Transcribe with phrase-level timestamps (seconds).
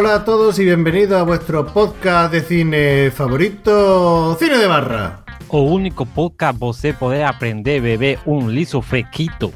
[0.00, 5.24] Hola a todos y bienvenidos a vuestro podcast de cine favorito, Cine de Barra.
[5.48, 9.50] O único podcast você poder aprender a beber un liso fresquito.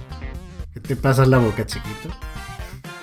[0.74, 2.08] ¿Qué te pasa en la boca, chiquito?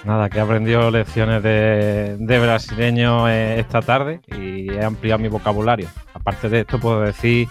[0.04, 5.30] Nada, que he aprendido lecciones de, de brasileño eh, esta tarde y he ampliado mi
[5.30, 5.88] vocabulario.
[6.14, 7.48] Aparte de esto, puedo decir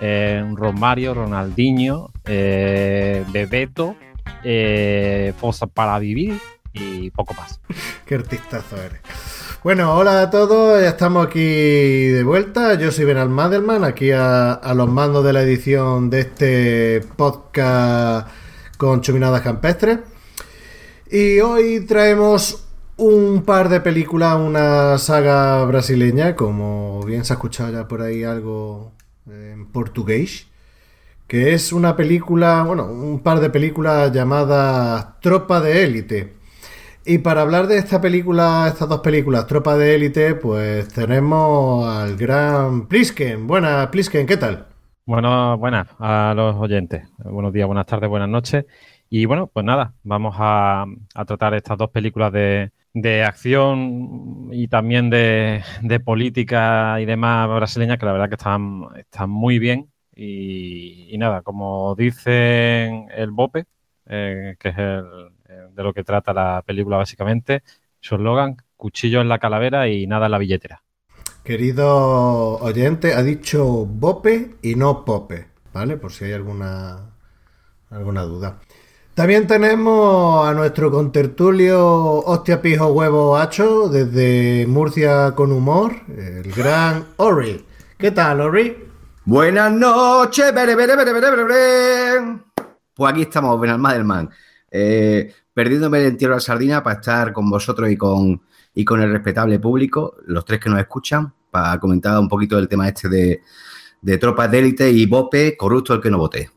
[0.00, 3.96] eh, Romario, Ronaldinho, eh, Bebeto,
[4.44, 6.38] eh, Fosa para vivir
[6.74, 7.60] y poco más.
[8.04, 9.00] Qué artistazo eres.
[9.62, 12.74] Bueno, hola a todos, ya estamos aquí de vuelta.
[12.74, 18.28] Yo soy Benal Madelman, aquí a, a los mandos de la edición de este podcast
[18.76, 20.00] con chuminadas campestres.
[21.10, 22.66] Y hoy traemos
[22.96, 28.24] un par de películas, una saga brasileña, como bien se ha escuchado ya por ahí
[28.24, 28.92] algo
[29.26, 30.46] en portugués,
[31.26, 36.43] que es una película, bueno, un par de películas llamadas Tropa de Élite.
[37.06, 42.16] Y para hablar de esta película, estas dos películas, Tropa de Élite, pues tenemos al
[42.16, 43.46] gran Plisken.
[43.46, 44.68] Buenas, Plisken, ¿qué tal?
[45.04, 47.06] Bueno, buenas a los oyentes.
[47.18, 48.64] Buenos días, buenas tardes, buenas noches.
[49.10, 50.86] Y bueno, pues nada, vamos a,
[51.26, 52.70] tratar estas dos películas de,
[53.22, 55.62] acción y también de,
[56.02, 59.90] política y demás brasileñas que la verdad que están, están muy bien.
[60.16, 63.66] Y, y nada, como dicen el BOPE,
[64.06, 65.33] eh, que es el,
[65.74, 67.62] de lo que trata la película básicamente,
[68.00, 70.82] su eslogan, cuchillo en la calavera y nada en la billetera.
[71.42, 75.96] Querido oyente, ha dicho Bope y no Pope, ¿vale?
[75.96, 77.10] Por si hay alguna,
[77.90, 78.60] alguna duda.
[79.14, 87.04] También tenemos a nuestro contertulio Hostia Pijo Huevo Hacho desde Murcia con humor, el gran
[87.18, 87.64] Ori.
[87.96, 88.76] ¿Qué tal, Ori?
[89.24, 92.38] Buenas noches, bere, bere, bere, bere, bere.
[92.92, 94.30] Pues aquí estamos, Benalmadelman.
[94.70, 98.42] Eh, perdiéndome el entierro de la sardina para estar con vosotros y con,
[98.74, 102.68] y con el respetable público, los tres que nos escuchan, para comentar un poquito del
[102.68, 103.40] tema este de,
[104.02, 106.50] de tropas de élite y Bope, corrupto el que no voté.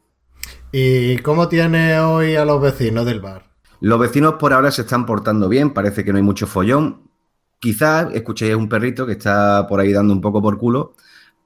[0.71, 3.45] ¿Y cómo tiene hoy a los vecinos del bar?
[3.79, 7.03] Los vecinos por ahora se están portando bien, parece que no hay mucho follón.
[7.59, 10.93] Quizás escuchéis un perrito que está por ahí dando un poco por culo,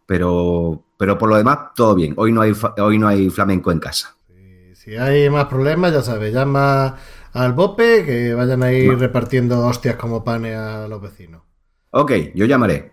[0.05, 2.13] pero, pero por lo demás todo bien.
[2.17, 4.15] Hoy no hay, hoy no hay flamenco en casa.
[4.27, 6.95] Si, si hay más problemas, ya sabes, llama
[7.33, 8.97] al Bope que vayan a ir no.
[8.97, 11.43] repartiendo hostias como panes a los vecinos.
[11.91, 12.91] Ok, yo llamaré.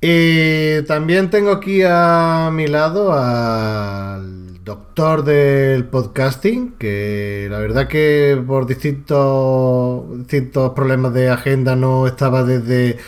[0.00, 8.42] Y también tengo aquí a mi lado al doctor del podcasting, que la verdad que
[8.44, 12.98] por distintos, distintos problemas de agenda no estaba desde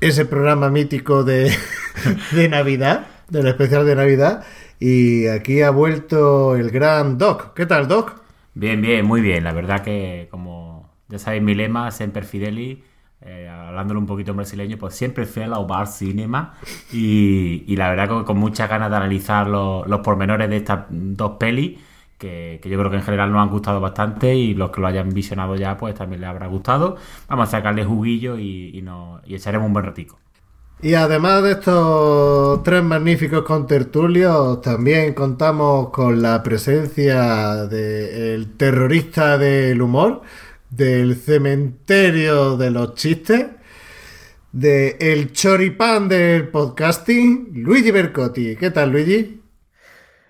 [0.00, 1.52] ese programa mítico de,
[2.32, 4.44] de Navidad, del especial de Navidad.
[4.78, 7.54] Y aquí ha vuelto el gran Doc.
[7.54, 8.20] ¿Qué tal, Doc?
[8.54, 9.44] Bien, bien, muy bien.
[9.44, 12.82] La verdad que, como ya sabéis, mi lema, Semper Fideli,
[13.22, 16.54] eh, hablándolo un poquito en brasileño, pues siempre fiel al bar cinema.
[16.92, 21.32] Y, la verdad que con muchas ganas de analizar los, los pormenores de estas dos
[21.38, 21.78] pelis,
[22.18, 24.86] que, que, yo creo que en general nos han gustado bastante y los que lo
[24.88, 26.96] hayan visionado ya, pues también les habrá gustado.
[27.28, 30.18] Vamos a sacarle juguillo y, y, nos, y echaremos un buen ratico.
[30.82, 39.36] Y además de estos tres magníficos contertulios, también contamos con la presencia del de terrorista
[39.36, 40.22] del humor,
[40.70, 43.46] del cementerio de los chistes,
[44.52, 48.56] de el choripán del podcasting, Luigi Bercotti.
[48.56, 49.42] ¿Qué tal, Luigi?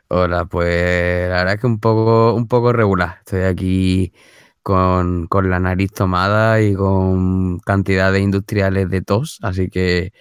[0.08, 3.18] Hola, pues la verdad es que un poco, un poco regular.
[3.20, 4.12] Estoy aquí
[4.62, 10.12] con, con la nariz tomada y con cantidad de industriales de tos, así que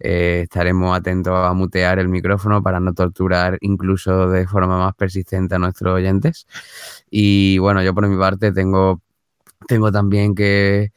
[0.00, 5.54] eh, estaremos atentos a mutear el micrófono para no torturar incluso de forma más persistente
[5.54, 6.46] a nuestros oyentes.
[7.10, 9.02] Y bueno, yo por mi parte tengo,
[9.66, 10.92] tengo también que,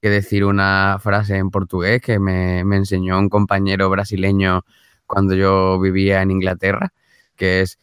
[0.00, 4.64] que decir una frase en portugués que me, me, enseñó un compañero brasileño
[5.06, 6.92] cuando yo vivía en Inglaterra,
[7.36, 7.78] que es,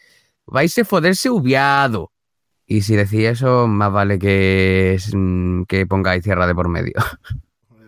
[0.46, 2.13] vais a foderse ubiado.
[2.66, 4.98] Y si decís eso, más vale que,
[5.68, 6.94] que pongáis tierra de por medio.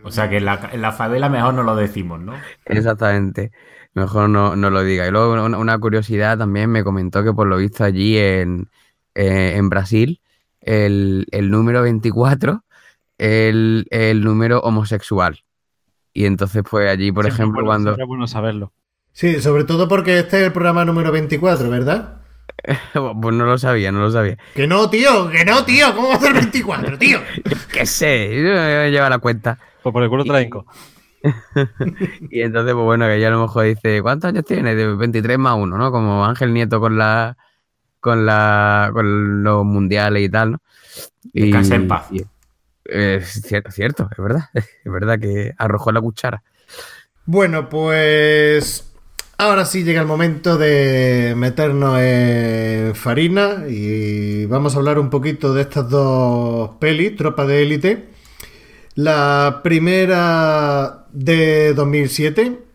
[0.03, 2.33] O sea que en la, en la, favela mejor no lo decimos, ¿no?
[2.65, 3.51] Exactamente.
[3.95, 5.07] Mejor no, no lo diga.
[5.07, 8.69] Y luego una, una, curiosidad también me comentó que por lo visto allí en,
[9.15, 10.21] eh, en Brasil
[10.61, 12.63] el, el número 24
[13.17, 15.39] el, el número homosexual.
[16.13, 18.07] Y entonces, pues allí, por Siempre ejemplo, bueno- cuando...
[18.07, 18.73] bueno saberlo.
[19.11, 22.21] Sí, sobre todo porque este es el programa número 24, ¿verdad?
[22.93, 24.37] Pues no lo sabía, no lo sabía.
[24.53, 27.19] Que no, tío, que no, tío, ¿cómo va a ser 24, tío?
[27.73, 28.29] ¿Qué sé?
[28.35, 29.57] Yo me lleva la cuenta.
[29.83, 30.65] Pues por el culo hinco.
[32.29, 34.75] Y entonces, pues bueno, que ella a lo mejor dice, ¿cuántos años tiene?
[34.75, 35.91] De 23 más uno, ¿no?
[35.91, 37.35] Como Ángel Nieto con la
[37.99, 40.61] con la con los mundiales y tal, ¿no?
[41.33, 42.07] Y, Descansa en paz.
[42.11, 42.23] y-
[42.85, 44.49] es cierto, cierto, es verdad.
[44.53, 46.43] Es verdad que arrojó la cuchara.
[47.25, 48.94] Bueno, pues
[49.37, 55.53] ahora sí llega el momento de meternos en farina y vamos a hablar un poquito
[55.53, 58.09] de estas dos pelis, Tropa de Élite.
[58.95, 62.65] La primera de 2007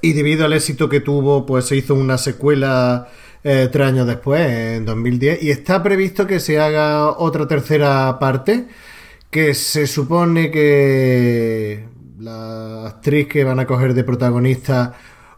[0.00, 3.08] y debido al éxito que tuvo, pues se hizo una secuela
[3.42, 8.66] eh, tres años después, en 2010, y está previsto que se haga otra tercera parte,
[9.30, 11.86] que se supone que
[12.18, 14.94] la actriz que van a coger de protagonista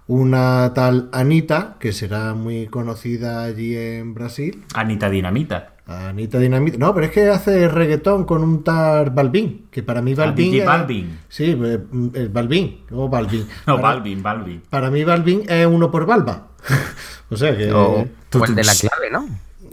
[0.09, 4.65] una tal Anita, que será muy conocida allí en Brasil.
[4.75, 5.73] Anita Dinamita.
[5.87, 6.79] Anita Dinamita.
[6.79, 10.51] No, pero es que hace reggaetón con un tal Balvin, que para mí Balvin.
[10.51, 11.19] DJ es- Balvin.
[11.29, 11.79] Sí, eh,
[12.15, 13.47] el Balvin, o Balvin.
[13.67, 14.63] No, Para- Balvin, Balvin.
[14.69, 16.49] para mí Balvin es uno por Balba.
[17.31, 18.05] o sea que O,
[18.35, 19.29] o el de la clave, ¿no?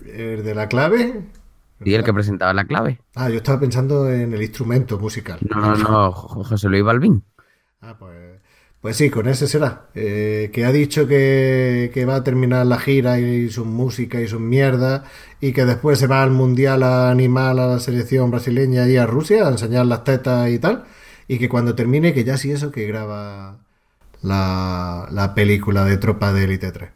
[0.05, 1.21] el de la clave.
[1.85, 2.99] Y el que presentaba la clave.
[3.15, 5.39] Ah, yo estaba pensando en el instrumento musical.
[5.49, 7.23] No, no, no, Jo- José Luis Balvin.
[7.81, 8.32] Ah, pues,
[8.83, 9.85] pues sí, con ese será.
[9.95, 14.27] Eh, que ha dicho que, que va a terminar la gira y su música y
[14.27, 15.03] sus mierdas
[15.39, 19.05] y que después se va al mundial a animar a la selección brasileña y a
[19.05, 20.83] Rusia a enseñar las tetas y tal.
[21.29, 23.59] Y que cuando termine, que ya sí eso, que graba
[24.21, 26.89] la, la película de Tropa de Élite 3.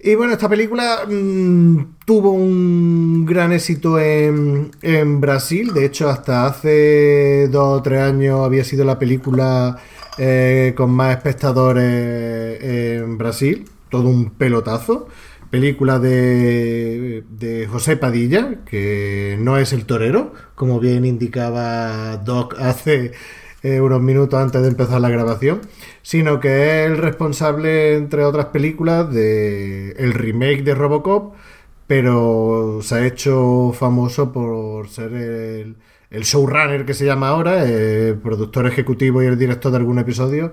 [0.00, 5.72] Y bueno, esta película mm, tuvo un gran éxito en, en Brasil.
[5.72, 9.78] De hecho, hasta hace dos o tres años había sido la película
[10.18, 13.64] eh, con más espectadores en Brasil.
[13.90, 15.08] Todo un pelotazo.
[15.50, 23.12] Película de, de José Padilla, que no es el torero, como bien indicaba Doc hace
[23.64, 25.62] eh, unos minutos antes de empezar la grabación,
[26.02, 31.34] sino que es el responsable, entre otras películas, de el remake de Robocop,
[31.86, 35.76] pero se ha hecho famoso por ser el,
[36.14, 40.52] el showrunner que se llama ahora, el productor ejecutivo y el director de algún episodio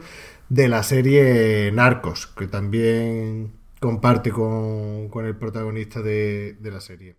[0.49, 7.15] de la serie Narcos, que también comparte con, con el protagonista de, la serie.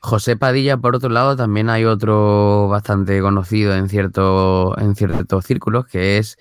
[0.00, 5.86] José Padilla, por otro lado, también hay otro bastante conocido en, cierto, en ciertos círculos,
[5.86, 6.38] que es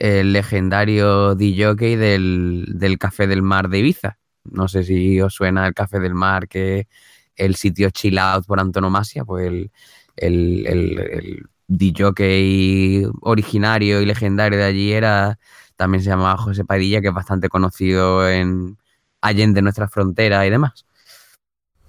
[0.00, 4.18] el legendario DJ del, del Café del Mar de Ibiza.
[4.44, 6.88] No sé si os suena el Café del Mar, que
[7.36, 9.70] el sitio chill out por antonomasia, pues el,
[10.20, 15.38] el, el, el DJ originario y legendario de allí era,
[15.76, 18.78] también se llamaba José Padilla, que es bastante conocido en
[19.20, 20.86] allende nuestras fronteras y demás.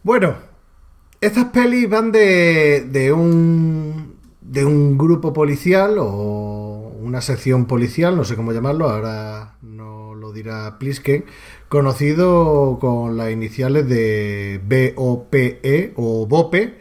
[0.03, 0.35] Bueno,
[1.21, 8.23] estas pelis van de, de un de un grupo policial o una sección policial, no
[8.23, 11.25] sé cómo llamarlo, ahora no lo dirá Plisken,
[11.69, 14.59] conocido con las iniciales de
[14.95, 16.79] BOPE o BOPE.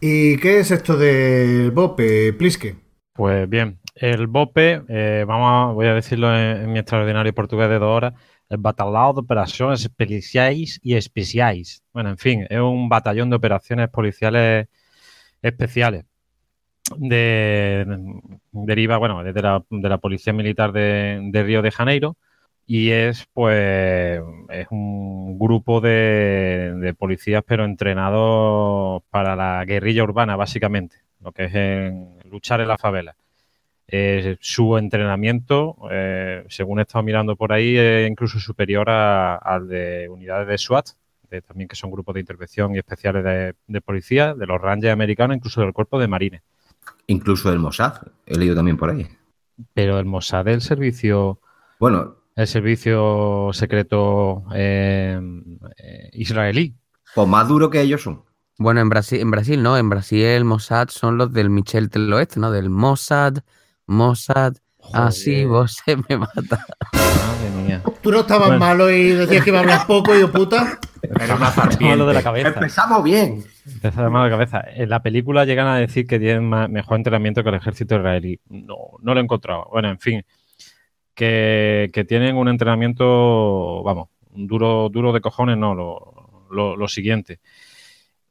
[0.00, 2.80] ¿Y qué es esto del BOPE, Plisken?
[3.12, 7.80] Pues bien, el BOPE, eh, vamos a, voy a decirlo en, mi extraordinario portugués de
[7.80, 8.14] dos horas,
[8.48, 11.82] el Batallão de Operaciones Especiais y Especiais.
[11.92, 14.68] Bueno, en fin, es un batallón de operaciones policiales
[15.42, 16.04] especiales.
[16.96, 17.84] De,
[18.52, 22.16] deriva, bueno, de la, de la Policía Militar de, de Río de Janeiro
[22.68, 24.20] y es, pues,
[24.50, 31.46] es un grupo de, de policías, pero entrenados para la guerrilla urbana, básicamente, lo que
[31.46, 33.16] es en luchar en la favela.
[33.90, 40.06] Eh, su entrenamiento, eh, según he estado mirando por ahí, es incluso superior al de
[40.10, 40.88] unidades de SWAT,
[41.30, 44.92] de- también que son grupos de intervención y especiales de, de policía, de los Rangers
[44.92, 46.42] americanos, incluso del cuerpo de marines.
[47.06, 47.94] Incluso el Mossad,
[48.26, 49.06] he leído también por ahí.
[49.72, 51.40] Pero el Mossad el servicio,
[51.80, 55.20] Bueno, el servicio secreto eh,
[55.76, 56.76] eh, israelí.
[57.14, 58.22] pues más duro que ellos son.
[58.58, 62.12] Bueno, en Brasil, en Brasil no, en Brasil el Mossad son los del Michel del
[62.12, 62.52] Oeste, ¿no?
[62.52, 63.38] Del Mossad,
[63.86, 64.54] Mossad,
[64.92, 66.64] así Joder, vos se me mata.
[66.92, 67.82] Madre mía.
[68.02, 68.64] Tú no estabas Bueno.
[68.64, 70.78] malo y decías que iba a hablar poco, y puta.
[71.02, 72.48] Era una Malo de la cabeza.
[72.48, 73.44] Empezamos bien.
[73.66, 74.62] Empezó de mala cabeza.
[74.74, 78.40] En la película llegan a decir que tienen mejor entrenamiento que el ejército israelí.
[78.48, 79.66] No, no lo he encontrado.
[79.70, 80.24] Bueno, en fin,
[81.18, 87.40] que, tienen un entrenamiento, vamos, duro, duro de cojones, no, lo, lo- siguiente.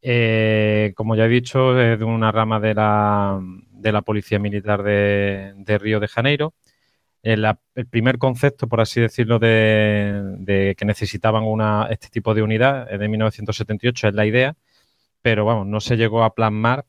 [0.02, 3.42] Eh, como ya he dicho, es de una rama de la,
[3.72, 6.54] de la Policía Militar de, de Río de Janeiro.
[7.24, 7.46] El,
[7.90, 13.00] primer concepto, por así decirlo, de, de que necesitaban una, este tipo de unidad es
[13.00, 14.56] de 1978, es la idea,
[15.22, 16.86] pero vamos, no se llegó a plasmar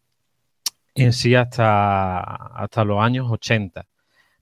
[0.95, 3.87] en sí hasta, hasta los años 80,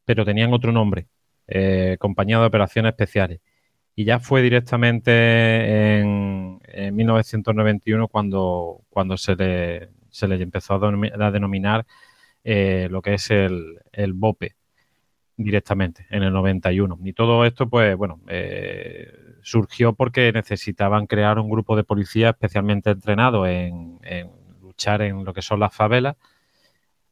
[0.04, 1.06] pero tenían otro nombre,
[1.48, 3.40] eh, Compañía de Operaciones Especiales.
[3.94, 11.30] Y ya fue directamente en, en 1991 cuando, cuando se, le, se le empezó a,
[11.30, 11.86] denominar
[12.44, 14.54] eh, lo que es el, el, BOPE
[15.36, 16.98] directamente en el 91.
[17.04, 19.10] Y todo esto, pues bueno, eh,
[19.42, 25.32] surgió porque necesitaban crear un grupo de policía especialmente entrenado en, en luchar en lo
[25.32, 26.16] que son las favelas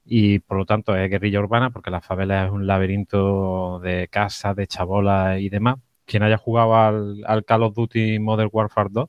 [0.04, 4.54] y por lo tanto es guerrilla urbana porque la favela es un laberinto de casas,
[4.54, 5.76] de chabolas y demás.
[6.04, 9.08] Quien haya jugado al, al, Call of Duty Modern Warfare 2,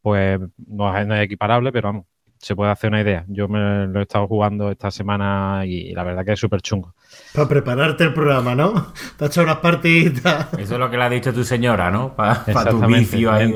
[0.00, 2.06] pues no es, no es, equiparable, pero vamos,
[2.38, 3.26] se puede hacer una idea.
[3.28, 6.94] Yo me lo he estado jugando esta semana y la verdad que es súper chungo.
[7.34, 8.94] Para prepararte el programa, ¿no?
[9.18, 10.54] Te has hecho unas partiditas.
[10.54, 12.16] Eso es lo que le ha dicho tu señora, ¿no?
[12.16, 13.54] Para pa tu vicio ahí.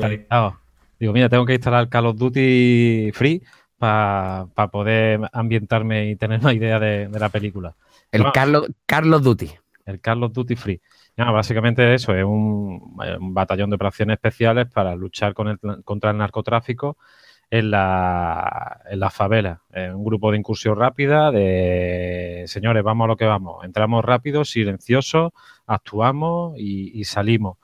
[0.99, 3.41] Digo, mira, tengo que instalar Call of Duty Free
[3.77, 7.75] para pa poder ambientarme y tener una idea de, de la película.
[8.11, 9.51] El no, Carlos, Carlos Duty.
[9.85, 10.81] El Carlos Duty Free.
[11.17, 16.11] No, básicamente eso, es un, un, batallón de operaciones especiales para luchar con el, contra
[16.11, 16.97] el narcotráfico
[17.49, 19.61] en la, en la favela.
[19.73, 23.63] Eh, un grupo de incursión rápida de, señores, vamos a lo que vamos.
[23.63, 25.33] Entramos rápido, silencioso,
[25.67, 27.57] actuamos y, y salimos.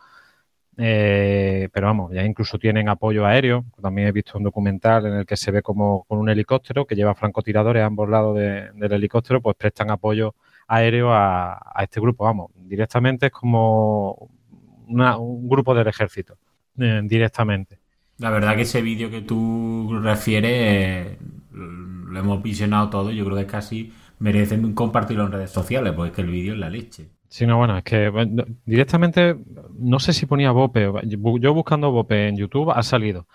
[0.77, 3.65] Eh, pero vamos, ya incluso tienen apoyo aéreo.
[3.81, 6.95] También he visto un documental en el que se ve como con un helicóptero que
[6.95, 10.33] lleva francotiradores a ambos lados de, del helicóptero, pues prestan apoyo
[10.67, 12.23] aéreo a, a este grupo.
[12.23, 14.29] Vamos, directamente es como
[14.87, 16.37] un grupo del ejército,
[16.77, 17.79] eh, directamente.
[18.17, 21.17] La verdad que ese vídeo que tú refieres
[21.51, 23.11] lo hemos visionado todo.
[23.11, 26.59] Yo creo que casi merecen compartirlo en redes sociales, porque es que el vídeo es
[26.59, 27.09] la leche.
[27.31, 29.37] Sí, no, bueno, es que bueno, directamente
[29.79, 30.91] no sé si ponía Bope.
[31.39, 33.25] Yo buscando Bope en YouTube ha salido.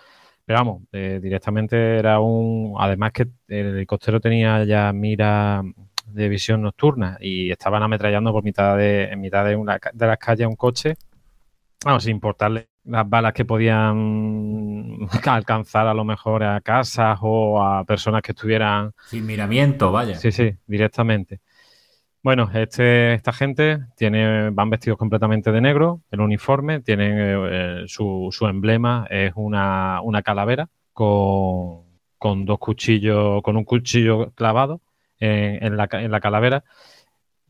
[0.44, 2.74] Pero vamos, eh, directamente era un.
[2.78, 5.62] Además que el helicóptero tenía ya mira
[6.04, 10.18] de visión nocturna y estaban ametrallando por mitad de, en mitad de, una, de las
[10.18, 10.96] calles un coche.
[11.82, 17.82] Vamos, sin importarle las balas que podían alcanzar a lo mejor a casas o a
[17.84, 18.92] personas que estuvieran.
[19.06, 20.16] Sin miramiento, vaya.
[20.16, 21.40] Sí, sí, directamente.
[22.26, 28.30] Bueno, este, esta gente tiene, van vestidos completamente de negro, el uniforme, tienen eh, su,
[28.32, 31.84] su, emblema, es una, una calavera con,
[32.18, 34.80] con, dos cuchillos, con un cuchillo clavado
[35.20, 36.64] en, en, la, en, la, calavera.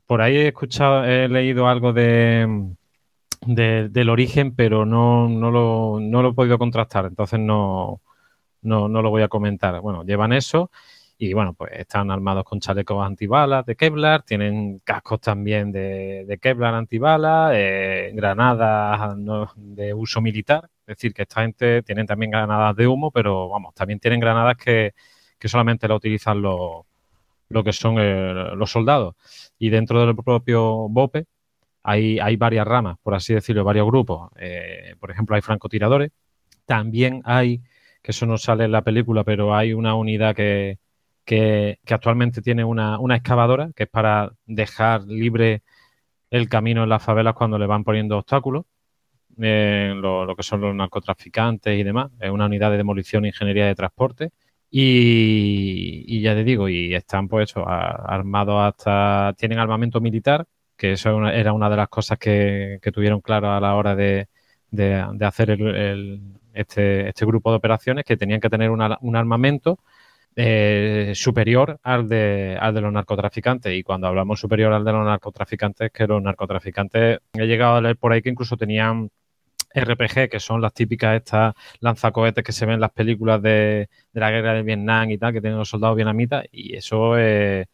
[0.04, 2.46] Por ahí he escuchado, he leído algo de,
[3.46, 8.02] de del origen, pero no, no, lo, no, lo, he podido contrastar, entonces no,
[8.60, 9.80] no, no lo voy a comentar.
[9.80, 10.70] Bueno, llevan eso
[11.18, 16.38] y bueno, pues están armados con chalecos antibalas de Kevlar, tienen cascos también de, de
[16.38, 19.16] Kevlar antibalas, eh, granadas
[19.56, 23.74] de uso militar, es decir, que esta gente tienen también granadas de humo, pero vamos,
[23.74, 24.92] también tienen granadas que,
[25.38, 26.84] que solamente la utilizan los,
[27.48, 29.14] lo que son eh, los soldados.
[29.58, 31.24] Y dentro del propio BOPE
[31.82, 34.30] hay, hay varias ramas, por así decirlo, varios grupos.
[34.36, 36.10] Eh, por ejemplo, hay francotiradores,
[36.66, 37.62] también hay,
[38.02, 40.78] que eso no sale en la película, pero hay una unidad que
[41.26, 45.62] que, actualmente tiene una, una, excavadora que es para dejar libre
[46.30, 48.64] el camino en las favelas cuando le van poniendo obstáculos,
[49.40, 52.10] eh, lo, que son los narcotraficantes y demás.
[52.20, 54.30] Es una unidad de demolición e ingeniería de transporte.
[54.70, 59.34] Y, ya te digo, y están pues eso, armados hasta.
[59.38, 63.60] tienen armamento militar, que eso era una de las cosas que, que tuvieron claro a
[63.60, 64.28] la hora de,
[64.70, 66.20] de, hacer el, el,
[66.54, 69.78] este, este, grupo de operaciones, que tenían que tener una, un armamento
[70.38, 73.74] eh, superior al de, al de los narcotraficantes.
[73.74, 77.96] Y cuando hablamos superior al de los narcotraficantes, que los narcotraficantes, he llegado a leer
[77.96, 79.10] por ahí que incluso tenían
[79.74, 84.20] RPG, que son las típicas estas lanzacohetes que se ven en las películas de, de
[84.20, 87.66] la guerra de Vietnam y tal, que tienen los soldados vietnamitas, y eso es,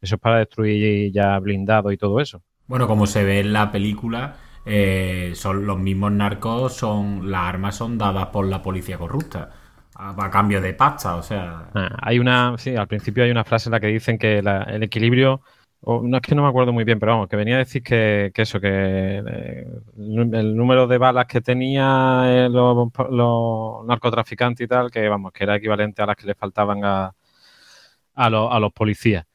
[0.00, 2.42] eso es para destruir ya blindados y todo eso.
[2.66, 7.76] Bueno, como se ve en la película, eh, son los mismos narcos, son las armas
[7.76, 9.50] son dadas por la policía corrupta
[9.94, 11.70] a, cambio de pasta, o sea.
[11.74, 14.62] Ah, hay una, sí, al principio hay una frase en la que dicen que la,
[14.64, 15.42] el equilibrio,
[15.86, 18.32] no es que no me acuerdo muy bien, pero vamos, que venía a decir que,
[18.34, 22.88] eso, que eh, el número de balas que tenía eh, los,
[23.86, 27.14] narcotraficantes y tal, que vamos, que era equivalente a las que le faltaban a,
[28.14, 29.26] a, lo, a los policías.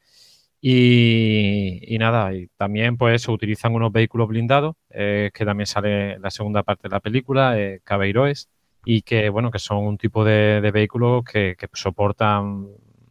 [0.62, 6.30] Y, nada, y también pues se utilizan unos vehículos blindados, eh, que también sale la
[6.30, 8.50] segunda parte de la película, eh, Cabeiroes,
[8.84, 12.68] y que, bueno, que son un tipo de, de vehículos que, que soportan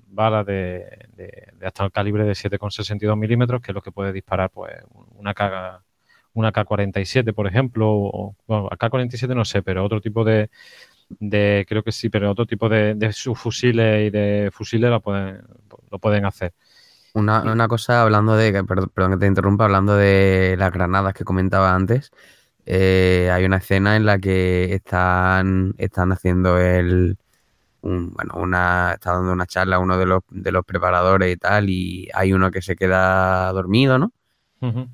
[0.08, 4.12] balas de, de, de hasta el calibre de 7,62 milímetros, que es lo que puede
[4.12, 4.74] disparar pues
[5.16, 5.84] una K,
[6.34, 10.50] una K-47, por ejemplo, o, bueno, K-47 no sé, pero otro tipo de,
[11.10, 15.42] de, creo que sí, pero otro tipo de, de subfusiles y de fusiles lo pueden,
[15.92, 16.54] lo pueden hacer.
[17.14, 21.24] Una, una cosa hablando de, perdón, perdón que te interrumpa, hablando de las granadas que
[21.24, 22.12] comentaba antes,
[22.70, 27.18] eh, hay una escena en la que están, están haciendo el,
[27.82, 31.38] un- bueno, una, está dando una charla a uno de los, de los preparadores y
[31.38, 34.14] tal, y hay uno que se queda dormido, ¿no?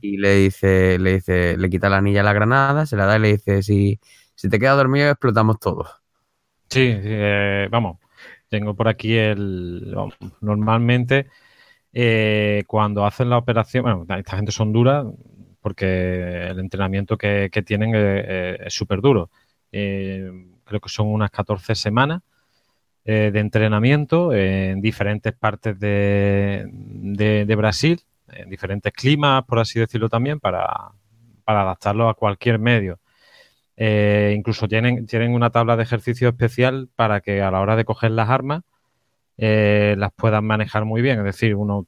[0.02, 3.18] Y le dice, le dice, le quita la anilla a la granada, se la da
[3.18, 4.00] y le dice, si,
[4.36, 5.90] si te quedas dormido explotamos todos.
[6.70, 8.00] Sí, sí, eh, vamos,
[8.50, 9.94] tengo por aquí el...
[9.96, 11.28] vamos, normalmente
[11.94, 15.06] eh, cuando hacen la operación, bueno, esta gente son duras
[15.66, 19.32] porque el entrenamiento que, tienen es súper duro.
[19.72, 22.22] Creo que son unas 14 semanas
[23.04, 28.00] eh, de entrenamiento en diferentes partes de Brasil,
[28.32, 30.92] en diferentes climas, por así decirlo también, para,
[31.44, 33.00] para adaptarlo a cualquier medio.
[33.76, 37.86] Eh, incluso tienen, tienen una tabla de ejercicio especial para que a la hora de
[37.86, 38.62] coger las armas
[39.38, 41.20] eh, las puedan manejar muy bien.
[41.20, 41.88] Es decir, uno,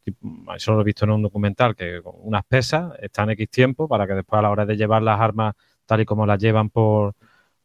[0.56, 4.14] eso lo he visto en un documental, que unas pesas están X tiempo para que
[4.14, 7.14] después a la hora de llevar las armas tal y como las llevan por,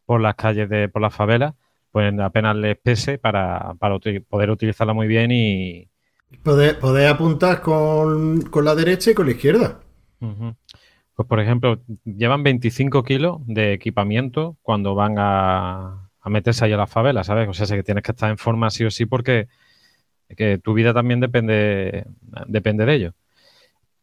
[0.05, 1.53] por las calles de, por las favelas,
[1.91, 3.99] pues apenas les pese para, para
[4.29, 5.89] poder utilizarla muy bien y,
[6.41, 9.79] Poder, poder apuntar con, con la derecha y con la izquierda.
[10.19, 16.77] Pues por ejemplo, llevan 25 kilos de equipamiento cuando van a, a meterse ahí a
[16.77, 17.47] la favela, ¿sabes?
[17.47, 19.47] O sea, sé que tienes que estar en forma sí o sí porque
[20.35, 22.05] que tu vida también depende,
[22.47, 23.13] depende de ello.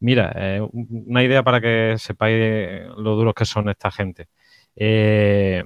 [0.01, 4.29] Mira, eh, un- una idea para que sepáis lo duros que son esta gente.
[4.77, 5.65] Eh,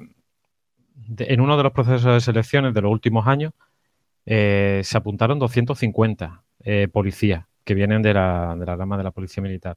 [1.19, 3.53] en uno de los procesos de selecciones de los últimos años,
[4.27, 9.11] eh, se apuntaron 250 eh, policías que vienen de la, de la rama de la
[9.13, 9.77] policía militar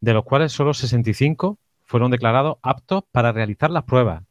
[0.00, 4.22] de los cuales solo 65 fueron declarados aptos para realizar las pruebas.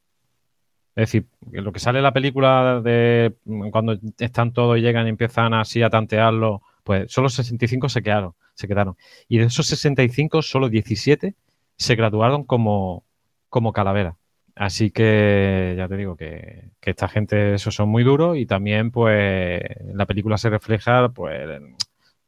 [0.95, 3.36] Es decir, lo que sale en la película de
[3.71, 8.34] cuando están todos y llegan y empiezan así a tantearlo, pues solo 65 se quedaron,
[8.53, 8.95] se quedaron.
[9.27, 11.36] Y de esos 65, solo 17
[11.75, 13.03] se graduaron como,
[13.49, 14.15] como calavera.
[14.55, 18.89] Así que ya te digo que, que esta gente, esos son muy duros y también,
[18.91, 19.62] pues,
[19.93, 21.62] la película se refleja, pues,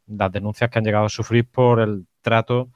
[0.07, 2.69] las denuncias que han llegado a sufrir por el trato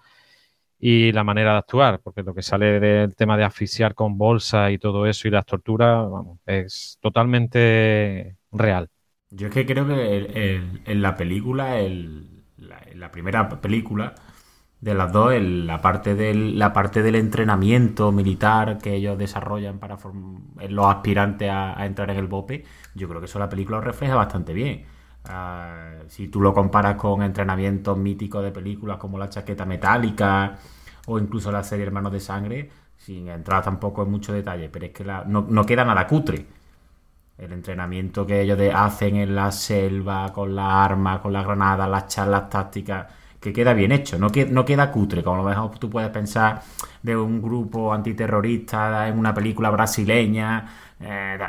[0.82, 4.72] y la manera de actuar, porque lo que sale del tema de asfixiar con bolsa
[4.72, 8.90] y todo eso y las torturas, vamos, es totalmente real.
[9.30, 12.44] Yo es que creo que en la película, el-
[12.92, 14.14] en la primera película
[14.82, 19.98] de las dos, la, parte del, la parte del entrenamiento militar que ellos desarrollan para
[19.98, 22.66] form- los aspirantes a, a entrar en el BOPE,
[22.96, 24.86] yo creo que eso la película lo refleja bastante bien.
[25.26, 30.58] Ah, si tú lo comparas con entrenamientos míticos de películas como La Chaqueta Metálica
[31.08, 34.92] o incluso la serie Hermanos de Sangre, sin entrar tampoco en mucho detalle, pero es
[34.92, 36.46] que no, no queda nada cutre.
[37.38, 42.08] El entrenamiento que ellos hacen en la selva, con las armas, con las granadas, las
[42.08, 43.08] charlas tácticas,
[43.40, 46.62] que queda bien hecho, no, que- no queda cutre, como lo mejor tú puedes pensar
[47.02, 50.68] de un grupo antiterrorista en una película brasileña.
[51.00, 51.40] eh,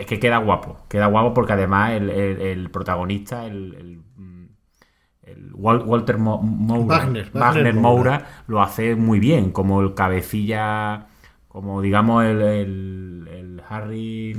[0.00, 3.98] es que queda guapo, queda guapo porque además el, el- el protagonista, el, el,
[5.22, 8.10] el Wal- Walter Mo- Moura, Wagner, Wagner Wagner Moura.
[8.20, 11.06] Moura, lo hace muy bien, como el cabecilla,
[11.48, 14.36] como digamos el, el- el Harry,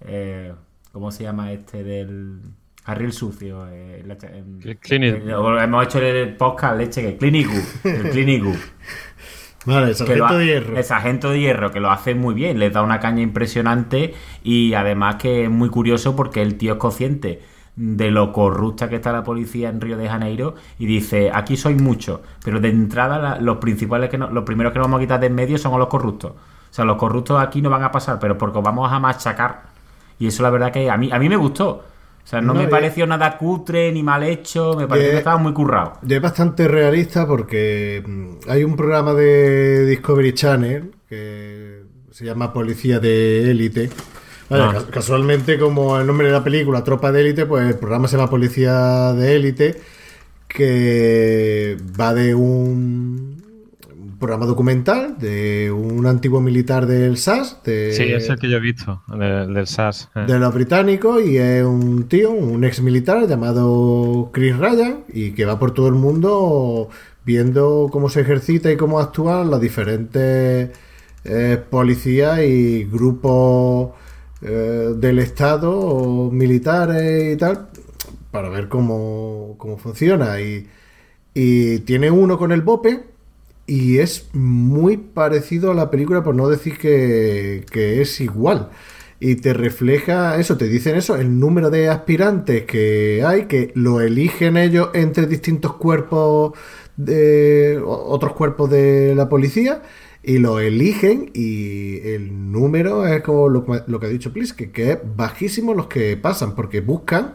[0.00, 0.52] eh,
[0.92, 2.40] ¿cómo se llama este del
[2.84, 3.66] Harry el sucio?
[3.70, 5.14] eh, la- em, Clinic.
[5.24, 8.44] eh, hemos hecho el podcast leche que Clinic Gu, el Clinic.
[9.66, 10.76] Vale, el sargento ha- de hierro.
[10.78, 14.74] El sargento de hierro, que lo hace muy bien, les da una caña impresionante y
[14.74, 17.42] además que es muy curioso porque el tío es consciente
[17.74, 21.74] de lo corrupta que está la policía en Río de Janeiro y dice, aquí soy
[21.74, 25.02] mucho, pero de entrada la- los principales que no- los primeros que nos vamos a
[25.02, 26.30] quitar de en medio son a los corruptos.
[26.32, 29.62] O sea, los corruptos aquí no van a pasar, pero porque os vamos a machacar.
[30.18, 31.84] Y eso la verdad que a mí, a mí me gustó.
[32.26, 35.12] O sea, no, No, me y- pareció nada cutre ni mal hecho, me pareció Que-
[35.12, 35.92] que estaba muy currado.
[36.08, 42.98] Es bastante realista porque mm, hay un programa de Discovery Channel que se llama Policía
[42.98, 43.90] de Élite.
[44.50, 44.72] Vale, Ah.
[44.72, 48.16] ca- Casualmente, como el nombre de la película, Tropa de Élite, pues el programa se
[48.16, 49.80] llama Policía de Élite,
[50.48, 53.35] que va de un
[54.18, 58.60] programa documental de un antiguo militar del SAS, de, Sí, es el que yo he
[58.60, 60.08] visto, del, del SAS.
[60.14, 60.24] eh.
[60.26, 65.44] de los británicos y es un tío, un ex militar llamado Chris Ryan y que
[65.44, 66.88] va por todo el mundo
[67.24, 70.70] viendo cómo se ejercita y cómo actúan las diferentes
[71.24, 73.90] eh, policías y grupos
[74.42, 77.68] eh, del Estado o militares y tal
[78.30, 80.40] para ver cómo, cómo funciona.
[80.40, 80.68] Y,
[81.34, 83.15] y tiene uno con el Bope
[83.66, 87.64] y es muy parecido a la película, por no decir que,
[88.00, 88.70] es igual
[89.18, 94.00] y te refleja eso, te dicen eso, el número de aspirantes que hay, que lo
[94.00, 96.52] eligen ellos entre distintos cuerpos
[96.96, 99.82] de otros cuerpos de la policía
[100.22, 104.92] y lo eligen y el número es como lo, que ha dicho Plis, que, que
[104.92, 107.34] es bajísimo los que pasan porque buscan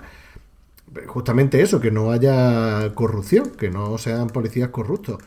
[1.07, 5.17] justamente eso, que no haya corrupción, que no sean policías corruptos.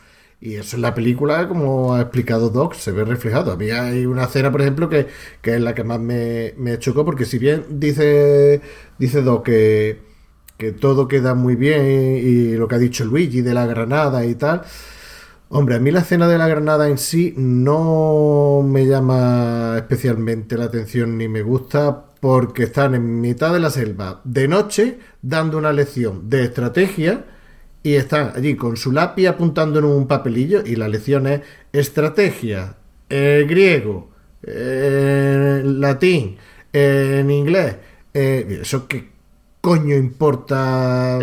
[0.45, 3.51] Y eso en la película, como ha explicado Doc, se ve reflejado.
[3.51, 5.07] A mí hay una escena, por ejemplo, que,
[5.41, 8.61] es la que más me, chocó, porque si bien dice,
[8.99, 10.01] dice Doc que,
[10.55, 11.81] que todo queda muy bien
[12.23, 14.61] y, lo que ha dicho Luigi de la granada y tal,
[15.49, 20.65] hombre, a mí la escena de la granada en sí no me llama especialmente la
[20.65, 25.73] atención ni me gusta porque están en mitad de la selva de noche dando una
[25.73, 27.25] lección de estrategia
[27.85, 32.77] y están allí con su lápiz apuntando en un papelillo y la lección es estrategia,
[33.11, 34.09] eh, griego,
[34.41, 36.35] eh, latín,
[36.73, 37.75] en inglés.
[38.11, 39.07] Eh, ¿Eso qué
[39.61, 41.19] coño importa?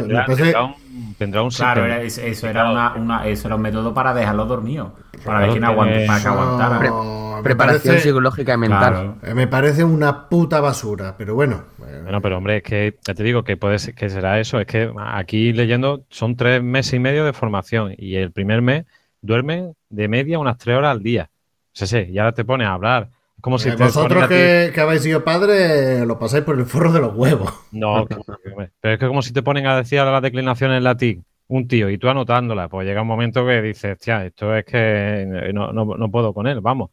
[1.22, 4.92] Tendrá, un, Claro, eso, era una, eso era un método para dejarlo dormido.
[5.24, 7.42] Para ver quién aguante, para que aguantara.
[7.44, 9.14] preparación psicológica y mental.
[9.34, 11.62] Me parece una puta basura, pero bueno.
[11.78, 14.58] Bueno, pero hombre, es que ya te digo que puede ser, que será eso.
[14.58, 18.84] Es que aquí leyendo son tres meses y medio de formación y el primer mes
[19.20, 21.30] duermen de media unas tres horas al día.
[21.66, 23.10] O sea, sí, y ahora te pones a hablar.
[23.42, 27.14] Como si eh, vosotros que, habéis sido padres lo pasáis por el forro de los
[27.14, 27.52] huevos.
[27.72, 28.06] No,
[28.80, 31.90] pero es que como si te ponen a decir la declinación en latín un tío
[31.90, 35.84] y tú anotándola, pues llega un momento que dices, tía, esto es que no, no,
[35.84, 36.90] no puedo con él, vamos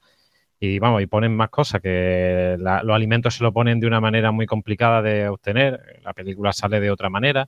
[0.60, 4.32] y vamos, y ponen más cosas, que los alimentos se lo ponen de una manera
[4.32, 7.48] muy complicada de obtener, la película sale de otra manera,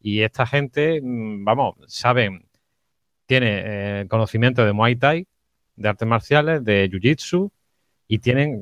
[0.00, 2.46] y esta gente, mm, vamos, saben,
[3.26, 3.62] tiene
[4.02, 5.26] eh, conocimiento de Muay Thai,
[5.76, 7.50] de artes marciales, de Jiu-Jitsu,
[8.06, 8.60] y tienen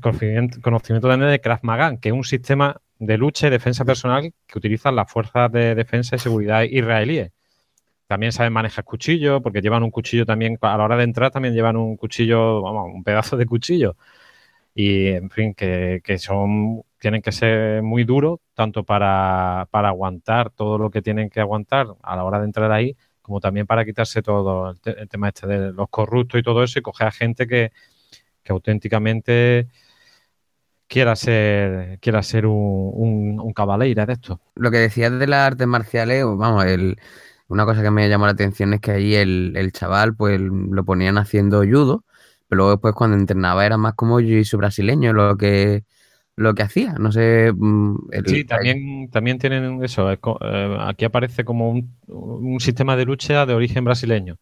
[0.00, 4.32] conocimiento, conocimiento también de Krav Maga, que es un sistema de lucha y defensa personal
[4.46, 7.32] que utilizan las fuerzas de defensa y seguridad israelíes.
[8.06, 11.54] También saben manejar cuchillos, porque llevan un cuchillo también, a la hora de entrar también
[11.54, 13.96] llevan un cuchillo, vamos, un pedazo de cuchillo.
[14.74, 20.90] Y, en fin, que, son, tienen que ser muy duros, tanto para, aguantar todo lo
[20.90, 24.70] que tienen que aguantar a la hora de entrar ahí, como también para quitarse todo
[24.84, 27.72] el, tema este de los corruptos y todo eso y coger a gente que,
[28.48, 29.68] auténticamente
[30.86, 34.40] quiera ser, quiera ser un, un, un cabaleira de esto.
[34.56, 36.98] Lo que decías de las artes marciales, vamos, el,
[37.50, 41.18] una cosa que me llamó la atención es que ahí el, chaval pues lo ponían
[41.18, 42.04] haciendo judo,
[42.48, 45.84] pero luego después cuando entrenaba era más como jiu brasileño lo que
[46.36, 47.52] lo que hacía, no sé.
[47.54, 50.10] Mm, sí, también, también tienen eso.
[50.10, 50.18] Eh,
[50.80, 54.38] aquí aparece como un, sistema de lucha de origen brasileño.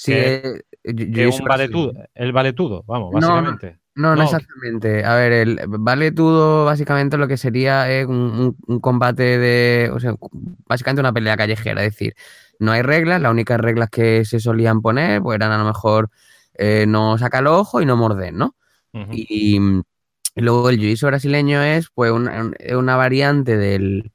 [0.00, 3.78] Sí, que, es un valetudo, el valetudo, vamos, básicamente.
[3.94, 5.04] No, no, exactamente.
[5.04, 10.14] A ver, el valetudo básicamente lo que sería es un, un, combate de, o sea,
[10.66, 12.14] básicamente una pelea callejera, es decir,
[12.58, 16.08] no hay reglas, las únicas reglas que se solían poner pues eran a lo mejor
[16.54, 18.54] eh, no sacar los ojos y no morder, ¿no?
[19.12, 19.60] y,
[20.34, 24.12] luego el jiu-jitsu brasileño es pues una, variante del,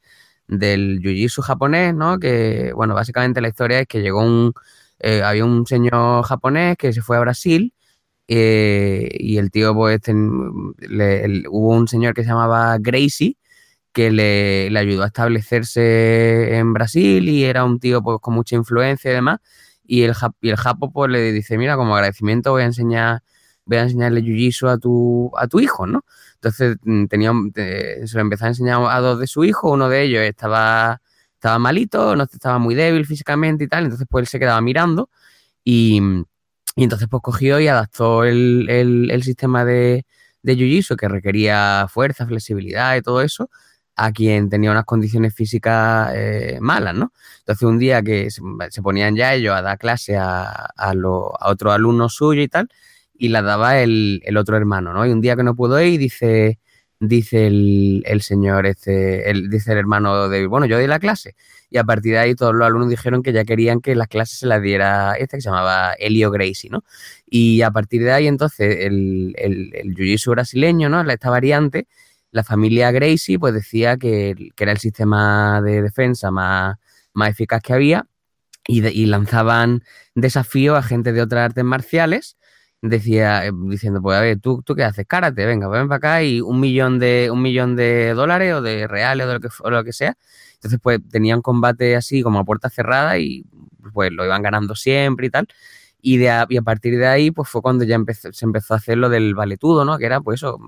[0.47, 2.17] del jiu-jitsu japonés, ¿no?
[2.17, 4.51] Que, bueno, básicamente la historia es que llegó un,
[4.99, 7.73] eh, había un señor japonés que se fue a Brasil
[8.27, 13.37] eh, y el tío, pues, hubo un señor que se llamaba Gracie
[13.93, 19.11] que le, ayudó a establecerse en Brasil y era un tío pues, con mucha influencia
[19.11, 19.39] y demás.
[19.85, 23.23] Y el, y el Japo pues, le dice, mira, como agradecimiento voy a enseñar
[23.65, 26.05] voy a enseñarle jiu a tu, a tu hijo, ¿no?
[26.35, 30.03] Entonces mm, tenía, se lo empezó a enseñar a dos de su hijo, uno de
[30.03, 31.01] ellos estaba,
[31.45, 35.09] estaba malito, no estaba muy débil físicamente y tal, entonces pues él se quedaba mirando
[35.63, 36.01] y,
[36.75, 40.05] entonces pues cogió y adaptó el, el, sistema de,
[40.41, 43.49] de jiu que requería fuerza, flexibilidad y todo eso
[43.95, 47.13] a quien tenía unas condiciones físicas eh, malas, ¿no?
[47.39, 50.43] Entonces un día que se, ponían ya ellos a dar clase a,
[50.75, 52.69] a, a otros alumnos suyos y tal,
[53.13, 55.05] y la daba el, otro hermano, ¿no?
[55.05, 56.59] Y un día que no pudo ir, dice,
[57.07, 61.35] dice el, señor, este, el, dice el hermano de, bueno, yo di la clase.
[61.69, 64.39] Y a partir de ahí todos los alumnos dijeron que ya querían que las clases
[64.39, 66.83] se las diera este que se llamaba Elio Gracie, ¿no?
[67.25, 71.01] Y a partir de ahí entonces el, el, el jiu-jitsu brasileño, ¿no?
[71.09, 71.87] Esta variante
[72.35, 76.75] la familia Gracie pues decía que, era el sistema de defensa más,
[77.13, 78.07] más eficaz que había
[78.67, 79.83] y, lanzaban
[80.15, 82.35] desafíos a gente de otras artes marciales
[82.81, 85.05] decía, eh, diciendo, pues a ver, ¿tú, tú qué haces?
[85.07, 88.87] Karate, venga, ven para acá y un millón de, un millón de dólares o de
[88.87, 90.17] reales o de lo que, o lo que sea.
[90.55, 93.45] Entonces, pues tenían combate así como a puerta cerrada y
[93.93, 95.47] pues lo iban ganando siempre y tal.
[96.01, 98.75] Y, de a, y a partir de ahí, pues fue cuando ya empezó, se empezó
[98.75, 99.97] a hacer lo del valetudo, ¿no?
[99.97, 100.59] Que era, pues eso,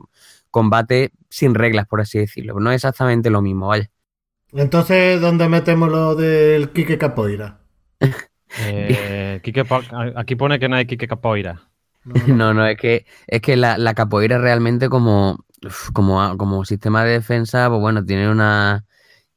[0.50, 2.60] combate sin reglas, por así decirlo.
[2.60, 3.90] No es exactamente lo mismo, vaya.
[4.52, 7.60] Entonces, ¿dónde metemos lo del Kike Capoeira?
[8.60, 9.64] Eh, Quique
[10.16, 11.70] aquí pone que no hay Kike Capoeira.
[12.28, 15.46] No, no, es que, es que la, la capoeira realmente como,
[15.94, 18.86] como, a- como sistema de defensa, pues bueno, tiene una,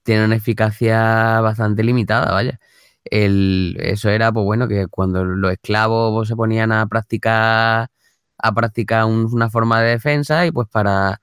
[0.03, 2.61] tiene una eficacia bastante limitada, vaya.
[3.05, 7.91] El, eso era, pues bueno, que cuando los esclavos pues, se ponían a practicar,
[8.39, 11.21] a practicar un- una forma de defensa y pues para,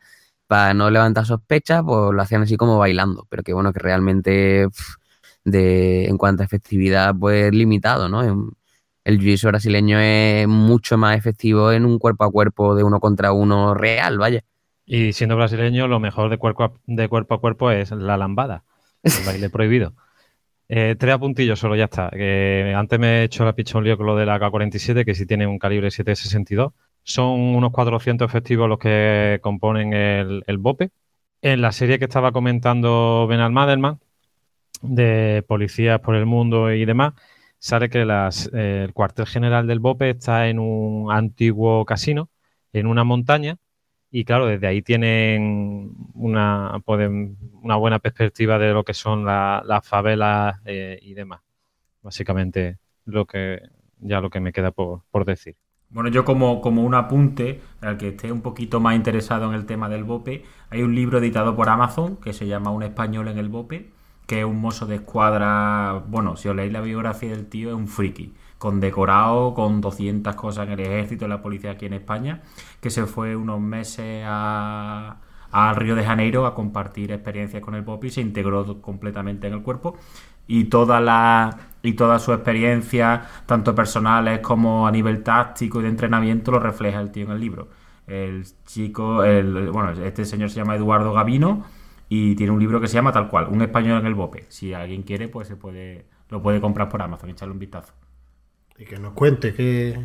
[0.47, 4.67] para no levantar sospechas, pues lo hacían así como bailando, pero que bueno, que realmente
[5.45, 8.23] de, en cuanto a efectividad, pues limitado, ¿no?
[9.07, 13.31] El jiu-jitsu brasileño es mucho más efectivo en un cuerpo a cuerpo de uno contra
[13.31, 14.43] uno real, vaya.
[14.85, 18.65] Y siendo brasileño, lo mejor de cuerpo a, de cuerpo, a cuerpo es la lambada,
[19.03, 19.93] el baile prohibido.
[20.67, 22.09] Eh, tres apuntillos solo, ya está.
[22.77, 25.25] Antes me he hecho la picha un lío con lo de la K-47, que sí
[25.25, 26.73] tiene un calibre 7.62.
[27.03, 30.91] Son unos 400 efectivos los que componen el, el BOPE.
[31.41, 33.99] En la serie que estaba comentando Benal Madelman,
[34.81, 37.13] de policías por el mundo y demás,
[37.59, 42.29] sale que las, eh, el cuartel general del BOPE está en un antiguo casino,
[42.73, 43.57] en una montaña,
[44.11, 49.61] y claro, desde ahí tienen una, pueden, una buena perspectiva de lo que son la-
[49.65, 51.41] las favelas eh, y demás.
[52.01, 53.61] Básicamente, lo que
[53.99, 55.55] ya lo que me queda por, por decir.
[55.89, 59.65] Bueno, yo como, como un apunte, al que esté un poquito más interesado en el
[59.65, 63.37] tema del BOPE, hay un libro editado por Amazon que se llama Un español en
[63.37, 63.91] el BOPE,
[64.27, 67.75] que es un mozo de escuadra, bueno, si os leéis la biografía del tío, es
[67.75, 71.93] un friki, con decorado, con 200 cosas en el ejército y la policía aquí en
[71.93, 72.41] España,
[72.81, 75.17] que se fue unos meses a,
[75.51, 79.53] a Río de Janeiro a compartir experiencias con el BOPE y se integró completamente en
[79.53, 79.95] el cuerpo
[80.47, 85.89] y toda la y toda su experiencia, tanto personales como a nivel táctico y de
[85.89, 87.69] entrenamiento, lo refleja el tío en el libro.
[88.07, 91.65] El chico, el, bueno, este señor se llama Eduardo Gavino
[92.09, 94.45] y tiene un libro que se llama tal cual, Un español en el bope.
[94.49, 97.93] Si alguien quiere, pues se puede, lo puede comprar por Amazon, echarle un vistazo.
[98.77, 99.99] Y que nos cuente qué,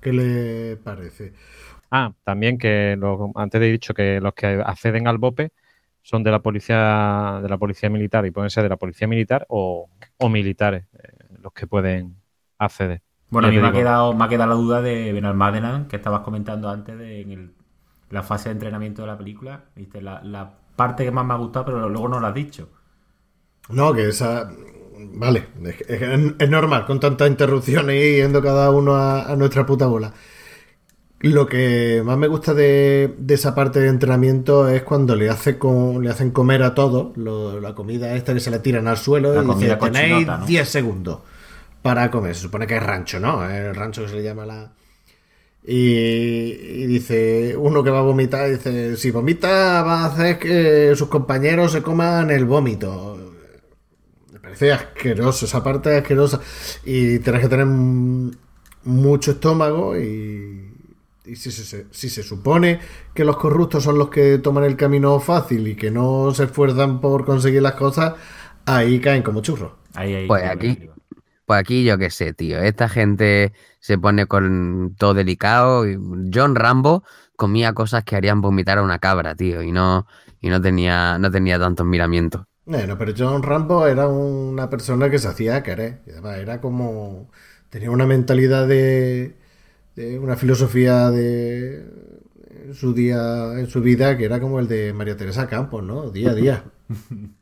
[0.00, 1.34] qué le parece.
[1.90, 5.52] Ah, también que lo- antes he dicho que los que acceden al BOPE
[6.02, 9.46] son de la policía de la policía militar y pueden ser de la policía militar
[9.48, 11.08] o, o militares eh,
[11.42, 12.16] los que pueden
[12.58, 13.02] acceder.
[13.30, 16.20] Bueno, a mí me ha, quedado, me ha quedado la duda de Benalmádena, que estabas
[16.22, 17.54] comentando antes de en el-
[18.10, 19.64] la fase de entrenamiento de la película.
[19.76, 22.70] Viste, la, la parte que más me ha gustado, pero luego no lo has dicho.
[23.70, 24.50] No, que esa.
[25.10, 25.48] Vale,
[25.88, 30.12] es, normal con tantas interrupciones y yendo cada uno a, a nuestra puta bola.
[31.20, 35.58] Lo que más me gusta de, de esa parte de entrenamiento es cuando le, hace
[35.58, 38.96] con, le hacen comer a todos lo- la comida esta que se le tiran al
[38.98, 39.78] suelo La y dice, tenéis
[40.12, 40.46] cochinota, ¿no?
[40.46, 41.20] 10 segundos
[41.82, 42.34] para comer.
[42.36, 43.48] Se supone que es rancho, ¿no?
[43.50, 44.72] El rancho que se le llama la...
[45.64, 45.74] Y,
[46.82, 51.08] y dice, uno que va a vomitar, dice, si vomita va a hacer que sus
[51.08, 53.16] compañeros se coman el vómito.
[54.32, 56.40] Me parece asqueroso, esa parte es asquerosa.
[56.84, 57.66] Y tienes que tener
[58.84, 60.72] mucho estómago y,
[61.26, 62.80] y si, se- si se supone
[63.14, 67.00] que los corruptos son los que toman el camino fácil y que no se esfuerzan
[67.00, 68.14] por conseguir las cosas,
[68.66, 69.72] ahí caen como churros.
[69.94, 70.90] Ahí, ahí, Pues aquí-.
[71.48, 72.60] Pues aquí yo qué sé, tío.
[72.62, 75.88] Esta gente se pone con todo delicado.
[75.88, 75.98] y
[76.32, 77.04] John Rambo
[77.36, 79.62] comía cosas que harían vomitar a una cabra, tío.
[79.62, 80.06] Y no,
[80.42, 82.44] y no tenía, no tenía tantos miramientos.
[82.64, 86.02] Bueno, pero John Rambo era una persona que se hacía querer.
[86.06, 87.30] Y además era como.
[87.70, 89.36] Tenía una mentalidad de.
[89.96, 91.86] de una filosofía de.
[92.66, 93.58] en su día.
[93.58, 96.10] en su vida que era como el de María Teresa Campos, ¿no?
[96.10, 96.64] Día a día.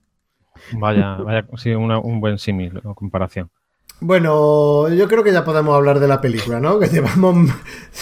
[0.70, 3.50] Vaya, vaya, sí, una- un buen símil o comparación.
[4.00, 6.78] Bueno, yo creo que ya podemos hablar de la película, ¿no?
[6.80, 7.50] Que llevamos,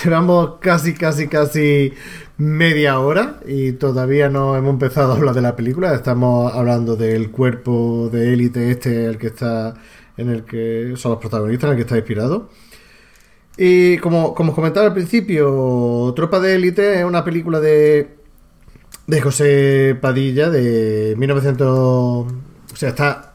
[0.05, 1.93] llevamos casi, casi, casi
[2.37, 5.95] media hora y todavía no hemos empezado a hablar de la película.
[5.95, 9.75] Estamos hablando del cuerpo de élite este, el que está,
[10.17, 12.51] en el que son los protagonistas, en el que está inspirado.
[13.57, 18.17] Y como, como os comentaba al principio, Tropa de élite es una película de,
[19.07, 21.69] de José Padilla de 1900...
[22.73, 23.34] O sea, está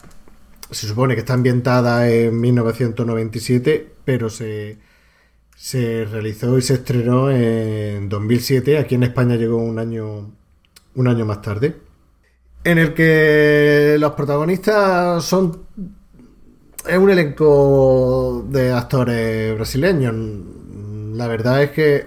[0.70, 4.78] se supone que está ambientada en 1997, pero se,
[5.56, 8.78] se realizó y se estrenó en 2007.
[8.78, 10.30] Aquí en España llegó un año,
[10.94, 11.76] un año más tarde.
[12.64, 15.66] En el que los protagonistas son.
[16.86, 20.14] Es un elenco de actores brasileños.
[21.14, 22.06] la verdad es que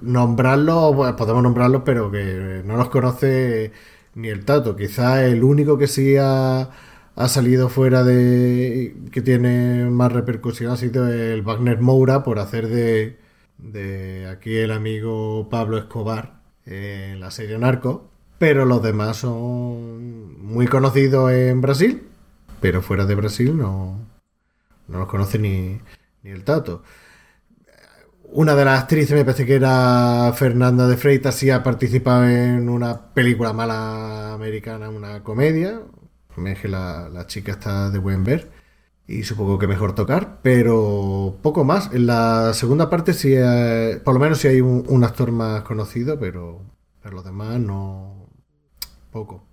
[0.00, 3.72] nombrarlos, pues, podemos nombrarlos, pero que no los conoce
[4.14, 4.76] ni el Tato.
[4.76, 6.16] Quizá el único que sí
[7.16, 8.94] ha salido fuera de.
[9.10, 13.18] que tiene más repercusión ha sido el Wagner Moura por hacer de,
[13.58, 18.10] de aquí el amigo Pablo Escobar en la serie Narco.
[18.38, 22.02] Pero los demás son muy conocidos en Brasil,
[22.60, 23.98] pero fuera de Brasil no,
[24.88, 25.80] no los conoce ni,
[26.22, 26.82] ni el Tato.
[28.24, 32.68] Una de las actrices, me parece que era Fernanda de Freitas, sí ha participado en
[32.68, 35.80] una película mala americana, una comedia.
[36.46, 38.50] Es que la, la chica está de buen ver
[39.06, 41.90] y supongo que mejor tocar, pero poco más.
[41.92, 45.62] En la segunda parte sí, hay- por lo menos sí hay un, un actor más
[45.62, 46.62] conocido, pero,
[47.02, 48.28] pero los demás no.
[49.12, 49.44] Poco.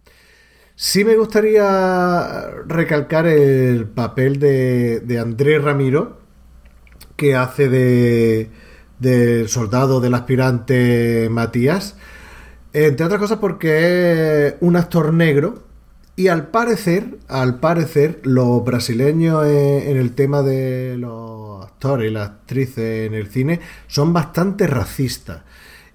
[0.75, 6.19] Sí me gustaría recalcar el papel de, de Andrés Ramiro,
[7.15, 8.49] que hace de
[8.99, 11.97] del soldado del aspirante Matías,
[12.73, 15.62] entre otras cosas porque es un actor negro
[16.15, 22.29] y al parecer, al parecer, los brasileños en, el tema de los actores y las
[22.29, 25.41] actrices en el cine son bastante racistas.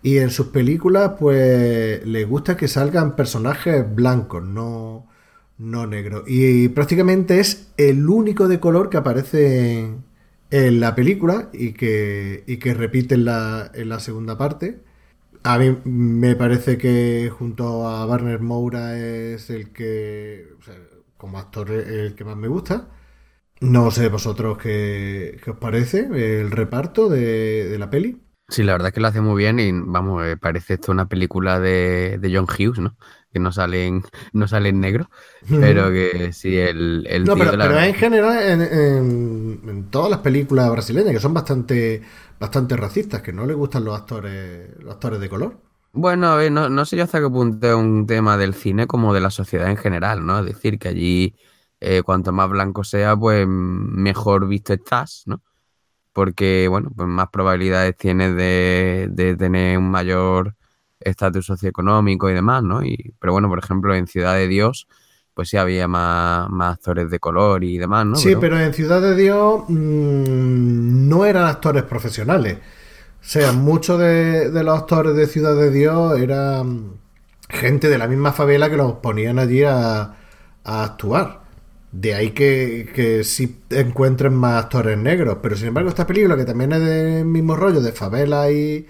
[0.03, 5.07] Y en sus películas, pues, les gusta que salgan personajes blancos, no,
[5.59, 6.25] no negros.
[6.27, 9.89] Y prácticamente es el único de color que aparece
[10.51, 14.81] en, la película y que, y que repite la, en la segunda parte.
[15.45, 20.47] A mí me parece que junto a Barner Moura es el que,
[21.17, 22.91] como actor, el que más me gusta.
[23.61, 26.01] No sé vosotros qué, qué os parece
[26.41, 28.23] el reparto de, de la peli.
[28.51, 31.07] Sí, la verdad es que lo hace muy bien y vamos, eh, parece esto una
[31.07, 32.97] película de, de John Hughes, ¿no?
[33.33, 35.09] Que no salen, no salen negros,
[35.59, 39.61] pero que sí, el, el No, tío, pero, la pero verdad en general en, en-
[39.69, 42.03] en todas las películas brasileñas que son bastante,
[42.39, 45.59] bastante racistas, que no les gustan los actores, los actores de color.
[45.93, 48.87] Bueno, a ver, no, no sé yo hasta qué punto es un tema del cine
[48.87, 50.39] como de la sociedad en general, ¿no?
[50.41, 51.35] Es decir, que allí
[51.81, 55.43] eh, cuanto más blanco sea, pues mejor visto estás, ¿no?
[56.15, 60.57] Porque, bueno, pues más probabilidades tienes de, de tener un mayor
[61.01, 62.85] estatus socioeconómico y demás, ¿no?
[62.85, 64.89] Y, pero bueno, por ejemplo, en Ciudad de Dios,
[65.35, 68.17] pues sí había más, más actores de color y demás, ¿no?
[68.17, 72.59] Sí, pero en Ciudad de Dios mm, no eran actores profesionales.
[73.21, 76.95] O sea, muchos de, de los actores de Ciudad de Dios eran
[77.49, 80.15] gente de la misma favela que los ponían allí a,
[80.65, 81.43] a actuar.
[81.91, 85.39] De ahí que, que sí encuentren más actores negros.
[85.43, 88.87] Pero sin embargo, esta película, que también es del mismo rollo, de favela y,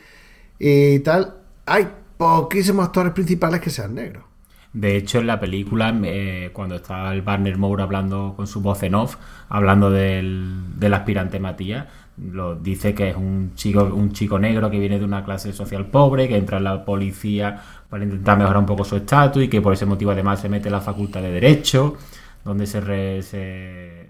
[0.58, 1.36] y tal,
[1.68, 4.24] hay poquísimos actores principales que sean negros.
[4.72, 8.82] De hecho, en la película, eh, cuando está el Barner Moore hablando con su voz
[8.82, 9.16] en off,
[9.48, 11.86] hablando del, del aspirante Matías,
[12.18, 15.86] lo, dice que es un chico, un chico negro que viene de una clase social
[15.86, 19.62] pobre, que entra en la policía para intentar mejorar un poco su estatus y que
[19.62, 21.96] por ese motivo además se mete en la facultad de Derecho,
[22.44, 24.08] donde se, se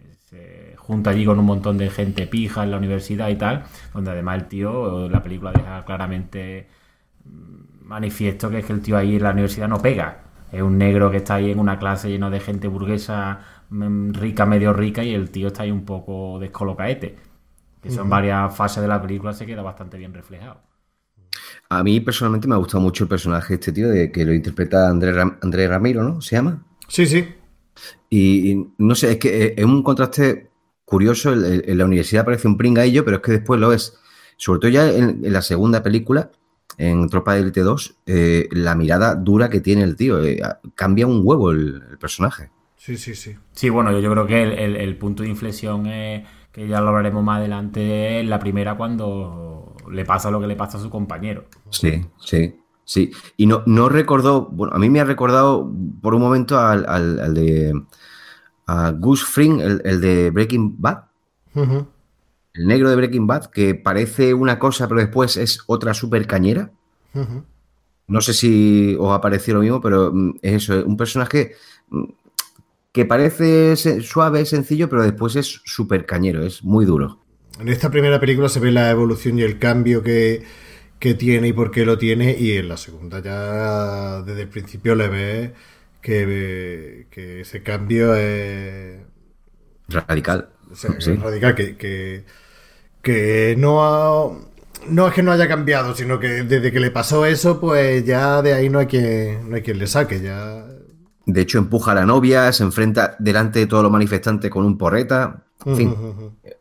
[0.88, 4.38] junta allí con un montón de gente pija en la universidad y tal, donde además
[4.38, 6.66] el tío, la película deja claramente
[7.82, 10.24] manifiesto que es que el tío ahí en la universidad no pega.
[10.52, 14.46] Es un negro que está ahí en una clase lleno de gente burguesa mm, rica,
[14.46, 17.16] medio rica, y el tío está ahí un poco descolocaete.
[17.82, 20.60] Que son varias fases de la película, se queda bastante bien reflejado.
[21.68, 24.32] A mí personalmente me ha gustado mucho el personaje de este tío, de, que lo
[24.32, 26.20] interpreta Andrés Ram- Andrés Ramiro, ¿no?
[26.20, 26.64] ¿Se llama?
[26.88, 27.26] Sí, sí.
[28.10, 30.50] Y, y no sé, es que eh, es un contraste
[30.84, 31.32] curioso.
[31.32, 33.98] En la universidad parece un pringaillo, pero es que después lo es.
[34.36, 36.30] Sobre todo ya en, en la segunda película,
[36.76, 40.22] en Tropa de Élite 2, eh, la mirada dura que tiene el tío.
[40.22, 40.40] eh,
[40.74, 42.50] cambia un huevo el, el personaje.
[42.76, 43.34] Sí, sí, sí.
[43.52, 46.80] Sí, bueno, yo, yo creo que el, el- el punto de inflexión, es, que ya
[46.80, 50.80] lo hablaremos más adelante, es la primera cuando le pasa lo que le pasa a
[50.80, 51.46] su compañero.
[51.70, 53.10] Sí, sí, sí.
[53.36, 57.20] Y no, no recordó, bueno, a mí me ha recordado por un momento al, al-
[57.20, 57.72] al de
[58.66, 61.04] a Gus Fring, el, el de Breaking Bad.
[61.54, 61.86] Ujú.
[62.58, 66.70] El negro de Breaking Bad, que parece una cosa, pero después es otra súper cañera.
[68.06, 71.52] No sé si os ha parecido lo mismo, pero mm, es eso, un personaje
[71.88, 72.04] mm,
[72.92, 77.20] que parece suave, sencillo, pero después es súper cañero, es muy duro.
[77.60, 80.44] En esta primera película se ve la evolución y el cambio que,
[80.98, 84.94] que tiene y por qué lo tiene, y en la segunda ya desde el principio
[84.94, 85.52] le ves
[86.00, 89.00] que, que ese cambio es,
[89.88, 90.48] Radical.
[90.70, 91.14] o sea, es Sí.
[91.14, 92.24] radical, que, que,
[93.02, 94.30] que no ha-
[94.88, 98.42] no es que no haya cambiado, sino que desde que le pasó eso, pues ya
[98.42, 100.64] de ahí no hay quien, no hay quien le saque, ya...
[101.26, 104.78] De hecho, empuja a la novia, se enfrenta delante de todos los manifestantes con un
[104.78, 105.44] porreta.
[105.66, 105.94] En fin,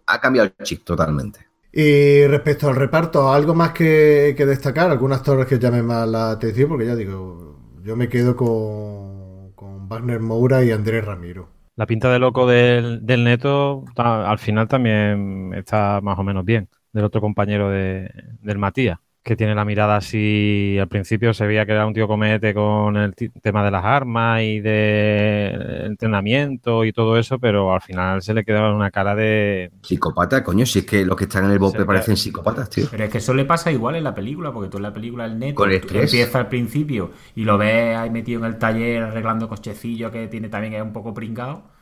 [0.06, 1.40] ha cambiado el chip totalmente.
[1.72, 4.90] Y respecto al reparto, ¿algo más que, que destacar?
[4.92, 6.70] ¿Algún actor que llame más la atención?
[6.70, 11.50] Porque ya digo, yo me quedo con, con Wagner Moura y Andrés Ramiro.
[11.78, 16.70] La pinta de loco del, del neto al final también está más o menos bien,
[16.92, 18.12] del otro compañero de,
[18.42, 22.08] del Matías, que tiene la mirada así, al principio se veía que era un tío
[22.08, 27.82] comete con el tema de las armas y de entrenamiento y todo eso, pero al
[27.82, 29.70] final se le quedaba una cara de...
[29.82, 32.88] Psicópata, coño, si es que los que están en el bote Sí, parecen psicópatas, tío.
[32.90, 35.26] Pero es que eso le pasa igual en la película, porque tú en la película
[35.26, 39.04] el neto Con el empieza al principio y lo ves ahí metido en el taller
[39.04, 41.77] arreglando cochecillos que tiene también que es un poco pringado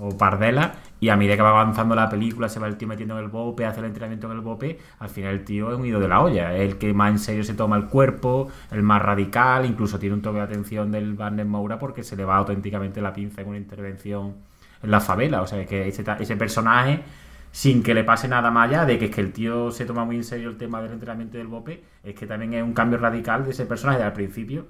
[0.00, 3.16] o pardela y a medida que va avanzando la película se va el tío metiendo
[3.18, 5.86] en el bope, hace el entrenamiento en el bope, al final el tío es un
[5.86, 8.82] ido de la olla, es el que más en serio se toma el cuerpo, el
[8.82, 12.36] más radical, incluso tiene un toque de atención del Barnes Moura porque se le va
[12.36, 14.34] auténticamente la pinza en una intervención
[14.82, 17.02] en la favela, o sea, es que ese, ese personaje
[17.52, 20.04] sin que le pase nada más allá de que es que el tío se toma
[20.04, 22.98] muy en serio el tema del entrenamiento del bope, es que también es un cambio
[22.98, 24.66] radical de ese personaje al principio,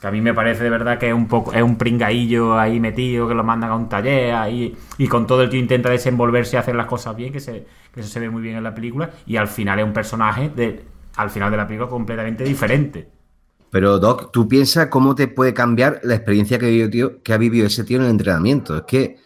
[0.00, 2.80] que a mí me parece de verdad que es un poco es un pringaillo ahí
[2.80, 6.56] metido que lo mandan a un taller ahí y con todo el tío intenta desenvolverse
[6.56, 9.10] y hacer las cosas bien, que, se, eso se ve muy bien en la película
[9.26, 10.84] y al final es un personaje de
[11.16, 13.08] al final de la película completamente diferente.
[13.70, 17.38] Pero, Doc, tú piensas cómo te puede cambiar la experiencia que, vivió, tío, que ha
[17.38, 18.76] vivido ese tío en el entrenamiento.
[18.76, 19.18] Es que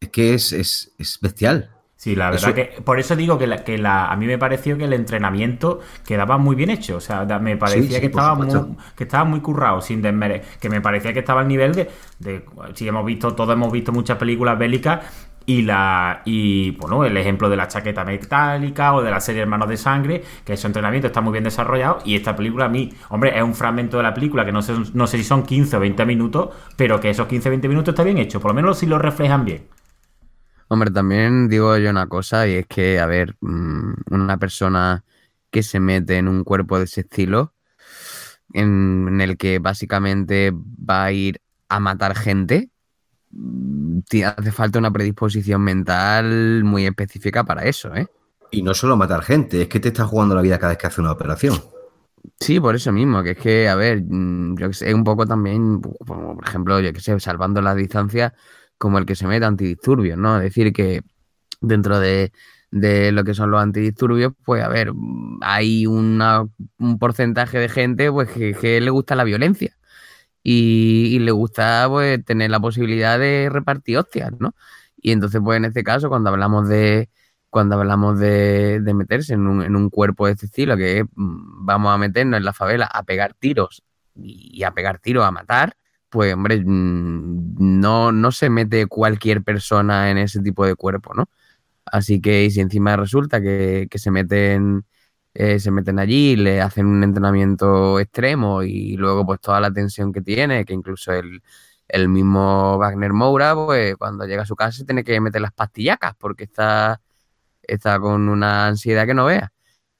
[0.00, 1.75] es, que es, es, es bestial.
[1.98, 4.36] Sí, la verdad Eso- que por eso digo que, la, que la, a mí me
[4.38, 6.96] pareció que el entrenamiento quedaba muy bien hecho.
[6.96, 10.42] O sea, me parecía Sí, sí, que, estaba muy, que estaba muy currado, sin desmere
[10.60, 12.44] que me parecía que estaba al nivel de, de
[12.74, 15.00] si hemos visto, todos hemos visto muchas películas bélicas
[15.46, 19.68] y la y bueno, el ejemplo de la chaqueta metálica o de la serie Hermanos
[19.68, 23.36] de Sangre, que ese entrenamiento está muy bien desarrollado y esta película a mí, hombre,
[23.36, 25.80] es un fragmento de la película que no sé, no sé si son 15 o
[25.80, 28.78] 20 minutos, pero que esos 15 o 20 minutos está bien hecho, por lo menos
[28.78, 29.66] si lo reflejan bien.
[30.68, 35.04] Hombre, también digo yo una cosa, y es que, a ver, mm, una persona
[35.50, 37.54] que se mete en un cuerpo de ese estilo,
[38.52, 42.70] en, en el que básicamente va a ir a matar gente,
[43.30, 48.08] mm, hace falta una predisposición mental muy específica para eso, ¿eh?
[48.50, 50.86] Y no solo matar gente, es que te está jugando la vida cada vez que
[50.86, 51.60] hace una operación.
[52.40, 55.26] Sí, por eso mismo, que es que, a ver, mm, yo que sé, un poco
[55.26, 58.32] también, como por ejemplo, yo que sé, salvando las distancias,
[58.78, 60.36] como el que se mete antidisturbios, ¿no?
[60.38, 61.02] Es decir, que
[61.60, 62.32] dentro de,
[62.70, 64.92] de lo que son los antidisturbios, pues, a ver,
[65.42, 66.46] hay una-
[66.78, 69.76] un porcentaje de gente, pues, que, le gusta la violencia
[70.42, 74.54] y, y le gusta, pues, tener la posibilidad de repartir hostias, ¿no?
[74.96, 77.10] Y entonces, pues, en este caso, cuando hablamos de,
[77.50, 81.66] cuando hablamos de, de meterse en un, en un cuerpo de este estilo, que mm,
[81.66, 83.82] vamos a meternos en la favela a pegar tiros
[84.14, 85.76] y a pegar tiros a matar,
[86.08, 91.28] pues hombre, mm, no, no se mete cualquier persona en ese tipo de cuerpo, ¿no?
[91.86, 94.84] Así que y si encima resulta que, que se meten
[95.34, 100.12] eh, se meten allí, le hacen un entrenamiento extremo y luego pues toda la tensión
[100.12, 101.42] que tiene, que incluso el,
[101.88, 105.52] el mismo Wagner Moura, pues cuando llega a su casa se tiene que meter las
[105.52, 107.00] pastillacas porque está,
[107.62, 109.52] está con una ansiedad que no vea.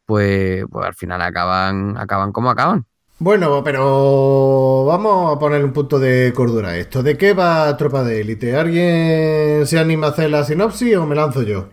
[0.06, 2.86] Pues, pues al final acaban, acaban como acaban.
[3.18, 7.02] Bueno, pero vamos a poner un punto de cordura a esto.
[7.02, 8.56] ¿De qué va Tropa de Élite?
[8.56, 11.70] ¿Alguien se anima a hacer la sinopsis o me lanzo yo?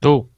[0.00, 0.30] Tú,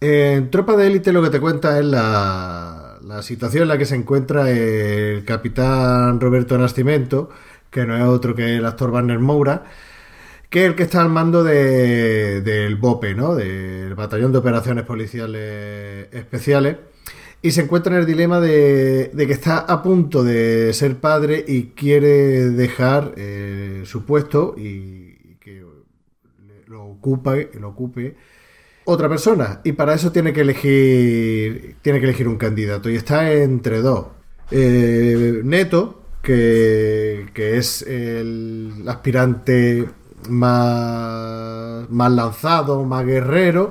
[0.00, 3.86] En Tropa de Élite lo que te cuenta es la, la situación en la que
[3.86, 7.30] se encuentra el capitán Roberto Nascimento,
[7.70, 9.64] que no es otro que el actor Warner Moura,
[10.50, 13.34] que es el que está al mando de- del BOPE, ¿no?
[13.36, 16.76] Del Batallón de Operaciones Policiales Especiales.
[17.42, 21.42] Y se encuentra en el dilema de, de que está a punto de ser padre
[21.46, 25.64] y quiere dejar eh, su puesto y, que
[26.66, 28.14] lo ocupe, lo ocupe
[28.84, 29.60] otra persona.
[29.64, 31.76] Y para eso tiene que elegir.
[31.80, 32.90] Tiene que elegir un candidato.
[32.90, 34.08] Y está entre dos.
[34.50, 39.88] Eh, Neto, que, que es el aspirante
[40.28, 43.70] más, más lanzado, más guerrero.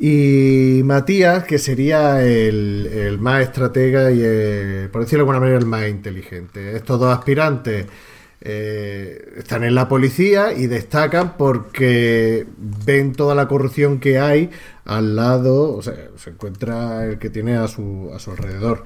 [0.00, 5.58] Y Matías, que sería el, el más estratega y, el, por decirlo de alguna manera,
[5.58, 6.76] el más inteligente.
[6.76, 7.86] Estos dos aspirantes
[8.40, 14.50] eh, están en la policía y destacan porque ven toda la corrupción que hay
[14.84, 18.84] al lado, o sea, se encuentra el que tiene a su, a su alrededor.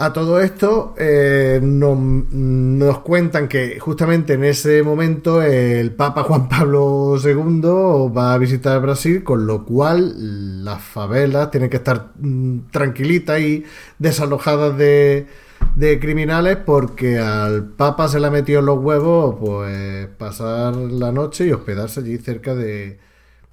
[0.00, 7.16] A todo esto eh, nos, cuentan que justamente en ese momento el Papa Juan Pablo
[7.20, 13.40] II va a visitar Brasil, con lo cual las favelas tienen que estar mm, tranquilitas
[13.40, 13.64] y
[13.98, 15.26] desalojadas de,
[15.74, 21.10] de criminales porque al Papa se le ha metido en los huevos pues pasar la
[21.10, 23.00] noche y hospedarse allí cerca de,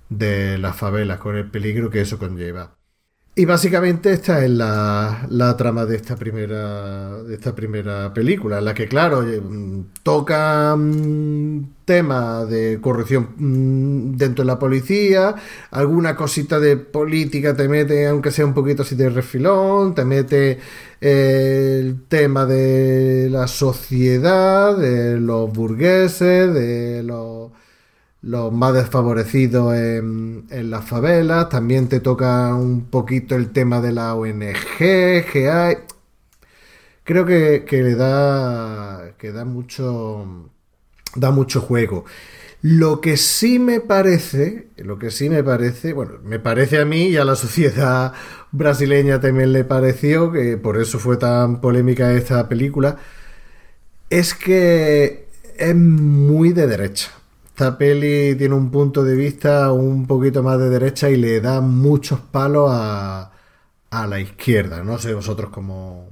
[0.10, 2.75] de las favelas con el peligro que eso conlleva.
[3.38, 8.66] Y básicamente esta es la, la, trama de esta primera de esta primera película, en
[8.66, 15.36] la que claro mm, toca mm, temas de corrupción mm, dentro de la policía,
[15.72, 20.60] alguna cosita de política te mete, aunque sea un poquito así de refilón, te mete
[21.02, 27.52] eh, el tema de la sociedad, de los burgueses, de los
[28.26, 34.16] los más desfavorecidos en, las favelas, también te toca un poquito el tema de la
[34.16, 35.76] ONG, que hay...
[37.04, 40.50] Creo que, le da, que da mucho,
[41.16, 42.06] da mucho juego.
[42.64, 47.10] Lo que sí me parece, lo que sí me parece, bueno, me parece a mí
[47.10, 48.14] y a la sociedad
[48.52, 52.98] brasileña también le pareció, que por eso fue tan polémica esta película,
[54.10, 57.12] es que es muy de derecha.
[57.56, 61.62] Esta peli tiene un punto de vista un poquito más de derecha y le da
[61.62, 63.32] muchos palos a,
[63.92, 64.84] la izquierda.
[64.84, 66.10] No sé vosotros cómo,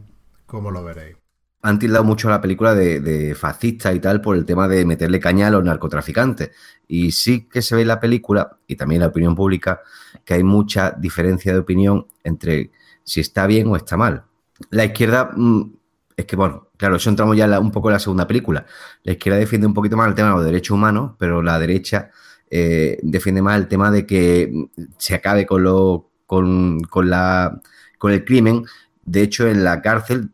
[0.72, 1.18] lo veréis.
[1.62, 5.48] Han tildado mucho la película de, fascista y tal por el tema de meterle caña
[5.48, 6.52] a los narcotraficantes.
[6.88, 9.82] Y sí que se ve en la película, y también en la opinión pública,
[10.24, 12.72] que hay mucha diferencia de opinión entre
[13.04, 14.24] si está bien o está mal.
[14.70, 15.74] La izquierda mm,
[16.16, 18.66] es que, bueno, claro, eso entramos ya un poco en la segunda película.
[19.04, 22.12] La izquierda defiende un poquito más el tema de los derechos humanos, pero la derecha
[22.50, 24.52] eh, defiende más el tema de que
[24.98, 27.60] se acabe con, lo, con, la,
[27.98, 28.66] con el crimen.
[29.04, 30.30] De hecho, en la cárcel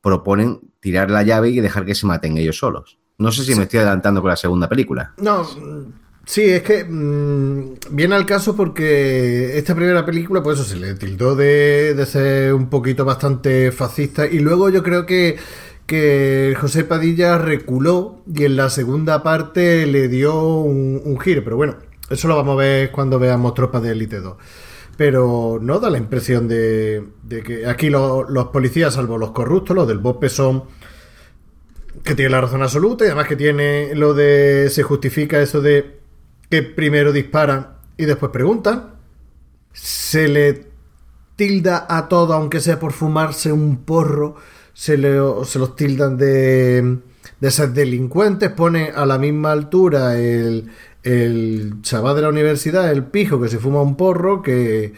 [0.00, 2.98] proponen tirar la llave y dejar que se maten ellos solos.
[3.18, 5.14] No sé si me estoy adelantando con la segunda película.
[5.16, 5.46] No,
[6.24, 10.94] Sí, es que mm, viene al caso porque esta primera película, pues eso, se le
[10.94, 15.36] tildó de, ser un poquito bastante fascista y luego yo creo que,
[15.86, 21.76] que José Padilla reculó y en la segunda parte le dio un, giro, pero bueno,
[22.08, 24.36] eso lo vamos a ver cuando veamos Tropas de Elite 2.
[24.96, 27.02] Pero no da la impresión de,
[27.44, 30.64] que aquí los policías, salvo los corruptos, los del BOPE son
[32.04, 36.01] que tiene la razón absoluta y además que tiene lo de se justifica eso de
[36.52, 38.96] que primero disparan y después preguntan.
[39.72, 40.66] Se le
[41.34, 44.36] tilda a todo, aunque sea por fumarse un porro,
[44.74, 46.98] se, le, se los tildan de,
[47.40, 48.50] de ser delincuentes.
[48.50, 50.70] Pone a la misma altura el,
[51.04, 54.92] el chaval de la universidad, el pijo que se fuma un porro, que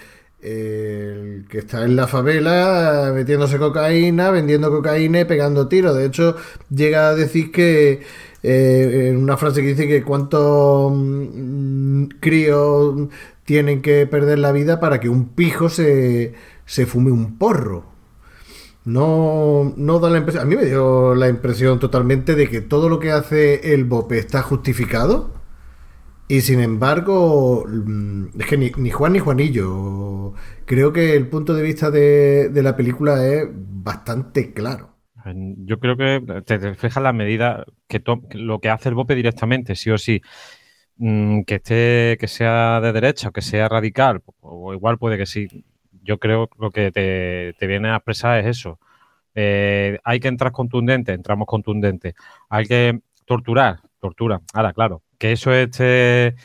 [0.44, 5.96] que está en la favela metiéndose cocaína, vendiendo cocaína y pegando tiros.
[5.96, 6.36] De hecho,
[6.68, 8.02] llega a decir que
[8.46, 13.08] eh, una frase que dice que cuántos mm, críos
[13.44, 16.34] tienen que perder la vida para que un pijo se,
[16.66, 17.86] se fume un porro.
[18.84, 20.42] No, no da la impresión.
[20.44, 24.18] A mí me dio la impresión totalmente de que todo lo que hace el BOPE
[24.18, 25.32] está justificado.
[26.28, 30.34] Y sin embargo, mm, es que ni, Juan ni Juanillo.
[30.66, 34.93] Creo que el punto de vista de la película es bastante claro.
[35.24, 38.02] Yo creo que te refleja la medida que
[38.32, 40.20] lo que hace el BOPE directamente, sí o sí.
[40.96, 45.26] Mm, que esté, que sea de derecha o que sea radical, o igual puede que
[45.26, 45.48] sí.
[46.02, 48.78] Yo creo que lo que te, viene a expresar es eso.
[49.34, 52.14] Eh, hay que entrar contundente, entramos contundente.
[52.48, 54.40] Hay que torturar, tortura.
[54.52, 56.36] Ahora, claro, que eso esté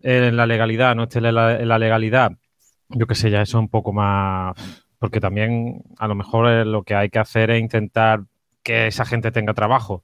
[0.00, 2.32] en la legalidad, no esté en la legalidad,
[2.88, 4.54] yo qué sé, ya eso es un poco más
[4.98, 8.24] porque también a lo mejor eh, lo que hay que hacer es intentar
[8.62, 10.02] que esa gente tenga trabajo.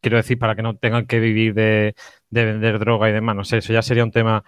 [0.00, 1.94] Quiero decir, para que no tengan que vivir de,
[2.30, 3.36] vender droga y demás.
[3.36, 4.44] No sé, eso ya sería un tema.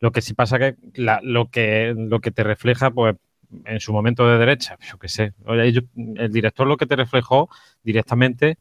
[0.00, 3.16] Lo que sí pasa que lo que lo que te refleja, pues,
[3.64, 5.34] en su momento de derecha, yo qué sé.
[5.46, 7.48] el director lo que te reflejó
[7.84, 8.58] directamente,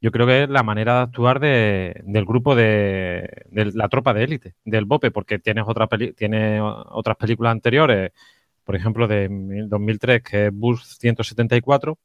[0.00, 4.54] yo creo que es la manera de actuar del grupo de, la tropa de élite,
[4.64, 8.12] del BOPE, porque tienes otra tiene otras películas anteriores
[8.70, 9.26] por ejemplo, de
[9.66, 11.98] 2003, que es Bus 174,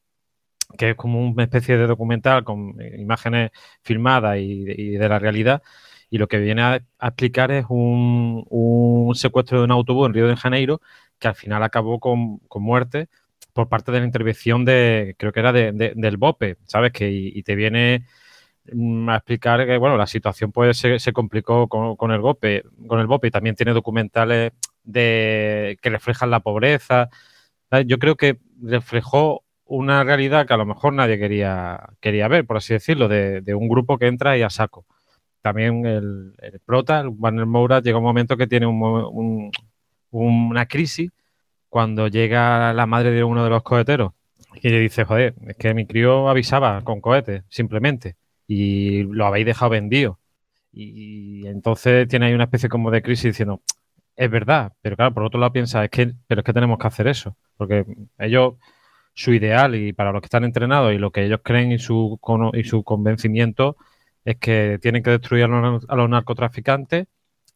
[0.76, 3.52] que es como una especie de documental con imágenes
[3.82, 5.62] filmadas y, de la realidad.
[6.10, 10.34] Y lo que viene a, explicar es un, secuestro de un autobús en Río de
[10.34, 10.80] Janeiro
[11.20, 13.06] que al final acabó con, muerte
[13.52, 16.90] por parte de la intervención de, creo que era del BOPE, ¿sabes?
[16.90, 18.06] Que y, te viene
[18.72, 22.98] mm, a explicar que, bueno, la situación pues se, complicó con, con, el BOPE, con
[22.98, 24.50] el BOPE y también tiene documentales
[24.86, 27.10] de que reflejan la pobreza.
[27.86, 32.56] Yo creo que reflejó una realidad que a lo mejor nadie quería, quería ver, por
[32.58, 34.86] así decirlo, de, un grupo que entra y a saco.
[35.42, 36.34] También el,
[36.64, 38.66] prota, el Warner Moura, llega un momento que tiene
[40.10, 41.10] una crisis
[41.68, 44.12] cuando llega la madre de uno de los coheteros
[44.62, 48.16] y le dice, joder, es que mi crío avisaba con cohetes, simplemente,
[48.46, 50.18] y lo habéis dejado vendido.
[50.72, 53.62] Y entonces tiene ahí una especie como de crisis diciendo,
[54.16, 56.86] es verdad, pero claro, por otro lado piensa, es que, pero es que tenemos que
[56.86, 57.84] hacer eso, porque
[58.18, 58.54] ellos,
[59.14, 62.18] su ideal y para los que están entrenados y lo que ellos creen y su,
[62.54, 63.76] y su convencimiento
[64.24, 65.48] es que tienen que destruir a
[65.96, 67.06] los, narcotraficantes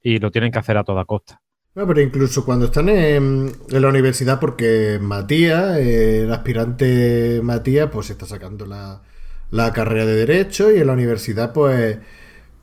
[0.03, 1.41] y lo tienen que hacer a toda costa.
[1.75, 8.27] No, pero incluso cuando están en, la universidad, porque Matías, el aspirante Matías, pues está
[8.27, 9.03] sacando la,
[9.51, 11.99] la carrera de Derecho y en la universidad, pues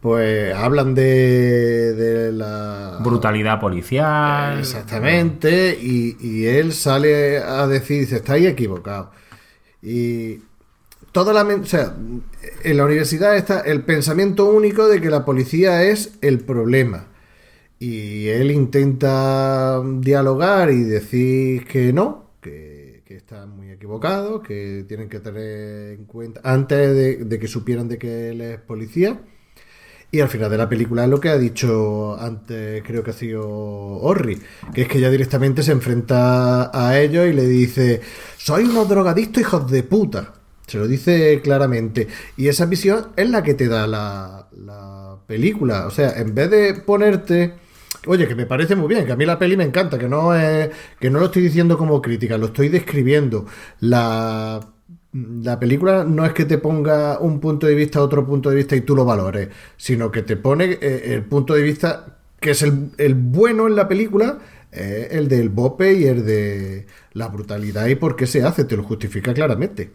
[0.01, 4.59] pues hablan de, la brutalidad policial.
[4.59, 9.09] Exactamente, y, él sale a decir, dice, estáis equivocados.
[9.81, 10.39] Y
[11.11, 11.43] toda la...
[11.43, 11.95] O sea,
[12.63, 17.07] en la universidad está el pensamiento único de que la policía es el problema.
[17.79, 25.09] Y él intenta dialogar y decir que no, que, que están muy equivocados, que tienen
[25.09, 29.19] que tener en cuenta, antes de, de que supieran de que él es policía,
[30.11, 33.13] y al final de la película es lo que ha dicho antes, creo que ha
[33.13, 34.39] sido Orri,
[34.73, 38.01] que es que ya directamente se enfrenta a ellos y le dice,
[38.37, 40.33] soy unos drogadictos hijos de puta.
[40.65, 42.09] Se lo dice claramente.
[42.35, 45.87] Y esa visión es la que te da la, la película.
[45.87, 47.53] O sea, en vez de ponerte...
[48.05, 50.35] Oye, que me parece muy bien, que a mí la peli me encanta, que no
[50.35, 53.45] es, que no lo estoy diciendo como crítica, lo estoy describiendo.
[53.79, 54.59] La
[55.13, 58.75] la película no es que te ponga un punto de vista, otro punto de vista
[58.75, 62.61] y tú lo valores, sino que te pone eh, el punto de vista que es
[62.61, 64.39] el, bueno en la película,
[64.71, 68.77] eh, el del bope y el de la brutalidad y por qué se hace, te
[68.77, 69.91] lo justifica claramente.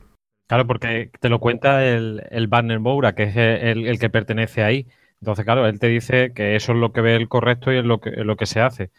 [0.48, 4.86] Claro, porque te lo cuenta el, Banner Moura, que es el, que pertenece ahí.
[5.20, 7.84] Entonces, claro, él te dice que eso es lo que ve el correcto y es
[7.84, 8.90] lo que, es lo que se hace.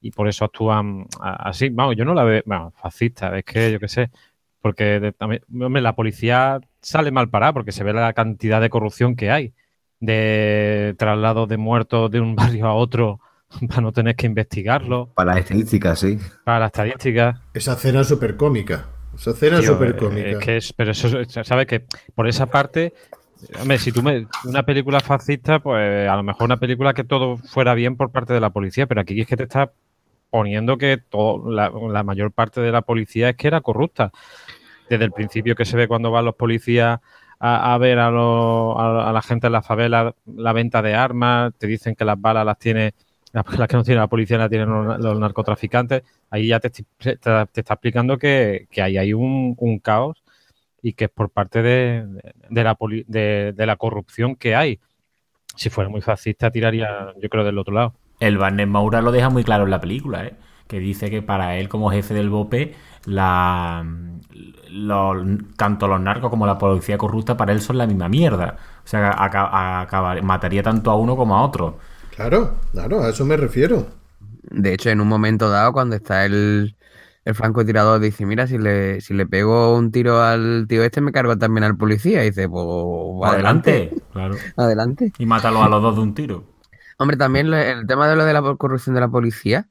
[0.00, 1.70] Y por eso actúan así.
[1.70, 4.10] Vamos, yo no la veo, bueno, fascista, es que yo qué sé.
[4.60, 5.42] Porque también,
[5.82, 9.54] la policía sale mal parada porque se ve la cantidad de corrupción que hay.
[10.00, 13.20] De traslados de muertos de un barrio a otro
[13.68, 15.10] para no tener que investigarlo.
[15.14, 16.18] Para las estadísticas, sí.
[16.44, 17.40] Para las estadísticas.
[17.54, 18.88] Esa cena súper cómica.
[19.14, 20.28] Esa cena súper cómica.
[20.28, 21.08] Es que es, pero eso,
[21.42, 21.66] ¿sabes?
[21.66, 21.84] Que
[22.14, 22.94] por esa parte,
[23.60, 24.26] hombre, si tú me.
[24.44, 28.32] Una película fascista, pues a lo mejor una película que todo fuera bien por parte
[28.32, 29.72] de la policía, pero aquí es que te está
[30.30, 34.12] poniendo que todo, la, la mayor parte de la policía es que era corrupta
[34.90, 36.98] desde el principio que se ve cuando van los policías
[37.38, 42.04] a, ver a, la gente en la favela la venta de armas, te dicen que
[42.04, 42.92] las balas las tiene,
[43.32, 48.18] las, que no tiene la policía las tienen los, narcotraficantes, ahí ya te, está explicando
[48.18, 50.22] que, ahí hay un, caos
[50.82, 52.04] y que es por parte de,
[52.50, 52.76] la,
[53.06, 54.80] de, la corrupción que hay.
[55.56, 57.94] Si fuera muy fascista, tiraría, yo creo, del otro lado.
[58.18, 60.34] El Barnes Maura lo deja muy claro en la película, ¿eh?
[60.70, 63.84] Que dice que para él como jefe del BOPE, la,
[65.56, 68.56] tanto los narcos como la policía corrupta para él son la misma mierda.
[68.84, 69.16] O sea,
[70.22, 71.78] mataría tanto a uno como a otro.
[72.14, 73.88] Claro, claro, a eso me refiero.
[74.42, 76.76] De hecho, en un momento dado, cuando está el,
[77.24, 81.10] el francotirador, dice, mira, si le, si le pego un tiro al tío este, me
[81.10, 82.22] cargo también al policía.
[82.22, 82.64] Y dice, pues,
[83.18, 83.92] pues adelante.
[84.12, 84.36] Claro.
[84.56, 85.12] Adelante.
[85.18, 86.44] Y mátalo a los dos de un tiro.
[86.98, 89.68] Hombre, también el tema de lo de la corrupción de la policía,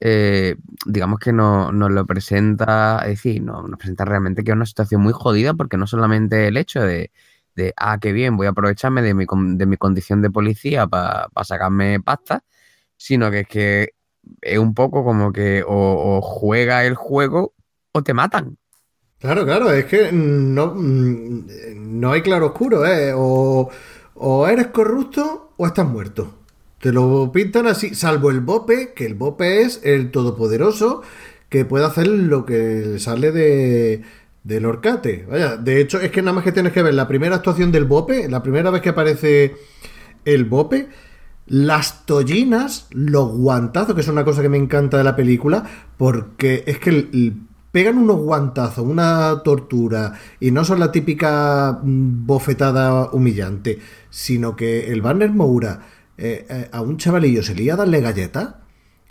[0.00, 4.66] eh, digamos que nos lo presenta, es decir, no, nos presenta realmente que es una
[4.66, 7.10] situación muy jodida porque no solamente el hecho de,
[7.56, 9.26] de ah, qué bien, voy a aprovecharme de mi,
[9.56, 12.44] de mi condición de policía para sacarme pasta,
[12.96, 13.88] sino que es que
[14.40, 17.54] es un poco como que o, juega el juego
[17.92, 18.56] o te matan.
[19.18, 23.12] Claro, claro, es que no, no hay claro oscuro, ¿eh?
[23.16, 23.68] O,
[24.14, 26.37] o eres corrupto o estás muerto.
[26.80, 31.02] Te lo pintan así, salvo el Bope, que el Bope es el todopoderoso
[31.48, 34.02] que puede hacer lo que sale de,
[34.44, 35.26] del Orcate.
[35.28, 37.84] Vaya, de hecho, es que nada más que tienes que ver la primera actuación del
[37.84, 39.56] Bope, la primera vez que aparece
[40.24, 40.88] el Bope,
[41.46, 45.64] las tollinas, los guantazos, que es una cosa que me encanta de la película,
[45.96, 47.08] porque es que
[47.72, 53.78] pegan unos guantazos, una tortura, y no son la típica mm, bofetada humillante,
[54.10, 55.80] sino que el Banner Moura
[56.18, 58.56] eh, eh, a un chavalillo se le a darle galletas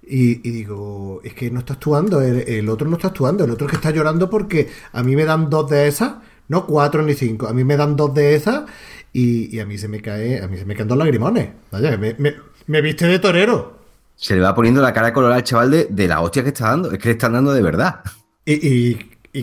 [0.09, 3.71] y, digo, es que no está actuando, el, otro no está actuando, el otro es
[3.71, 6.15] que está llorando porque a mí me dan dos de esas,
[6.47, 8.63] no cuatro ni cinco, a mí me dan dos de esas
[9.11, 11.49] y, a mí se me cae, a mí se me caen dos lagrimones.
[11.71, 13.79] Vaya, me, viste de torero.
[14.15, 16.91] Se le va poniendo la cara colorada al chaval de, la hostia que está dando,
[16.91, 18.01] es que le están dando de verdad.
[18.45, 18.95] Y,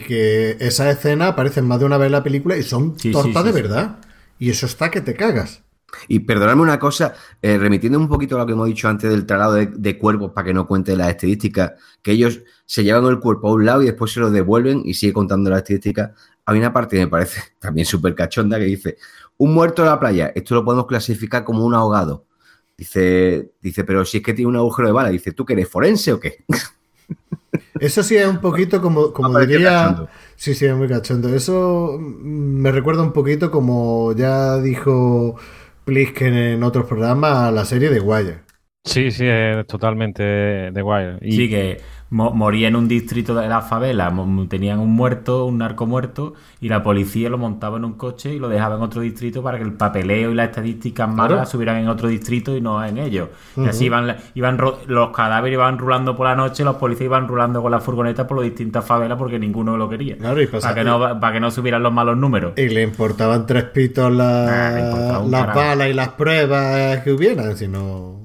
[0.07, 3.53] que esa escena aparecen más de una vez en la película y son tortas de
[3.53, 3.99] verdad.
[4.39, 5.64] Y eso está que te cagas.
[6.09, 9.27] Y perdonadme una cosa, eh, remitiendo un poquito a lo que hemos dicho antes del
[9.27, 11.73] traslado de, cuerpos para que no cuente las estadísticas,
[12.03, 14.95] que ellos se llevan el cuerpo a un lado y después se lo devuelven y
[14.95, 16.13] sigue contando las estadísticas.
[16.47, 18.97] Hay una parte que me parece también súper cachonda que dice,
[19.37, 22.27] un muerto en la playa, esto lo podemos clasificar como un ahogado.
[22.77, 25.69] Dice, dice, pero si es que tiene un agujero de bala, dice, ¿tú que eres
[25.69, 26.45] forense o qué?
[27.81, 30.09] Eso sí es un poquito como, como diría.
[30.37, 31.29] Sí, sí, es muy cachondo.
[31.29, 35.37] Eso me recuerda un poquito como ya dijo
[35.85, 38.41] Plisken en otros programas la serie de Wire.
[38.85, 41.19] Sí, sí, es totalmente de Wire.
[41.23, 41.33] Y...
[41.33, 41.81] Sí, que
[42.11, 44.13] moría en un distrito de la favela,
[44.49, 48.39] tenían un muerto, un narco muerto, y la policía lo montaba en un coche y
[48.39, 51.89] lo dejaba en otro distrito para que el papeleo y las estadísticas malas subieran en
[51.89, 53.31] otro distrito y no en ellos.
[53.57, 57.63] Y así iban, iban los cadáveres iban rulando por la noche, los policías iban rulando
[57.63, 60.17] con la furgoneta por las distintas favelas porque ninguno lo quería.
[60.19, 62.53] para, que no, para que no subieran los malos números.
[62.57, 67.69] Y le importaban tres pitos la, ah, las balas y las pruebas que hubieran, si
[67.69, 68.24] no...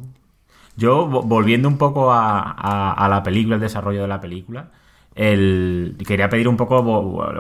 [0.80, 4.70] Yo, volviendo un poco a, la película, el desarrollo de la película,
[5.14, 6.82] el, quería pedir un poco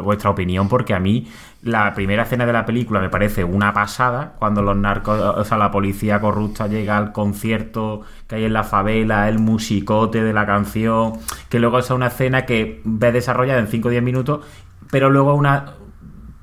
[0.03, 1.25] vuestra opinión porque a mí
[1.61, 5.57] la primera escena de la película me parece una pasada cuando los narcos, o sea,
[5.57, 10.45] la policía corrupta llega al concierto que hay en la favela, el musicote de la
[10.45, 11.13] canción,
[11.47, 14.45] que luego es una escena que ve desarrollada en 5 o 10 minutos,
[14.91, 15.75] pero luego una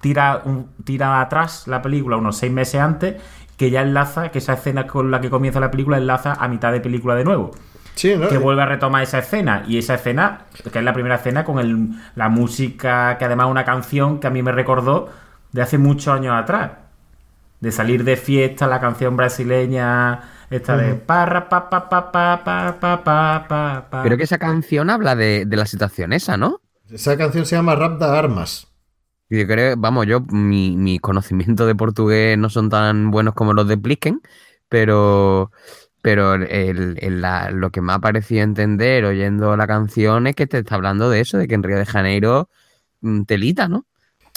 [0.01, 0.43] tira,
[0.85, 3.17] tira atrás la película unos 6 meses antes
[3.57, 6.73] que ya enlaza, que esa escena con la que comienza la película enlaza a mitad
[6.73, 7.53] de película de nuevo.
[7.95, 8.29] Sí, ¿no?
[8.29, 9.65] Que vuelve a retomar esa escena.
[9.67, 13.51] Y esa escena, que es la primera escena con el, la música, que además es
[13.51, 15.09] una canción que a mí me recordó
[15.53, 16.73] de hace muchos años atrás.
[17.61, 22.79] De salir de fiesta, la canción brasileña, esta de parra pa pa pa pa pa
[22.79, 24.03] pa pa pa.
[24.03, 26.61] Pero que esa canción habla de, de la situación esa, ¿no?
[26.91, 28.69] Esa canción se llama Rap da Armas.
[29.29, 33.67] Yo creo, vamos, yo, mi, mi conocimiento de portugués no son tan buenos como los
[33.67, 34.21] de Plisken,
[34.69, 35.51] pero,
[36.03, 37.23] pero el,
[37.53, 41.21] lo que me ha parecido entender oyendo la canción es que te está hablando de
[41.21, 42.49] eso, de que en Río de Janeiro
[43.01, 43.87] mm, telita, ¿no?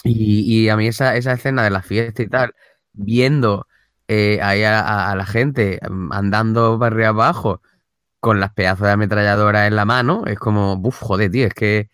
[0.03, 2.55] Y, a mí esa, esa escena de la fiesta y tal,
[2.93, 3.67] viendo
[4.07, 7.61] eh, ahí a, la gente mm, andando para arriba abajo
[8.19, 11.89] con las pedazos de ametralladora en la mano, es como, buf, joder, tío, es que,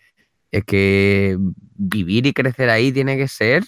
[0.56, 1.38] es que
[1.76, 3.64] vivir y crecer ahí tiene que ser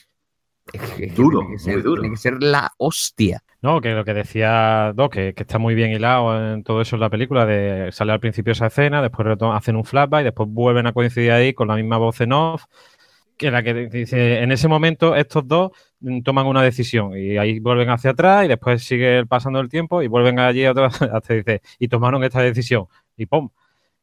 [1.15, 2.01] duro, tiene que ser, muy duro.
[2.01, 3.43] Tiene que ser la hostia.
[3.61, 7.01] No, que lo que decía Doc, que, está muy bien hilado en todo eso en
[7.01, 10.87] la película, de sale al principio esa escena, después hacen un flashback y después vuelven
[10.87, 12.63] a coincidir ahí con la misma voz en off,
[13.37, 15.71] que la que dice, en ese momento estos dos
[16.23, 20.07] toman una decisión y ahí vuelven hacia atrás y después sigue pasando el tiempo y
[20.07, 22.85] vuelven allí otra hasta dice, y tomaron esta decisión
[23.17, 23.49] y ¡pum!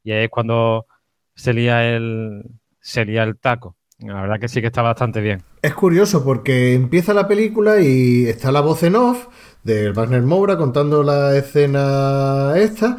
[0.03, 0.87] Y ahí es cuando
[1.35, 2.45] se el,
[2.85, 3.77] sería el taco.
[3.99, 5.43] La verdad que sí que está bastante bien.
[5.63, 9.27] Es curioso porque empieza la película y está la voz en off
[9.63, 12.99] de Wagner Moura contando la escena esta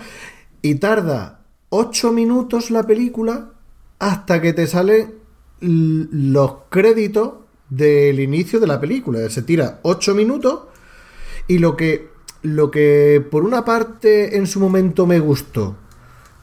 [0.61, 3.51] y tarda 8 minutos la película
[3.99, 5.13] hasta que te salen
[5.59, 7.33] los créditos
[7.69, 9.29] del inicio de la película.
[9.29, 10.61] Se tira 8 minutos
[11.47, 12.09] y lo que,
[12.41, 15.75] lo que por una parte en su momento me gustó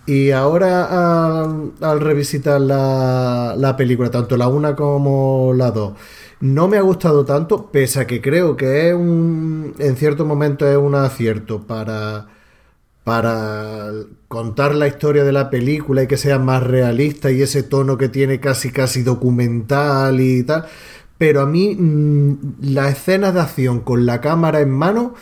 [0.06, 1.44] y ahora
[1.80, 5.94] al, revisitar la, la, película, tanto la una como la dos,
[6.40, 10.66] no me ha gustado tanto, pese a que creo que es un, en cierto momento
[10.68, 12.26] es un acierto para,
[13.04, 13.92] para
[14.28, 18.08] contar la historia de la película y que sea más realista y ese tono que
[18.08, 20.66] tiene casi casi documental y tal.
[21.18, 25.14] Pero a mí mm, las escenas de acción con la cámara en mano,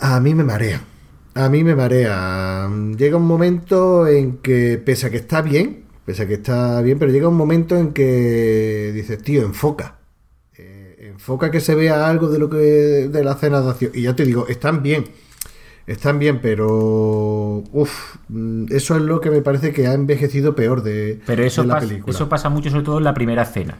[0.00, 0.93] a mí me marean
[1.34, 2.68] a mí me marea.
[2.96, 6.98] Llega un momento en que, pese a que está bien, pese a que está bien,
[6.98, 9.98] pero llega un momento en que dices, tío, enfoca.
[10.56, 13.90] Eh, enfoca que se vea algo de lo que de la escena de acción.
[13.94, 15.04] Y ya te digo, están bien.
[15.86, 17.62] Están bien, pero.
[17.72, 18.16] Uf,
[18.70, 22.14] eso es lo que me parece que ha envejecido peor de, pero eso la película.
[22.14, 23.76] Eso pasa mucho, sobre todo en la primera escena.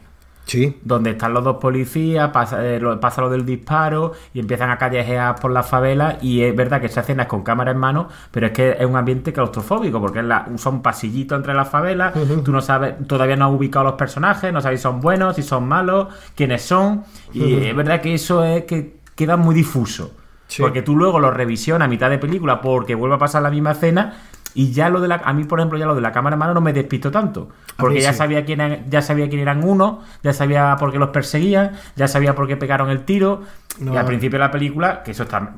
[0.47, 0.79] Sí.
[0.83, 2.97] Donde están los dos policías, pasa, eh, lo,
[3.31, 6.19] del disparo y empiezan a callejear por la favela.
[6.21, 8.87] Y es verdad que esa escena es con cámara en mano, pero es que es
[8.87, 12.13] un ambiente claustrofóbico porque es la, son pasillitos entre las favelas.
[12.45, 15.43] Tú no sabes, todavía no has ubicado los personajes, no sabes si son buenos, si
[15.43, 17.05] son malos, quiénes son.
[17.33, 20.13] Y es verdad que eso es que queda muy difuso.
[20.59, 23.73] Porque tú luego lo revisionas a mitad de película porque vuelve a pasar la misma
[23.73, 24.15] escena
[24.55, 25.17] y ya lo de la.
[25.17, 27.49] A mí, por ejemplo, ya lo de la cámara en mano no me despisto tanto.
[27.77, 31.73] Porque ya, sabía quién, ya sabía quién eran uno, ya sabía por qué los perseguían,
[31.97, 33.43] ya sabía por qué pegaron el tiro.
[33.81, 35.57] Y al principio de la película, que eso está,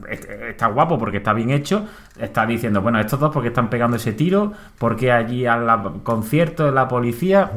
[0.48, 1.84] está guapo porque está bien hecho,
[2.18, 6.72] está diciendo, bueno, estos dos porque están pegando ese tiro, porque allí al concierto de
[6.72, 7.50] la policía.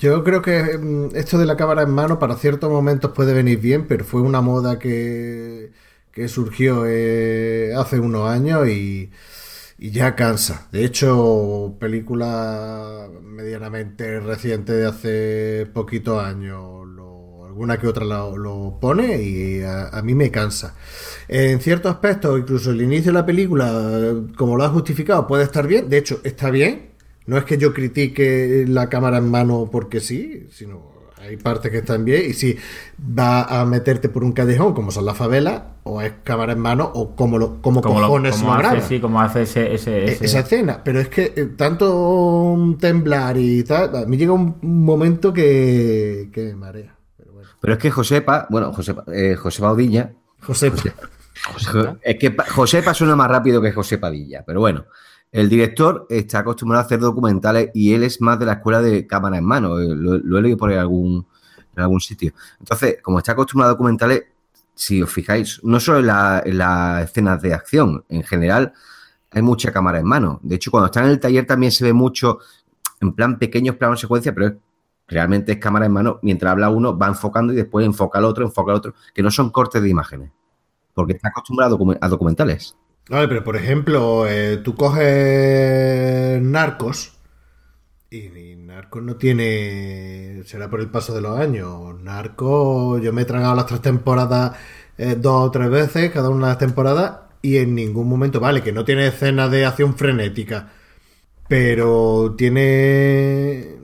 [0.00, 3.60] Yo creo que mm, esto de la cámara en mano para ciertos momentos puede venir
[3.60, 5.70] bien, pero fue una moda que,
[6.10, 9.12] que surgió eh, hace unos años y
[9.82, 10.68] y ya cansa.
[10.70, 16.86] De hecho, película medianamente reciente de hace poquitos años,
[17.44, 20.76] alguna que otra lo, lo pone y a, a, mí me cansa.
[21.26, 25.66] En ciertos aspectos, incluso el inicio de la película, como lo ha justificado, puede estar
[25.66, 25.88] bien.
[25.88, 26.92] De hecho, está bien.
[27.26, 30.91] No es que yo critique la cámara en mano porque sí, sino
[31.22, 32.30] hay partes que están bien.
[32.30, 32.56] Y si
[32.98, 36.90] va a meterte por un callejón, como son las favelas, o es cámara en mano,
[36.94, 40.24] o como, lo, como, como cojones lo, como hace, sí, como hace ese, ese, ese...
[40.24, 40.82] esa escena.
[40.84, 46.42] Pero es que eh, tanto temblar y tal, a mí llega un momento que, que
[46.42, 46.96] me marea.
[47.16, 47.48] Pero, bueno.
[47.60, 50.12] pero es que Josepa, bueno, Josepa, eh, José Baudilla.
[50.40, 50.76] Josepa.
[51.44, 54.84] José, es que Josepa suena más rápido que José Padilla, pero bueno.
[55.32, 59.06] El director está acostumbrado a hacer documentales y él es más de la escuela de
[59.06, 59.80] cámara en mano.
[59.80, 61.26] eh, Lo, he leído por ahí algún,
[61.74, 62.32] en algún sitio.
[62.60, 64.24] Entonces, como está acostumbrado a documentales,
[64.74, 68.72] si os fijáis, no solo en, la, en las escenas de acción, en general
[69.30, 70.38] hay mucha cámara en mano.
[70.42, 72.38] De hecho, cuando está en el taller también se ve mucho,
[73.00, 74.56] en plan pequeños planos secuencia, pero
[75.08, 76.18] realmente es cámara en mano.
[76.22, 79.30] Mientras habla uno, va enfocando y después enfoca al otro, enfoca al otro, que no
[79.30, 80.30] son cortes de imágenes.
[80.94, 82.76] Porque está acostumbrado a documentales.
[83.08, 87.12] Vale, pero por ejemplo, eh, tú coges Narcos
[88.10, 90.42] y, Narcos no tiene.
[90.44, 92.00] Será por el paso de los años.
[92.00, 94.56] Narcos, yo me he tragado las tres temporadas
[94.98, 98.62] eh, dos o tres veces, cada una de las temporadas, y en ningún momento, vale,
[98.62, 100.72] que no tiene escenas de acción frenética,
[101.48, 103.76] pero tiene.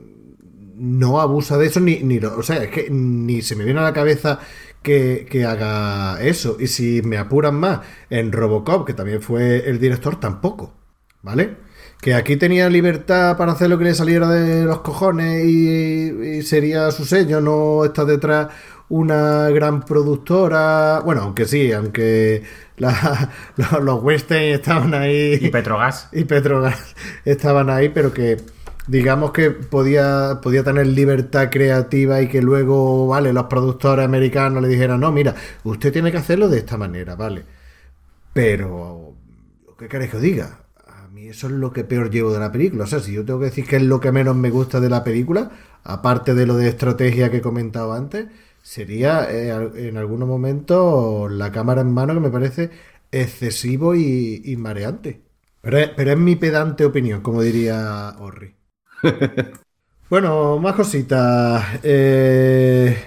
[0.75, 2.19] No abusa de eso, ni, ni.
[2.19, 4.39] O sea, es que ni se me viene a la cabeza
[4.81, 6.57] que, que, haga eso.
[6.59, 10.73] Y si me apuran más, en Robocop, que también fue el director, tampoco.
[11.21, 11.57] ¿Vale?
[12.01, 16.41] Que aquí tenía libertad para hacer lo que le saliera de los cojones y, y
[16.43, 18.47] sería su sello, no está detrás
[18.89, 20.99] una gran productora.
[21.05, 22.43] Bueno, aunque sí, aunque
[22.77, 25.37] la, los, los Western estaban ahí.
[25.39, 26.09] Y Petrogas.
[26.11, 28.37] Y Petrogas estaban ahí, pero que
[28.89, 34.69] digamos que podía, podía tener libertad creativa y que luego, vale, los productores americanos le
[34.69, 37.45] dijeran, no, mira, usted tiene que hacerlo de esta manera, vale.
[38.33, 39.15] Pero,
[39.77, 40.59] ¿qué queréis que os diga?
[40.87, 42.85] A mí eso es lo que peor llevo de la película.
[42.85, 44.89] O sea, si yo tengo que decir que es lo que menos me gusta de
[44.89, 45.51] la película,
[45.83, 48.27] aparte de lo de estrategia que he comentado antes,
[48.61, 52.71] sería eh, en algunos momentos la cámara en mano que me parece
[53.11, 55.21] excesivo y, y mareante.
[55.61, 58.58] Pero pero es mi pedante opinión, como diría Orri.
[60.09, 61.79] bueno, más cositas.
[61.83, 62.97] Eh,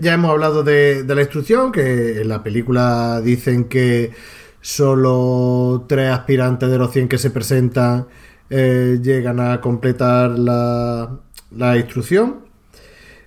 [0.00, 4.12] ya hemos hablado de, la instrucción, que en la película dicen que
[4.60, 8.06] solo tres aspirantes de los 100 que se presentan
[8.48, 11.20] eh, llegan a completar la,
[11.50, 12.42] la instrucción.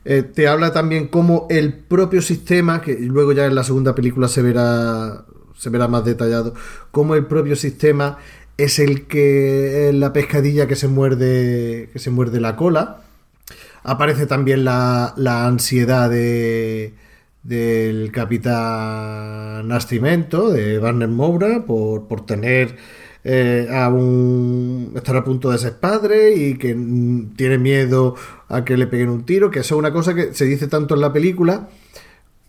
[0.05, 4.27] Eh, te habla también cómo el propio sistema, que luego ya en la segunda película
[4.27, 5.25] se verá,
[5.57, 6.53] se verá más detallado,
[6.91, 8.19] cómo el propio sistema
[8.57, 13.01] es el que la pescadilla que se muerde que se muerde la cola.
[13.83, 16.93] Aparece también la, la ansiedad de
[17.45, 22.75] del capitán Nascimento de Barner Moura por, por tener
[23.23, 26.75] eh, a un estar a punto de ser padre y que
[27.35, 28.15] tiene miedo
[28.49, 30.95] a que le peguen un tiro que eso es una cosa que se dice tanto
[30.95, 31.69] en la película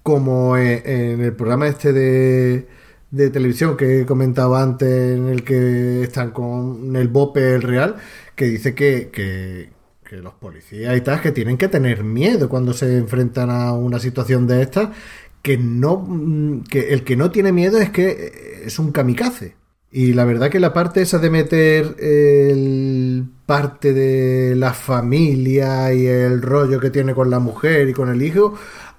[0.03, 2.67] como en, en el programa este de
[3.11, 7.97] de televisión que he comentado antes, en el que están con el BOPE real,
[8.35, 9.75] que dice que, que,
[10.23, 14.47] los policías y tal, que tienen que tener miedo cuando se enfrentan a una situación
[14.47, 14.93] de esta,
[15.43, 19.57] que no, que el que no tiene miedo es que es un kamikaze.
[19.91, 26.07] Y la verdad que la parte esa de meter el parte de la familia y
[26.07, 28.55] el rollo que tiene con la mujer y con el hijo,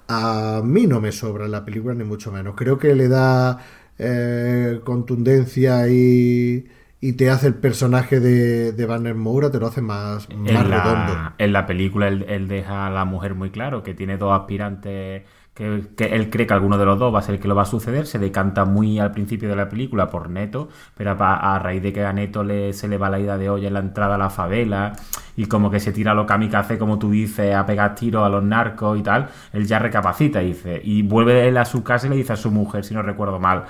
[0.08, 2.54] a mí no me sobra la película ni mucho menos.
[2.56, 3.58] Creo que le da
[3.98, 6.66] eh, contundencia y,
[7.00, 10.68] y, te hace el personaje de, de Banner Moura, te lo hace más, en más
[10.68, 11.32] la, redondo.
[11.38, 15.24] En la película él, él, deja a la mujer muy claro que tiene dos aspirantes.
[15.54, 17.56] Que, que, él cree que alguno de los dos va a ser el que lo
[17.56, 21.56] va a suceder, se decanta muy al principio de la película por Neto, pero a,
[21.56, 23.74] a raíz de que a Neto le, se le va la ida de olla en
[23.74, 24.92] la entrada a la favela
[25.38, 28.28] y como que se tira a lo kamikaze, como tú dices, a pegar tiros a
[28.28, 32.08] los narcos y tal, él ya recapacita y dice, y vuelve él a su casa
[32.08, 33.64] y le dice a su mujer, si no recuerdo mal,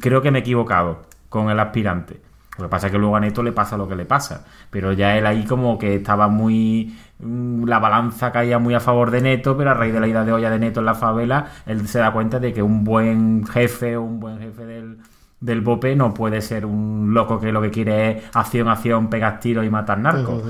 [0.00, 2.20] creo que me he equivocado con el aspirante.
[2.58, 4.46] Lo que pasa es que luego a Neto le pasa lo que le pasa.
[4.70, 6.96] Pero ya él ahí como que estaba muy...
[7.18, 10.32] La balanza caía muy a favor de Neto, pero a raíz de la ida de
[10.32, 13.96] olla de Neto en la favela, él se da cuenta de que un buen jefe
[13.96, 14.98] o un buen jefe del,
[15.40, 19.40] del BOPE no puede ser un loco que lo que quiere es acción, acción, pegar
[19.40, 20.42] tiros y matar narcos.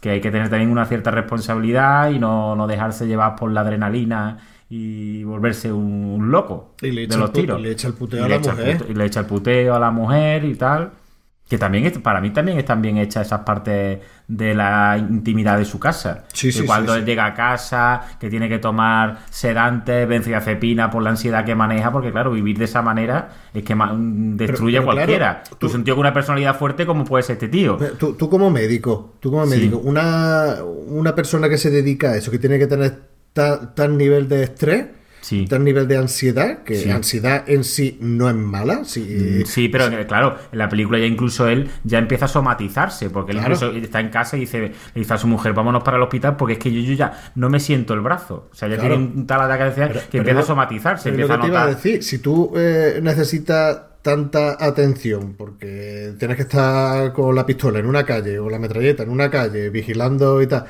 [0.00, 3.60] Que hay que tener también una cierta responsabilidad y no, no dejarse llevar por la
[3.60, 4.38] adrenalina
[4.70, 7.58] y volverse un, loco y le de los tiros.
[7.58, 8.86] Y le echa el puteo a la mujer.
[8.88, 10.90] y le echa el puteo a la mujer y tal.
[11.48, 15.64] Que también, es- para mí también están bien hechas esas partes de la intimidad de
[15.64, 16.26] su casa.
[16.34, 20.90] Sí, Que sí, cuando sí, él llega a casa, que tiene que tomar sedantes, benzodiazepina
[20.90, 24.78] por la ansiedad que maneja, porque claro, vivir de esa manera es que ma- destruye
[24.78, 25.34] pero a cualquiera.
[25.40, 27.78] claro, tú, tú- sentido con una personalidad fuerte como puede ser este tío.
[27.98, 30.56] Tú, tú como médico, tú como médico, una,
[30.88, 34.42] una persona que se dedica a eso, que tiene que tener ta- tal nivel de
[34.42, 34.86] estrés,
[35.20, 35.46] Sí.
[35.46, 36.90] tal nivel de ansiedad, que Sí.
[36.90, 41.46] ansiedad en sí no es mala, sí, Sí, pero claro, en la película ya incluso
[41.48, 43.54] él ya empieza a somatizarse, porque él Claro.
[43.54, 46.36] incluso está en casa y dice, le dice a su mujer, vámonos para el hospital
[46.36, 48.48] porque es que yo, yo ya no me siento el brazo.
[48.50, 48.94] O sea, ya Claro.
[48.96, 51.42] tiene un tal ataque de ansiedad Pero- que pero empieza a somatizarse, empieza a lo
[51.42, 51.76] que te iba a notar.
[51.82, 57.86] decir, si tú eh, necesitas tanta atención porque tienes que estar con la pistola en
[57.86, 60.64] una calle o la metralleta en una calle vigilando y tal,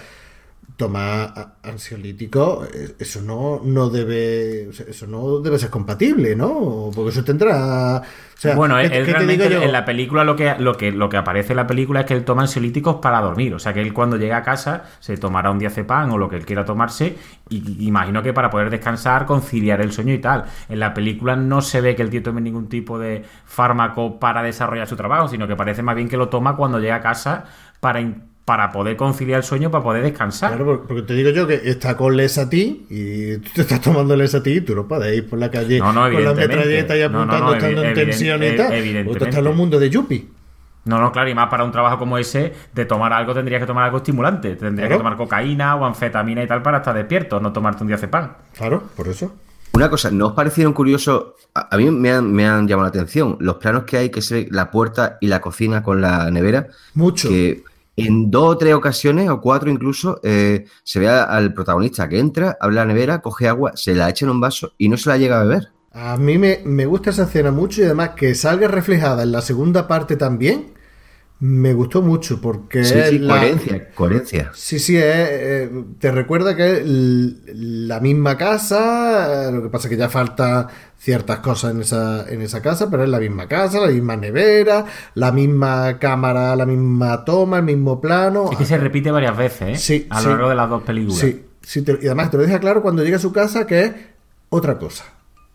[0.78, 6.90] tomar a- ansiolítico, eh, eso no, no debe, eso no debe ser compatible, ¿no?
[6.94, 8.02] Porque eso tendrá, o
[8.40, 10.92] sea, bueno, ¿qué- él, qué él te realmente en la película lo que, lo, que,
[10.92, 13.52] lo que aparece en la película es que él toma ansiolíticos para dormir.
[13.54, 16.36] O sea, que él cuando llega a casa se tomará un diazepam o lo que
[16.36, 17.16] él quiera tomarse
[17.50, 20.44] y imagino que para poder descansar, conciliar el sueño y tal.
[20.68, 24.42] En la película no se ve que el tío tome ningún tipo de fármaco para
[24.42, 27.44] desarrollar su trabajo, sino que parece más bien que lo toma cuando llega a casa
[27.80, 28.00] para,
[28.48, 30.52] para poder conciliar el sueño, para poder descansar.
[30.52, 34.16] Claro, por- porque te digo yo que está con Lesatí y tú te estás tomando
[34.16, 37.00] Lesatí y tú no puedes ir por la calle No, no, con la metralleta y
[37.02, 38.72] No, no, apuntando no, estando en tensión y tal.
[38.72, 39.04] evidentemente.
[39.10, 40.28] Porque está en los mundos de Yuppie.
[40.86, 43.66] No, no, claro, y más para un trabajo como ese, de tomar algo tendrías que
[43.66, 44.56] tomar algo estimulante.
[44.56, 44.94] Tendrías Claro.
[45.02, 48.32] que tomar cocaína o anfetamina y tal para estar despierto, no tomarte un diazepam.
[48.56, 49.34] Claro, por eso.
[49.74, 51.34] Una cosa, ¿no os parecieron curiosos?
[51.54, 54.22] A, a mí me han, me han llamado la atención los planos que hay que
[54.22, 56.68] se ve la puerta y la cocina con la nevera.
[56.94, 57.28] Mucho.
[57.28, 57.62] Que
[57.98, 62.56] en dos o tres ocasiones, o cuatro incluso, eh, se ve al protagonista que entra,
[62.60, 65.18] abre la nevera, coge agua, se la echa en un vaso y no se la
[65.18, 65.72] llega a beber.
[65.90, 69.42] A mí me, me gusta esa escena mucho y además que salga reflejada en la
[69.42, 70.74] segunda parte también,
[71.40, 74.50] me gustó mucho porque Sí, es sí, la- coherencia, coherencia.
[74.54, 75.70] Sí, sí, eh,
[76.00, 80.66] te recuerda que es la misma casa, eh, lo que pasa es que ya falta
[80.98, 84.84] ciertas cosas en esa, en esa casa, pero es la misma casa, la misma nevera,
[85.14, 88.50] la misma cámara, la misma toma, el mismo plano.
[88.50, 89.76] Es que se repite varias veces, ¿eh?
[89.76, 90.28] Sí, a lo sí.
[90.30, 91.18] largo de las dos películas.
[91.20, 93.80] Sí, sí, te- y además te lo deja claro cuando llega a su casa que
[93.84, 93.92] es
[94.48, 95.04] otra cosa,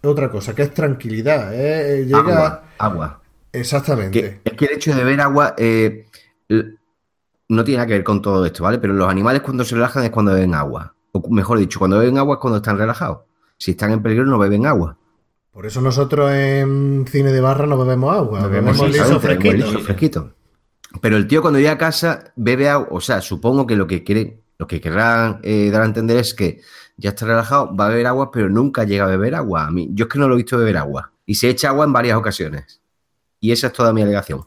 [0.01, 2.19] otra cosa, que es tranquilidad, eh, llega...
[2.19, 3.19] Agua, agua.
[3.53, 4.19] Exactamente.
[4.21, 6.07] Que- es que el hecho de beber agua eh,
[7.49, 8.79] no tiene nada que ver con todo esto, ¿vale?
[8.79, 10.95] Pero los animales cuando se relajan es cuando beben agua.
[11.11, 13.19] O mejor dicho, cuando beben agua es cuando están relajados.
[13.57, 14.97] Si están en peligro no beben agua.
[15.51, 19.53] Por eso nosotros en cine de barra no bebemos agua, Bebemos bebemos liso fresquito.
[19.55, 20.33] liso fresquito.
[20.99, 24.03] Pero el tío cuando llega a casa bebe agua, o sea, supongo que lo que
[24.03, 26.61] quiere, lo que querrán eh, dar a entender es que
[26.97, 29.67] ya está relajado, va a beber agua, pero nunca llega a beber agua.
[29.67, 31.11] A mí, yo es que no lo he visto beber agua.
[31.25, 32.81] Y se echa agua en varias ocasiones.
[33.43, 34.45] Y esa es toda mi alegación.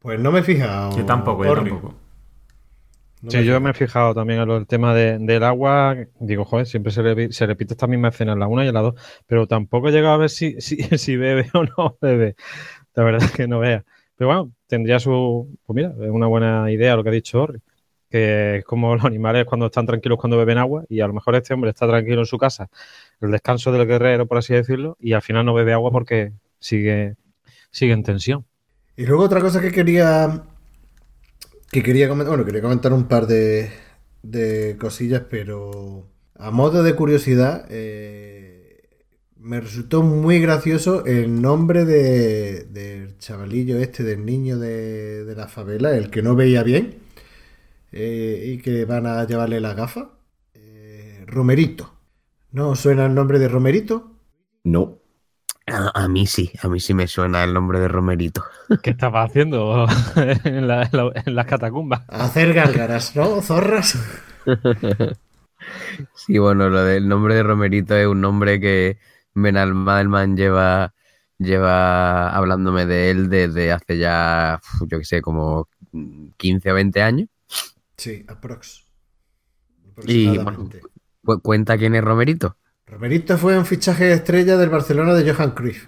[0.00, 0.96] Pues no me he fijado.
[0.96, 1.94] Yo tampoco, yo tampoco.
[3.22, 5.94] No Sí, me yo me he fijado también en lo- el tema de- del agua.
[6.20, 8.94] Digo, joder, siempre se repite esta misma escena en la una y en la dos,
[9.26, 12.34] pero tampoco he llegado a ver si, si, si bebe o no bebe.
[12.94, 13.84] La verdad es que no vea.
[14.16, 15.58] Pero bueno, tendría su.
[15.66, 17.60] Pues mira, es una buena idea lo que ha dicho Orri,
[18.10, 21.34] que es como los animales cuando están tranquilos cuando beben agua, y a lo mejor
[21.36, 22.70] este hombre está tranquilo en su casa,
[23.20, 27.16] el descanso del guerrero, por así decirlo, y al final no bebe agua porque sigue,
[27.70, 28.46] sigue en tensión.
[28.96, 30.44] Y luego otra cosa que quería.
[31.70, 32.30] Que quería comentar.
[32.32, 33.70] Bueno, quería comentar un par de,
[34.22, 36.06] de cosillas, pero.
[36.36, 37.66] A modo de curiosidad.
[37.70, 38.56] eh,
[39.36, 45.48] me resultó muy gracioso el nombre de, del chavalillo este, del niño de, de la
[45.48, 46.98] favela, el que no veía bien.
[47.92, 50.10] eh, y que van a llevarle la gafa.
[50.54, 51.94] eh, Romerito.
[52.52, 54.12] ¿No suena el nombre de Romerito?
[54.64, 54.99] No.
[55.72, 58.44] A, a mí sí, a mí sí me suena el nombre de Romerito.
[58.82, 59.86] ¿Qué estaba haciendo
[60.44, 62.02] en, la- en la- en las catacumbas?
[62.08, 63.40] Hacer gárgaras, ¿no?
[63.42, 63.96] Zorras.
[66.14, 68.98] Sí, bueno, lo del nombre de Romerito es un nombre que
[69.34, 70.94] Benal Madelman lleva,
[71.38, 75.68] lleva hablándome de él desde hace ya, yo qué sé, como
[76.36, 77.28] 15 o 20 años.
[77.96, 78.84] Sí, aprox.
[80.06, 80.38] Y.
[81.24, 82.56] Cu- cuenta quién es Romerito.
[82.90, 85.86] Romerito fue un fichaje estrella del Barcelona de Johan Cruyff.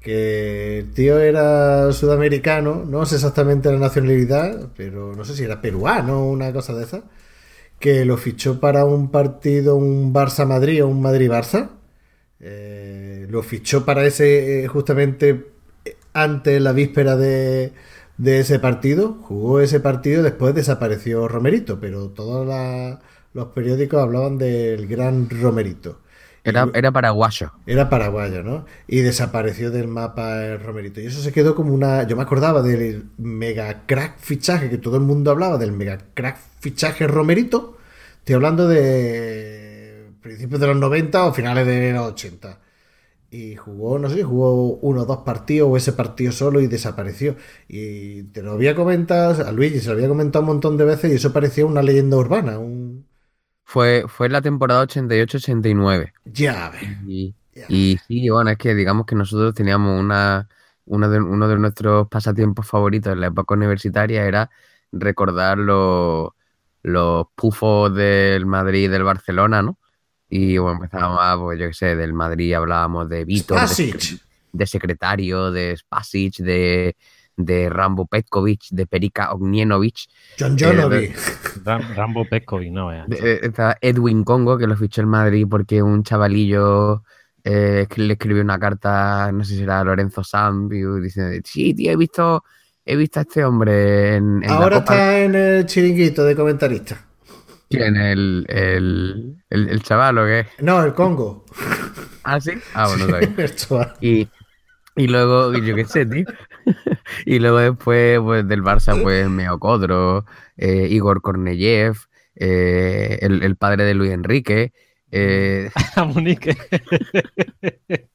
[0.00, 5.60] Que el tío era sudamericano, no sé exactamente la nacionalidad, pero no sé si era
[5.60, 7.02] peruano o una cosa de esa.
[7.80, 11.70] Que lo fichó para un partido, un Barça-Madrid o un Madrid-Barça.
[12.40, 15.46] Eh, lo fichó para ese, eh, justamente
[15.84, 17.72] eh, antes, la víspera de,
[18.18, 19.14] de ese partido.
[19.22, 22.46] Jugó ese partido, después desapareció Romerito, pero todos
[23.34, 25.98] los periódicos hablaban del gran Romerito.
[26.44, 27.52] Era, era paraguayo.
[27.66, 28.66] Era paraguayo, ¿no?
[28.88, 31.00] Y desapareció del mapa el Romerito.
[31.00, 32.02] Y eso se quedó como una.
[32.06, 36.38] Yo me acordaba del mega crack fichaje, que todo el mundo hablaba del mega crack
[36.58, 37.78] fichaje Romerito.
[38.18, 42.58] Estoy hablando de principios de los 90 o finales de los 80.
[43.30, 47.36] Y jugó, no sé, jugó uno o dos partidos o ese partido solo y desapareció.
[47.68, 51.12] Y te lo había comentado, a Luigi se lo había comentado un montón de veces
[51.12, 52.58] y eso parecía una leyenda urbana.
[52.58, 52.81] Un...
[53.72, 56.12] Fue, fue la temporada 88-89.
[56.26, 56.70] Ya.
[57.06, 57.64] Y, Ya.
[57.70, 60.46] y sí, bueno, es que digamos que nosotros teníamos una,
[60.84, 64.50] uno, de, uno de nuestros pasatiempos favoritos en la época universitaria era
[64.92, 66.32] recordar los,
[66.82, 69.78] los pufos del Madrid y del Barcelona, ¿no?
[70.28, 74.18] Y bueno, empezábamos a, pues yo qué sé, del Madrid hablábamos de Vítor, de,
[74.52, 76.94] de secretario, de Spasic, de,
[77.36, 80.06] de Rambo Petkovic, de Perica Ognienovic.
[80.38, 81.12] John Eh, Jonovi.
[81.64, 83.04] Ram- Rambo Pescovi, no eh,
[83.42, 87.02] está Edwin Congo, que lo fichó el Madrid porque un chavalillo
[87.44, 91.74] eh, le escribió una carta, no sé si era a Lorenzo Sanz, y dice, sí,
[91.74, 92.44] tío, he visto,
[92.84, 96.36] he visto a este hombre en, en la Ahora Copa- está en el chiringuito de
[96.36, 97.04] comentarista.
[97.68, 97.96] ¿Quién?
[97.96, 100.46] El, el, el, el chaval o qué?
[100.60, 101.46] No, el Congo.
[102.22, 102.52] Ah, sí.
[102.74, 103.34] Ah, bueno, está bien.
[103.38, 103.94] El chaval.
[104.00, 104.28] Y,
[104.94, 106.24] y luego, yo qué sé, tío.
[107.26, 110.24] y luego después, pues del Barça, pues Meo Codro,
[110.56, 111.96] eh, Igor Korneyev,
[112.36, 114.72] eh, el, el padre de Luis Enrique.
[115.10, 116.56] eh, A Munique.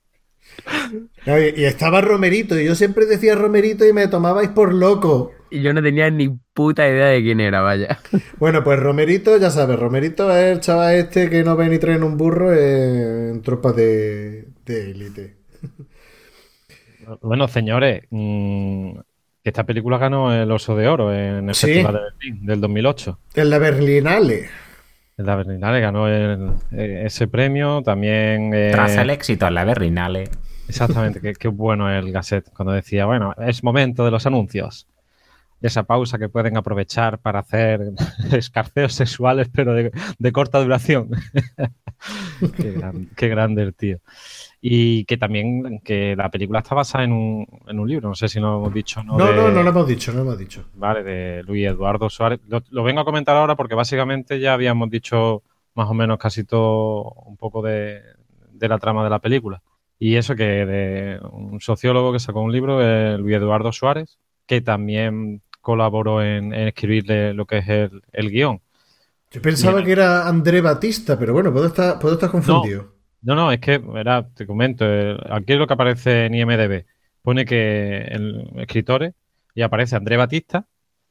[1.26, 5.46] No, y, y estaba Romerito, y yo siempre decía Romerito y me tomabais por loco.
[5.50, 8.00] y yo no tenía ni puta idea de quién era, vaya.
[8.40, 11.96] Bueno, pues Romerito, ya sabes, Romerito es el chaval este que no ve ni trae
[11.96, 15.38] en un burro en tropas de de élite.
[17.22, 18.92] Bueno, señores, mm,
[19.44, 21.68] que esta película ganó el Oso de Oro en el Sí.
[21.68, 23.20] Festival de Berlín del 2008.
[23.36, 24.50] En la Berlinale.
[25.18, 27.82] En la Berlinale ganó el- eh, ese premio.
[27.82, 28.54] También.
[28.54, 30.26] eh, Tras el éxito en la Berlinale.
[30.68, 34.86] Exactamente, qué, qué bueno el Gasset cuando decía, bueno, es momento de los anuncios.
[35.62, 37.82] Esa pausa que pueden aprovechar para hacer
[38.34, 41.10] escarceos sexuales, pero de, de corta duración.
[42.58, 44.00] qué, gran- qué grande el tío.
[44.60, 48.28] Y que también que la película está basada en un, en un libro, no sé
[48.28, 49.04] si no hemos dicho.
[49.04, 50.66] No, de- no, no lo hemos dicho, no lo hemos dicho.
[50.74, 52.40] Vale, de Luis Eduardo Suárez.
[52.48, 55.44] Lo, lo vengo a comentar ahora porque básicamente ya habíamos dicho
[55.76, 58.02] más o menos casi todo un poco de,
[58.52, 59.62] de la trama de la película.
[60.00, 64.62] Y eso que de un sociólogo que sacó un libro, eh, Luis Eduardo Suárez, que
[64.62, 68.60] también colaboró en, en escribirle lo que es el, el guion.
[69.32, 72.84] Yo pensaba que era André Batista, pero bueno, puedo estar, puedo estar confundido.
[72.84, 76.86] No, no, es que, verá, te comento, eh, aquí es lo que aparece en IMDB.
[77.22, 79.14] Pone que el escritor
[79.54, 80.66] y aparece André Batista,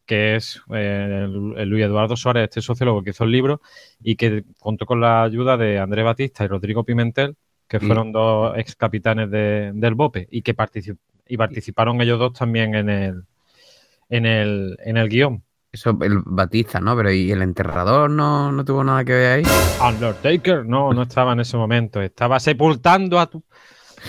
[0.07, 3.61] que es eh, el, el Luis Eduardo Suárez, este sociólogo que hizo el libro,
[4.01, 7.37] y que contó con la ayuda de André Batista y Rodrigo Pimentel,
[7.69, 7.87] que Sí.
[7.87, 12.77] fueron dos ex capitanes de- del BOPE, y que particip- y participaron ellos dos también
[12.77, 13.25] en el,
[14.09, 15.43] en el, en el guion.
[15.73, 16.97] Eso, el Batista, ¿no?
[16.97, 19.45] Pero ¿y el enterrador no, no tuvo nada que ver ahí?
[19.87, 23.43] Undertaker, no, no estaba en ese momento, estaba sepultando a tu...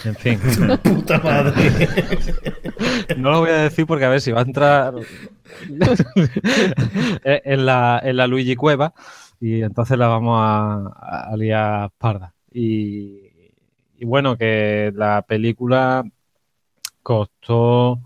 [0.05, 0.39] En fin.
[0.83, 1.89] Puta madre.
[3.17, 4.93] No lo voy a decir porque a ver si va a entrar
[7.23, 8.93] en, la, en la Luigi Cueva
[9.39, 12.33] y entonces la vamos a, a liar parda.
[12.51, 13.31] Y,
[13.97, 16.03] y bueno, que la película
[17.01, 18.01] costó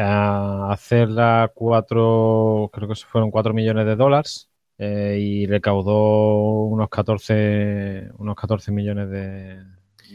[0.00, 4.48] eh, hacerla cuatro, creo que fueron cuatro millones de dólares
[4.78, 9.62] eh, y recaudó unos 14, unos 14 millones de,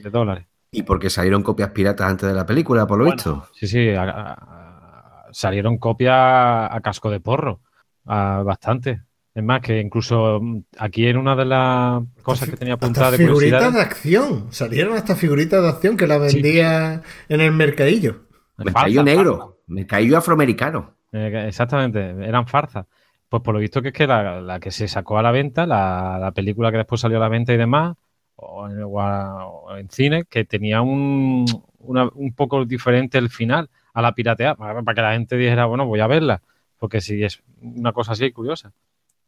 [0.01, 0.47] de dólares.
[0.71, 3.45] Y porque salieron copias piratas antes de la película, por lo Bueno, visto.
[3.53, 7.61] Sí, sí, a- a- salieron copias a casco de porro,
[8.05, 9.01] a- bastante.
[9.35, 13.17] Es más, que incluso mm, aquí en una de las cosas que tenía apuntada de
[13.17, 14.47] figuritas de acción.
[14.51, 18.21] Salieron hasta figuritas de acción que la vendía en el mercadillo.
[18.57, 20.93] Mercadillo negro, mercadillo afroamericano.
[21.11, 22.85] Eh, exactamente, eran farsas.
[23.29, 25.65] Pues por lo visto que es que la, la que se sacó a la venta,
[25.65, 27.95] la, la película que después salió a la venta y demás,
[28.35, 31.45] o en, o a- o en cine, que tenía un,
[31.79, 35.65] una- un poco diferente el final a la pirateada, para, para que la gente dijera,
[35.65, 36.41] bueno, voy a verla,
[36.77, 38.71] porque si es una cosa así curiosa.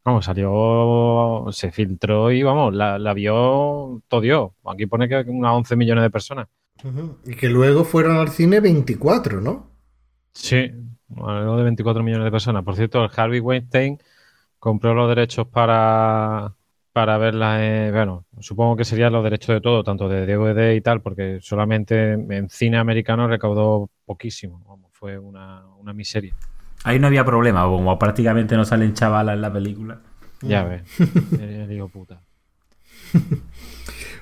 [0.03, 4.51] Vamos, salió, se filtró y vamos, la, la vio todo Dios.
[4.65, 6.47] Aquí pone que unas 11 millones de personas.
[7.25, 9.71] Y que luego fueron al cine 24, ¿no?
[10.39, 10.71] Sí,
[11.17, 12.63] algo de 24 millones de personas.
[12.63, 13.97] Por cierto, el Harvey Weinstein
[14.59, 16.53] compró los derechos para,
[16.93, 17.65] para verla.
[17.65, 21.39] en- bueno, supongo que serían los derechos de todo, tanto de DVD y tal, porque
[21.41, 24.63] solamente en cine americano recaudó poquísimo.
[24.67, 26.35] Vamos, fue una, una miseria.
[26.83, 29.99] Ahí no había problema, como prácticamente no salen chavalas en la película.
[30.41, 30.83] Ya ves,
[31.71, 32.21] hijo puta.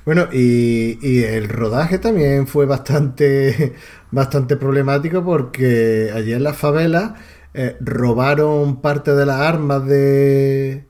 [0.06, 3.74] Bueno, y, y el rodaje también fue bastante,
[4.16, 7.14] bastante problemático porque allí en las favelas
[7.54, 10.86] eh, robaron parte de las armas de,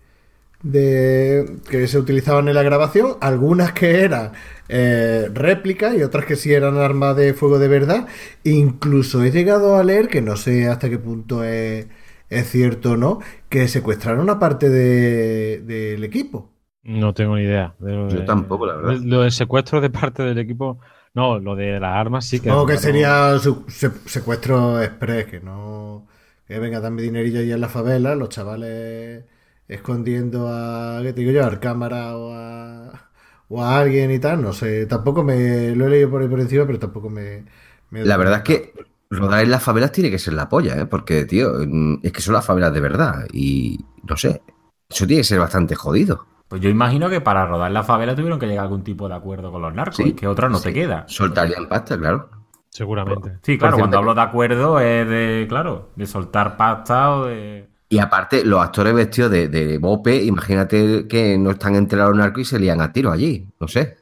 [0.64, 4.32] de que se utilizaban en la grabación, algunas que eran
[4.70, 8.08] eh, réplicas y otras que sí eran armas de fuego de verdad.
[8.44, 11.88] Incluso he llegado a leer, que no sé hasta qué punto es,
[12.30, 13.20] es cierto o no,
[13.50, 16.52] que secuestraron una parte de- del equipo.
[16.84, 17.76] No tengo ni idea.
[17.80, 19.00] de lo Yo de- tampoco, la verdad.
[19.04, 20.80] Lo del secuestro de parte del equipo.
[21.16, 22.50] No, lo de las armas sí que.
[22.50, 26.08] No, que sería su- se- secuestro express, que no.
[26.48, 29.24] Que venga, dame dinerillo ahí en la favela, los chavales
[29.68, 31.00] escondiendo a.
[31.04, 31.46] ¿Qué te digo yo?
[31.46, 33.10] A cámara o a.
[33.48, 34.86] O a alguien y tal, no sé.
[34.86, 35.76] Tampoco me.
[35.76, 37.46] Lo he leído por ahí por encima, pero tampoco me.
[37.90, 38.74] me- La verdad es que
[39.10, 40.86] rodar en las favelas tiene que ser la polla, ¿eh?
[40.86, 41.62] Porque, tío,
[42.04, 43.28] es que son las favelas de verdad.
[43.32, 44.42] Y no sé,
[44.90, 46.28] eso tiene que ser bastante jodido.
[46.48, 49.16] Pues yo imagino que para rodar la favela tuvieron que llegar a algún tipo de
[49.16, 50.66] acuerdo con los narcos, Sí, que otra no sí.
[50.66, 51.06] te queda.
[51.08, 52.30] Soltarían pasta, claro.
[52.70, 53.40] Seguramente.
[53.42, 57.70] Sí, claro, cuando hablo de acuerdo es de, claro, de soltar pasta o de...
[57.88, 62.42] Y aparte, los actores vestidos de, de bope, imagínate que no están enterados los narcos
[62.42, 63.48] y se lían a tiro allí.
[63.60, 63.98] No sé.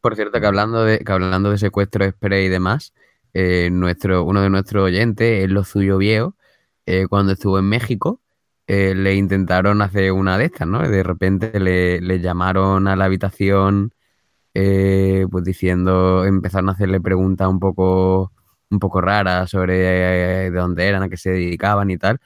[0.00, 2.94] Por cierto, que hablando de, que hablando de secuestro express y demás,
[3.34, 6.36] eh, nuestro, uno de nuestros oyentes, es lo suyo viejo,
[6.86, 8.20] eh, cuando estuvo en México,
[8.66, 10.88] eh, le intentaron hacer una de estas, ¿no?
[10.88, 13.92] De repente le, le llamaron a la habitación,
[14.54, 18.32] eh, pues diciendo, empezaron a hacerle preguntas un poco,
[18.70, 22.20] un poco raras sobre eh, de dónde eran, a qué se dedicaban y tal,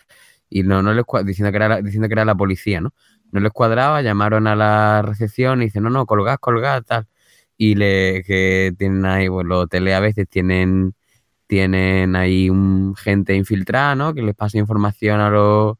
[0.49, 2.95] y no, no les diciendo que era la, diciendo que era la policía, ¿no?
[3.33, 7.07] No les cuadraba, llamaron a la recepción y dicen, no, no, colgad, colgad, tal
[7.63, 10.95] y le que tienen ahí, pues los hoteles a veces tienen,
[11.47, 14.15] tienen ahí un gente infiltrada, ¿no?
[14.15, 15.77] Que les pasa información a los,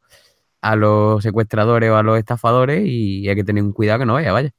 [0.63, 4.15] a los secuestradores o a los estafadores y hay que tener un cuidado que no
[4.15, 4.51] vaya, vaya.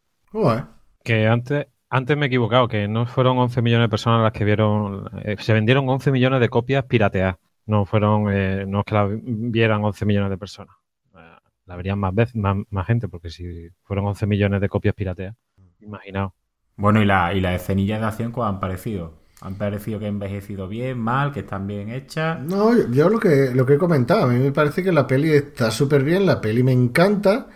[1.04, 4.46] Que antes, antes me he equivocado, que no fueron 11 millones de personas las que
[4.46, 5.10] vieron.
[5.24, 7.38] eh, se vendieron 11 millones de copias pirateadas.
[7.66, 10.76] No fueron, eh, no es que la vieran 11 millones de personas.
[11.16, 11.20] Eh,
[11.66, 15.36] La verían más veces, más, más gente, porque si fueron 11 millones de copias pirateadas,
[15.80, 16.34] imaginaos.
[16.76, 19.21] Bueno, y, la, y las escenillas de acción, ¿cómo han parecido?
[19.44, 22.40] ¿Han parecido que han envejecido bien, mal, que están bien hechas?
[22.42, 25.08] No, yo, yo lo que lo que he comentado, a mí me parece que la
[25.08, 27.48] peli está súper bien, la peli me encanta,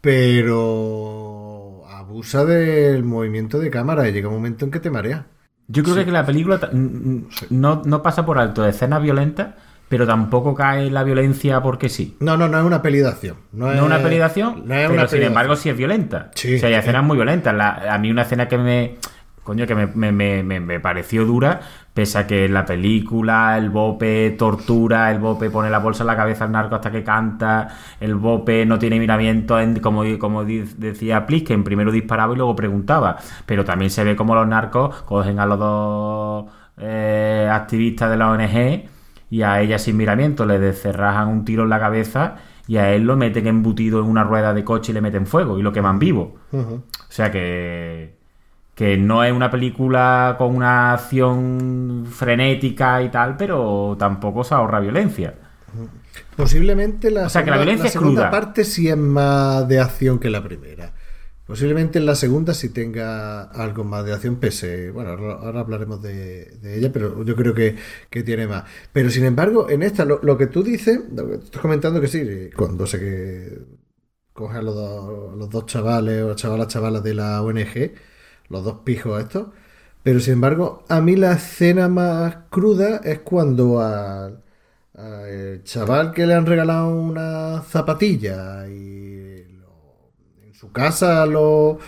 [0.00, 5.26] pero abusa del movimiento de cámara y llega un momento en que te marea.
[5.68, 9.54] Yo creo que la película no, no pasa por alto de escenas violentas,
[9.88, 12.16] pero tampoco cae la violencia porque sí.
[12.20, 13.36] No, no, no es una peli de acción.
[13.52, 15.68] No No es es una peli de acción, no es pero una sin embargo sí
[15.68, 16.30] es violenta.
[16.34, 16.56] Sí.
[16.56, 17.54] o sea, hay escenas muy violentas.
[17.54, 18.96] La- a mí una escena que me...
[19.48, 21.60] Coño, que me, me- me- me- pareció dura,
[21.94, 26.08] pese a que en la película el Bope tortura, el Bope pone la bolsa en
[26.08, 27.66] la cabeza al narco hasta que canta,
[27.98, 33.16] el Bope no tiene miramiento, en, como, como decía Plisken, primero disparaba y luego preguntaba.
[33.46, 36.44] Pero también se ve como los narcos cogen a los dos
[36.76, 38.84] eh, activistas de la ONG
[39.30, 43.04] y a ella sin miramiento le descerrajan un tiro en la cabeza y a él
[43.04, 45.98] lo meten embutido en una rueda de coche y le meten fuego y lo queman
[45.98, 46.36] vivo.
[47.08, 48.17] O sea que,
[48.78, 54.78] que no es una película con una acción frenética y tal, pero tampoco se ahorra
[54.78, 55.34] violencia.
[56.36, 58.30] Posiblemente la, O sea, que la segunda- violencia segunda cruda.
[58.30, 60.92] parte sí es más de acción que la primera.
[61.44, 64.90] Posiblemente en la segunda sí tenga algo más de acción, pese.
[64.92, 67.74] Bueno, ahora, hablaremos de, de ella, pero yo creo que,
[68.10, 68.62] que tiene más.
[68.92, 72.06] Pero sin embargo, en esta, lo, lo que tú dices, lo que estás comentando que
[72.06, 73.58] sí, cuando se que
[74.34, 77.92] coge a los los dos chavales o chavalas, chavalas de la ONG,
[78.48, 79.48] los dos pijos estos.
[80.02, 84.42] Pero sin embargo, a mí la escena más cruda es cuando al
[84.94, 90.12] al chaval que le han regalado una zapatilla y lo-
[90.44, 91.78] en su casa lo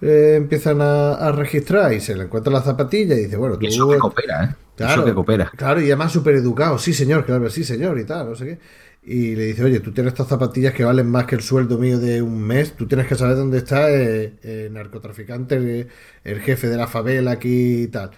[0.00, 3.66] eh, empiezan a, a registrar y se le encuentra la zapatilla y dice, bueno, tú...
[3.66, 4.54] Y eso que coopera, ¿eh?
[4.76, 5.52] Claro, Eso que coopera.
[5.56, 6.78] Claro, y además súper educado.
[6.78, 8.58] Sí, señor, claro, sí, señor, y tal, no sé qué.
[9.08, 11.98] Y le dice, oye, tú tienes estas zapatillas que valen más que el sueldo mío
[12.00, 12.74] de un mes.
[12.76, 15.88] Tú tienes que saber dónde está eh, el narcotraficante, el,
[16.24, 18.10] el jefe de la favela aquí y tal.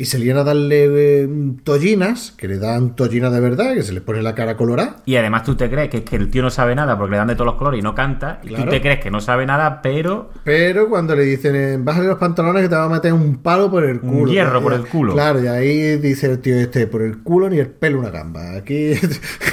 [0.00, 0.86] Y se lían a darle
[1.24, 1.28] eh,
[1.62, 4.96] tollinas, que le dan tollinas de verdad, que se le pone la cara colorada.
[5.04, 7.16] Y además tú te crees que es que el tío no sabe nada porque le
[7.18, 8.40] dan de todos los colores y no canta.
[8.42, 8.64] Y Claro.
[8.64, 12.16] tú te crees que no sabe nada, pero Pero cuando le dicen, eh, bájale los
[12.16, 14.32] pantalones que te va a meter un palo por el Un culo.
[14.32, 15.12] hierro Ya- por el culo.
[15.12, 18.56] Claro, y ahí dice el tío este, por el culo ni el pelo una gamba.
[18.56, 18.94] Aquí...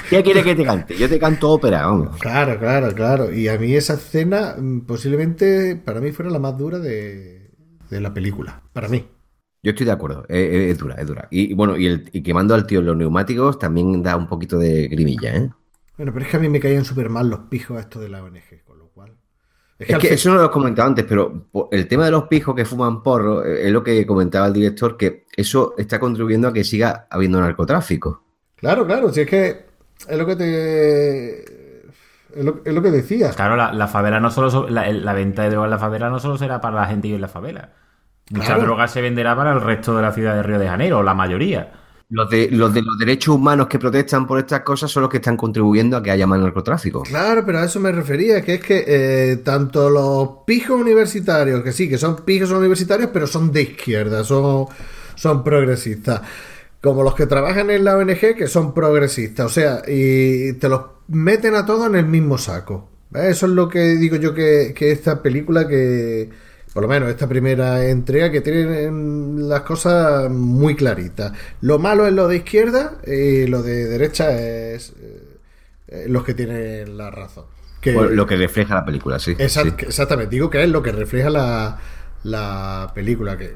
[0.10, 0.95] ¿Qué quiere que te cante?
[0.95, 2.15] Yo te canto ópera, vamos.
[2.19, 3.34] Claro, claro, claro.
[3.34, 7.52] Y a mí esa escena mm, posiblemente para mí fuera la más dura de,
[7.90, 8.61] de la película.
[8.72, 9.06] Para mí.
[9.64, 11.28] Yo estoy de acuerdo, es, es- es dura, es dura.
[11.32, 14.28] Y, y bueno, y, el, y quemando al tío en los neumáticos también da un
[14.28, 15.50] poquito de grimilla, ¿eh?
[15.98, 18.24] Bueno, pero es que a mí me caían súper mal los pijos estos de la
[18.24, 19.14] ONG, con lo cual...
[19.80, 22.66] Es que, eso no lo he comentado antes, pero el tema de los pijos que
[22.66, 26.64] fuman porro eh, es lo que comentaba el director, que eso está contribuyendo a que
[26.64, 28.24] siga habiendo narcotráfico.
[28.56, 29.66] Claro, claro, si es que
[30.08, 31.88] es lo que te...
[32.36, 33.36] Es lo, que decías.
[33.36, 34.68] Claro, la, favela no solo...
[34.70, 37.22] La, venta de droga en la favela no solo será para la gente y en
[37.22, 37.74] la favela.
[38.32, 41.14] Mucha droga se venderá para el resto de la ciudad de Río de Janeiro, la
[41.14, 41.72] mayoría.
[42.10, 45.18] Los de, los de los derechos humanos que protestan por estas cosas son los que
[45.18, 47.04] están contribuyendo a que haya más narcotráfico.
[47.04, 51.74] Claro, pero a eso me refería, que es que eh, tanto los pijos universitarios, que
[51.74, 54.68] sí, que son pijos universitarios, pero son de izquierda, son,
[55.16, 56.22] son progresistas,
[56.82, 60.82] como los que trabajan en la ONG, que son progresistas, o sea, y te los
[61.10, 62.90] meten a todos en el mismo saco.
[63.14, 66.30] Eso es lo que digo yo que, que esta película que
[66.78, 68.91] por lo menos esta primera entrega que tiene
[69.48, 71.32] las cosas muy claritas.
[71.62, 74.94] Lo malo es lo de izquierda y lo de derecha es
[75.88, 77.45] eh, los que tienen la razón.
[77.84, 79.36] lo que refleja la película, sí.
[79.40, 81.80] Exactamente, digo que es lo que refleja la,
[82.22, 83.40] la película.
[83.40, 83.56] Que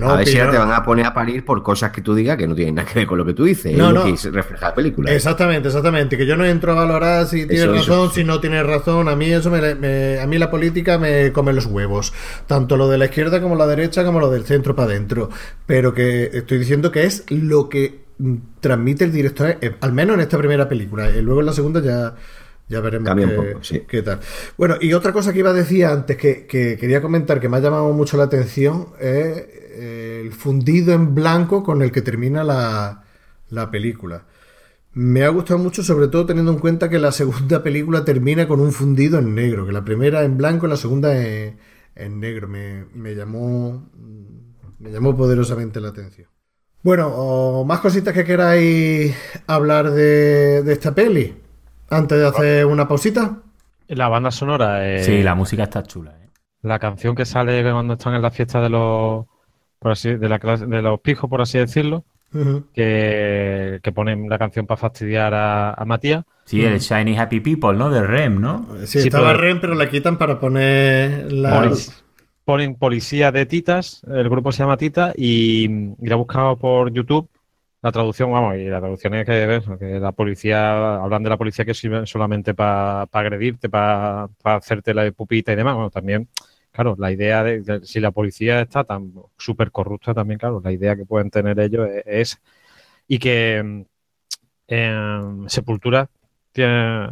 [0.00, 2.46] a ver si te van a poner a parir por cosas que tú digas que
[2.46, 3.76] no tienen nada que ver con lo que tú dices.
[3.76, 4.04] No, no.
[4.04, 5.12] que refleja la película.
[5.12, 6.16] Exactamente, exactamente.
[6.16, 9.08] Que yo no entro a valorar si tienes razón, si no tienes razón.
[9.08, 12.12] A mí eso me, a mí la política me come los huevos.
[12.46, 15.30] Tanto lo de la izquierda como la derecha, como lo del centro para adentro.
[15.66, 18.02] Pero que estoy diciendo que es lo que
[18.60, 21.10] transmite el director, eh, al menos en esta primera película.
[21.10, 22.14] Y luego en la segunda ya.
[22.68, 23.10] Ya veremos
[23.86, 24.20] qué, tal.
[24.56, 27.58] Bueno, y otra cosa que iba a decir antes, que, que, quería comentar, que me
[27.58, 33.04] ha llamado mucho la atención, es el fundido en blanco con el que termina la,
[33.50, 34.24] la película.
[34.94, 38.60] Me ha gustado mucho, sobre todo teniendo en cuenta que la segunda película termina con
[38.60, 41.56] un fundido en negro, que la primera en blanco y la segunda en,
[42.20, 42.48] negro.
[42.48, 43.88] Me, llamó
[44.78, 46.28] me llamó poderosamente la atención.
[46.82, 49.14] Bueno, más cositas que queráis
[49.46, 51.36] hablar de, de esta peli
[51.88, 53.38] antes de hacer una pausita.
[53.88, 54.88] La banda sonora.
[54.88, 56.18] Eh, sí, la música está chula.
[56.20, 56.30] Eh.
[56.62, 59.26] La canción que sale cuando están en la fiesta de los
[59.82, 62.04] por así, de, la clase, de los pijos, por así decirlo,
[62.72, 66.24] que, ponen la canción para fastidiar a, Matías.
[66.44, 67.90] Sí, el Shiny Happy People, ¿no?
[67.90, 68.66] De Rem, ¿no?
[68.84, 71.70] Sí, estaba Rem, pero la quitan para poner la...
[72.44, 76.92] Ponen, policía de Titas, el grupo se llama Tita, y, y la he buscado por
[76.92, 77.28] YouTube
[77.82, 81.64] la traducción, vamos, y la traducción es que, que la policía, hablan de la policía
[81.64, 85.74] que sirve solamente para agredirte, para hacerte la pupita y demás.
[85.74, 86.28] Bueno, también
[86.72, 90.96] claro, la idea de, si la policía está tan súper corrupta también, claro, la idea
[90.96, 92.40] que pueden tener ellos es,
[93.06, 93.86] y que
[94.68, 96.08] eh, Sepultura
[96.52, 97.08] tiene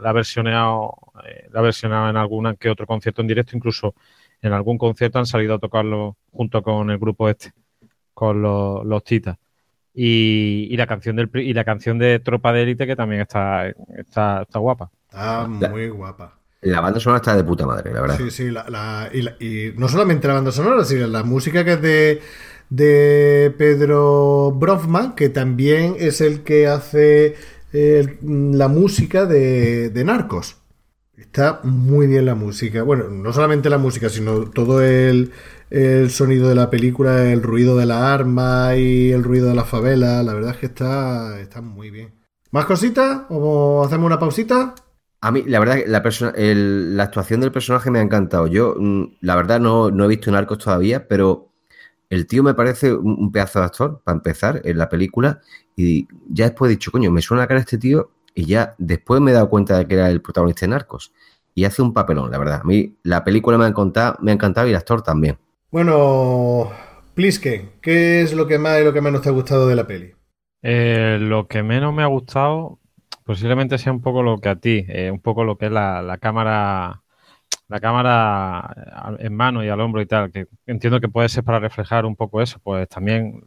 [0.00, 0.94] la versionado,
[1.26, 3.94] eh, la versionado en alguna que otro concierto en directo, incluso
[4.42, 7.52] en algún concierto han salido a tocarlo junto con el grupo este,
[8.14, 9.36] con los, los Titas.
[9.92, 14.42] Y, la canción del y la canción de Tropa de Élite que también está, está,
[14.42, 14.90] está guapa.
[15.08, 16.39] Está muy guapa.
[16.62, 18.18] La banda sonora está de puta madre, la verdad.
[18.18, 18.48] Sí, sí,
[19.40, 22.20] y, no solamente la banda sonora, sino la música que es de,
[22.68, 27.36] de Pedro Brofman, que también es el que hace
[27.72, 30.56] la música de, Narcos.
[31.16, 32.82] Está muy bien la música.
[32.82, 35.32] Bueno, no solamente la música, sino todo el,
[35.70, 39.64] el sonido de la película, el ruido de la arma y el ruido de la
[39.64, 40.22] favela.
[40.22, 42.14] La verdad es que está, está muy bien.
[42.50, 43.22] ¿Más cositas?
[43.28, 44.74] ¿O hacemos una pausita?
[45.22, 46.02] A mí, la verdad, la,
[46.36, 48.46] la actuación del personaje me ha encantado.
[48.46, 51.50] Yo, mm, la verdad, no, he visto Narcos todavía, pero
[52.08, 55.40] el tío me parece un, pedazo de actor, para empezar, en la película.
[55.76, 58.10] Y ya después he dicho, coño, me suena la cara este tío.
[58.34, 61.12] Y ya después me he dado cuenta de que era el protagonista de Narcos.
[61.54, 62.60] Y hace un papelón, la verdad.
[62.62, 65.38] A mí la película me ha encantado, me ha encantado y el actor también.
[65.70, 66.70] Bueno,
[67.14, 69.86] Pliske, ¿qué es lo que más y lo que menos te ha gustado de la
[69.86, 70.14] peli?
[70.62, 72.79] Eh, lo que menos me ha gustado,
[73.30, 76.18] Posiblemente sea un poco lo que a ti, eh, un poco lo que es la,
[76.20, 77.04] cámara
[77.68, 81.60] la cámara en mano y al hombro y tal, que entiendo que puede ser para
[81.60, 83.40] reflejar un poco eso, pues también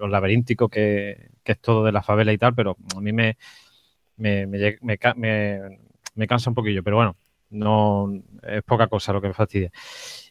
[0.00, 3.38] lo laberíntico que, es todo de la favela y tal, pero a mí me,
[4.16, 7.16] me, me, cansa un poquillo, pero bueno,
[7.50, 8.12] no
[8.42, 9.70] es poca cosa lo que me fastidia.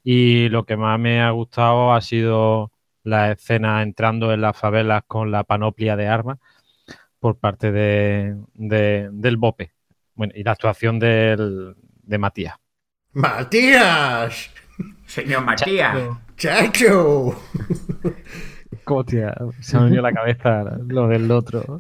[0.04, 2.74] Y lo que más me ha gustado ha sido
[3.04, 6.40] la escena entrando en las favelas con la panoplia de armas
[7.20, 9.74] por parte de, del Bope.
[10.16, 12.56] Bueno, y la actuación del, de Matías.
[13.14, 14.52] ¡Matías!
[15.06, 15.98] Señor Matías.
[16.38, 17.36] ¡Chacho!
[18.84, 21.80] Cotia, se me unió la cabeza lo del otro.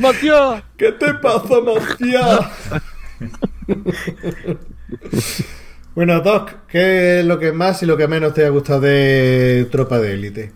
[0.00, 0.62] ¡Matías!
[0.76, 2.82] ¿Qué te pasa, Matías?
[5.94, 9.68] bueno, Doc, ¿qué es lo que más y lo que menos te ha gustado de
[9.70, 10.52] Tropa de Élite?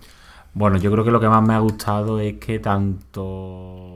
[0.54, 3.87] Bueno, yo creo que lo que más me ha gustado es que tanto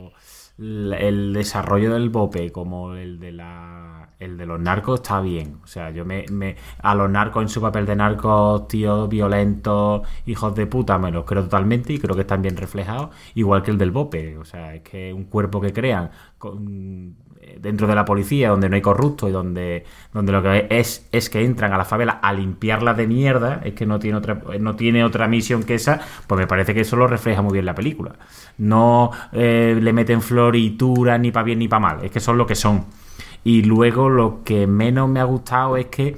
[0.63, 3.83] el desarrollo del BOPE como el de la
[4.23, 5.59] el de los narcos está bien.
[5.65, 10.07] O sea, yo me, me, a los narcos en su papel de narcos, tíos violentos,
[10.27, 13.73] hijos de puta, me los creo totalmente y creo que están bien reflejados, igual que
[13.73, 14.39] el del Bope.
[14.39, 17.17] O sea, es que un cuerpo que crean con,
[17.61, 21.31] dentro de la policía, donde no hay corruptos y donde, donde lo que es es
[21.31, 24.77] que entran a la favela a limpiarla de mierda, es que no tiene otra, no
[24.77, 27.75] tiene otra misión que esa, pues me parece que eso lo refleja muy bien la
[27.75, 28.13] película.
[28.59, 32.47] No eh, le meten floritura ni para bien ni para mal, es que son lo
[32.47, 32.85] que son.
[33.45, 36.17] Y luego lo que menos me ha gustado es que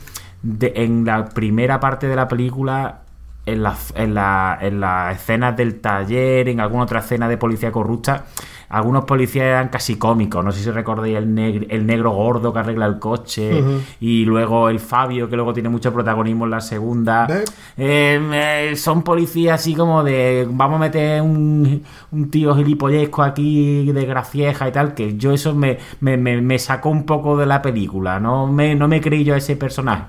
[0.61, 3.04] en la primera parte de la película
[3.47, 8.25] en las en la, en escenas del taller, en alguna otra escena de policía corrupta,
[8.69, 10.45] algunos policías eran casi cómicos.
[10.45, 13.63] No sé si recordáis el, el negro gordo que arregla el coche
[14.01, 17.27] y luego el Fabio, que luego tiene mucho protagonismo en la segunda.
[17.77, 23.93] Em, eh, son policías así como de vamos a meter un, un tío gilipollesco aquí
[23.93, 27.63] de gracieja y tal, que yo eso me, me, me, sacó un poco de la
[27.63, 28.19] película.
[28.19, 30.05] No me, no me creí yo a ese personaje.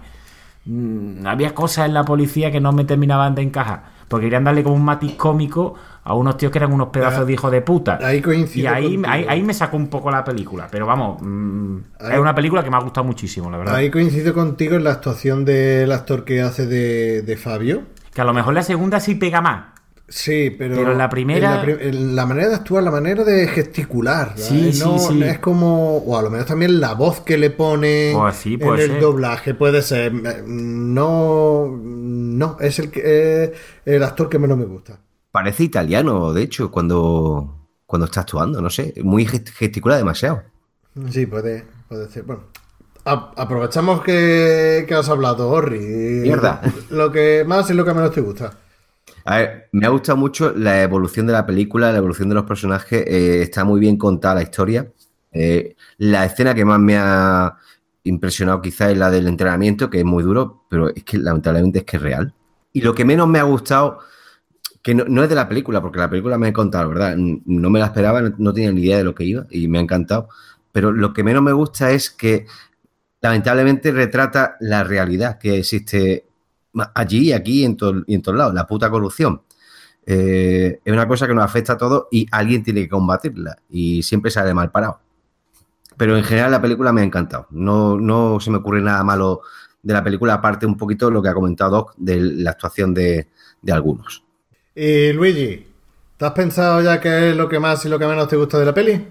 [0.65, 3.95] Mm, había cosas en la policía que no me terminaban de encajar.
[4.07, 7.33] Porque querían darle como un matiz cómico a unos tíos que eran unos pedazos de
[7.33, 7.97] hijos de puta.
[8.01, 8.21] Ahí
[8.53, 10.67] Y ahí, ahí, me sacó un poco la película.
[10.69, 11.77] Pero vamos, mm,
[12.11, 13.75] es una película que me ha gustado muchísimo, la verdad.
[13.75, 17.83] Ahí coincido contigo en la actuación del actor que hace de, de Fabio.
[18.13, 19.74] Que a lo mejor la segunda sí pega más.
[20.07, 21.65] Sí, pero, pero la primera.
[21.65, 24.33] la, manera de actuar, la manera de gesticular.
[24.35, 25.97] Sí, no, sí, Es como.
[25.97, 29.81] O a lo menos también la voz que le pone pues en el doblaje puede
[29.81, 30.13] ser.
[30.13, 31.67] No.
[31.67, 33.53] No, es el, que,
[33.85, 34.99] el actor que menos me gusta.
[35.31, 38.93] Parece italiano, de hecho, cuando, cuando está actuando, no sé.
[39.03, 40.43] Muy gesticula demasiado.
[41.09, 42.23] Sí, puede, puede ser.
[42.23, 42.43] Bueno,
[43.05, 45.79] aprovechamos que, que has hablado, Orri.
[45.79, 46.61] Mierda.
[46.89, 48.59] Lo que más y lo que menos te gusta.
[49.27, 52.45] A ver, me ha gustado mucho la evolución de la película, la evolución de los
[52.45, 53.03] personajes.
[53.07, 54.91] Eh, está muy bien contada la historia.
[55.31, 57.57] Eh, la escena que más me ha
[58.03, 61.85] impresionado quizás es la del entrenamiento, que es muy duro, pero es que lamentablemente es
[61.85, 62.33] que es real.
[62.71, 63.99] Y lo que menos me ha gustado,
[64.83, 67.15] que no, es de la película, porque la película me ha contado, ¿verdad?
[67.17, 69.81] No me la esperaba, no tenía ni idea de lo que iba y me ha
[69.81, 70.29] encantado.
[70.71, 72.45] Pero lo que menos me gusta es que
[73.21, 76.24] lamentablemente retrata la realidad que existe
[76.93, 77.77] allí, aquí y en,
[78.07, 79.41] y en todos lados, la puta corrupción.
[80.07, 84.03] Eh, es una cosa que nos afecta a todos y alguien tiene que combatirla y
[84.03, 84.99] siempre sale mal parado.
[85.97, 87.47] Pero en general la película me ha encantado.
[87.51, 89.41] No, no se me ocurre nada malo
[89.81, 93.27] de la película, aparte un poquito lo que ha comentado Doc de la actuación de,
[93.71, 94.23] algunos.
[94.73, 95.67] Y Luigi,
[96.17, 98.59] ¿te has pensado ya qué es lo que más y lo que menos te gusta
[98.59, 99.07] de la peli?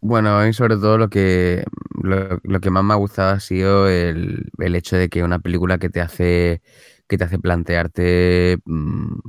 [0.00, 1.64] Bueno, y sobre todo lo que,
[2.02, 5.78] lo, que más me ha gustado ha sido el, el hecho de que una película
[5.78, 6.62] que te hace
[7.08, 9.20] que te hace plantearte, mm,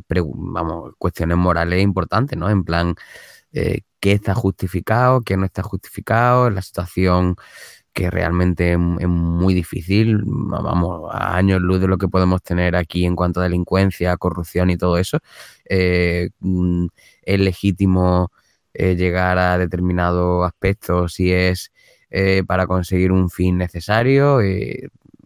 [0.54, 2.50] vamos, cuestiones morales importantes, ¿no?
[2.50, 2.96] En plan,
[3.54, 6.50] eh, ¿qué está justificado, qué no está justificado?
[6.50, 7.36] La situación
[7.94, 13.06] que realmente es, muy difícil, vamos, a años luz de lo que podemos tener aquí
[13.06, 15.20] en cuanto a delincuencia, corrupción y todo eso.
[15.66, 16.88] Eh, mm,
[17.24, 18.32] es legítimo
[18.74, 21.72] eh, llegar a determinados aspectos si es
[22.48, 24.42] para conseguir un fin necesario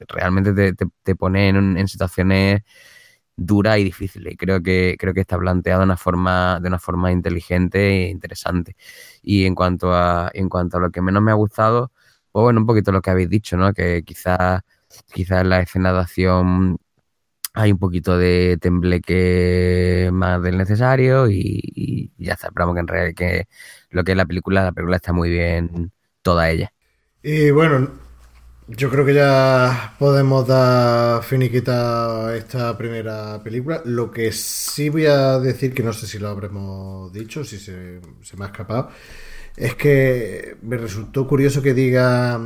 [0.07, 2.64] realmente te, te, pone en, situaciones
[3.36, 4.36] duras y difíciles.
[4.38, 8.76] Creo que, creo que está planteado de una forma, de una forma inteligente e interesante.
[9.22, 11.91] Y en cuanto a, en cuanto a lo que menos me ha gustado,
[12.32, 13.74] pues bueno, un poquito lo que habéis dicho, ¿no?
[13.74, 14.61] Que quizás
[15.11, 16.78] quizás en la escena de acción
[17.53, 22.48] hay un poquito de tembleque más del necesario y, ya está.
[22.48, 23.48] Esperamos que en realidad que
[23.91, 25.91] lo que es la película, la película está muy bien
[26.24, 26.74] toda ella.
[27.22, 27.91] Y bueno,
[28.68, 33.81] yo creo que ya podemos dar finiquita a esta primera película.
[33.85, 37.99] Lo que sí voy a decir, que no sé si lo habremos dicho, si se,
[38.38, 38.90] me ha escapado,
[39.57, 42.40] es que me resultó curioso que diga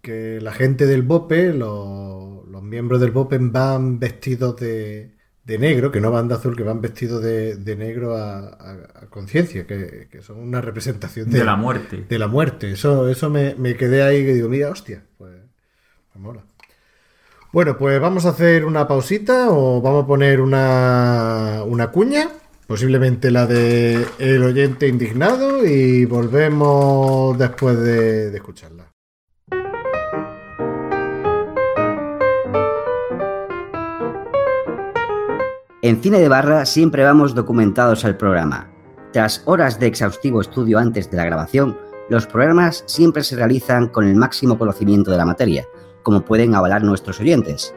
[0.00, 5.12] que la gente del BOPE, los, miembros del BOPE van vestidos de,
[5.44, 10.38] negro, que no van de azul, que van vestidos de, negro a, conciencia, que, son
[10.38, 12.04] una representación de, la muerte.
[12.08, 12.70] De la muerte.
[12.72, 15.43] Eso, eso me, me quedé ahí que digo, mira, hostia, pues
[17.52, 22.28] bueno, pues vamos a hacer una pausita o vamos a poner una, una cuña,
[22.66, 28.90] posiblemente la de el oyente indignado y volvemos después de, de escucharla.
[35.82, 38.70] En Cine de Barra siempre vamos documentados al programa.
[39.12, 41.76] Tras horas de exhaustivo estudio antes de la grabación,
[42.08, 45.66] los programas siempre se realizan con el máximo conocimiento de la materia,
[46.04, 47.74] como pueden avalar nuestros oyentes.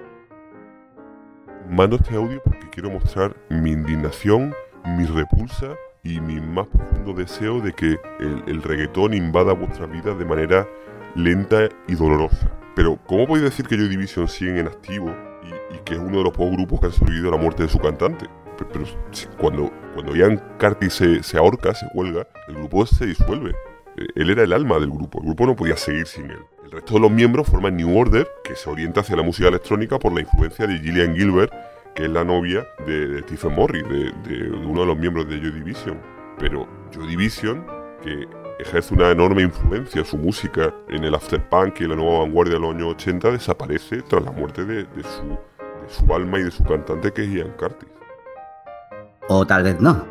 [1.67, 4.53] Mando este audio porque quiero mostrar mi indignación,
[4.85, 10.25] mi repulsa y mi más profundo deseo de que el, reggaetón invada vuestra vida de
[10.25, 10.67] manera
[11.15, 12.51] lenta y dolorosa.
[12.75, 15.13] Pero, ¿cómo podéis decir que Joy Division siguen en activo
[15.43, 17.63] y, y que es uno de los pocos grupos que han sobrevivido a la muerte
[17.63, 18.27] de su cantante?
[18.57, 18.85] Pero, pero
[19.37, 23.55] cuando, cuando Ian Carty se, se ahorca, se cuelga, el grupo se disuelve.
[23.97, 26.39] Eh, Él era el alma del grupo, el grupo no podía seguir sin él.
[26.67, 29.97] El resto de los miembros forman New Order, que se orienta hacia la música electrónica
[29.97, 31.53] por la influencia de Gillian Gilbert,
[31.95, 35.51] que es la novia de, de Stephen Morris, de, uno de los miembros de Joy
[35.51, 35.97] Division.
[36.37, 37.65] Pero Joy Division,
[38.03, 38.27] que
[38.59, 42.75] ejerce una enorme influencia su música en el afterpunk y la nueva vanguardia de los
[42.75, 44.85] años 80, desaparece tras la muerte de
[45.87, 47.87] su alma y de su cantante, que es Ian Curtis.
[49.29, 50.05] O tal vez no.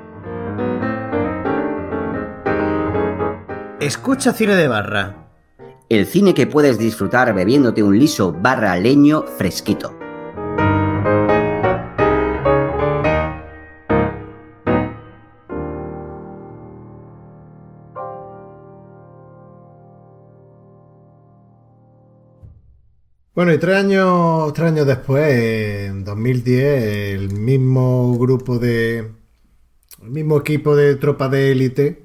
[3.79, 5.26] Escucha cine de barra.
[5.89, 9.97] El cine que puedes disfrutar bebiéndote un liso barra leño fresquito.
[23.33, 25.33] Bueno, y tres años, tres años después,
[25.89, 29.13] en 2010, el mismo grupo de.
[30.03, 32.03] El mismo equipo de tropa de élite,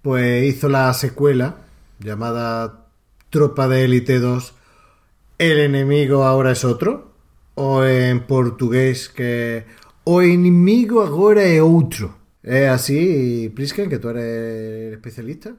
[0.00, 1.56] pues hizo la secuela
[1.98, 2.89] llamada
[3.30, 4.54] Tropa de Élite 2.
[5.38, 7.12] El enemigo ahora es otro.
[7.54, 9.64] O en portugués que.
[10.04, 12.16] O inimigo ahora es otro.
[12.42, 15.54] Es así, Prisken, que tú eres especialista.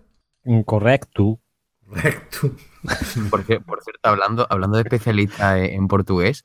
[0.45, 1.39] Incorrecto.
[1.87, 2.51] Correcto.
[3.29, 6.43] Porque, por cierto, hablando, hablando de especialistas en, en portugués,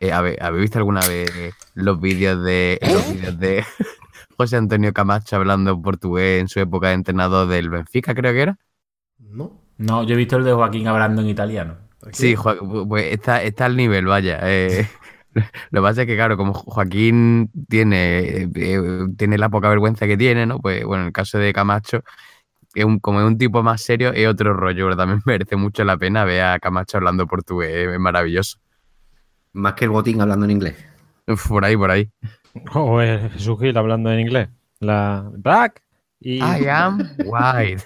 [0.00, 1.30] eh, ¿habe- ¿habéis visto alguna vez
[1.74, 3.64] los vídeos de los vídeos de
[4.38, 8.58] José Antonio Camacho hablando portugués en su época de entrenador del Benfica, creo que era?
[9.18, 9.67] ¿No?
[9.78, 11.76] No, yo he visto el de Joaquín hablando en italiano.
[12.12, 14.38] Sí, Jo- pues está, está al nivel, vaya.
[14.42, 14.86] eh.
[15.70, 20.06] lo que pasa es que, claro, como Jo- Joaquín tiene, eh, tiene la poca vergüenza
[20.06, 20.58] que tiene, ¿no?
[20.60, 22.02] Pues bueno, en el caso de Camacho,
[22.74, 25.84] es un, como es un tipo más serio, es otro rollo, pero también merece mucho
[25.84, 28.58] la pena ver a Camacho hablando portugués, es maravilloso.
[29.52, 30.76] Más que el botín hablando en inglés.
[31.26, 32.10] Uf, Por ahí, por ahí.
[32.74, 34.48] O es Jesús Gil hablando en inglés.
[34.80, 35.82] La Black
[36.20, 37.82] y I am white.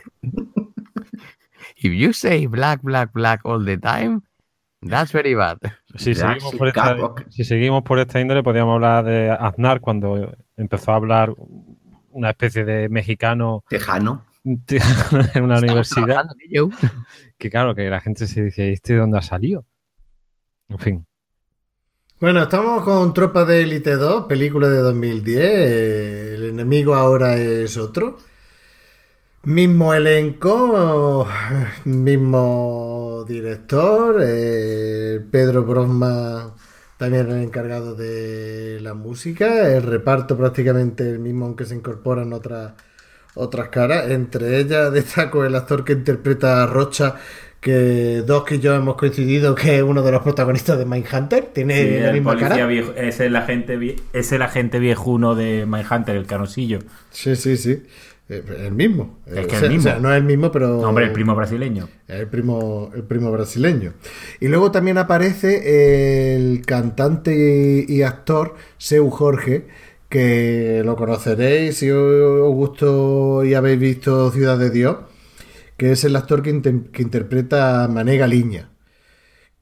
[1.83, 4.23] If you say black, black, black all the time,
[4.81, 5.59] that's very bad.
[5.97, 6.97] Si seguimos, por esta,
[7.29, 11.35] si seguimos por esta índole, podríamos hablar de Aznar cuando empezó a hablar
[12.11, 14.25] una especie de mexicano Tejano.
[14.45, 16.27] en una universidad.
[17.39, 19.65] Que claro, que la gente se dice, ¿y este de dónde ha salido?
[20.69, 21.07] En fin.
[22.21, 25.39] Bueno, estamos con Tropa de Élite 2, película de 2010.
[25.45, 28.19] eh, El enemigo ahora es otro.
[29.45, 31.27] Mismo elenco,
[31.85, 34.21] mismo director.
[34.25, 36.55] eh, Pedro Brosma
[36.97, 39.69] también el encargado de la música.
[39.75, 42.75] El reparto prácticamente el mismo, aunque se incorporan otras
[43.35, 44.11] otras caras.
[44.13, 47.17] Entre ellas destaco el actor que interpreta a Rocha,
[47.61, 51.47] que Doc y yo hemos coincidido que es uno de los protagonistas de Mindhunter.
[51.47, 52.65] Tiene Sí, la el misma cara.
[52.67, 56.79] viejo- es el agente es el agente viejuno de Mindhunter, el canosillo.
[57.11, 57.83] Sí, sí, sí.
[58.39, 59.19] Eh, El mismo.
[59.27, 59.81] Es que o el mismo.
[59.81, 60.69] o sea, no es el mismo, pero.
[60.81, 61.89] No, hombre, el primo brasileño.
[62.09, 63.93] El primo, el primo brasileño.
[64.41, 69.67] Y luego también aparece el cantante y, y actor Seu Jorge,
[70.09, 74.97] que lo conoceréis si os gustó y habéis visto Ciudad de Dios,
[75.77, 78.71] que es el actor que, inter- que interpreta a Mané Galiña.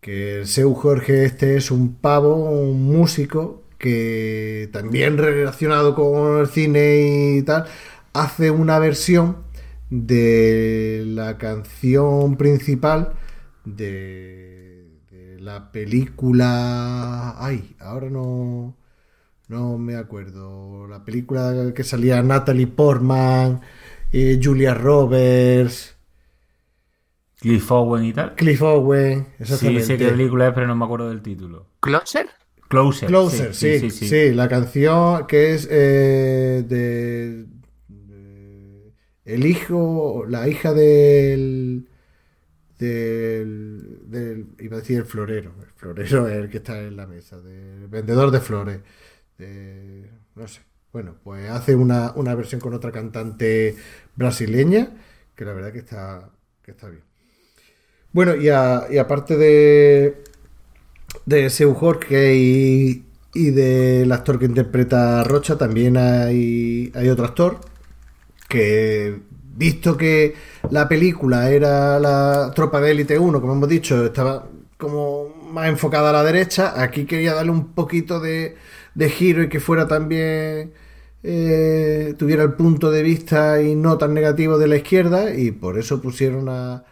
[0.01, 6.47] Que el Seu Jorge este es un pavo, un músico que también relacionado con el
[6.49, 7.65] cine y tal,
[8.12, 9.39] hace una versión
[9.91, 13.15] de la canción principal
[13.65, 17.35] de, de la película...
[17.45, 18.77] Ay, ahora no,
[19.49, 20.87] no me acuerdo.
[20.87, 23.61] La película que salía Natalie Portman,
[24.12, 25.97] eh, Julia Roberts,
[27.41, 28.35] Cliff Owen y tal.
[28.35, 29.85] Cliff Owen, Sí, exactamente.
[29.85, 31.66] sé qué película es, pero no me acuerdo del título.
[31.81, 32.28] ¿Closer?
[32.69, 33.09] Closer.
[33.09, 37.47] Closer, sí, sí, la canción que es eh, de-
[39.35, 41.89] el hijo, la hija del,
[42.78, 47.07] del, del- iba a decir el florero, el florero es el que está en la
[47.07, 48.81] mesa, del vendedor de flores,
[50.35, 50.61] no sé,
[50.93, 53.77] bueno, pues hace una, una versión con otra cantante
[54.16, 54.90] brasileña
[55.35, 56.31] que la verdad que está,
[56.62, 57.02] que está bien.
[58.12, 60.23] Bueno, y, a- y aparte de,
[61.27, 63.05] de Seu Jorge y,
[63.35, 67.61] y del actor que interpreta a Rocha, también hay, hay otro actor
[68.51, 69.20] que,
[69.56, 70.35] visto que
[70.70, 74.48] la película era la Tropa de Élite 1, como hemos dicho, estaba
[74.78, 78.56] como más enfocada a la derecha, aquí quería darle un poquito de,
[78.94, 80.74] de giro y que fuera también...
[81.22, 85.78] eh, tuviera el punto de vista y no tan negativo de la izquierda y por
[85.78, 86.85] eso pusieron a,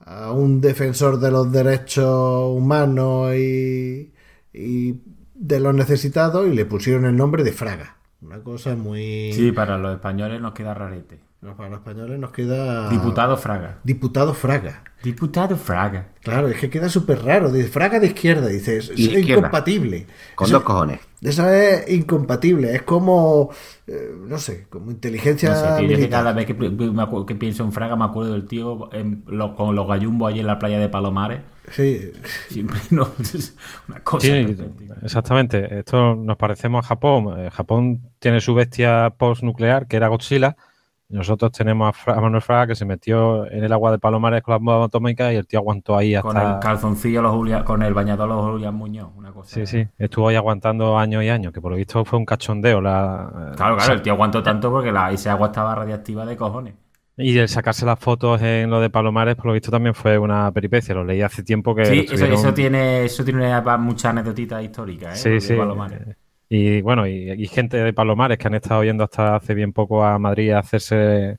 [0.00, 4.12] a un defensor de los derechos humanos y,
[4.52, 5.00] y
[5.34, 7.96] de los necesitados y le pusieron el nombre de Fraga.
[8.22, 9.32] Una cosa muy...
[9.34, 11.20] Sí, para los españoles nos queda rarete.
[11.42, 12.88] No, para los españoles nos queda...
[12.88, 13.78] Diputado Fraga.
[13.84, 14.82] Diputado Fraga.
[15.02, 16.08] Diputado Fraga.
[16.22, 17.52] Claro, es que queda súper raro.
[17.52, 19.38] Dice, Fraga de izquierda, dices, es izquierda.
[19.40, 20.06] incompatible.
[20.34, 21.00] Con Eso- dos cojones.
[21.24, 22.74] Eso es incompatible.
[22.74, 23.50] Es como,
[23.86, 26.10] eh, no sé, como inteligencia No sé, tío, yo que militar.
[26.20, 29.56] cada vez que, me acuerdo- que pienso en Fraga me acuerdo del tío en lo-
[29.56, 31.40] con los gallumbos allí en la playa de Palomares.
[31.70, 32.12] Sí,
[32.50, 33.56] Siempre no, es
[33.88, 34.26] una cosa.
[34.26, 34.46] Sí,
[35.02, 35.78] exactamente.
[35.78, 37.40] Esto nos parecemos a Japón.
[37.40, 40.56] Eh, Japón tiene su bestia post-nuclear, que era Godzilla.
[41.08, 44.42] Nosotros tenemos a, Fra- a Manuel Fraga, que se metió en el agua de Palomares
[44.42, 46.60] con las bombas atómicas y el tío aguantó ahí Con el hasta...
[46.60, 49.10] calzoncillo, los Julia- con el bañador los Julián Muñoz.
[49.14, 49.54] Una cosa.
[49.54, 52.80] Sí, sí, estuvo ahí aguantando años y años, que por lo visto fue un cachondeo.
[52.80, 56.24] La, Claro, o claro, sea, el tío aguantó tanto porque la, esa agua estaba radiactiva
[56.24, 56.74] de cojones.
[57.16, 60.50] Y el sacarse las fotos en lo de Palomares, por lo visto también fue una
[60.50, 60.96] peripecia.
[60.96, 61.84] Lo leí hace tiempo que...
[61.84, 65.40] Sí, eso, eso tiene, eso tiene muchas anécdotitas históricas, ¿eh?
[65.40, 65.54] Sí, sí.
[65.54, 66.16] Palomares.
[66.56, 70.04] Y bueno, y, y gente de Palomares que han estado yendo hasta hace bien poco
[70.04, 71.38] a Madrid a hacerse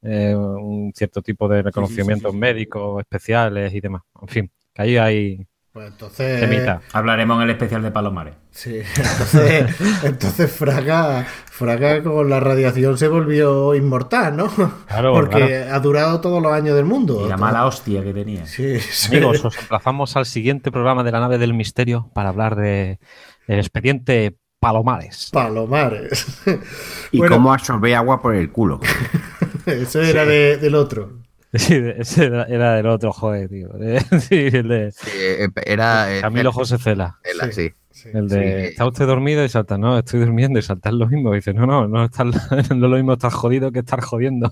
[0.00, 2.40] eh, un cierto tipo de reconocimientos sí, sí.
[2.40, 4.04] médicos especiales y demás.
[4.22, 6.40] En fin, que ahí hay pues entonces...
[6.40, 6.80] temita.
[6.94, 8.36] Hablaremos en el especial de Palomares.
[8.52, 14.48] Sí, entonces, entonces Fraga, Fraga con la radiación se volvió inmortal, ¿no?
[14.86, 17.26] Claro, Porque ha durado todos los años del mundo.
[17.26, 18.46] Y la mala hostia que tenía.
[18.46, 19.14] Sí, sí.
[19.14, 22.98] Amigos, os emplazamos al siguiente programa de la nave del misterio para hablar de
[23.46, 25.30] el expediente Palomares.
[25.32, 26.26] Palomares.
[27.12, 27.36] Y Bueno.
[27.36, 28.80] cómo absorbe agua por el culo.
[29.66, 31.12] Eso era de- del otro.
[31.52, 33.68] Sí, ese era, era del otro, joder, tío.
[34.20, 36.08] Sí, el de Sí, eh, era.
[36.20, 37.18] Camilo José Cela.
[37.22, 37.72] Cela, sí.
[37.92, 38.08] Sí.
[38.12, 38.66] El de, Sí.
[38.72, 39.44] ¿está usted dormido?
[39.44, 40.58] Y salta, no, estoy durmiendo.
[40.58, 41.32] Y salta es lo mismo.
[41.32, 44.50] Y dice, no, no, no, está, no es lo mismo estar jodido que estar jodiendo.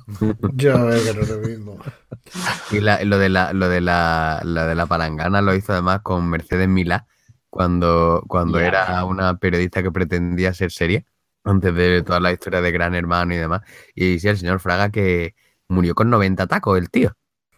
[0.55, 1.77] Yo veo que no es lo mismo.
[2.71, 6.03] Y la- lo de la, lo de la, lo de la palangana lo hizo además
[6.03, 7.07] con Mercedes Milá
[7.53, 11.05] cuando, cuando era una periodista que pretendía ser seria,
[11.45, 13.61] antes de toda la historia de Gran Hermano y demás.
[13.95, 15.35] Y sí, el señor Fraga que
[15.69, 17.13] murió con 90 tacos, el tío.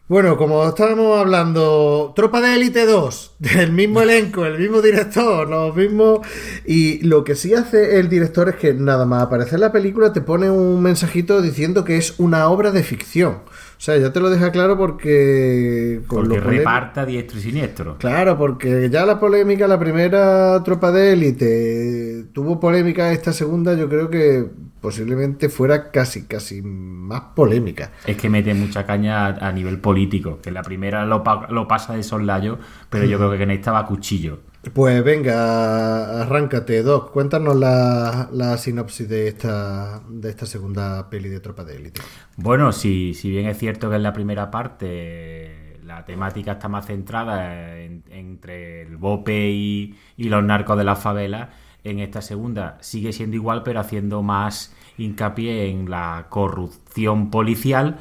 [0.08, 5.76] Bueno, como estábamos hablando, Tropa de Élite 2, del mismo elenco, el mismo director, los
[5.76, 6.26] mismos...
[6.66, 10.12] Y lo que sí hace el director es que nada más aparecer en la película
[10.12, 13.42] te pone un mensajito diciendo que es una obra de ficción.
[13.84, 16.00] O sea, ya te lo deja claro porque...
[16.06, 17.98] con Porque reparta diestro y siniestro.
[17.98, 23.86] Claro, porque ya la polémica, la primera tropa de élite tuvo polémica, esta segunda yo
[23.90, 24.46] creo que
[24.80, 27.92] posiblemente fuera casi, casi más polémica.
[28.06, 30.38] Es que mete mucha caña a, a nivel político.
[30.40, 32.58] Que la primera lo, pa- lo pasa de soslayo,
[32.88, 34.38] pero yo creo que en esta va a cuchillo.
[34.72, 41.40] Pues venga, arráncate, Doc, cuéntanos la, la sinopsis de esta, de esta segunda peli de
[41.40, 42.00] tropa de élite.
[42.36, 46.86] Bueno, si, si bien es cierto que en la primera parte la temática está más
[46.86, 51.50] centrada en- entre el bope y, y los narcos de la favela,
[51.84, 57.98] en esta segunda sigue siendo igual, pero haciendo más hincapié en la corrupción policial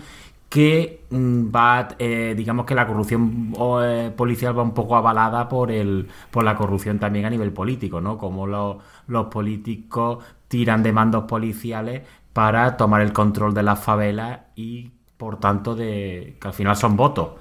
[0.53, 3.53] que mm, va, eh, digamos que la corrupción
[3.83, 7.99] eh, policial va un poco avalada por el por la corrupción también a nivel político,
[8.01, 8.19] ¿no?
[8.19, 8.77] Como los,
[9.07, 12.03] los políticos tiran de mandos policiales
[12.33, 16.95] para tomar el control de las favelas y por tanto de que al final son
[16.97, 17.31] votos.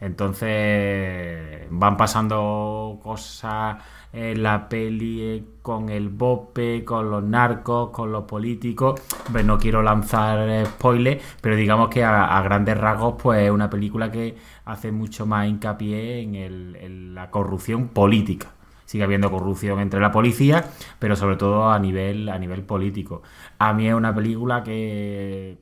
[0.00, 3.76] Entonces van pasando cosas
[4.12, 9.00] en la peli eh, con el bope, con los narcos, con los políticos.
[9.26, 13.70] Hombre, no quiero lanzar eh, spoilers, pero digamos que a, grandes rasgos, pues es una
[13.70, 18.52] película que hace mucho más hincapié en, en la corrupción política.
[18.84, 20.66] Sigue habiendo corrupción entre la policía,
[20.98, 23.22] pero sobre todo a nivel, a nivel político.
[23.58, 25.58] A mí es una película que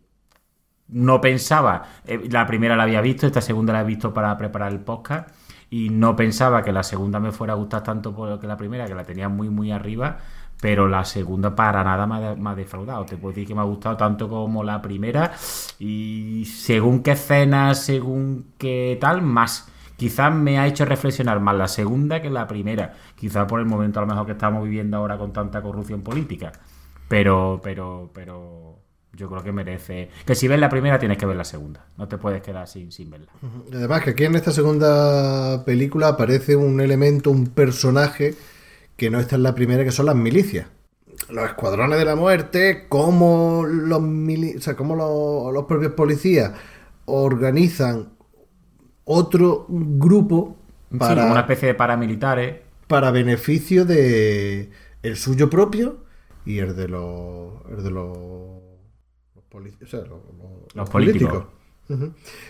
[0.89, 4.73] no pensaba, eh, la primera la había visto, esta segunda la he visto para preparar
[4.73, 5.31] el podcast
[5.71, 8.95] y no pensaba que la segunda me fuera a gustar tanto que la primera, que
[8.95, 10.19] la tenía muy muy arriba,
[10.61, 13.05] pero la segunda para nada me ha, me ha defraudado.
[13.07, 15.33] Te puedo decir que me ha gustado tanto como la primera
[15.79, 19.71] y según qué escenas, según qué tal, más.
[19.97, 22.95] Quizás me ha hecho reflexionar más la segunda que la primera.
[23.15, 26.53] Quizás por el momento a lo mejor que estamos viviendo ahora con tanta corrupción política.
[27.07, 28.60] Pero, pero, pero
[29.13, 30.11] yo creo que merece.
[30.25, 31.87] Que si ves la primera tienes que ver la segunda.
[31.99, 33.27] No te puedes quedar sin, sin verla.
[33.73, 38.35] Además que aquí en esta segunda película aparece un elemento, un personaje
[38.97, 40.67] que no está en la primera, que son las milicias.
[41.29, 46.53] Los escuadrones de la muerte, cómo los, mili- o sea, cómo los, los propios policías
[47.05, 48.11] organizan
[49.05, 50.57] otro grupo
[50.93, 52.57] Sí, para, como una especie de paramilitares.
[52.89, 54.71] para beneficio de
[55.03, 55.99] el suyo propio
[56.45, 58.60] y el de los, el de los, los, poli-
[59.53, 61.45] o sea, los- los- Los los políticos.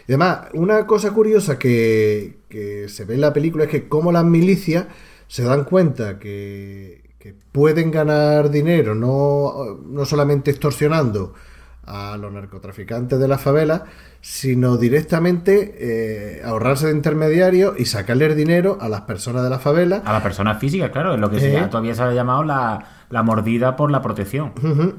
[0.07, 4.13] Y además, una cosa curiosa que, que se ve en la película es que como
[4.13, 4.87] las milicias
[5.29, 11.33] se dan cuenta que, que pueden ganar dinero, no, no solamente extorsionando
[11.87, 13.85] a los narcotraficantes de la favela,
[14.21, 19.59] sino directamente eh, ahorrarse de intermediarios y sacarle el dinero a las personas de la
[19.59, 20.03] favela.
[20.05, 21.67] A la persona física, claro, es lo que Eh.
[21.71, 24.53] todavía se ha llamado la, la mordida por la protección.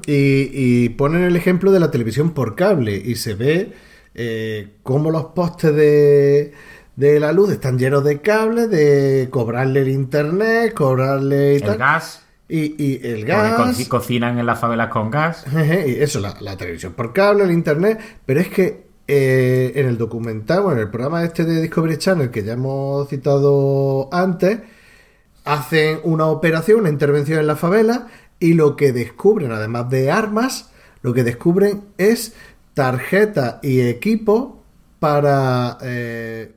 [0.06, 3.72] Y, y ponen el ejemplo de la televisión por cable y se ve
[4.14, 6.52] eh, cómo los postes de,
[6.96, 11.78] de la luz están llenos de cables, de cobrarle el internet, cobrarle y El tal.
[11.78, 13.76] gas, Y, y el gas.
[13.76, 15.44] co- cocinan en las favelas con gas.
[15.86, 19.98] Y eso, la, la televisión por cable, el internet, pero es que eh, en el
[19.98, 24.60] documental, bueno, en el programa este de Discovery Channel que ya hemos citado antes,
[25.44, 28.06] hacen una operación, una intervención en la favela
[28.38, 30.70] y lo que descubren, además de armas,
[31.02, 32.34] lo que descubren es
[32.74, 34.62] tarjetas y equipo
[35.00, 36.52] para eh,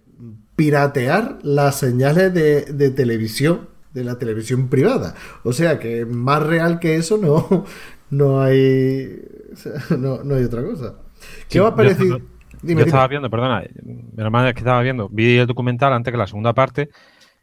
[0.56, 5.16] piratear las señales de, de televisión, de la televisión privada.
[5.44, 7.66] O sea que más real que eso no,
[8.12, 9.20] no hay
[9.52, 10.96] o sea, no, no hay otra cosa.
[11.50, 12.18] ¿Qué Sí, os ha yo parecido?
[12.18, 12.32] estaba-
[12.62, 16.12] Dime, yo estaba viendo, perdona, mi hermana es que estaba viendo, vi el documental antes
[16.12, 16.90] que la segunda parte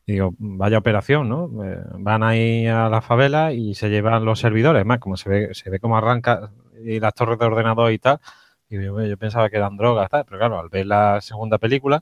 [0.05, 1.65] y digo, vaya operación, ¿no?
[1.65, 5.55] Eh, van ahí a la favela y se llevan los servidores, más como se ve,
[5.55, 6.51] se ve cómo arranca
[6.85, 8.19] y las torres de ordenador y tal.
[8.69, 12.01] Y yo, yo pensaba que eran drogas, tal, pero claro, al ver la segunda película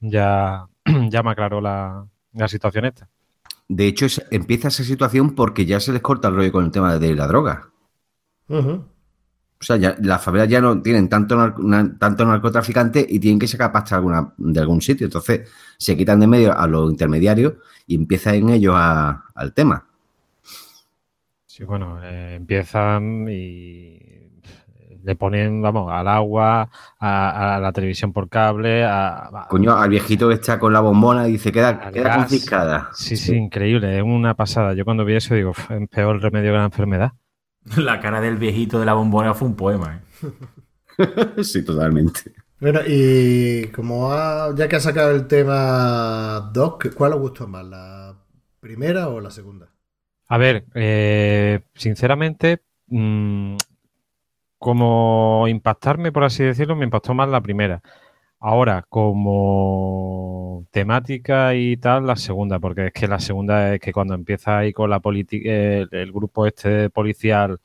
[0.00, 0.66] ya,
[1.10, 3.08] ya me aclaró la, la situación esta.
[3.76, 6.70] De hecho, es- empieza esa situación porque ya se les corta el rollo con el
[6.70, 7.70] tema de la droga.
[9.60, 13.38] O sea, ya, las favelas ya no tienen tanto, nar- na- tanto narcotraficante y tienen
[13.38, 15.06] que sacar pasta alguna, de algún sitio.
[15.06, 17.54] Entonces, se quitan de medio a los intermediarios
[17.86, 19.86] y empiezan ellos a- al tema.
[21.46, 23.98] Sí, bueno, eh, empiezan y
[25.04, 26.68] le ponen, vamos, al agua,
[26.98, 30.80] a, a la televisión por cable, a, a- Coño, al viejito que está con la
[30.80, 32.16] bombona y dice, queda, queda gas.
[32.18, 32.88] confiscada.
[32.94, 34.74] Sí, sí, increíble, es una pasada.
[34.74, 37.12] Yo cuando vi eso digo, "Uf, es peor el remedio que la enfermedad.
[37.76, 40.00] La cara del viejito de la bombona fue un poema.
[40.22, 41.42] ¿eh?
[41.44, 42.32] sí, totalmente.
[42.60, 47.64] Bueno, y como ha- ya que ha sacado el tema Doc, ¿cuál os gustó más?
[47.64, 48.14] ¿La
[48.60, 49.68] primera o la segunda?
[50.28, 53.56] A ver, eh, sinceramente, mm,
[54.62, 57.82] como impactarme, por así decirlo, me impactó más la primera.
[58.38, 64.14] Ahora, como temática y tal, la segunda, porque es que la segunda es que cuando
[64.14, 67.58] empieza ahí con la política, el, el grupo este policial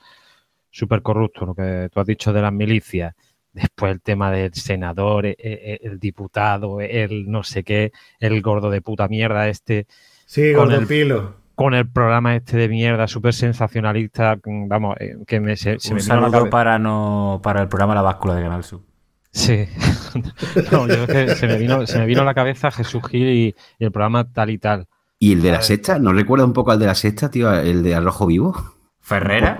[0.71, 3.13] súper corrupto, lo que tú has dicho de las milicias,
[3.53, 8.71] después el tema del senador, e- e- el, diputado, el no sé qué, el gordo
[8.71, 9.85] de puta mierda este
[10.25, 11.35] Sí, Con Gordo el- Pilo.
[11.57, 15.89] Con el programa este de mierda súper sensacionalista, mm, vamos, eh, que me, se, se
[15.89, 18.81] un me la saludo para, no, para el programa La Báscula de Canal Sur.
[19.31, 19.65] Sí,
[20.71, 23.27] No, yo es que se me vino, se me vino a la cabeza Jesús Gil
[23.27, 24.85] y, y el programa tal y tal.
[25.17, 25.97] ¿Y el de la sexta?
[25.97, 27.51] ¿No recuerda un poco al de la sexta, tío?
[27.51, 28.55] El de Arrojo Vivo.
[28.99, 29.57] Ferrera,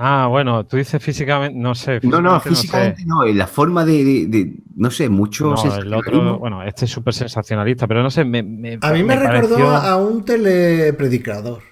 [0.00, 1.98] Ah, bueno, tú dices físicamente, no sé.
[2.04, 2.50] No, no, sé.
[2.50, 6.20] físicamente no, en la forma de, de- de- no sé, mucho No, el sensacionalismo.
[6.20, 9.56] otro, bueno, este es súper sensacionalista, pero no sé, me, me- A mí me, recordó
[9.56, 11.62] pareció- a un telepredicador.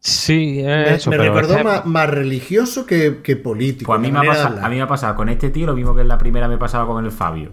[0.00, 3.86] Sí, es Me, eso, me pero recordó es que- más, más religioso que, que político.
[3.86, 5.74] pues a mí, me ha pasado, a mí me ha pasado con este tío lo
[5.76, 7.52] mismo que en la primera me pasaba con el Fabio.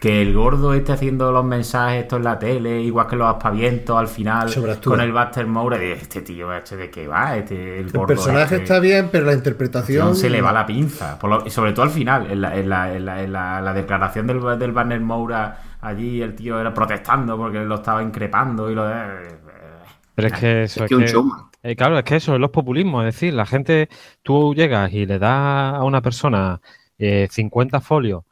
[0.00, 3.96] Que el gordo esté haciendo los mensajes estos en la tele, igual que los aspavientos
[3.98, 4.48] al final,
[4.84, 8.06] con el Buster Moore, de este tío, este de qué va, este, el El gordo
[8.06, 8.62] personaje este".
[8.62, 10.14] está bien, pero la interpretación.
[10.14, 11.18] se le va la pinza.
[11.18, 13.72] Por lo- sobre todo al final, en la, en la- en la- en la- la
[13.74, 18.76] declaración del, del Banner Moura, allí el tío era protestando porque lo estaba increpando y
[18.76, 19.36] lo de.
[20.14, 21.40] Pero es que eso Es es que un que- showman.
[21.60, 23.88] Eh, claro, es que eso es los populismos, es decir, la gente,
[24.22, 26.60] tú llegas y le das a una persona
[26.98, 28.22] eh, 50 folios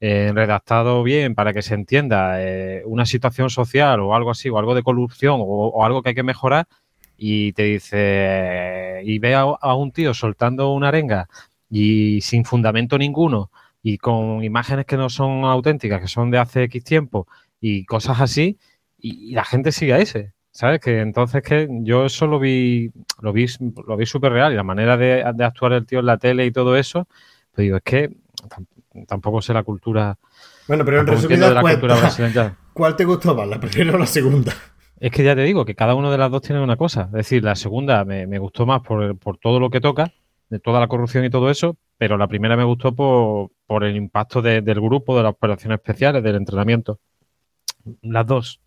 [0.00, 4.58] eh, redactado bien para que se entienda eh, una situación social o algo así, o
[4.58, 6.68] algo de corrupción o, algo que hay que mejorar,
[7.16, 11.28] y te dice, y ve a, un tío soltando una arenga
[11.70, 13.50] y sin fundamento ninguno
[13.82, 17.26] y con imágenes que no son auténticas, que son de hace X tiempo
[17.60, 18.58] y cosas así,
[18.98, 20.32] y, la gente sigue a ese.
[20.50, 20.80] ¿Sabes?
[20.80, 22.90] Que entonces que yo eso lo vi,
[23.20, 23.46] lo vi,
[23.86, 26.46] lo vi súper real y la manera de, de actuar el tío en la tele
[26.46, 27.06] y todo eso,
[27.52, 28.10] pues digo, es que
[29.06, 30.18] tampoco sé la cultura,
[30.68, 32.56] Bueno, pero en resumidas la cultura cuentas, brasileña.
[32.72, 34.52] ¿cuál te gustó más, la primera o la segunda?
[34.98, 37.02] Es que ya te digo que cada una de las dos tiene una cosa.
[37.02, 40.12] Es decir, la segunda me, me gustó más por, por todo lo que toca,
[40.48, 43.94] de toda la corrupción y todo eso, pero la primera me gustó por, por el
[43.96, 46.98] impacto de- del grupo, de las operaciones especiales, del entrenamiento.
[48.02, 48.60] Las dos.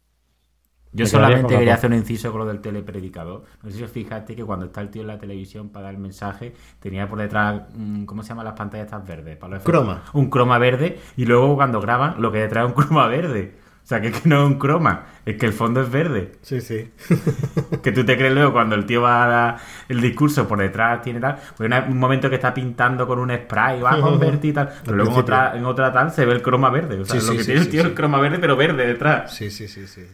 [0.92, 3.44] Yo solamente quería hacer un inciso con lo del telepredicador.
[3.62, 5.96] No sé si os fijaste que cuando está el tío en la televisión para dar
[5.96, 9.38] el mensaje, tenía por detrás, mm, ¿cómo se llaman las pantallas estas verdes?
[9.38, 9.64] Para los.
[9.64, 10.04] Croma.
[10.14, 11.00] Un croma verde.
[11.16, 13.54] Y luego cuando graban, lo que detrás es un croma verde.
[13.84, 16.34] O sea, que, es que no es un croma, es que el fondo es verde.
[16.42, 16.92] Sí, sí.
[17.82, 19.58] Que tú te crees luego cuando el tío va a dar
[19.88, 21.38] el discurso por detrás, tiene tal.
[21.58, 24.70] Pues un momento que está pintando con un spray, va a convertir y tal.
[24.84, 27.00] Pero luego en otra, en otra tal se ve el croma verde.
[27.00, 28.56] O sea, Sí, lo sí, que sí, tiene el tío es el croma verde, pero
[28.56, 29.34] verde detrás.
[29.34, 30.06] Sí, sí, sí, sí.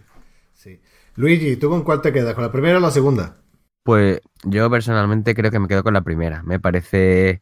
[1.16, 2.34] Luigi, ¿tú con cuál te quedas?
[2.36, 3.38] ¿Con la primera o la segunda?
[3.84, 6.42] Pues yo personalmente creo que me quedo con la primera.
[6.44, 7.42] Me parece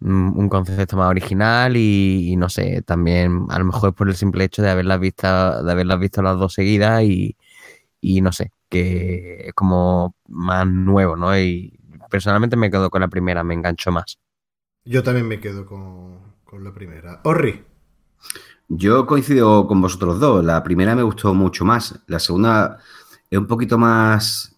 [0.00, 4.16] mm, un concepto más original y, y no sé, también a lo mejor por el
[4.16, 7.36] simple hecho de haberlas visto, de haberlas visto las dos seguidas y,
[8.00, 11.38] y no sé, que es como más nuevo, ¿no?
[11.38, 11.78] Y
[12.10, 14.18] personalmente me quedo con la primera, me engancho más.
[14.86, 17.20] Yo también me quedo con, con la primera.
[17.24, 17.62] Orri.
[18.68, 20.44] Yo coincido con vosotros dos.
[20.44, 22.00] La primera me gustó mucho más.
[22.06, 22.78] La segunda
[23.30, 24.56] es un poquito más.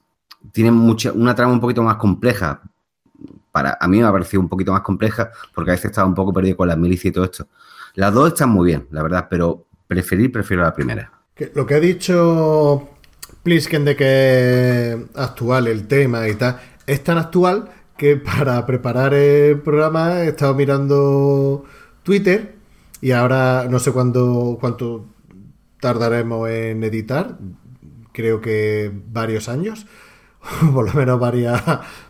[0.53, 2.63] Tiene mucha, una trama un poquito más compleja.
[3.53, 6.15] Para, a mí me ha parecido un poquito más compleja porque a veces estaba un
[6.15, 7.49] poco perdido con las milicias y todo esto.
[7.95, 11.11] Las dos están muy bien, la verdad, pero preferir, prefiero la primera.
[11.55, 12.89] Lo que ha dicho
[13.43, 19.61] Plisken de que actual el tema y tal, es tan actual que para preparar el
[19.61, 21.65] programa he estado mirando
[22.03, 22.57] Twitter
[23.01, 25.07] y ahora no sé cuándo, cuánto
[25.81, 27.39] tardaremos en editar,
[28.19, 29.87] creo que varios años,
[30.75, 31.63] por lo menos varias,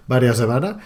[0.09, 0.76] varias semanas.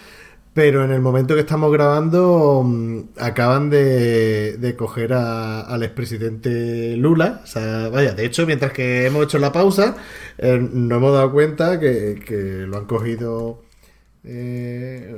[0.53, 6.95] Pero en el momento que estamos grabando, mm, acaban de, de coger a- al expresidente
[6.97, 7.41] Lula.
[7.43, 9.97] O sea, vaya, de hecho, mientras que hemos hecho la pausa,
[10.37, 13.62] eh, nos hemos dado cuenta que, que lo han cogido.
[14.25, 15.13] Eh,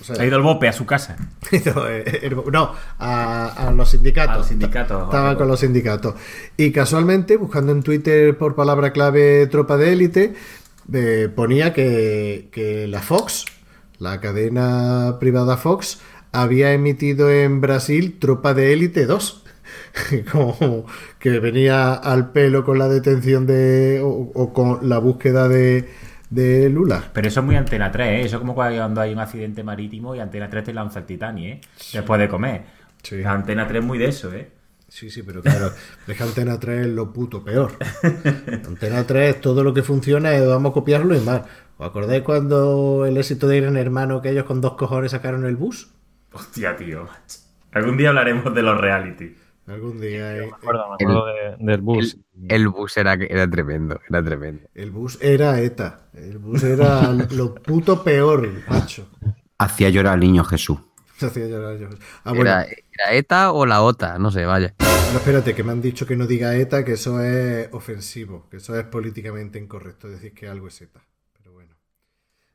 [0.00, 1.16] o sea, Ha ido el bope a su casa.
[1.52, 4.34] eh, no, a, a los sindicatos.
[4.34, 6.14] A los sindicatos, Estaba con los sindicatos.
[6.56, 10.34] Y casualmente, buscando en Twitter por palabra clave tropa de élite,
[10.92, 13.44] eh, ponía que, que la Fox,
[13.98, 16.00] la cadena privada Fox,
[16.32, 19.42] había emitido en Brasil Tropa de Élite 2.
[20.32, 20.86] Como
[21.18, 24.00] que venía al pelo con la detención de.
[24.02, 25.88] o, o con la búsqueda de,
[26.30, 27.04] de Lula.
[27.12, 28.20] Pero eso es muy Antena 3, ¿eh?
[28.22, 31.44] Eso es como cuando hay un accidente marítimo y Antena 3 te lanza el Titanic,
[31.44, 31.60] ¿eh?
[31.92, 32.62] Después de comer.
[33.02, 33.16] Sí.
[33.18, 34.50] La Antena 3 es muy de eso, ¿eh?
[34.88, 35.72] Sí, sí, pero claro,
[36.06, 37.72] es que Antena 3 es lo puto peor.
[38.66, 41.42] Antena 3, todo lo que funciona, es vamos a copiarlo y más.
[41.78, 45.56] ¿Os acordáis cuando el éxito de Irene Hermano, que ellos con dos cojones sacaron el
[45.56, 45.90] bus?
[46.32, 47.04] Hostia, tío.
[47.04, 47.38] macho.
[47.72, 49.34] Algún día hablaremos de los reality.
[49.66, 50.36] Algún día.
[50.36, 52.16] eh, Me acuerdo, me acuerdo de- del bus.
[52.48, 54.68] El bus era, era tremendo, era tremendo.
[54.74, 56.08] El bus era ETA.
[56.14, 59.08] El bus era lo puto peor, macho.
[59.58, 60.78] Hacía llorar al niño Jesús.
[61.20, 61.88] Hacía llorar yo.
[62.24, 64.74] Ah, bueno, Era, era ETA o la OTA, no sé, vaya.
[64.78, 68.58] no, espérate, que me han dicho que no diga ETA, que eso es ofensivo, que
[68.58, 71.00] eso es políticamente incorrecto, decir que algo es ETA.
[71.38, 71.74] Pero bueno,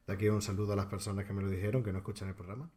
[0.08, 2.36] de aquí un saludo a las personas que me lo dijeron, que no escuchan el
[2.36, 2.70] programa.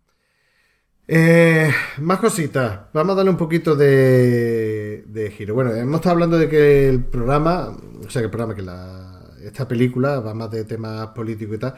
[1.06, 2.80] Eh, más cositas.
[2.92, 5.54] Vamos a darle un poquito de, de giro.
[5.54, 9.14] Bueno, hemos estado hablando de que el programa, o sea, que el programa, que la,
[9.44, 11.74] esta película va más de temas políticos y tal,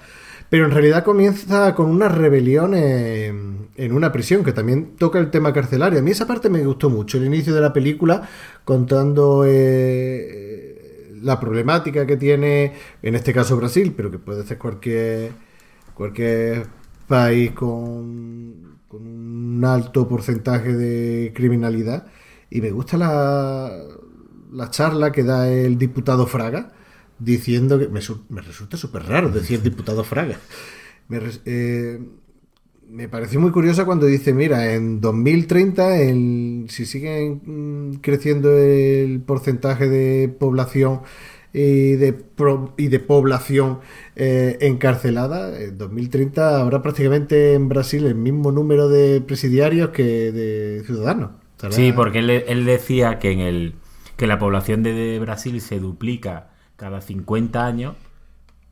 [0.48, 5.52] pero en realidad comienza con una rebelión en, una prisión, que también toca el tema
[5.52, 5.98] carcelario.
[5.98, 8.28] A mí esa parte me gustó mucho, el inicio de la película,
[8.64, 15.32] contando eh, la problemática que tiene, en este caso Brasil, pero que puede ser cualquier,
[15.94, 16.66] cualquier
[17.08, 22.06] país con, con un alto porcentaje de criminalidad.
[22.50, 23.72] Y me gusta la,
[24.52, 26.72] la charla que da el diputado Fraga
[27.18, 30.38] diciendo que me, me resulta súper raro decir diputado Fraga.
[31.08, 32.00] Me, eh,
[32.88, 39.20] me pareció muy curiosa cuando dice, mira, en 2030, el- si sigue mm, creciendo el
[39.22, 41.00] porcentaje de población
[41.58, 43.78] y de, pro- y de población
[44.14, 50.82] eh, encarcelada, en 2030 habrá prácticamente en Brasil el mismo número de presidiarios que de
[50.84, 51.30] ciudadanos.
[51.70, 53.74] Sí, porque él, él decía que en el
[54.16, 57.94] que la población de, de Brasil se duplica cada 50 años.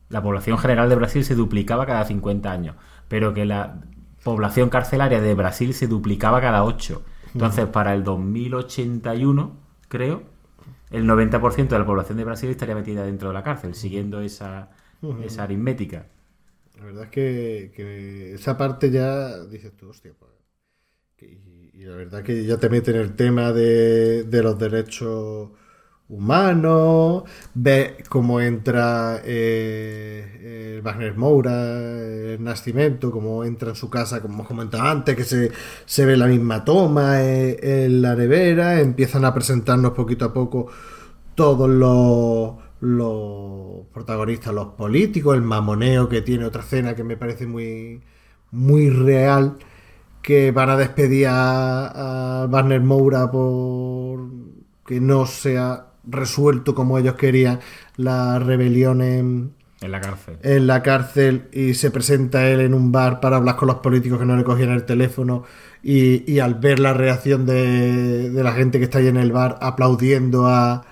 [0.09, 2.75] La población general de Brasil se duplicaba cada 50 años,
[3.07, 3.81] pero que la
[4.23, 7.01] población carcelaria de Brasil se duplicaba cada 8.
[7.33, 9.57] Entonces, para el 2081,
[9.87, 10.23] creo,
[10.95, 14.71] el 90% de la población de Brasil estaría metida dentro de la cárcel, siguiendo esa,
[15.17, 16.07] esa aritmética.
[16.77, 20.31] La verdad es que, que esa parte ya dices tú, hostia, pues,
[21.21, 25.51] y, y la verdad que ya te mete en el tema de, de los derechos
[26.07, 27.23] humanos,
[27.53, 31.53] ves cómo entra eh, eh, Wagner Moura,
[32.33, 35.51] el nacimiento, cómo entra en su casa, como hemos comentado antes, que se,
[35.85, 40.67] se ve la misma toma eh, en la nevera, empiezan a presentarnos poquito a poco
[41.35, 47.47] todos los, los protagonistas, los políticos, el mamoneo que tiene otra escena que me parece
[47.47, 48.01] muy,
[48.51, 49.57] muy real,
[50.21, 54.19] que van a despedir a, a Barner Moura por
[54.85, 57.59] que no sea resuelto como ellos querían
[57.97, 60.37] la rebelión en, En la cárcel.
[60.41, 64.19] en la cárcel y se presenta él en un bar para hablar con los políticos
[64.19, 65.43] que no le cogían el teléfono
[65.83, 69.31] y, y al ver la reacción de, de la gente que está ahí en el
[69.31, 70.85] bar aplaudiendo a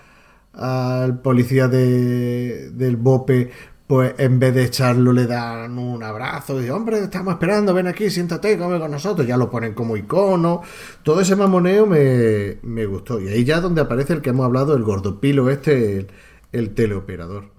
[0.53, 3.51] al policía de, del BOPE
[3.93, 8.09] pues en vez de echarlo le dan un abrazo y hombre estamos esperando ven aquí
[8.09, 10.63] siéntate come con nosotros ya lo ponen como icono.
[11.03, 13.19] Todo ese mamoneo me, me gustó.
[13.19, 16.07] Y ahí ya donde aparece el que hemos hablado el gordopilo este el,
[16.53, 17.51] el teleoperador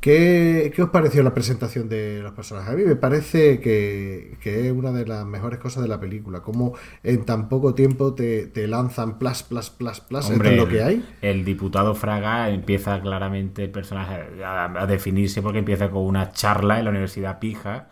[0.00, 2.72] ¿Qué, ¿Qué os pareció la presentación de los personajes?
[2.72, 6.40] A mí me parece que, que es una de las mejores cosas de la película.
[6.40, 10.30] Cómo en tan poco tiempo te, te lanzan plas, plas, plas, plas.
[10.30, 11.04] Hombre, esto es lo que hay.
[11.20, 16.78] El diputado Fraga empieza claramente el personaje a, a definirse porque empieza con una charla
[16.78, 17.88] en la Universidad Pija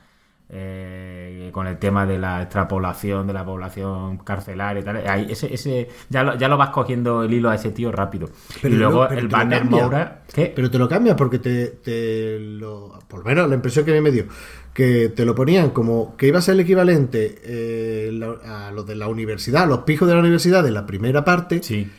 [0.49, 4.97] eh, con el tema de la extrapolación de la población carcelaria y tal.
[5.09, 8.29] Ahí, ese, ese, ya, lo, ya lo vas cogiendo el hilo a ese tío rápido.
[8.63, 9.83] Pero y luego pero el Banner cambia.
[9.83, 10.23] Moura.
[10.33, 10.53] ¿Qué?
[10.55, 12.99] Pero te lo cambias porque te, te lo.
[13.09, 14.25] Por lo menos la impresión que me dio.
[14.73, 18.83] Que te lo ponían como que iba a ser el equivalente eh, la- a lo
[18.85, 21.63] de la universidad, a los pijos de la universidad de la primera parte.
[21.63, 21.91] Sí.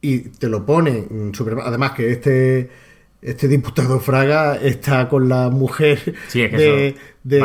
[0.00, 2.70] y te lo pone super- además que este
[3.22, 6.96] este diputado Fraga está con la mujer Sí, es que de,
[7.38, 7.40] de,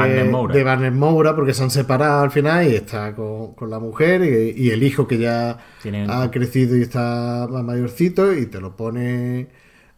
[0.54, 4.24] de Barnes Moura porque se han separado al final y está con, con la mujer
[4.24, 8.60] y, y el hijo que ya Tienen- ha crecido y está más mayorcito y te
[8.60, 9.48] lo pone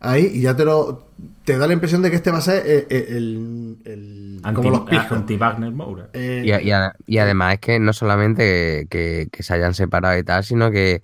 [0.02, 1.08] ahí y ya te lo
[1.46, 4.70] te da la impresión de que este va a ser el, el- el- Anti, como
[4.70, 6.10] los pijos anti Wagner Moura.
[6.14, 9.74] Eh, Y, a- y a- y además es que no solamente que, que se hayan
[9.74, 11.02] separado y tal, sino que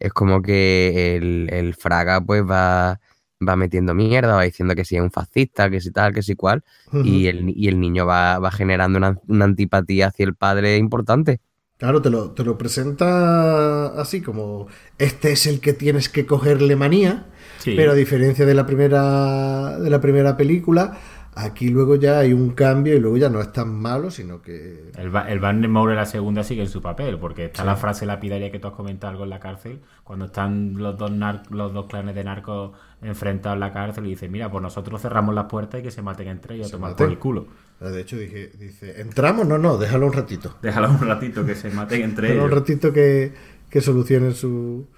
[0.00, 2.98] es como que el, el Fraga pues va,
[3.48, 6.34] va metiendo mierda, va diciendo que si es un fascista, que si tal, que si
[6.36, 6.62] cual,
[7.04, 11.40] y, el, y el niño va, va generando una, una antipatía hacia el padre importante.
[11.78, 16.76] Claro, te lo, te lo presenta así como este es el que tienes que cogerle
[16.76, 17.26] manía,
[17.58, 17.74] Sí.
[17.76, 20.98] pero a diferencia de la primera de la primera película,
[21.34, 24.90] aquí luego ya hay un cambio y luego ya no es tan malo, sino que
[24.96, 28.04] El, el Barney Moore en la segunda sigue en su papel, porque está la frase
[28.06, 31.72] lapidaria que tú has comentado algo en la cárcel, cuando están los dos nar- los
[31.72, 32.72] dos clanes de narcos
[33.02, 36.02] enfrentados en la cárcel y dice, mira, pues nosotros cerramos las puertas y que se
[36.02, 37.06] maten entre ellos a tomar maten.
[37.06, 37.46] por el culo.
[37.80, 39.46] de hecho dije, dice, ¿entramos?
[39.46, 40.56] No, no, déjalo un ratito.
[40.62, 42.60] Déjalo un ratito que se maten entre Déjalo un ellos.
[42.60, 43.32] ratito que,
[43.68, 44.88] que solucionen su-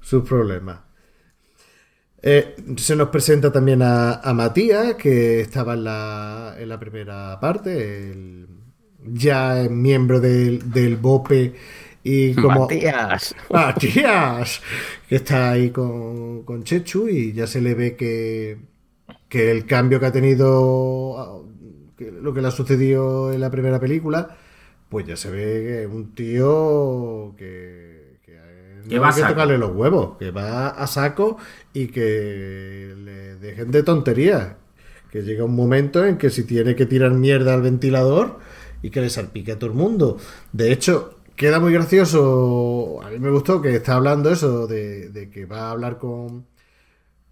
[0.00, 0.80] sus problemas.
[2.22, 7.38] Eh, se nos presenta también a, a Matías, que estaba en la, en la primera
[7.40, 8.46] parte, el-
[9.02, 11.54] ya es miembro del, del BOPE
[12.02, 12.70] y como...
[12.70, 13.34] Matías.
[13.50, 14.60] Matías,
[15.08, 18.58] que está ahí con, con Chechu y ya se le ve que,
[19.28, 21.46] que el cambio que ha tenido,
[21.96, 24.36] que lo que le ha sucedido en la primera película,
[24.88, 28.38] pues ya se ve que es un tío que, que
[28.88, 29.34] Que no va hay a que saco.
[29.34, 31.38] tocarle los huevos, que va a saco
[31.72, 34.56] y que le dejen de tonterías.
[35.10, 38.38] Que llega un momento en que si tiene que tirar mierda al ventilador
[38.82, 40.18] y que le salpique a todo el mundo.
[40.52, 43.00] De hecho, queda muy gracioso.
[43.02, 46.46] A mí me gustó que está hablando eso de, de que va a hablar con,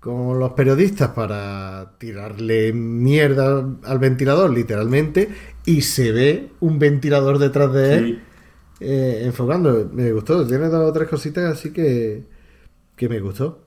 [0.01, 5.31] con los periodistas para tirarle mierda al ventilador, literalmente,
[5.67, 8.29] y se ve un ventilador detrás de él Sí.
[8.81, 9.91] eh, enfocando.
[9.93, 10.47] Me gustó.
[10.47, 12.25] Tiene dos o tres cositas así que,
[12.97, 13.67] que me gustó.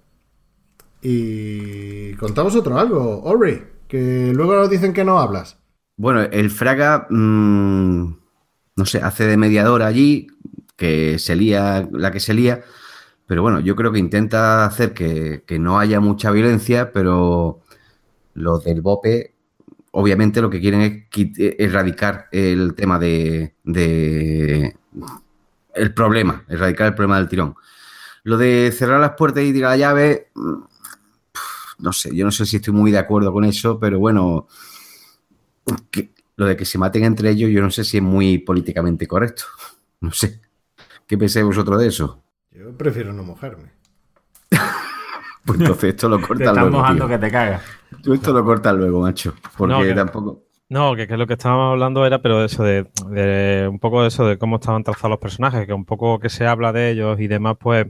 [1.01, 5.57] Y contamos otro algo, Ori, que luego nos dicen que no hablas.
[5.97, 8.13] Bueno, el Fraga, mm,
[8.81, 10.27] no sé, hace de mediador allí,
[10.75, 12.63] que se lía la que se lía,
[13.27, 17.61] pero bueno, yo creo que intenta hacer que, que no haya mucha violencia, pero
[18.35, 19.35] los del BOPE,
[19.91, 23.55] obviamente lo que quieren es quit- erradicar el tema de,
[25.73, 27.55] el problema, erradicar el problema del tirón.
[28.23, 30.63] Lo de cerrar las puertas y tirar la llave, mm,
[31.79, 34.47] no sé, yo no sé si estoy muy de acuerdo con eso, pero bueno,
[36.35, 39.43] lo de que se maten entre ellos, yo no sé si es muy políticamente correcto.
[40.01, 40.41] No sé.
[41.05, 42.23] ¿Qué pensáis vosotros de eso?
[42.51, 43.69] Yo prefiero no mojarme.
[45.45, 46.77] Pues entonces esto lo Te cortan estás luego.
[46.77, 47.15] mojando tío.
[47.15, 47.63] que te cagas.
[48.03, 49.33] Tú esto lo cortas luego, macho.
[49.57, 50.43] Porque No, que- tampoco.
[50.69, 54.07] No, que, que lo que estábamos hablando era, pero eso de, de un poco de
[54.07, 57.19] eso de cómo estaban trazados los personajes, que un poco que se habla de ellos
[57.19, 57.87] y demás, pues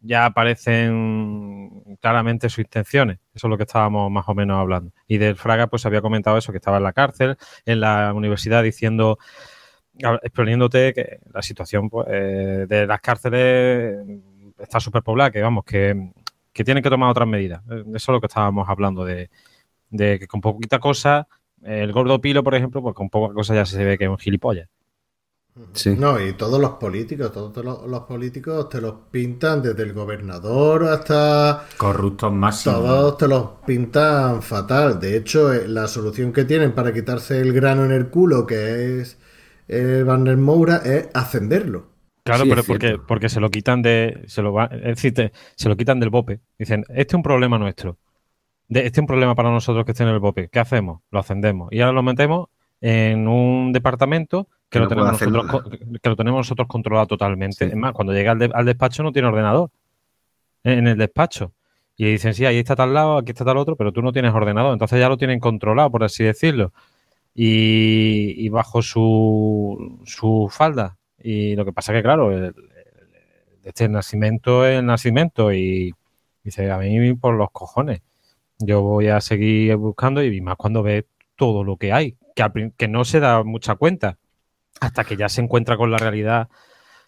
[0.00, 1.71] ya aparecen
[2.02, 3.18] claramente sus intenciones.
[3.34, 4.92] Eso es lo que estábamos más o menos hablando.
[5.06, 8.62] Y del Fraga, pues había comentado eso, que estaba en la cárcel, en la universidad,
[8.62, 9.18] diciendo,
[10.22, 13.96] exponiéndote que la situación pues, eh, de las cárceles
[14.58, 16.12] está súper poblada, que vamos, que
[16.52, 17.62] que tienen que tomar otras medidas.
[17.70, 19.30] Eh, Eso es lo que estábamos hablando, de,
[19.90, 21.26] de que con poquita cosa,
[21.62, 24.18] el gordo pilo, por ejemplo, pues con poca cosa ya se ve que es un
[24.18, 24.68] gilipollas.
[25.74, 25.94] Sí.
[25.98, 30.84] No, y todos los políticos, todos los, los políticos te los pintan desde el gobernador
[30.84, 32.78] hasta Corruptos máximos.
[32.80, 34.98] todos te los pintan fatal.
[34.98, 39.00] De hecho, eh, la solución que tienen para quitarse el grano en el culo, que
[39.00, 39.18] es
[39.68, 41.86] el Banner Moura, es ascenderlo.
[42.24, 44.22] Claro, Sí, pero porque, porque se lo quitan de.
[44.28, 46.40] Se lo va, es decir, te- se lo quitan del BOPE.
[46.58, 47.98] Dicen, este es un problema nuestro.
[48.68, 50.48] De, este es un problema para nosotros que esté en el BOPE.
[50.48, 51.00] ¿Qué hacemos?
[51.10, 51.68] Lo ascendemos.
[51.72, 52.48] Y ahora lo metemos
[52.80, 55.62] en un departamento que, Que lo, tenemos nosotros, nada.
[55.62, 57.66] co- que lo tenemos nosotros controlado totalmente.
[57.66, 57.70] Sí.
[57.70, 59.70] Es más, cuando llega al, de- al despacho no tiene ordenador.
[60.64, 61.52] En, en el despacho.
[61.96, 64.32] Y dicen, sí, ahí está tal lado, aquí está tal otro, pero tú no tienes
[64.32, 64.72] ordenador.
[64.72, 66.72] Entonces ya lo tienen controlado, por así decirlo.
[67.34, 70.96] Y, y bajo su, su falda.
[71.22, 72.54] Y lo que pasa que, claro, el,
[73.64, 75.92] este nacimiento es el nacimiento y
[76.42, 78.00] dice, a mí por los cojones.
[78.58, 82.72] Yo voy a seguir buscando y más cuando ve todo lo que hay, que, al
[82.76, 84.18] que no se da mucha cuenta,
[84.82, 86.48] hasta que ya se encuentra con la realidad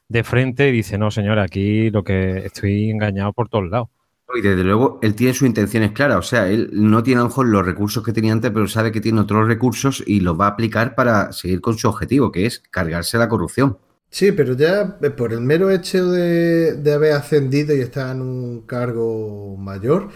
[0.08, 3.88] de frente y dice, no, señora, aquí lo que estoy engañado por todos lados.
[4.36, 6.18] Y desde luego, él tiene sus intenciones claras.
[6.18, 8.90] O sea, él no tiene a lo mejor los recursos que tenía antes, pero sabe
[8.90, 12.46] que tiene otros recursos y los va a aplicar para seguir con su objetivo, que
[12.46, 13.78] es cargarse la corrupción.
[14.08, 18.22] Sí, pero ya eh, por el mero hecho de, de haber ascendido y estar en
[18.22, 20.10] un cargo mayor,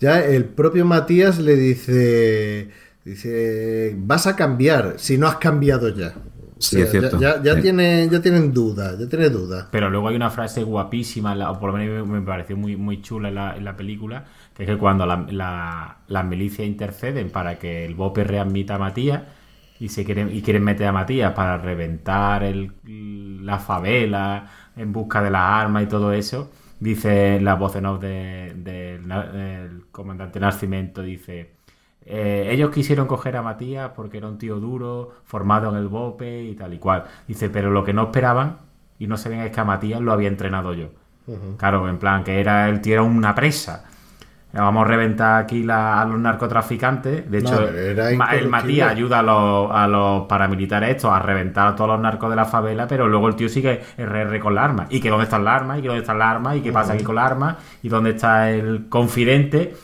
[0.00, 2.70] ya el propio Matías le dice,
[3.04, 6.14] dice, vas a cambiar si no has cambiado ya.
[6.64, 7.18] Sí, es cierto.
[7.20, 7.62] Ya, ya, ya Sí.
[7.62, 9.68] tiene- ya tienen dudas, ya tiene dudas.
[9.70, 13.02] Pero luego hay una frase guapísima, la- o por lo menos me pareció muy, muy
[13.02, 14.24] chula en la, en la película,
[14.54, 18.78] que es que cuando la- la- las milicias interceden para que el BOPE readmita a
[18.78, 19.22] Matías
[19.80, 22.72] y, se quieren, y quieren meter a Matías para reventar el,
[23.44, 24.46] la favela
[24.76, 26.50] en busca de las armas y todo eso,
[26.80, 31.53] dice la voz en off de- de- del comandante Nascimento, dice...
[32.06, 36.42] Eh, ellos quisieron coger a Matías porque era un tío duro, formado en el BOPE
[36.44, 37.04] y tal y cual.
[37.26, 38.58] Dice, pero lo que no esperaban
[38.98, 40.88] y no sabían es que a Matías lo había entrenado yo.
[41.56, 43.84] Claro, en plan, que era el tío era una presa.
[44.52, 47.28] Vamos a reventar aquí la- a los narcotraficantes.
[47.28, 48.48] De eh, hecho, el.
[48.48, 52.36] Matías ayuda a los, a los paramilitares estos a reventar a todos los narcos de
[52.36, 54.86] la favela, pero luego el tío sigue RR con la arma.
[54.90, 55.78] ¿Y que dónde están las armas?
[55.78, 56.56] ¿Y que dónde están las armas?
[56.56, 57.56] ¿Y qué pasa aquí con las armas?
[57.82, 59.74] ¿Y dónde está el confidente?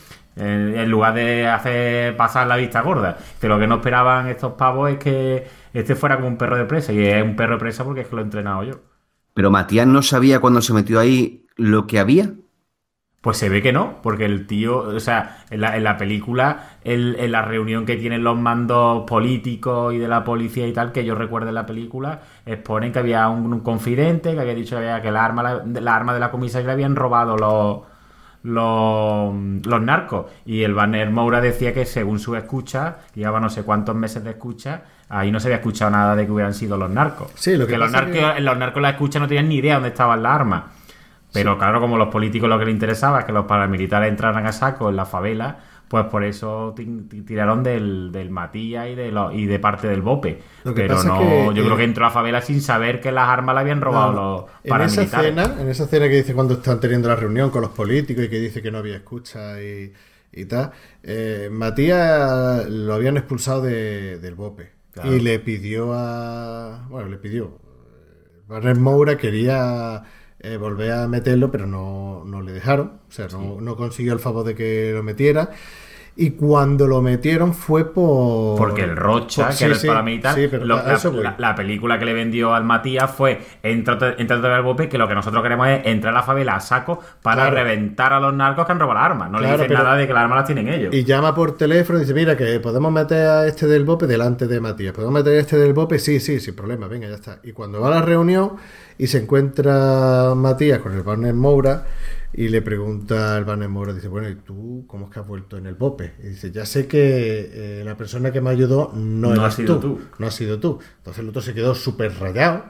[0.40, 3.18] En, en lugar de hacer pasar la vista gorda.
[3.40, 6.64] Que lo que no esperaban estos pavos es que este fuera como un perro de
[6.64, 6.92] presa.
[6.92, 8.74] Y es un perro de presa porque es que lo he entrenado yo.
[9.34, 12.32] Pero Matías no sabía cuando se metió ahí lo que había.
[13.20, 16.78] Pues se ve que no, porque el tío, o sea, en la, en la película,
[16.84, 20.90] el- en la reunión que tienen los mandos políticos y de la policía y tal,
[20.92, 24.76] que yo recuerdo en la película, exponen que había un, un confidente que había dicho
[24.76, 27.80] que, había, que la arma, la, la arma de la comisaría le habían robado los,
[28.42, 29.34] los,
[29.66, 30.26] los narcos.
[30.46, 34.30] Y el Banner Moura decía que según su escucha, llevaba no sé cuántos meses de
[34.30, 37.30] escucha, ahí no se había escuchado nada de que hubieran sido los narcos.
[37.34, 39.88] Sí, lo que los narcos, que- los narcos la escucha no tenían ni idea dónde
[39.90, 40.62] estaban las armas.
[41.32, 44.52] Pero claro, como los políticos lo que les interesaba es que los paramilitares entraran a
[44.52, 45.58] saco en la favela,
[45.90, 49.88] pues por eso ti- ti- tiraron del, del Matías y de, lo- y de parte
[49.88, 50.40] del Bope.
[50.72, 53.28] Pero no, que, yo creo eh, que entró a la favela sin saber que las
[53.28, 55.34] armas le habían robado No, los en esa paramilitares.
[55.34, 58.28] cena, en esa cena que dice cuando están teniendo la reunión con los políticos y
[58.28, 59.92] que dice que no había escucha y,
[60.32, 60.70] y tal,
[61.02, 65.12] eh, Matías lo habían expulsado de- del BOPE Claro.
[65.12, 70.02] y le pidió a, bueno, le pidió, eh, Barnes Moura quería
[70.42, 74.20] eh, volver a meterlo, pero no, no le dejaron, o sea, no, no consiguió el
[74.20, 75.50] favor de que lo metiera.
[76.16, 78.58] Y cuando lo metieron fue por.
[78.58, 81.34] Porque el Rocha, por- que sí, era el sí, paramilitar, sí, pero lo- la, la-
[81.38, 85.14] la película que le vendió al Matías fue entra entra al Bope, que lo que
[85.14, 87.56] nosotros queremos es entrar a la favela a saco para Claro.
[87.56, 89.30] reventar a los narcos que han robado las armas.
[89.30, 90.92] No le dicen nada de que las armas las tienen ellos.
[90.92, 94.46] Y llama por teléfono y dice, mira, que podemos meter a este del BOPE delante
[94.46, 94.92] de Matías.
[94.92, 95.98] ¿Podemos meter a este del BOPE?
[95.98, 97.38] Sí, sí, sin problema, venga, ya está.
[97.44, 98.56] Y cuando va a la reunión
[98.98, 101.84] y se encuentra Matías con el Barnes Moura
[102.32, 105.56] y le pregunta al Barnes Moura, dice, bueno, ¿y tú cómo es que has vuelto
[105.56, 106.12] en el BOPE?
[106.22, 109.78] Y dice, ya sé que eh, la persona que me ayudó no, No has sido
[109.80, 110.00] tú, tú.
[110.18, 110.78] no ha sido tú.
[110.98, 112.64] Entonces el otro se quedó súper rayado.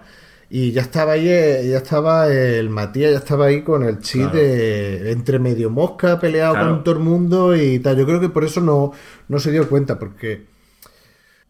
[0.53, 4.19] Y ya estaba ahí, eh, ya estaba el Matías, ya estaba ahí con el chi
[4.19, 4.37] Claro.
[4.37, 6.70] de entre medio mosca, peleado Claro.
[6.74, 7.97] con todo el mundo y tal.
[7.97, 8.93] Yo creo que por eso no,
[9.28, 10.47] no se dio cuenta, porque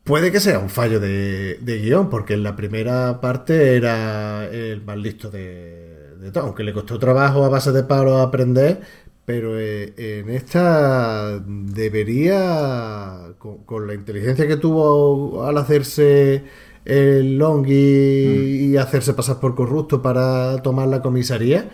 [0.04, 4.82] puede que sea un fallo de, de guion, porque en la primera parte era el
[4.82, 5.89] más listo de,
[6.20, 8.80] de todo, aunque le costó trabajo a base de palos aprender,
[9.24, 16.44] pero eh, en esta debería, con, con la inteligencia que tuvo al hacerse
[16.84, 21.70] el long y, y hacerse pasar por corrupto para tomar la comisaría,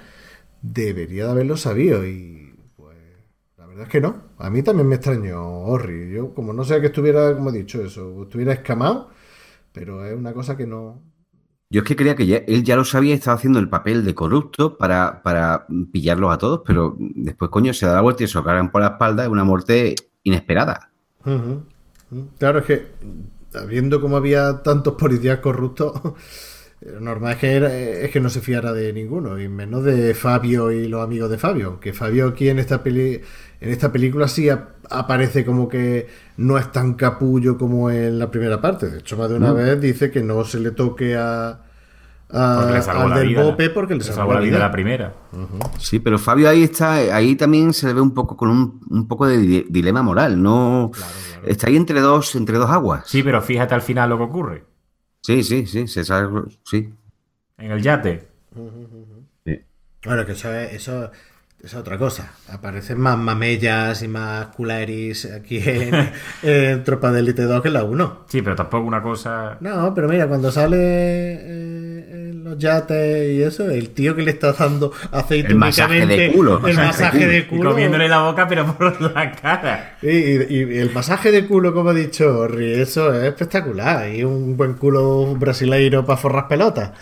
[0.63, 2.97] debería de haberlo sabido y pues
[3.57, 4.25] verdad es que no.
[4.39, 6.13] A mí también me extrañó Orri.
[6.13, 9.11] Yo, como no sé que estuviera, como he dicho, eso, estuviera escamado,
[9.73, 11.03] pero es una cosa que no.
[11.69, 14.15] Yo es que creía que él ya lo sabía y estaba haciendo el papel de
[14.15, 18.39] corrupto para, para pillarlos a todos, pero después, coño, se da la vuelta y se
[18.39, 19.25] lo cargan por la espalda.
[19.25, 20.93] Es una muerte inesperada.
[21.25, 21.63] Ujú.
[22.39, 22.87] Claro, es que
[23.55, 25.93] habiendo como había tantos policías corruptos,
[26.81, 30.15] lo normal es que, era- es que no se fiara de ninguno, y menos de
[30.15, 31.81] Fabio y los amigos de Fabio.
[31.81, 33.21] Que Fabio aquí en esta peli,
[33.61, 36.07] en esta película sí ap- aparece como que
[36.37, 38.89] no es tan capullo como en la primera parte.
[38.91, 41.61] De hecho, más de una vez dice que no se le toque a,
[42.31, 43.43] a- Porque le salvó al la del vida.
[43.43, 44.59] Bope porque le salvó la vida.
[44.59, 45.15] la primera.
[45.79, 49.09] Sí, pero Fabio ahí está, ahí también se le ve un poco con un, un
[49.09, 50.91] poco de di- dilema moral, ¿no?
[51.45, 53.05] Está ahí entre dos, entre dos aguas.
[53.07, 54.65] Sí, pero fíjate al final lo que ocurre.
[55.23, 56.93] Sí, sí, sí, se sabe, sí.
[57.59, 58.29] En el yate.
[60.05, 61.11] Bueno, que eso es, eso, eso
[61.67, 62.33] es otra cosa.
[62.51, 66.11] Aparecen más mamellas y más culeris aquí en,
[66.43, 68.25] en Tropa de Elite 2 que en la 1.
[68.29, 69.57] Sí, pero tampoco una cosa.
[69.61, 74.31] No, pero mira, cuando sale eh, en los yates y eso, el tío que le
[74.31, 77.71] está dando aceite El masaje de culo, el masaje masaje de Y culo.
[77.71, 79.97] comiéndole la boca, pero por la cara.
[80.03, 84.09] Y, y- y el masaje de culo, como ha dicho Orri, eso es espectacular.
[84.09, 86.93] Y un buen culo brasileiro para forrar pelotas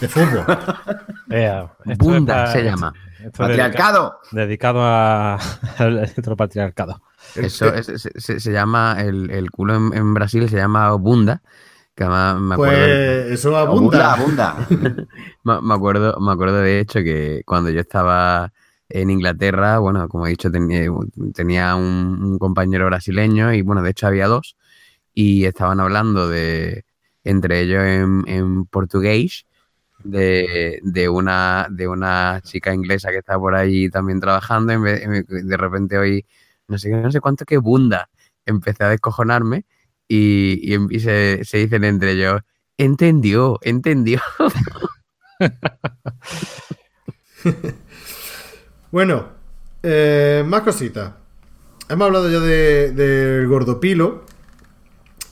[0.00, 0.44] de fútbol.
[1.86, 2.92] Es Bunda se llama.
[3.26, 4.18] Esto es ¡Patriarcado!
[4.30, 5.38] dedica- dedicado a-
[5.78, 7.00] al otro patriarcado.
[7.34, 11.42] Eso es- se, llama, el, el culo en, en Brasil se llama bunda,
[11.94, 14.50] que además me acuerdo, Pues eso Abunda, abunda.
[14.52, 14.66] abunda.
[15.44, 18.52] me, me acuerdo, me acuerdo de hecho que cuando yo estaba
[18.88, 20.90] en Inglaterra, bueno, como he dicho, tenía,
[21.34, 24.56] tenía un, un compañero brasileño y bueno, de hecho había dos
[25.14, 26.84] y estaban hablando de,
[27.24, 29.46] entre ellos en, en portugués,
[30.04, 35.56] de, de una, de una chica inglesa que está por ahí también trabajando y de
[35.56, 36.24] repente hoy,
[36.68, 38.08] no sé, no sé cuánto que bunda,
[38.46, 39.64] empecé a descojonarme
[40.06, 42.42] y, y, y se, se dicen entre ellos,
[42.78, 44.20] entendió, entendió.
[48.90, 49.28] Bueno,
[49.82, 51.12] eh, más cositas.
[51.88, 54.24] Hemos hablado ya de- del gordopilo.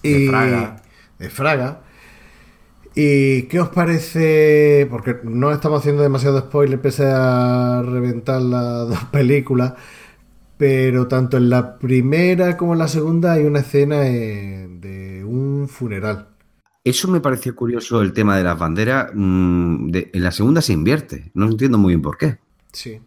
[0.02, 0.82] Y De Fraga.
[1.18, 1.80] de Fraga.
[2.94, 4.86] ¿Y qué os parece?
[4.90, 9.74] Porque no estamos haciendo demasiado spoiler pese a reventar las dos películas.
[10.58, 15.68] Pero tanto en la primera como en la segunda hay una escena eh, de un
[15.68, 16.28] funeral.
[16.84, 19.10] Eso me pareció curioso el tema de las banderas.
[19.14, 21.30] mm, de- en la segunda se invierte.
[21.34, 22.38] No entiendo muy bien por qué.
[22.72, 23.00] Sí.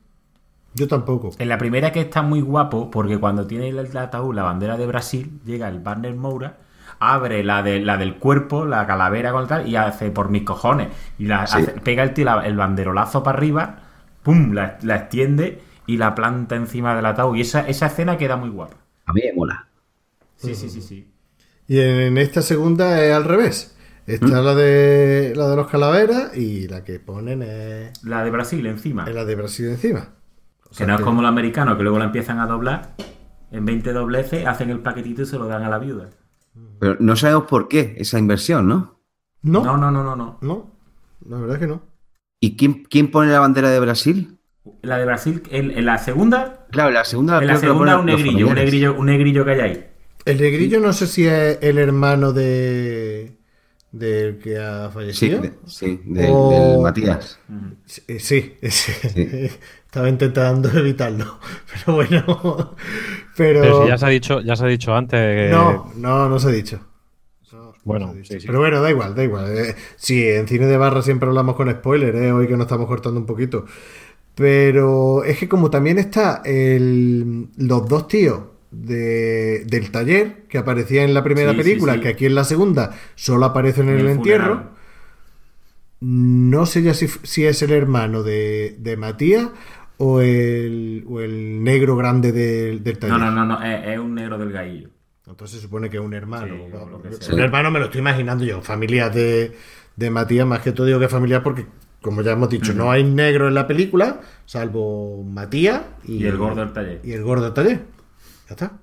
[0.74, 1.32] Yo tampoco.
[1.40, 4.78] En la primera que está muy guapo, porque cuando tiene el el ataúd la bandera
[4.78, 6.58] de Brasil, llega el Banner Moura,
[7.00, 10.90] abre la, de, la del cuerpo, la calavera con tal, y hace por mis cojones.
[11.18, 11.58] Y la, Sí.
[11.60, 13.80] hace- pega el, tío la- el banderolazo para arriba,
[14.24, 17.36] pum, la, la extiende y la planta encima del ataúd.
[17.36, 18.76] Y esa, esa escena queda muy guapa.
[19.06, 19.68] A mí me mola.
[20.36, 21.12] Sí, sí, sí, sí.
[21.68, 23.72] Y en esta segunda es al revés.
[24.08, 28.64] Está la de la de los calaveras y la que ponen es, La de Brasil
[28.68, 29.06] encima.
[29.08, 30.10] es la de Brasil encima.
[30.66, 32.92] O Que sea no es que- como los americanos, que luego la empiezan a doblar.
[33.52, 36.10] En 20 dobleces hacen el paquetito y se lo dan a la viuda.
[36.80, 39.00] Pero no sabemos por qué esa inversión, ¿no?
[39.42, 40.72] No, No, no, no, no, no, no.
[41.28, 41.82] la verdad es que no.
[42.40, 44.38] ¿Y quién, quién pone la bandera de Brasil?
[44.82, 47.40] La de Brasil, en, en la segunda, Claro, la segunda.
[47.42, 49.88] en la segunda un negrillo, un negrillo, un negrillo que hay ahí.
[50.26, 53.38] El negrillo no sé si es el hermano de
[53.92, 55.42] del que ha Sí, fallecido.
[55.42, 57.40] de- sí, de- O- del Matías.
[57.86, 58.92] Sí, sí, sí.
[59.86, 61.40] estaba intentando evitarlo,
[61.86, 62.76] pero bueno,
[63.36, 65.20] pero, Pero si ya se ha dicho, ya se ha dicho antes.
[65.20, 66.80] que- no, no, no se ha dicho.
[67.52, 68.34] No, no Bueno, se ha dicho.
[68.34, 68.48] sí, sí.
[68.48, 69.58] Pero bueno, da igual, da igual.
[69.58, 72.88] Eh, sí, en cine de barra siempre hablamos con spoilers, eh, hoy que nos estamos
[72.88, 73.66] cortando un poquito.
[74.36, 78.40] Pero es que como también está el, los dos tíos
[78.72, 82.00] de- del taller que aparecían en la primera Sí, película, sí.
[82.02, 84.76] que aquí en la segunda solo aparecen en, En el, el entierro.
[86.02, 89.48] No sé ya si, si es el hermano de, de Matías
[89.98, 93.18] o el, o el negro grande del, del taller.
[93.18, 94.90] No, no, no, no, es, es un negro del gaillo.
[95.28, 96.56] Entonces se supone que es un hermano.
[97.20, 98.62] Sí, Un hermano me lo estoy imaginando yo.
[98.62, 99.56] Familia de,
[99.96, 101.66] de Matías, más que todo digo que familiar porque,
[102.02, 106.38] como ya hemos dicho, no hay negro en la película, salvo Matías y, Y el
[106.38, 107.02] gordo del taller.
[107.04, 107.82] Y el gordo del taller.
[108.48, 108.80] Ya está.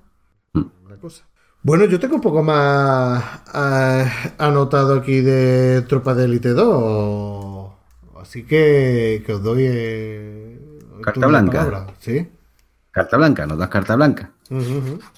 [0.85, 1.25] Una cosa.
[1.61, 3.23] Bueno, yo tengo un poco más
[3.53, 4.05] ah,
[4.37, 7.71] anotado aquí de Tropa de Elite 2.
[8.21, 9.63] Así que, que os doy.
[9.67, 10.52] eh,
[11.03, 11.61] Carta blanca.
[11.65, 11.93] palabra.
[11.99, 12.31] Sí.
[12.91, 14.31] Carta blanca, nos das carta blanca.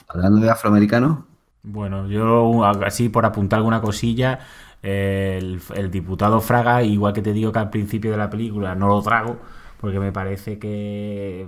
[0.08, 1.20] Hablando de afroamericanos,
[1.64, 4.40] Bueno, yo así por apuntar alguna cosilla,
[4.84, 8.76] eh, el, el diputado Fraga, igual que te digo que al principio de la película
[8.76, 9.40] no lo trago,
[9.82, 11.48] porque me parece que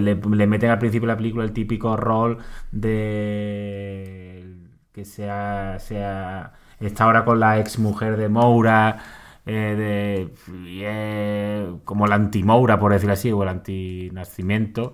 [0.00, 2.38] le, le meten al principio de la película el típico rol
[2.70, 4.56] de
[4.92, 8.98] que sea, sea está ahora con la ex mujer de Moura,
[9.46, 14.92] eh, de, es como la anti-Moura, por decirlo así, o el anti-nacimiento.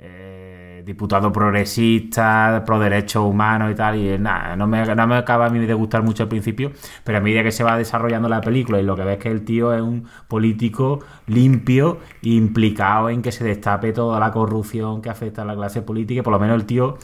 [0.00, 5.16] eh, diputado progresista, pro derechos humanos y tal, y eh, nada, no me, no me
[5.16, 6.70] acaba a mí de gustar mucho al principio,
[7.04, 9.44] pero a medida que se va desarrollando la película y lo que ves que el
[9.44, 15.42] tío es un político limpio, implicado en que se destape toda la corrupción que afecta
[15.42, 16.96] a la clase política, y por lo menos el tío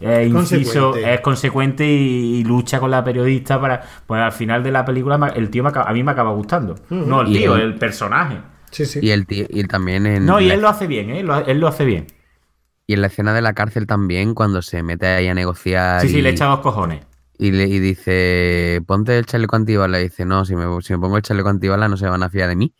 [0.00, 1.14] es inciso, Consecuente.
[1.14, 5.32] es consecuente y, y lucha con la periodista para, pues al final de la película
[5.36, 8.38] el tío me acaba- a mí me acaba gustando, no el tío, el- el personaje.
[8.70, 9.00] Sí, sí.
[9.02, 11.22] Y, el tío- y también en, No, y la, él lo hace bien, ¿eh?
[11.22, 12.06] Lo- él lo hace bien.
[12.86, 16.08] y en la escena de la cárcel también, cuando se mete ahí a negociar Sí,
[16.08, 17.04] sí, le echa dos cojones.
[17.38, 20.00] y le- y dice, ponte el chaleco antibala.
[20.00, 22.30] Y dice, no, si me, si me pongo el chaleco antibala no se van a
[22.30, 22.74] fiar de mí.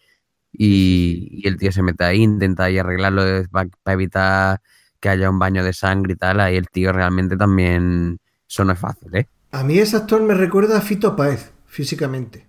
[0.52, 3.22] Y, y el tío se mete ahí, intenta ahí arreglarlo
[3.52, 4.60] para evitar
[5.00, 6.40] que haya un baño de sangre y tal.
[6.40, 8.18] Ahí el tío realmente también,
[8.48, 9.26] eso no es fácil, ¿eh?
[9.52, 12.48] A mí ese actor me recuerda a Fito Páez, físicamente.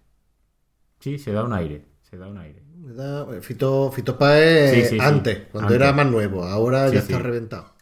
[1.00, 2.62] Sí, se da un aire, se da un aire.
[2.78, 5.00] Me da- Fito, Fito Páez Sí, sí, sí.
[5.00, 5.82] antes, cuando Antes.
[5.88, 6.44] era más nuevo.
[6.44, 7.12] Ahora Sí, ya sí.
[7.14, 7.74] está reventado.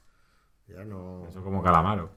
[0.67, 1.25] Ya no.
[1.29, 2.11] Eso como calamaro.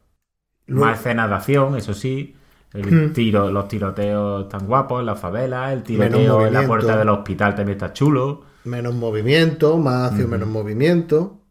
[0.67, 2.37] Luego- Más escenas de acción, eso sí.
[2.73, 3.13] El Hmm.
[3.13, 7.55] tiro, los tiroteos tan guapos en la favela, el tiroteo en la puerta del hospital
[7.55, 8.45] también está chulo.
[8.65, 11.42] Menos movimiento, más acción, menos movimiento.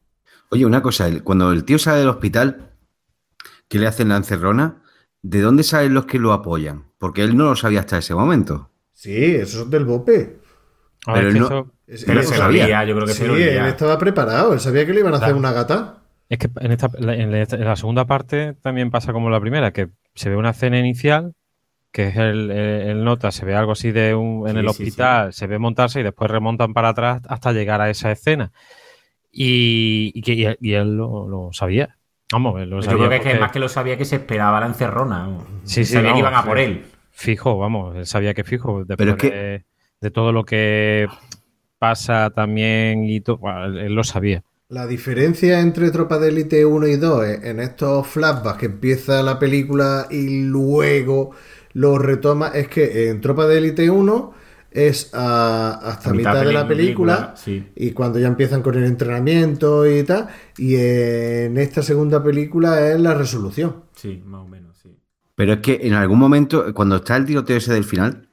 [0.51, 2.71] Oye, una cosa, cuando el tío sale del hospital,
[3.69, 4.81] que le hacen la encerrona,
[5.21, 6.91] ¿de dónde salen los que lo apoyan?
[6.97, 8.69] Porque él no lo sabía hasta ese momento.
[8.93, 10.39] Sí, eso es del Bope.
[11.07, 11.71] A Pero que no- eso-
[12.05, 14.53] Pero él- se sabía, yo creo que sí, se él estaba preparado.
[14.53, 16.03] Él sabía que le iban a hacer una gata.
[16.29, 19.71] Es que en, esta, en, la, en la segunda parte también pasa como la primera,
[19.71, 21.33] que se ve una escena inicial,
[21.91, 24.63] que es el, el- el nota, se ve algo así de un, en Sí, el
[24.65, 28.51] sí, hospital, se ve montarse y después remontan para atrás hasta llegar a esa escena.
[29.31, 31.97] Y, y que, y él, y él lo, lo sabía.
[32.31, 33.07] Vamos, él lo Yo sabía.
[33.07, 35.29] creo que, es que más que lo sabía que se esperaba la encerrona.
[35.63, 36.85] Sí, sí, sabía que iban a por él.
[37.11, 38.83] Fijo, vamos, él sabía que fijo.
[38.85, 39.65] Después Pero es que- de,
[40.01, 41.07] de todo lo que
[41.79, 44.43] pasa también y todo, bueno, él, lo sabía.
[44.69, 49.21] La diferencia entre Tropa de Élite 1 y 2 es en estos flashbacks que empieza
[49.21, 51.31] la película y luego
[51.73, 54.33] lo retoma es que en Tropa de Élite 1
[54.71, 57.67] es a- hasta A mitad, de la película, sí.
[57.75, 60.27] y cuando ya empiezan con el entrenamiento y tal
[60.57, 63.83] y en esta segunda película es la resolución.
[63.95, 64.89] Sí, más o menos, sí.
[65.35, 68.29] Pero es que en algún momento, cuando está el tiroteo ese del final,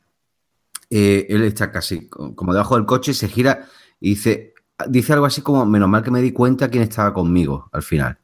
[0.90, 3.66] eh, él está casi co- como debajo del coche, se gira
[4.00, 4.54] y dice,
[4.88, 8.18] dice algo así como, menos mal que me di cuenta quién estaba conmigo al final.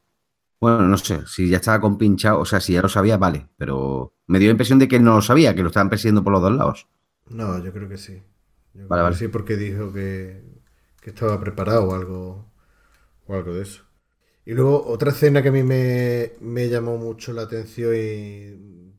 [0.61, 4.13] Bueno, no sé, si ya estaba compinchado, o sea, si ya lo sabía, vale, pero
[4.27, 6.33] me dio la impresión de que él no lo sabía, que lo estaban persiguiendo por
[6.33, 6.87] los dos lados.
[7.29, 8.23] No, yo creo que sí.
[8.73, 10.43] Yo creo Vale, que sí porque dijo que,
[11.01, 12.51] que estaba preparado o algo,
[13.27, 13.83] o algo de eso.
[14.45, 18.93] Y luego otra escena que a mí me, me llamó mucho la atención y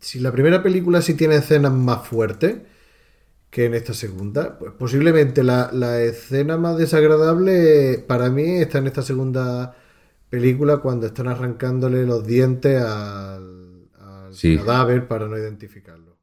[0.00, 2.58] si la primera película sí tiene escenas más fuertes
[3.50, 8.88] que en esta segunda, pues posiblemente la, la escena más desagradable para mí está en
[8.88, 9.76] esta segunda
[10.30, 14.54] película cuando están arrancándole los dientes al, al Sí.
[14.54, 16.17] cadáver para no identificarlo.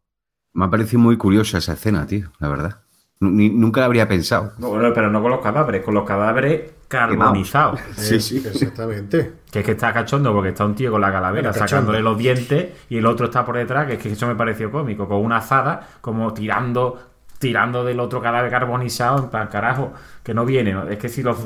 [0.55, 2.79] Me ha parecido muy curiosa esa escena, tío, la verdad.
[3.19, 4.53] Ni- nunca la habría pensado.
[4.57, 7.79] No, bueno, pero no con los cadáveres, con los cadáveres carbonizados.
[7.95, 8.37] Sí, sí.
[8.45, 9.33] Exactamente.
[9.51, 12.17] Que es que está cachondo porque está un tío con la calavera Bueno, sacándole los
[12.17, 15.17] dientes y el otro está por detrás, que es que eso me pareció cómico, con
[15.23, 16.99] una azada como tirando
[17.37, 19.91] tirando del otro cadáver carbonizado, en plan, carajo,
[20.23, 20.87] que no viene, ¿no?
[20.89, 21.37] es que si los...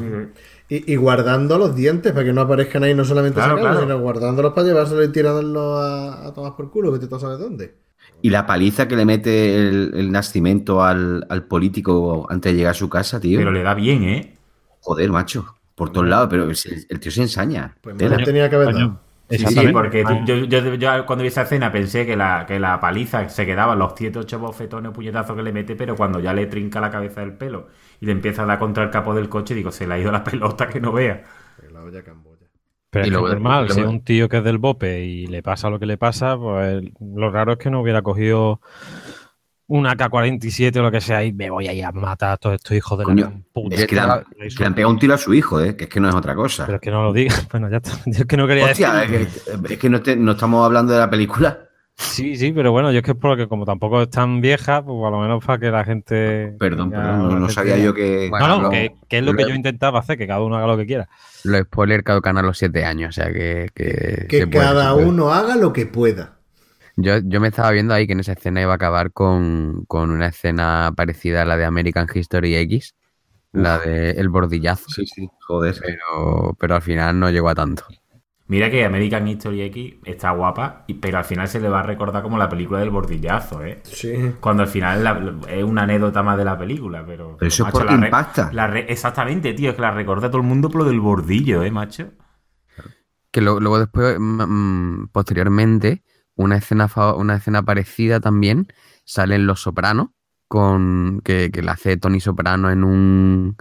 [0.70, 3.88] Y, y guardando los dientes para que no aparezcan ahí, no solamente Claro, sacarlos, claro.
[3.94, 7.76] sino guardándolos para llevárselos y tirándolos a, a tomar por culo, que tú sabes dónde.
[8.22, 12.72] Y la paliza que le mete el, el nacimiento al, al político antes de llegar
[12.72, 13.40] a su casa, tío.
[13.40, 14.34] Pero le da bien, ¿eh?
[14.82, 15.56] Joder, macho.
[15.76, 16.58] Por todos lados, pero el,
[16.90, 17.76] el tío se ensaña.
[17.82, 19.00] Pues me lo tenía que haber dado.
[19.30, 22.60] Sí, sí, porque tú- yo, yo- yo cuando vi esa escena pensé que la, que
[22.60, 25.96] la paliza se quedaba en los 7 8 bofetones o puñetazos que le mete, pero
[25.96, 27.68] cuando ya le trinca la cabeza del pelo
[28.02, 30.12] y le empieza a dar contra el capó del coche, digo, se le ha ido
[30.12, 31.24] la pelota que no vea.
[31.72, 32.04] La olla.
[32.92, 35.28] Pero Y es que es normal, si es un tío que es del BOPE y
[35.28, 38.62] le pasa lo que le pasa, pues lo raro es que no hubiera cogido
[39.68, 42.56] una K-47 o lo que sea y me voy a ir a matar a todos
[42.56, 43.76] estos hijos de la Coño, puta.
[43.76, 45.76] Es que le, han, que le han pegado un tiro a su hijo, ¿eh?
[45.76, 46.66] que es que no es otra cosa.
[46.66, 47.48] Pero es que no lo digas.
[47.52, 47.92] Bueno, ya está.
[48.08, 50.94] Yo es que no quería Hostia, es que, es que no, te- no estamos hablando
[50.94, 51.60] de la película.
[51.96, 54.98] Sí, sí, pero bueno, yo es que es porque como tampoco es tan vieja, pues
[55.06, 56.56] a lo menos para que la gente...
[56.58, 58.28] Perdón, perdón, no, sabía yo que.
[58.30, 60.56] Bueno, No, no, lo- que, que es lo que yo intentaba hacer, que cada uno
[60.56, 61.10] haga lo que quiera.
[61.44, 63.70] Los spoilers caducan a los 7 años, o sea que.
[63.74, 65.06] Que, Que se cada puede.
[65.08, 66.40] uno haga lo que pueda.
[66.96, 70.12] Yo, yo me estaba viendo ahí que en esa escena iba a acabar con, con
[70.12, 72.96] una escena parecida a la de American History X,
[73.54, 74.90] la de El Bordillazo.
[74.90, 75.76] Sí, sí, joder.
[75.80, 77.86] Pero, pero al final no llegó a tanto.
[78.50, 81.84] Mira que American History X está guapa, y- pero al final se le va a
[81.84, 83.80] recordar como la película del bordillazo, ¿eh?
[83.84, 84.12] Sí.
[84.42, 87.38] Cuando al final la- es una anécdota más de la película, pero...
[87.38, 88.50] Pero eso es porque la re- impacta.
[88.52, 91.00] la re- exactamente, tío, es que la recuerda a todo el mundo por lo del
[91.00, 92.10] bordillo, ¿eh, macho?
[93.32, 94.42] Que lo- luego después, mm,
[95.04, 96.04] mm, posteriormente,
[96.36, 98.68] una escena, una escena parecida también
[99.06, 100.08] sale en Los Sopranos,
[100.48, 103.58] con, que, que la hace Tony Soprano en un,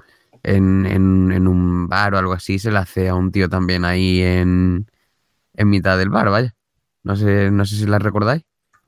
[0.56, 3.84] en, en- en un bar o algo así, se la hace a un tío también
[3.84, 4.86] ahí en,
[5.54, 6.54] en mitad del bar, vaya.
[7.04, 8.44] No sé, no sé si la recordáis.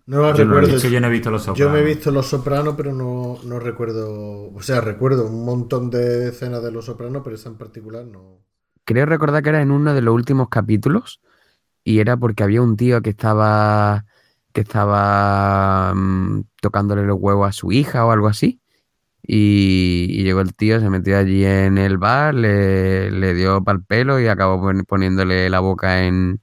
[0.07, 0.77] No la Yo no lo he recuerdo.
[0.77, 1.74] Es que yo no he visto los Yo sopranos.
[1.74, 4.53] me he visto Los Sopranos, pero no, no recuerdo.
[4.53, 8.41] O sea, recuerdo un montón de escenas de Los Sopranos, pero esa en particular no.
[8.85, 11.20] Creo recordar que era en uno de los últimos capítulos
[11.85, 14.07] y era porque había un tío que estaba
[14.55, 18.61] que estaba mm, tocándole los huevos a su hija o algo así
[19.32, 23.85] y, y llegó el tío, se metió allí en el bar, le, le dio pal
[23.85, 26.40] pelo y acabó pon- poniéndole la boca en,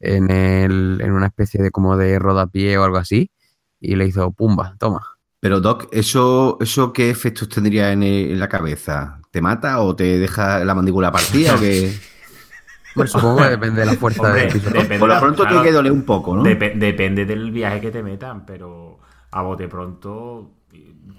[0.00, 3.30] en, el, en una especie de como de rodapié o algo así
[3.80, 5.00] y le hizo pumba, toma.
[5.40, 9.18] Pero Doc, ¿eso, eso qué efectos tendría en, en la cabeza?
[9.30, 11.92] ¿Te mata o te deja la mandíbula partida o qué?
[12.94, 14.68] Bueno, supongo que depende de la fuerza Hombre, del piso.
[14.70, 16.44] depende- Por lo pronto claro, tiene que doler un poco, ¿no?
[16.44, 18.98] Depe- depende del viaje que te metan, pero
[19.30, 20.50] a bote pronto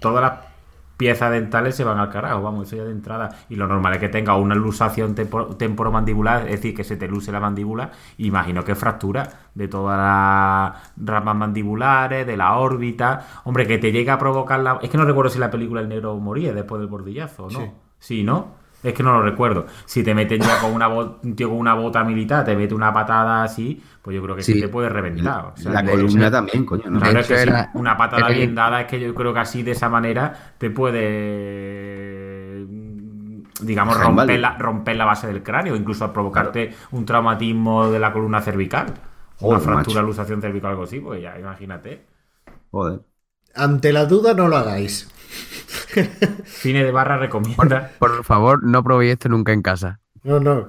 [0.00, 0.53] todas las
[0.96, 3.30] piezas dentales se van al carajo, vamos, eso ya de entrada.
[3.48, 7.08] Y lo normal es que tenga una luxación tempo- temporomandibular, es decir, que se te
[7.08, 7.90] luce la mandíbula.
[8.18, 13.26] Imagino que fractura de todas las ramas mandibulares, de la órbita.
[13.44, 14.78] Hombre, que te llega a provocar la...
[14.82, 17.60] Es que no recuerdo si la película El Negro moría después del bordillazo, ¿no?
[17.60, 17.70] Sí.
[17.98, 18.63] Sí, ¿no?
[18.84, 19.66] Es que no lo recuerdo.
[19.86, 22.92] Si te meten ya con una un tío con una bota militar, te mete una
[22.92, 24.60] patada así, pues yo creo que sí, Sí.
[24.60, 25.46] te puede reventar.
[25.46, 27.00] O sea, la columna también, coño, ¿no?
[27.00, 29.62] De Claro, es que una patada era- bien dada es que yo creo que así,
[29.62, 36.12] de esa manera, te puede, mm, digamos, romper la, romper la base del cráneo, incluso
[36.12, 38.86] provocarte un traumatismo de la columna cervical.
[39.38, 40.06] Joder, una fractura, macho.
[40.06, 42.04] luxación cervical o algo así, pues ya, imagínate.
[42.70, 43.00] Joder.
[43.54, 45.08] Ante la duda, no lo hagáis.
[46.44, 47.92] Cine de barra recomienda.
[47.98, 50.00] Por favor, no probéis esto nunca en casa.
[50.22, 50.66] No, no.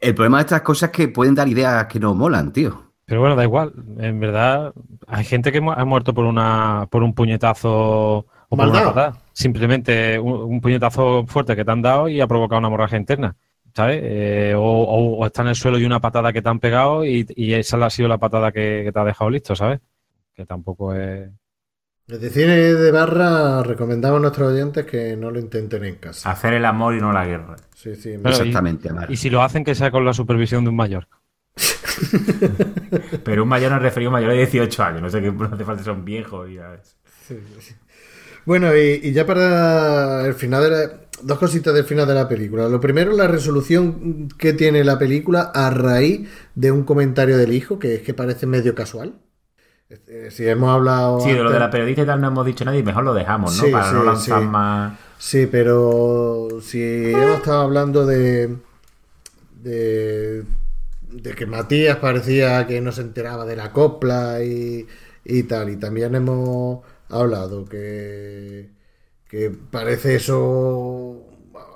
[0.00, 2.90] El problema de estas cosas es que pueden dar ideas que no molan, tío.
[3.06, 3.72] Pero bueno, da igual.
[3.98, 4.72] En verdad,
[5.06, 7.70] hay gente que mu- ha muerto por una por un puñetazo
[8.18, 9.12] o por una patada.
[9.32, 13.36] Simplemente un, un puñetazo fuerte que te han dado y ha provocado una hemorragia interna.
[13.74, 14.00] ¿Sabes?
[14.02, 17.04] Eh, o, o- o está en el suelo y una patada que te han pegado
[17.04, 19.80] y, y esa ha sido la patada que, que te ha dejado listo, ¿sabes?
[20.34, 21.28] Que tampoco es.
[22.10, 26.30] Desde cine de barra recomendamos a nuestros oyentes que no lo intenten en casa.
[26.30, 27.56] Hacer el amor y no la guerra.
[27.74, 28.14] Sí, sí.
[28.22, 29.10] Pero- Exactamente, Amar.
[29.10, 31.06] Y si lo hacen, que sea con la supervisión de un mayor.
[33.24, 35.02] Pero un mayor nos referido a un mayor de 18 años.
[35.02, 36.48] No sé qué, no hace falta, son viejos.
[36.50, 36.96] Y ya es.
[38.44, 40.92] Bueno, y, y ya para el final de la-
[41.22, 42.66] Dos cositas del final de la película.
[42.66, 47.78] Lo primero, la resolución que tiene la película a raíz de un comentario del hijo,
[47.78, 49.16] que es que parece medio casual.
[49.90, 51.20] Eh, Si hemos hablado...
[51.20, 53.14] Sí, de lo de la periodista y tal no hemos dicho nada y mejor lo
[53.14, 53.64] dejamos, ¿no?
[53.64, 54.48] Sí, Para no lanzar sí.
[54.48, 54.98] más.
[55.18, 58.56] Sí, pero si hemos estado hablando de,
[59.62, 60.44] de,
[61.10, 64.86] de que Matías parecía que no se enteraba de la copla y,
[65.24, 68.70] y tal, y también hemos hablado que,
[69.28, 71.26] que parece eso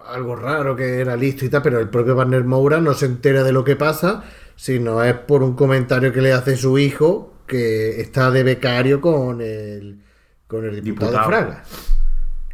[0.06, 3.42] algo raro, que era listo y tal, pero el propio Barner Moura no se entera
[3.42, 4.24] de lo que pasa,
[4.56, 9.40] sino es por un comentario que le hace su hijo que está de becario con
[9.40, 10.02] el,
[10.46, 11.28] con el diputado, Diputado.
[11.28, 11.64] Fraga.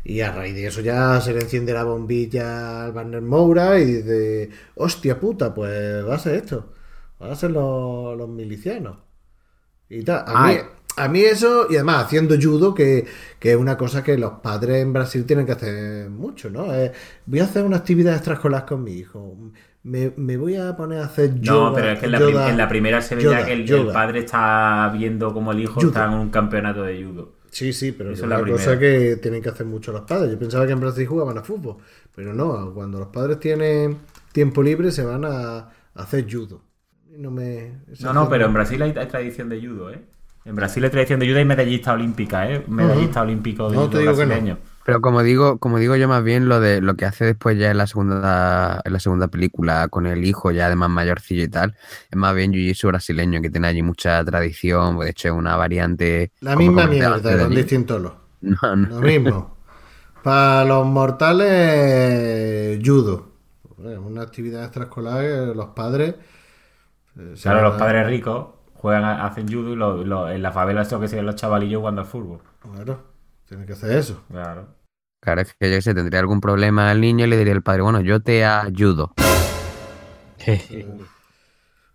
[0.02, 3.84] Y a raíz de eso ya se le enciende la bombilla al Barner Moura y
[3.84, 6.72] dice, hostia puta, pues va a ser esto,
[7.18, 8.96] van a ser los, los milicianos.
[9.88, 10.24] Y tal.
[10.26, 10.54] A, mí,
[10.96, 13.06] a mí eso, y además haciendo judo, que,
[13.38, 16.74] que es una cosa que los padres en Brasil tienen que hacer mucho, ¿no?
[16.74, 16.92] Eh,
[17.26, 19.36] voy a hacer una actividad extraescolar con mi hijo.
[19.82, 21.74] Me, me voy a poner a hacer No, yoga.
[21.74, 23.86] pero es que en la, yoga- prim- en la primera se ve ya que el,
[23.86, 27.32] padre está viendo como el hijo está en un campeonato de judo.
[27.50, 30.30] Sí, sí, pero Eso es una cosa que tienen que hacer mucho los padres.
[30.32, 31.78] Yo pensaba que en Brasil jugaban a fútbol,
[32.14, 33.98] pero no, cuando los padres tienen
[34.32, 36.62] tiempo libre se van a, a hacer judo.
[37.16, 40.00] No, me, No, no, pero en Brasil hay, hay tradición de judo, ¿eh?
[40.44, 42.64] En Brasil hay tradición de judo y medallista olímpica, ¿eh?
[42.68, 44.58] Medallista olímpico de No, judo te digo que no.
[44.90, 47.70] Pero como digo, como digo yo más bien lo de lo que hace después ya
[47.70, 51.76] en la segunda, en la segunda película con el hijo ya además mayorcillo y tal,
[52.10, 56.32] es más bien jiu-jitsu brasileño que tiene allí mucha tradición, de hecho es una variante.
[56.40, 58.12] La misma mierda, con distintos los.
[58.42, 58.88] No, no.
[58.88, 59.56] Lo mismo.
[60.22, 63.28] Para los mortales, judo.
[63.84, 66.14] Es una actividad extraescolar que los padres.
[67.18, 71.00] eh, Claro, los padres ricos juegan, hacen judo y lo- lo- en la favela esto
[71.00, 72.40] que se ven los chavalillos jugando al fútbol.
[72.62, 73.02] Claro,
[73.48, 74.22] tienen que hacer eso.
[74.30, 74.68] Claro.
[75.20, 77.82] Claro, es que yo sé, tendría algún problema el niño y le diría al padre,
[77.82, 79.14] bueno, yo te ayudo.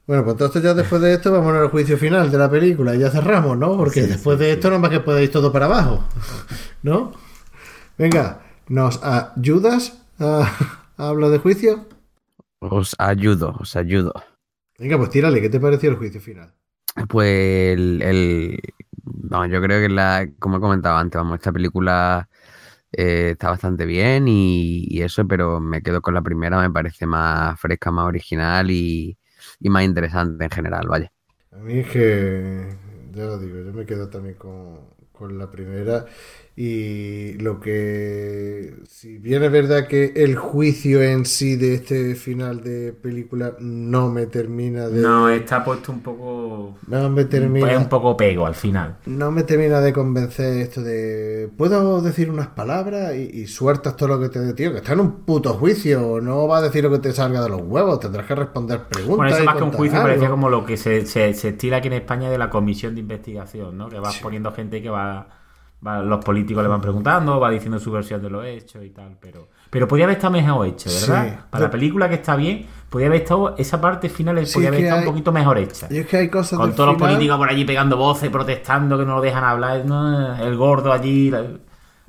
[0.08, 3.00] Bueno, pues entonces ya después de esto vamos al juicio final de la película y
[3.00, 3.76] ya cerramos, ¿no?
[3.76, 4.54] Porque Sí, después sí, de sí.
[4.54, 6.04] esto nada más que podéis todo para abajo,
[6.84, 7.14] ¿no?
[7.98, 10.52] Venga, ¿nos ayudas a,
[10.98, 11.88] a hablar de juicio?
[12.80, 14.12] Os ayudo, os ayudo.
[14.80, 16.54] Venga, pues tírale, ¿qué te pareció el juicio final?
[17.10, 18.60] Pues el, el-
[19.04, 22.30] vamos, yo creo que la, como he comentado antes, vamos, esta película
[22.98, 27.60] eh, está bastante bien y, eso, pero me quedo con la primera, me parece más
[27.60, 29.18] fresca, más original y,
[29.60, 31.12] y más interesante en general, vaya.
[31.52, 32.68] A mí es que,
[33.12, 34.80] ya lo digo, yo me quedo también con,
[35.12, 36.06] con la primera
[36.58, 42.64] y lo que, si bien es verdad que el juicio en sí de este final
[42.64, 45.02] de película no me termina de...
[45.02, 46.78] No, está puesto un poco.
[46.88, 47.74] no me termina...
[47.74, 48.98] Es un poco pego al final.
[49.06, 51.50] No me termina de convencer esto de.
[51.58, 54.72] Puedo decir unas palabras y, y sueltas todo lo que te dé, tío.
[54.72, 56.22] Que está en un puto juicio.
[56.22, 58.00] No va a decir lo que te salga de los huevos.
[58.00, 59.18] Tendrás que responder preguntas.
[59.18, 60.08] Bueno, eso más que un juicio algo.
[60.08, 63.02] parecía como lo que se, se, se estila aquí en España de la comisión de
[63.02, 63.90] investigación, ¿no?
[63.90, 65.28] Que vas poniendo gente que va,
[65.86, 69.18] va- Los políticos le van preguntando, va diciendo su versión de los hechos y tal,
[69.20, 69.48] pero.
[69.70, 71.28] Pero podía haber estado mejor hecho, ¿verdad?
[71.28, 71.36] Sí.
[71.50, 73.56] Para la película que está bien, podía haber estado.
[73.58, 75.88] Esa parte final Sí, podía haber estado hay- un poquito mejor hecha.
[75.90, 79.06] Y es que hay cosas Con todos los políticos por allí pegando voces, protestando, que
[79.06, 80.36] no lo dejan hablar, ¿no?
[80.38, 81.30] el gordo allí.
[81.32, 81.46] la-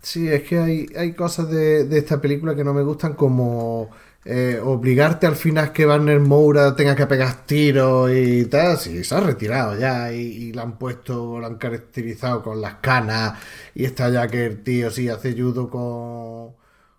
[0.00, 3.90] Sí, es que hay, hay cosas de, de esta película que no me gustan, como
[4.28, 8.76] eh, obligarte al final que Warner Moura tenga que pegar tiros y tal.
[8.76, 13.38] Sí, se ha retirado ya y, la han puesto, lo han caracterizado con las canas
[13.74, 16.56] y está ya que el tío sí hace judo con,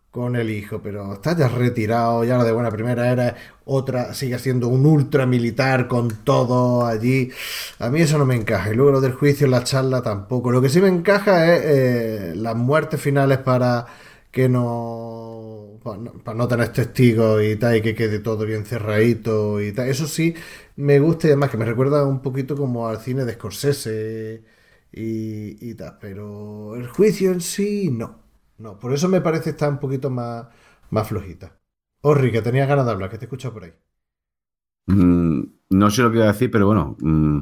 [0.10, 3.36] con el hijo, pero está ya retirado, ya lo de buena primera era
[3.66, 7.30] otra, sigue siendo un ultra militar con todo allí.
[7.80, 8.72] A mí eso no me encaja.
[8.72, 10.52] Y luego lo del juicio la charla tampoco.
[10.52, 13.86] Lo que sí me encaja es eh, las muertes finales para
[14.32, 15.57] que no
[16.24, 16.48] para, no.
[16.48, 19.90] tener testigos y tal, y que quede todo bien cerradito y tal.
[19.90, 20.36] Eso sí
[20.76, 24.44] me gusta y además que me recuerda un poquito como al cine de Scorsese
[24.92, 25.98] y, tal.
[26.00, 28.24] Pero el juicio en sí, no.
[28.58, 30.48] No, por eso me parece estar un poquito más,
[30.90, 31.60] más flojita.
[32.02, 33.74] Orri, que tenía ganas de hablar, que te he escuchado por ahí.
[34.88, 35.42] Mm,
[35.72, 37.40] no sé lo que iba a decir, pero bueno, mm,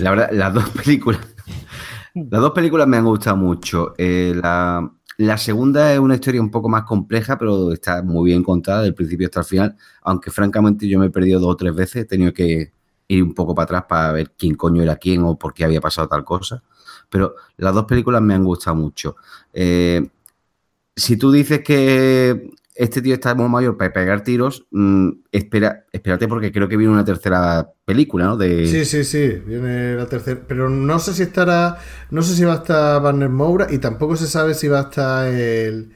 [0.00, 1.20] la verdad, las dos películas,
[2.14, 3.94] las dos películas me han gustado mucho.
[3.98, 4.92] Eh, la,
[5.26, 8.94] la segunda es una historia un poco más compleja, pero está muy bien contada del
[8.94, 12.04] principio hasta el final, aunque francamente yo me he perdido dos o tres veces, he
[12.06, 12.72] tenido que
[13.06, 15.80] ir un poco para atrás para ver quién coño era quién o por qué había
[15.80, 16.62] pasado tal cosa.
[17.08, 19.16] Pero las dos películas me han gustado mucho.
[19.52, 20.08] Eh,
[20.96, 26.26] si tú dices que este tío está muy mayor para pegar tiros, mm, espera, espérate
[26.28, 28.36] porque creo que viene una tercera película, ¿no?
[28.36, 30.40] De, Sí, sí, sí, viene la tercera.
[30.48, 31.78] Pero no sé si estará,
[32.10, 34.82] no sé si va a estar Warner Moura y tampoco se sabe si va a
[34.84, 35.92] estar el,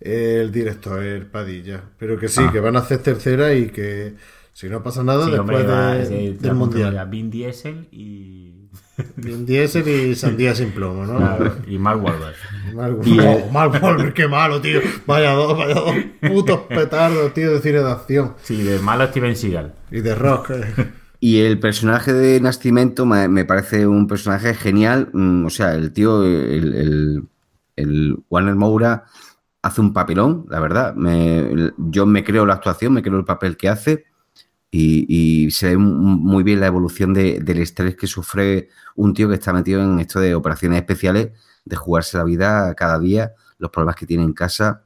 [0.00, 1.82] el director, el Padilla.
[1.98, 2.50] Pero que sí, Ah.
[2.52, 4.14] que van a hacer tercera y que
[4.52, 7.08] si no pasa nada Sí, después hombre, va, de- ese- del Mundial.
[7.10, 8.61] Vin Diesel y.
[9.16, 11.16] Bien diésel y sandía sin plomo, ¿no?
[11.16, 12.34] Claro, y Mark Wahlberg.
[12.74, 14.80] Mark, oh, eh, Mark Wahlberg, qué malo, tío.
[15.06, 18.34] Vaya dos, vaya dos putos petardos, tío, de cine de acción.
[18.42, 19.74] Sí, de malo Steven Seagal.
[19.90, 20.50] Y de rock.
[20.50, 20.92] eh.
[21.20, 25.08] Y el personaje de Nascimento me, me parece un personaje genial.
[25.12, 27.22] mm, O sea, el tío, el, el-
[27.76, 29.04] el Warner Moura
[29.62, 30.94] hace un papelón, la verdad.
[30.94, 34.04] Me- yo me creo la actuación, me creo el papel que hace.
[34.74, 35.04] Y,
[35.46, 39.28] y se ve mu- muy bien la evolución de- del estrés que sufre un tío
[39.28, 41.32] que está metido en esto de operaciones especiales,
[41.66, 44.82] de jugarse la vida cada día, los problemas que tiene en casa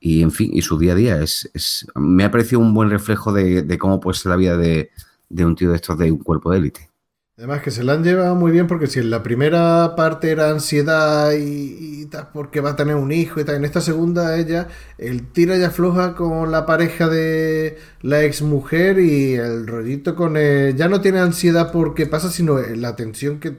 [0.00, 1.20] y, en fin, y su día a día.
[1.20, 4.56] Es, es- me ha parecido un buen reflejo de, de cómo puede ser la vida
[4.56, 4.90] de,
[5.28, 6.90] de un tío de estos de un cuerpo de élite.
[7.36, 10.50] Además que se la han llevado muy bien porque si en la primera parte era
[10.50, 15.32] ansiedad y, porque va a tener un hijo y tal, en esta segunda ella, el
[15.32, 20.76] tira y afloja con la pareja de la ex mujer y el rollito con el,
[20.76, 23.56] ya no tiene ansiedad porque pasa, sino la tensión que,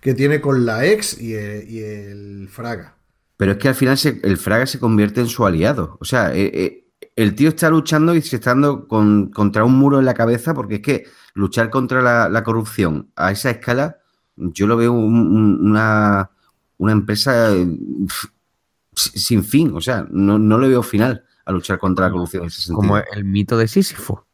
[0.00, 2.96] que tiene con la ex y el, y el fraga.
[3.38, 5.96] Pero es que al final se- el Fraga se convierte en su aliado.
[6.00, 6.84] O sea, eh, eh,
[7.16, 10.52] el tío está luchando y se está dando con- contra un muro en la cabeza
[10.52, 11.04] porque es que
[11.34, 13.98] luchar contra la, la corrupción a esa escala,
[14.36, 16.30] yo lo veo un- un- una,
[16.78, 17.66] una empresa eh,
[18.94, 19.72] si- sin fin.
[19.74, 22.76] O sea, no, no le veo final a luchar contra la corrupción en ese sentido.
[22.76, 24.26] Como el mito de Sísifo.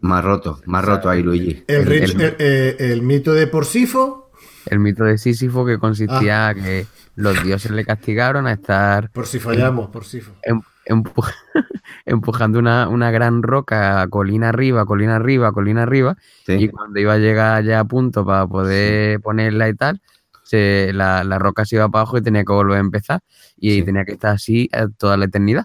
[0.00, 1.64] Más roto, más roto ahí, Luigi.
[1.66, 4.30] El, El- rich- el- el- eh, el mito de Porsifo,
[4.66, 6.86] El mito de Sísifo que consistía que
[7.16, 10.32] los dioses le castigaron a estar por si fallamos, Porsifo.
[10.42, 11.24] em- empu-
[12.06, 16.16] empujando una, una gran roca colina arriba, colina arriba, colina arriba,
[16.46, 16.52] Sí.
[16.54, 20.00] y cuando iba a llegar ya a punto para poder ponerla y tal,
[20.44, 23.20] se, la, la roca se iba para abajo y tenía que volver a empezar
[23.56, 23.82] y Sí.
[23.82, 25.64] tenía que estar así eh, toda la eternidad.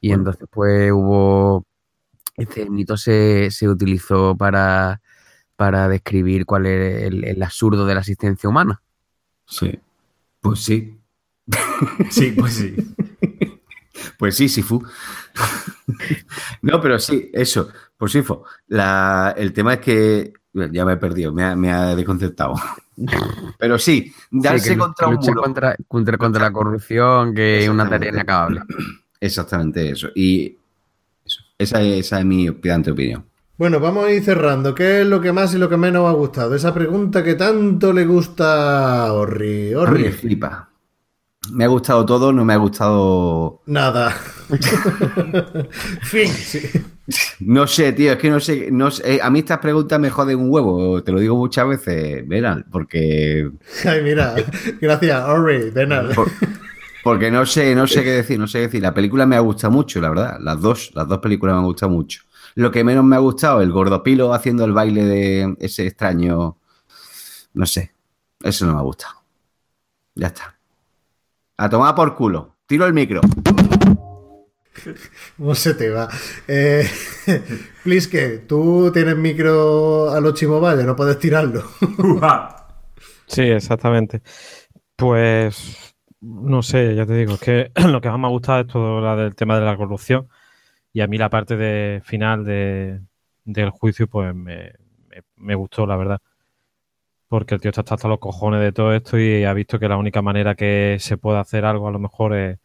[0.00, 0.20] Y Bueno.
[0.22, 1.64] entonces pues hubo,
[2.36, 5.00] este mito se, se utilizó para,
[5.56, 8.80] para describir cuál es el, el absurdo de la existencia humana.
[9.46, 9.78] Sí.
[10.40, 10.98] Pues sí.
[12.10, 12.74] Sí, pues sí.
[14.18, 14.82] Pues sí, Sifu.
[16.62, 17.68] no, pero sí, eso.
[17.96, 18.44] Por Sifo.
[18.68, 20.32] La, el tema es que.
[20.72, 22.54] Ya me he perdido, me ha, me ha desconcertado.
[23.58, 25.42] Pero sí, darse Sí, que lu- contra que un muro.
[25.42, 28.62] contra, contra, contra la corrupción, que es una tarea inacabable.
[29.20, 30.08] Exactamente eso.
[30.14, 30.56] Y
[31.26, 31.42] eso.
[31.58, 33.26] Esa, es, esa es mi pedante opinión.
[33.58, 34.74] Bueno, vamos a ir cerrando.
[34.74, 36.54] ¿Qué es lo que más y lo que menos os ha gustado?
[36.54, 39.74] Esa pregunta que tanto le gusta a Orri.
[39.74, 40.12] A mí me Orri.
[40.12, 40.65] flipa.
[41.52, 43.62] Me ha gustado todo, no me ha gustado.
[43.66, 44.10] Nada.
[46.02, 46.28] fin.
[46.28, 46.60] sí.
[47.40, 48.68] No sé, tío, es que no sé.
[48.70, 49.14] No sé.
[49.16, 51.02] eh, A mí estas preguntas me joden un huevo.
[51.02, 53.50] Te lo digo muchas veces, verán, porque.
[53.84, 54.34] Ay, mira.
[54.80, 55.24] Gracias,
[55.88, 56.14] nada.
[56.14, 56.30] por-
[57.04, 58.82] porque no sé, no sé qué decir, no sé qué decir.
[58.82, 60.38] La película me ha gustado mucho, la verdad.
[60.40, 62.22] Las dos, las dos películas me han gustado mucho.
[62.56, 66.56] Lo que menos me ha gustado, el gordopilo haciendo el baile de ese extraño.
[67.54, 67.94] No sé.
[68.42, 69.14] Eso no me ha gustado.
[70.16, 70.55] Ya está.
[71.58, 72.56] A tomar por culo.
[72.66, 73.20] Tiro el micro.
[75.36, 76.08] ¿Cómo se te va?
[76.46, 76.86] Eh,
[77.84, 81.62] Pliske, tú tienes micro a los Chimobaya, no puedes tirarlo.
[83.26, 84.22] Sí, exactamente.
[84.96, 88.66] Pues no sé, ya te digo, es que lo que más me ha gustado es
[88.66, 90.28] todo lo del tema de la corrupción
[90.92, 93.00] y a mí la parte de final de,
[93.44, 94.72] del juicio pues me,
[95.08, 96.20] me- me gustó, la verdad.
[97.28, 99.96] Porque el tío está hasta los cojones de todo esto y ha visto que la
[99.96, 102.58] única manera que se puede hacer algo a lo mejor es,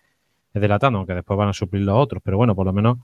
[0.53, 2.21] es delatando, aunque después van a suplir los otros.
[2.23, 2.97] Pero bueno, por lo menos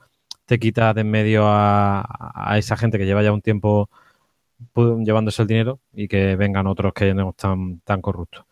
[0.47, 3.89] te quitas de en medio a, esa gente que lleva ya un tiempo
[4.75, 8.45] llevándose el dinero y que vengan otros que no están tan corruptos.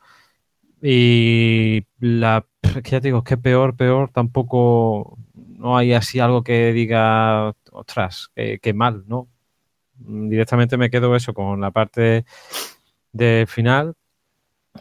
[0.82, 6.44] Y la, que ya te digo, es que peor, peor, tampoco no hay así algo
[6.44, 9.30] que diga, ostras, qué, mal, ¿no?
[9.98, 12.26] Directamente me quedo eso con la parte
[13.16, 13.96] del final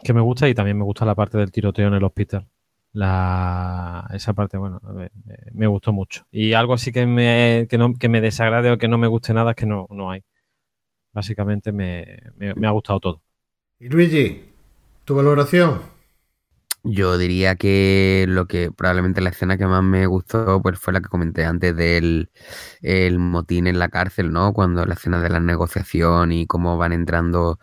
[0.03, 2.47] que me gusta y también me gusta la parte del tiroteo en el hospital.
[2.93, 6.25] La, esa parte, bueno, me, me- me gustó mucho.
[6.31, 9.33] Y algo así que me, que no, que me desagrade o que no me guste
[9.33, 10.23] nada es que no, no hay.
[11.13, 13.23] Básicamente me, me- me ha gustado todo.
[13.79, 14.53] Y Luigi,
[15.05, 15.81] tu valoración.
[16.87, 21.01] Yo diría que lo que probablemente la escena que más me gustó pues fue la
[21.01, 22.29] que comenté antes del
[22.81, 24.53] el motín en la cárcel, ¿no?
[24.53, 27.59] Cuando la escena de la negociación y cómo van entrando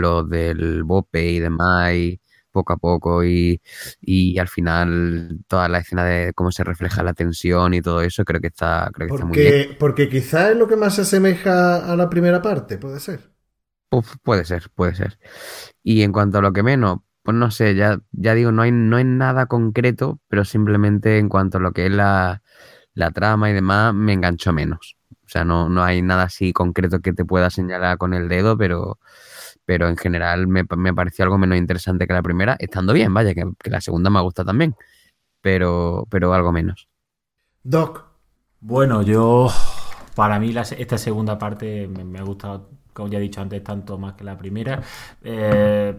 [0.00, 3.60] los del BOPE y demás y poco a poco y,
[4.00, 8.24] y al final toda la escena de cómo se refleja la tensión y todo eso
[8.24, 9.52] creo que está, creo que está muy bien.
[9.52, 13.32] Porque, porque quizás es lo que más se asemeja a la primera parte, puede ser.
[14.22, 15.18] Puede ser, puede ser.
[15.82, 18.72] Y en cuanto a lo que menos, pues no sé, ya, ya digo, no hay,
[18.72, 22.42] no hay nada concreto, pero simplemente en cuanto a lo que es la,
[22.94, 24.96] la trama y demás, me enganchó menos.
[25.24, 28.56] O sea, no, no hay nada así concreto que te pueda señalar con el dedo,
[28.56, 28.98] pero,
[29.64, 33.12] pero en general me, pa- me pareció algo menos interesante que la primera, estando bien,
[33.14, 34.74] vaya, que, que la segunda me gusta también,
[35.42, 36.88] pero, pero algo menos.
[37.62, 38.04] Doc,
[38.60, 39.48] Bueno, yo,
[40.16, 43.40] para mí la se- esta segunda parte me, me ha gustado, como ya he dicho
[43.40, 44.82] antes, tanto más que la primera.
[45.22, 45.96] Eh,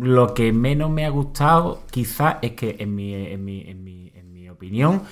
[0.00, 4.12] lo que menos me ha gustado quizás es que en mi, en mi, en mi,
[4.14, 5.02] en mi opinión,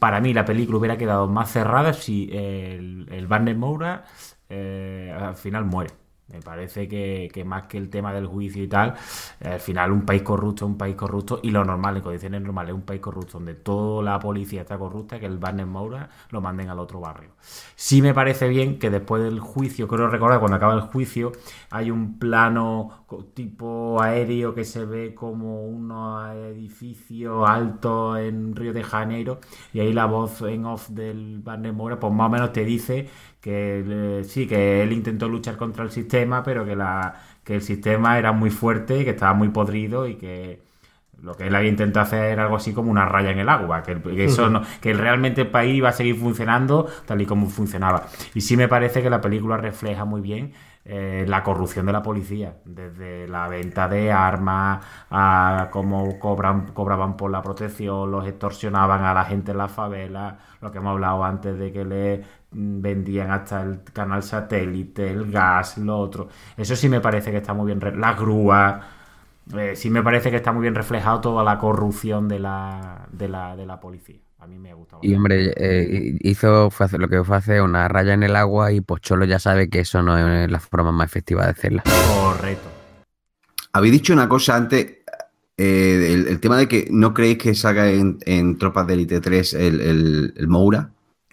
[0.00, 4.04] para mí la película hubiera quedado más cerrada si el, el Barney Moura
[4.48, 5.92] eh, al final muere.
[6.28, 8.94] Me parece que, que más que el tema del juicio y tal,
[9.44, 12.74] al final un país corrupto es un país corrupto y lo normal, en condiciones normales,
[12.74, 16.68] un país corrupto donde toda la policía está corrupta, que el Barney Moura lo manden
[16.68, 17.30] al otro barrio.
[17.76, 21.32] Sí me parece bien que después del juicio, creo recordar cuando acaba el juicio,
[21.70, 28.82] hay un plano tipo aéreo que se ve como unos edificios altos en Río de
[28.82, 29.38] Janeiro
[29.72, 33.08] y ahí la voz en off del Barney Moura pues más o menos te dice
[33.40, 33.84] que
[34.20, 38.18] eh, sí, que él intentó luchar contra el sistema, pero que, la, que el sistema
[38.18, 40.62] era muy fuerte, que estaba muy podrido y que
[41.22, 43.82] lo que él había intentado hacer era algo así como una raya en el agua,
[43.82, 47.26] que, el- que eso no- que realmente el país iba a seguir funcionando tal y
[47.26, 48.04] como funcionaba.
[48.34, 50.52] Y sí me parece que la película refleja muy bien
[50.88, 57.16] eh, la corrupción de la policía, desde la venta de armas a cómo cobran, cobraban
[57.16, 61.24] por la protección, los extorsionaban a la gente en la favela, lo que hemos hablado
[61.24, 62.22] antes de que le
[62.52, 66.28] mm, vendían hasta el canal satélite, el gas, lo otro.
[66.56, 68.80] Eso sí me parece que está muy bien, las grúas.
[69.54, 73.28] Eh, sí me parece que está muy bien reflejado toda la corrupción de la, de
[73.28, 74.16] la, de la policía.
[74.38, 75.00] A mí me ha gustado.
[75.02, 78.72] Y hombre, eh, hizo fue hacer- lo que fue hacer una raya en el agua
[78.72, 81.82] y Pocholo ya sabe que eso no es la forma más efectiva de hacerla.
[82.22, 82.68] Correcto.
[83.72, 84.84] Habéis dicho una cosa antes,
[85.56, 89.20] eh, el, el tema de que no creéis que salga en, en Tropas de Elite
[89.20, 90.90] 3 el, el- el Moura,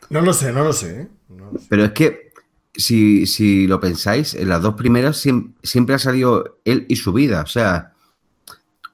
[0.10, 1.02] No lo sé, no lo sé.
[1.02, 1.08] ¿eh?
[1.30, 1.66] No lo sé.
[1.70, 2.32] pero es que
[2.76, 7.14] si, si lo pensáis, en las dos primeras siem- siempre, ha salido él y su
[7.14, 7.93] vida, o sea,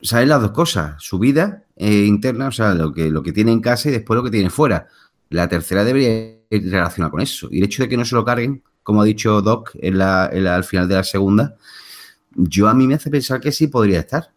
[0.01, 3.51] salen las dos cosas, su vida eh, interna, o sea, lo que, lo que tiene
[3.51, 4.87] en casa y después lo que tiene fuera.
[5.29, 6.09] La tercera debería
[6.49, 7.47] ir relacionada con eso.
[7.51, 10.25] Y el hecho de que no se lo carguen, como ha dicho Doc en la-
[10.25, 11.55] al final de la segunda,
[12.35, 14.31] yo a mí me hace pensar que sí podría estar.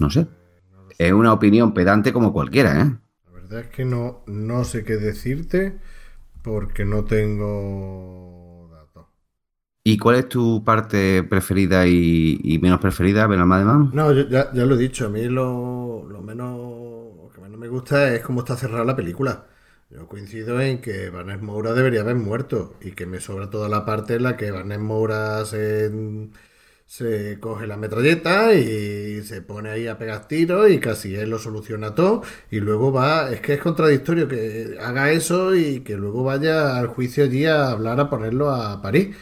[0.00, 0.26] No sé.
[0.98, 2.92] Es una opinión pedante como cualquiera, ¿eh?
[3.26, 5.78] La verdad es que no, no sé qué decirte
[6.42, 8.43] porque no tengo.
[9.86, 13.90] ¿Y cuál es tu parte preferida y, menos preferida, Benalmádena?
[13.92, 16.56] No, yo ya, ya lo he dicho, a mí lo, menos
[17.18, 19.46] lo que menos me gusta es cómo está cerrada la película.
[19.90, 23.84] Yo coincido en que Barnes Moura debería haber muerto y que me sobra toda la
[23.84, 25.90] parte en la que Barnes Moura se,
[26.86, 31.38] se coge la metralleta y se pone ahí a pegar tiros y casi él lo
[31.38, 36.24] soluciona todo y luego va, es que es contradictorio que haga eso y que luego
[36.24, 39.14] vaya al juicio allí a hablar a ponerlo a París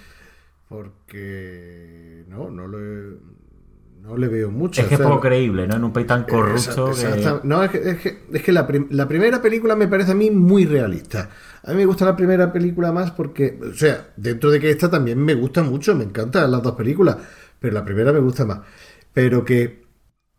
[0.73, 3.17] porque no, no le,
[4.03, 4.81] no le veo mucho.
[4.83, 5.77] Es que o es poco creíble, ¿no?
[5.77, 6.91] En un país tan corrupto que...
[6.93, 10.13] exacta- No, es que, es que- es que la, prim- la primera película me parece
[10.13, 11.31] a mí muy realista.
[11.65, 14.91] A mí me gusta la primera película más porque, o sea, dentro de que esta
[14.91, 17.17] también me gusta mucho, me encantan las dos películas,
[17.61, 18.61] pero la primera me gusta más.
[19.13, 19.83] Pero que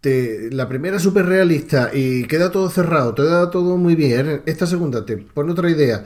[0.01, 4.41] te- la primera es súper realista y queda todo cerrado, te da todo muy bien.
[4.45, 6.03] Esta segunda te pone otra idea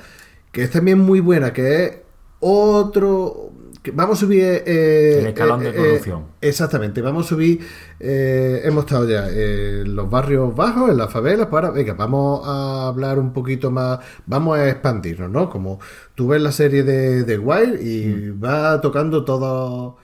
[0.52, 1.94] que es también muy buena, que es
[2.40, 3.52] otro...
[3.94, 4.44] vamos a subir...
[4.44, 6.26] eh, El escalón de eh, eh, corrupción.
[6.42, 7.60] Exactamente, vamos a subir,
[8.00, 12.88] eh, hemos estado ya en los barrios bajos, en las favelas, ahora, venga, vamos a
[12.88, 15.50] hablar un poquito más, vamos a expandirnos, ¿no?
[15.50, 15.80] Como
[16.16, 19.98] tú ves la serie de, de Wild y va tocando todo,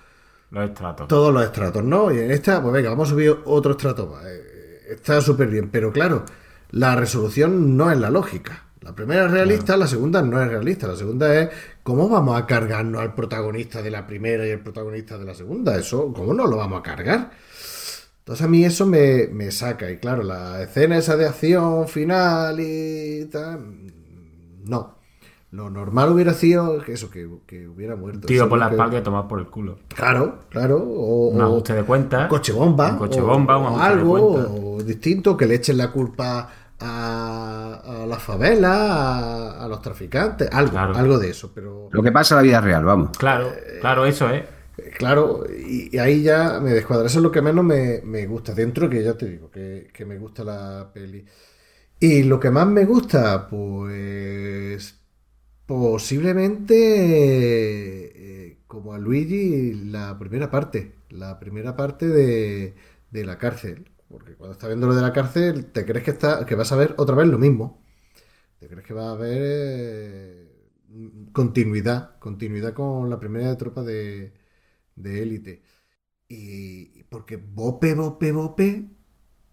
[0.51, 1.07] Los estratos.
[1.07, 2.11] todos los estratos, ¿no?
[2.11, 4.23] Y en esta, pues venga, vamos a subir otro estrato más.
[4.25, 4.49] Eh,
[4.91, 6.23] Está súper bien, pero claro,
[6.71, 8.65] la resolución no es la lógica.
[8.83, 10.87] La primera es realista, la segunda no es realista.
[10.87, 11.49] La segunda es
[11.83, 15.77] cómo vamos a cargarnos al protagonista de la primera y el protagonista de la segunda.
[15.77, 17.31] Eso, ¿cómo no lo vamos a cargar?
[18.19, 19.89] Entonces a mí eso me, me saca.
[19.89, 23.59] Y claro, la escena esa de acción final y tal.
[24.65, 24.95] No.
[25.51, 28.27] Lo normal hubiera sido que eso, que, que hubiera muerto.
[28.27, 29.77] Eso por la que- espalda y tomar por el culo.
[29.95, 30.77] Claro, claro.
[30.77, 32.23] O, Un ajuste de cuenta.
[32.23, 32.93] un coche bomba.
[32.93, 36.49] Un coche bomba, un o, algo distinto, que le echen la culpa
[36.83, 40.95] a, a las favelas, a, a los traficantes, algo, Claro.
[40.95, 41.51] algo de eso.
[41.53, 43.11] Pero Lo que pasa en la vida real, vamos.
[43.17, 44.43] Claro, claro, eso es.
[44.77, 47.07] eh, claro, y, y ahí ya me descuadra.
[47.07, 48.53] Eso es lo que menos me, me gusta.
[48.53, 51.25] Dentro que ya te digo, que, que me gusta la peli.
[51.99, 54.99] Y lo que más me gusta, pues
[55.65, 56.75] posiblemente
[58.47, 62.75] eh, como a Luigi la primera parte, la primera parte de,
[63.11, 66.45] de la cárcel, porque cuando estás viendo lo de la cárcel te crees que está
[66.45, 67.81] que vas a ver otra vez lo mismo,
[68.59, 70.69] te crees que va a haber eh,
[71.31, 74.33] continuidad, continuidad con la primera de tropa de
[74.95, 75.63] de élite
[76.27, 78.85] y porque Bope, Bope, Bope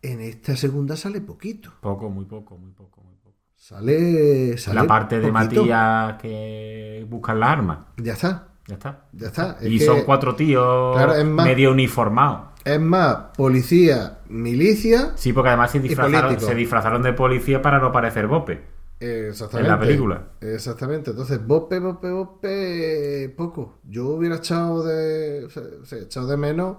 [0.02, 3.36] en esta segunda sale poquito, Poco, muy poco, muy poco, muy poco.
[3.56, 5.32] sale, sale La parte de.
[5.32, 7.78] Matías que buscan las armas.
[7.96, 8.46] ya está.
[8.66, 9.08] Ya está.
[9.12, 9.56] Ya está.
[9.60, 12.49] Es y que- son cuatro tíos Claro, es más- medio uniformados.
[12.64, 15.12] Es más, policía, milicia.
[15.16, 16.48] Sí, porque además se disfrazaron, político.
[16.48, 18.60] se disfrazaron de policía para no parecer Bope.
[19.00, 19.66] Exactamente.
[19.66, 20.28] En la película.
[20.42, 21.10] Exactamente.
[21.12, 23.78] Entonces, Bope, Bope, Bope, poco.
[23.84, 26.76] Yo hubiera echado de, o sea, o sea, echado de menos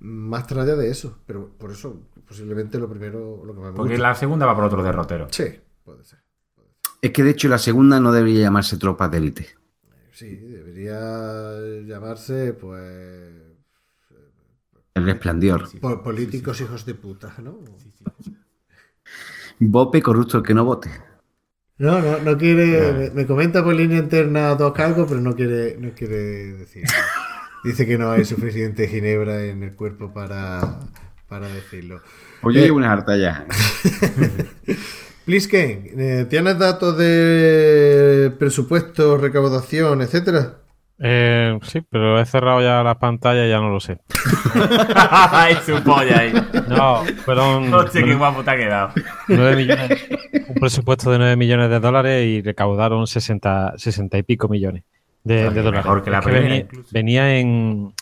[0.00, 1.18] más tralla de eso.
[1.26, 4.08] Pero por eso, posiblemente lo primero, lo que más me Porque gusta.
[4.08, 5.28] la segunda va por otro derrotero.
[5.30, 5.44] Sí,
[5.84, 6.18] puede ser.
[7.02, 9.46] Es que de hecho la segunda no debería llamarse Tropas de Élite.
[10.12, 11.00] Sí, debería
[11.86, 13.29] llamarse, pues.
[15.00, 15.68] El Resplandor.
[15.80, 17.58] po- políticos hijos de puta, ¿no?
[19.58, 20.90] Bope corrupto el que no vote.
[21.78, 22.92] No, no, no quiere.
[22.92, 26.16] Me, me comenta por línea interna dos cargos, pero no quiere, no quiere
[26.54, 26.84] decir.
[27.64, 30.80] Dice que no hay suficiente ginebra en el cuerpo para,
[31.28, 32.00] para decirlo.
[32.40, 32.64] Pues yo Eh.
[32.64, 33.46] llevo unas hartas ya.
[35.26, 40.59] Plisken, eh, ¿tienes datos de presupuesto, recaudación, etcétera?
[41.02, 43.98] Eh, sí, pero he cerrado ya la pantalla y ya no lo sé.
[44.94, 46.32] ¡Ay, su polla ahí!
[46.68, 48.92] No, fueron Hostia, qué guapo te ha quedado.
[49.28, 50.06] 9 millones,
[50.48, 54.84] un presupuesto de 9 millones de dólares y recaudaron 60, 60 y pico millones
[55.24, 55.86] de, Oye, de dólares.
[55.86, 57.94] mejor que la Es primera, venía, venía en,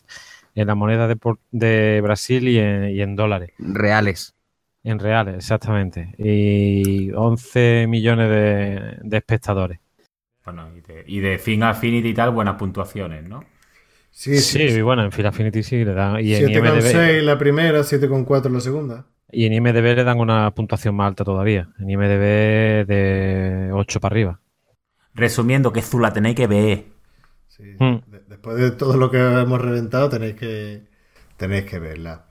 [0.56, 1.16] en la moneda de,
[1.52, 3.52] de Brasil y en, y en dólares.
[3.58, 4.34] Reales.
[4.82, 6.14] En reales, exactamente.
[6.18, 9.78] Y 11 millones de, de espectadores.
[10.52, 13.44] Bueno, y de, y de Fin Affinity y tal, buenas puntuaciones, ¿no?
[14.10, 14.80] Sí, Sí, sí.
[14.80, 16.20] bueno, en Final Affinity sí le dan.
[16.24, 19.06] Y en, IMDb, 7,6 la primera, 7,4 la segunda.
[19.30, 21.68] y en IMDb le dan una puntuación más alta todavía.
[21.78, 24.40] En IMDb de 8 para arriba.
[25.14, 26.84] Resumiendo, que Zula tenéis que ver.
[27.48, 27.64] Sí.
[27.78, 27.96] Mm.
[28.10, 30.82] De- Después de todo lo que hemos reventado, tenéis que,
[31.36, 32.24] tenéis que verla.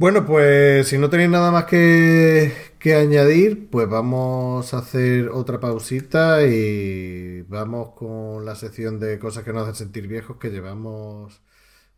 [0.00, 5.60] Bueno, pues si no tenéis nada más que, que añadir, pues vamos a hacer otra
[5.60, 11.42] pausita y vamos con la sección de cosas que nos hacen sentir viejos que llevamos,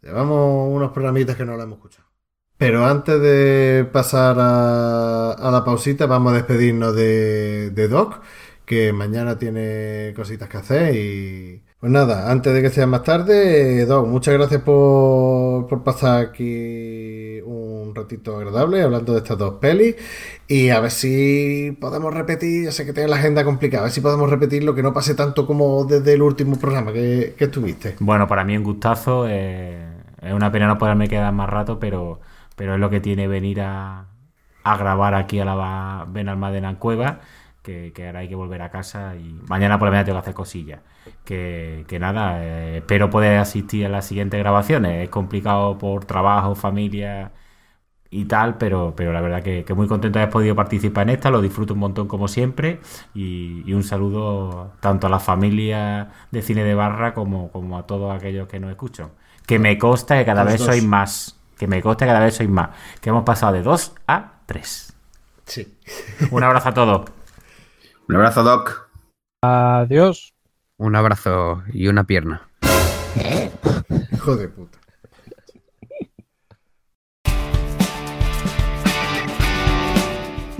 [0.03, 2.09] llevamos unos programitas que no la hemos escuchado.
[2.57, 8.21] Pero antes de pasar a, a la pausita, vamos a despedirnos de, de Doc,
[8.65, 11.65] que mañana tiene cositas que hacer y...
[11.79, 17.22] Pues nada, antes de que sea más tarde, Doc, muchas gracias por, por pasar aquí
[17.93, 19.97] un ratito agradable hablando de estas dos pelis
[20.49, 23.93] y a ver si podemos repetir, ya sé que tienes la agenda complicada, a ver
[23.93, 27.97] si podemos repetir lo que no pase tanto como desde el último programa que, estuviste.
[28.01, 29.27] Bueno, para mí un gustazo.
[29.29, 29.89] eh,
[30.23, 32.21] es una pena no poderme quedar más rato, pero,
[32.57, 34.07] pero es lo que tiene venir a,
[34.65, 37.21] grabar aquí a la Benalmádena en Cueva,
[37.63, 40.23] que, que ahora hay que volver a casa y mañana por la mañana tengo que
[40.23, 40.81] hacer cosillas.
[41.25, 45.03] Que, que nada, eh, espero poder asistir a las siguientes grabaciones.
[45.03, 47.33] Es complicado por trabajo, familia
[48.13, 51.15] y tal, pero, pero la verdad que, que muy contento de haber podido participar en
[51.17, 52.79] esta, lo disfruto un montón como siempre
[53.15, 57.87] y, y un saludo tanto a la familia de Cine de Barra como, como a
[57.87, 59.11] todos aquellos que nos escuchan.
[59.47, 60.67] Que me consta que cada los vez dos.
[60.67, 63.95] sois más, que me consta que cada vez sois más, que hemos pasado de 2
[64.07, 64.95] a 3.
[65.47, 65.79] Sí.
[66.31, 67.11] Un abrazo a todos.
[68.09, 68.91] Un abrazo, Doc.
[69.43, 70.35] Adiós.
[70.77, 72.49] Un abrazo y una pierna.
[74.13, 74.82] Hijo de puta.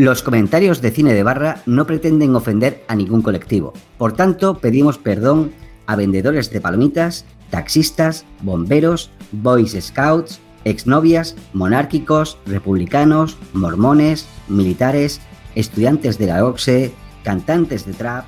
[0.03, 3.73] Los comentarios de Cine de Barra no pretenden ofender a ningún colectivo.
[3.99, 5.53] Por tanto, pedimos perdón
[5.87, 15.21] a vendedores de palomitas, taxistas, bomberos, boys scouts, exnovias, monárquicos, republicanos, mormones, militares,
[15.55, 18.25] estudiantes de la OXE, cantantes de trap,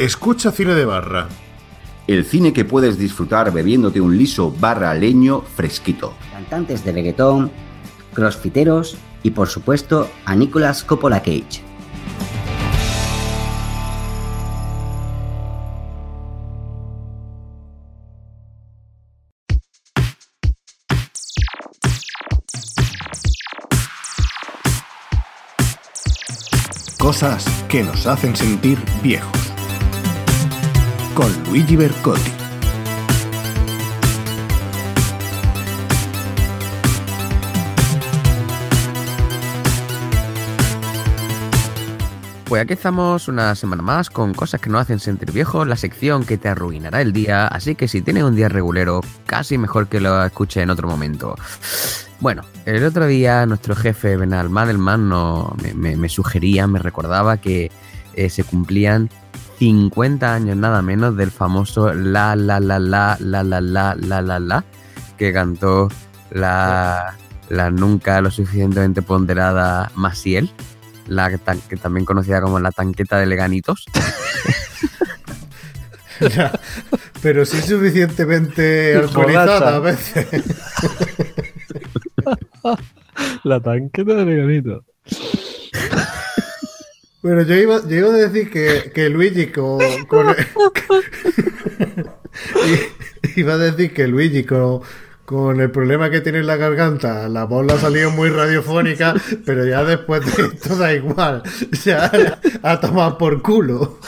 [0.00, 1.28] Escucha cine de barra.
[2.08, 6.14] El cine que puedes disfrutar bebiéndote un liso barra leño fresquito.
[6.32, 7.52] cantantes de reggaetón,
[8.12, 11.62] crossfiteros y por supuesto a Nicolas Coppola Cage.
[26.98, 29.52] Cosas que nos hacen sentir viejos.
[31.14, 32.41] Con Luigi Bercotti.
[42.52, 46.22] Pues aquí estamos una semana más con cosas que nos hacen sentir viejos, la sección
[46.26, 50.00] que te arruinará el día, así que si tienes un día regulero, casi mejor que
[50.00, 51.34] lo escuches en otro momento.
[52.20, 55.10] Bueno, el otro día nuestro jefe Benal Madelman
[55.64, 57.70] me, sugería, me recordaba que
[58.16, 59.08] eh, se cumplían
[59.58, 64.38] 50 años nada menos del famoso La La La La La La La La La
[64.38, 64.64] La
[65.16, 65.88] que cantó
[66.30, 67.16] la,
[67.48, 70.52] la nunca lo suficientemente ponderada Maciel
[71.06, 73.84] la tan- que también conocida como la tanqueta de Leganitos.
[77.22, 80.26] Pero sí suficientemente alcoholizada a veces.
[83.44, 84.84] La tanqueta de Leganito.
[87.22, 90.34] Bueno, yo iba, yo iba a decir que, que Luigi con, con-
[93.36, 94.80] iba a decir que Luigi con,
[95.32, 99.14] con el problema que tiene en la garganta, la voz le ha salido muy radiofónica,
[99.46, 101.42] pero ya después de esto da igual.
[101.84, 102.10] Ya
[102.62, 103.98] a tomar por culo.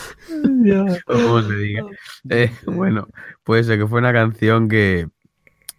[1.07, 1.83] Como se diga.
[2.29, 3.09] Eh, bueno,
[3.43, 5.09] pues que fue una canción que,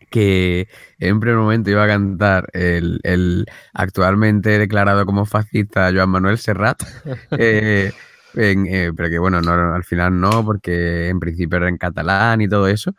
[0.09, 0.67] que
[0.99, 6.81] en primer momento iba a cantar el, el actualmente declarado como fascista Joan Manuel Serrat.
[7.37, 7.91] eh,
[8.33, 12.41] en- eh, pero que bueno, no, al final no, porque en principio era en catalán
[12.41, 12.93] y todo eso.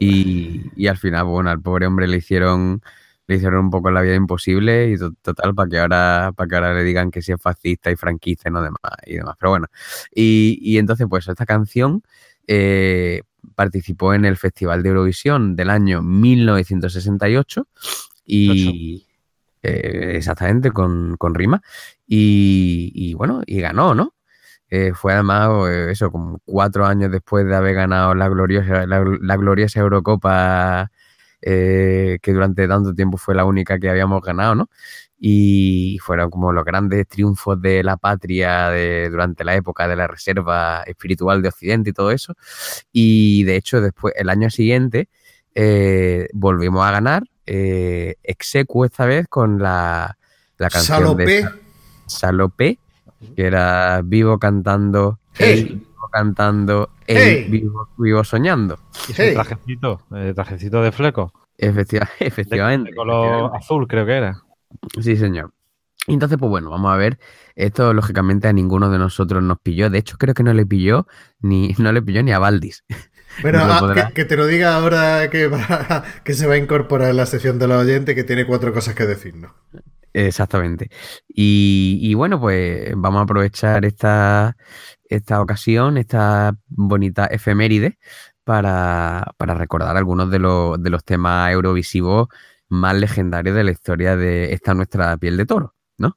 [0.00, 2.80] Y, y al final, bueno, al pobre hombre le hicieron,
[3.26, 6.54] le hicieron un poco la vida imposible y to- total para que ahora, para que
[6.56, 9.36] ahora le digan que sí es fascista y franquista y no demás y demás.
[9.38, 9.66] Pero bueno.
[10.14, 12.02] Y, y entonces, pues esta canción
[12.46, 13.22] eh,
[13.54, 17.68] participó en el Festival de Eurovisión del año 1968
[18.26, 19.06] y
[19.62, 21.62] eh, exactamente con, con rima.
[22.06, 24.14] Y, y bueno, y ganó, ¿no?
[24.70, 29.04] Eh, fue además eh, eso, como cuatro años después de haber ganado la gloriosa, la,
[29.20, 30.90] la gloriosa Eurocopa,
[31.42, 34.70] eh, que durante tanto tiempo fue la única que habíamos ganado, ¿no?
[35.18, 40.06] Y fueron como los grandes triunfos de la patria de, durante la época de la
[40.06, 42.34] Reserva Espiritual de Occidente y todo eso.
[42.92, 45.08] Y de hecho, después, el año siguiente,
[45.54, 50.16] eh, volvimos a ganar, execuo esta vez con la,
[50.58, 51.42] la canción de Salopé.
[51.42, 52.78] Sa- Salopé,
[53.36, 55.64] que era vivo cantando, Hey.
[55.64, 57.46] vivo cantando, Hey.
[57.50, 58.78] vivo, vivo soñando.
[59.08, 61.32] Y trajecito, eh, trajecito de fleco.
[61.58, 62.90] Efectiva- efectivamente.
[62.90, 63.58] de color efectivamente.
[63.58, 64.42] azul, creo que era.
[65.00, 65.52] Sí, señor.
[66.06, 67.18] Entonces, pues bueno, vamos a ver.
[67.54, 69.90] Esto, lógicamente, a ninguno de nosotros nos pilló.
[69.90, 71.06] De hecho, creo que no le pilló
[71.40, 72.84] ni, no le pilló ni a Valdis.
[73.42, 74.08] Bueno, No ah, podrá.
[74.08, 77.26] que, que te lo diga ahora que, va- que se va a incorporar en la
[77.26, 79.52] sección de los oyentes que tiene cuatro cosas que decirnos.
[80.12, 80.90] Exactamente.
[81.28, 84.56] Y, y bueno, pues vamos a aprovechar esta,
[85.08, 87.98] esta ocasión, esta bonita efeméride,
[88.44, 92.28] para, para recordar algunos de los, de los temas eurovisivos
[92.68, 96.16] más legendarios de la historia de esta nuestra piel de toro, ¿no?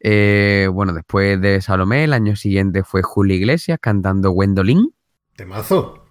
[0.00, 4.94] Eh, bueno, después de Salomé, el año siguiente fue Julio Iglesias cantando Gwendolyn.
[5.36, 6.06] Temazo.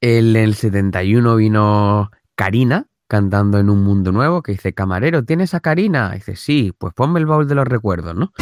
[0.00, 5.60] En el 71 vino Karina cantando en Un Mundo Nuevo, que dice, camarero, ¿tienes a
[5.60, 6.12] Karina?
[6.12, 8.32] dice, sí, pues ponme el baúl de los recuerdos, ¿no?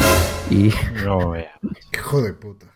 [0.49, 0.71] Y
[1.03, 1.51] No vea.
[1.93, 2.67] Hijo de puta.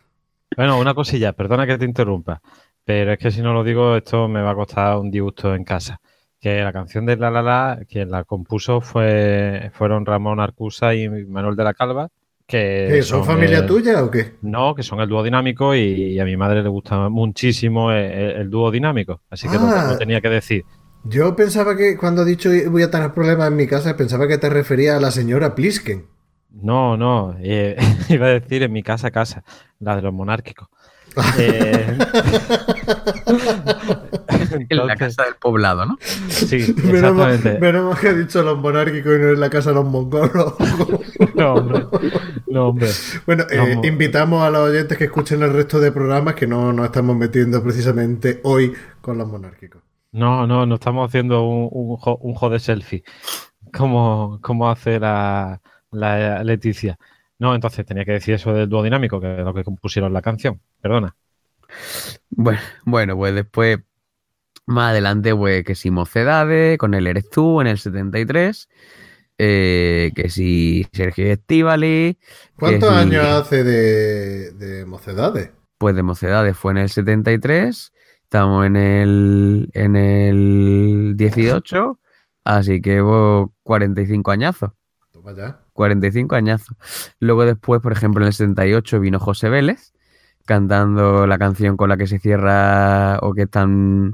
[0.55, 2.41] Bueno, una cosilla, perdona que te interrumpa,
[2.83, 5.63] pero es que si no lo digo, esto me va a costar un disgusto en
[5.63, 5.99] casa.
[6.39, 11.09] Que la canción de La La La, quien la compuso fue, fueron Ramón Arcusa y
[11.09, 12.07] Manuel de la Calva,
[12.47, 14.35] que ¿Qué, ¿Son familia el- tuya o qué?
[14.41, 18.05] No, que son el dúo dinámico y, y a mi madre le gusta muchísimo el,
[18.11, 19.89] el dúo dinámico, así que lo- Ah.
[19.91, 20.63] lo tenía que decir.
[21.03, 24.37] Yo pensaba que cuando he dicho voy a tener problemas en mi casa, pensaba que
[24.37, 26.05] te refería a la señora Plisken.
[26.51, 27.77] No, no, eh,
[28.09, 29.43] iba a decir en mi casa, casa,
[29.79, 30.67] la de los monárquicos.
[31.37, 31.97] Eh,
[34.69, 35.97] en la casa del poblado, ¿no?
[36.29, 37.59] Sí, exactamente.
[37.59, 40.53] menos mal que he dicho los monárquicos y no en la casa de los mongolos.
[41.35, 41.85] No, hombre.
[42.47, 42.89] No, hombre.
[43.25, 46.85] Bueno, eh, invitamos a los oyentes que escuchen el resto de programas que no nos
[46.85, 49.88] estamos metiendo precisamente hoy con los monárquicos.
[50.11, 53.03] No, no, no estamos haciendo un, un, jo- un jo de selfie.
[53.73, 56.97] Como, como hace la, la Leticia.
[57.39, 60.21] No, entonces tenía que decir eso del dúo dinámico, que es lo que compusieron la
[60.21, 60.61] canción.
[60.81, 61.15] Perdona.
[62.29, 63.79] Bueno, bueno, pues después,
[64.67, 68.69] más adelante, pues que si Mocedades, con el Eres tú en el 73,
[69.39, 72.19] eh, que si Sergio Estivali,
[72.55, 75.51] ¿Cuántos si- años hace de, de mocedades?
[75.77, 77.93] pues de Mocedades fue en el 73,
[78.29, 81.99] estamos en el, en el 18,
[82.43, 84.69] así que hubo 45 añazos.
[85.11, 85.61] Toma ya.
[85.73, 86.77] 45 añazos.
[87.19, 89.93] Luego después, por ejemplo, en el 68 vino José Vélez
[90.45, 94.13] cantando la canción con la que se cierra o que es tan,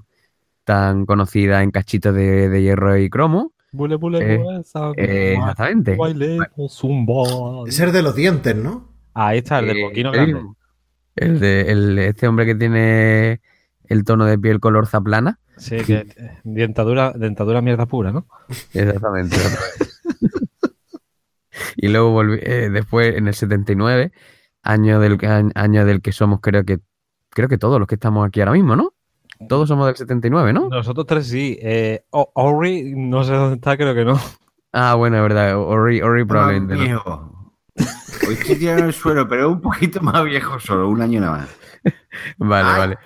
[0.63, 3.51] tan conocida en cachitos de, de hierro y cromo.
[3.73, 5.95] Bule, bule, Eh, bule, esa- Eh, exactamente.
[5.97, 7.67] bailemos zumba.
[7.67, 8.87] Es el de los dientes, ¿no?
[9.13, 10.49] Ahí está, el del Eh, boquino el grande.
[11.17, 13.41] El de el- este hombre que tiene
[13.89, 15.39] el tono de piel color zaplana.
[15.57, 18.27] Sí, que eh, dentadura, dentadura mierda pura, ¿no?
[18.73, 19.37] Exactamente.
[21.77, 24.11] y luego volví, eh, después en el 79,
[24.63, 26.79] año del, que- año del que somos, creo que
[27.29, 28.93] creo que todos los que estamos aquí ahora mismo, ¿no?
[29.49, 30.69] Todos somos del 79, ¿no?
[30.69, 31.57] Nosotros tres sí.
[31.61, 34.17] Eh, O- Ori, no sé dónde está, creo que no.
[34.71, 35.57] Ah, bueno, es verdad.
[35.57, 36.75] Ori, Ori probablemente.
[36.75, 36.81] ¿no?
[36.81, 37.53] viejo.
[38.27, 41.37] Hoy estoy tirado en el suelo, pero un poquito más viejo solo, un año nada
[41.39, 41.49] más.
[42.37, 42.77] Vale, Ay.
[42.79, 42.97] vale.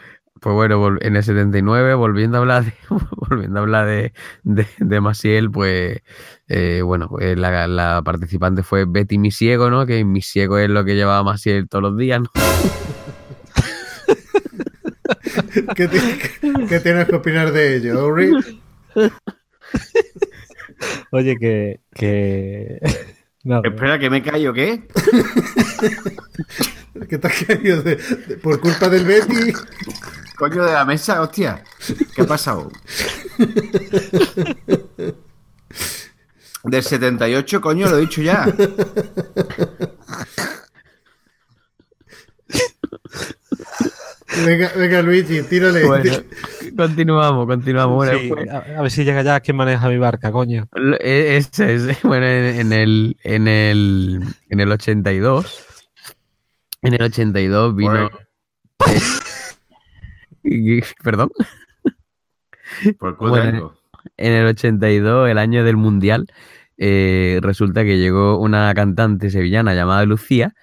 [0.41, 2.73] Pues bueno, en el 79, volviendo a hablar de,
[3.29, 6.01] volviendo a hablar de, de, de Maciel, pues
[6.47, 9.85] eh, bueno, pues la, la participante fue Betty Misiego, ¿no?
[9.85, 12.29] Que Misiego es lo que llevaba Maciel todos los días, ¿no?
[15.75, 15.99] ¿Qué, ti-
[16.67, 18.31] qué tienes que opinar de ello, Ori?
[21.11, 21.79] Oye, que.
[21.93, 22.79] que...
[23.43, 24.85] Nada, Espera, que me callo, ¿qué?
[27.09, 29.53] ¿Qué te has caído de- de- por culpa del Betty?
[30.37, 31.63] Coño de la mesa, hostia.
[32.15, 32.69] ¿Qué ha pasado?
[36.65, 38.45] Del 78, coño, lo he dicho ya.
[44.45, 45.85] Venga, venga Luigi, tírale.
[45.85, 46.11] Bueno,
[46.77, 47.95] continuamos, continuamos.
[47.95, 50.67] Bueno, Sí, pues, a, a ver si llega ya quien maneja mi barca, coño.
[50.99, 54.19] e- ese es, bueno, en, en el, en, el,
[54.49, 55.65] en el 82,
[56.81, 58.05] en el 82 vino...
[58.07, 58.99] eh,
[60.43, 61.29] y- perdón.
[62.99, 63.73] Por Bueno, tengo.
[64.17, 66.27] en el 82, el año del Mundial,
[66.77, 70.53] eh, resulta que llegó una cantante sevillana llamada Lucía.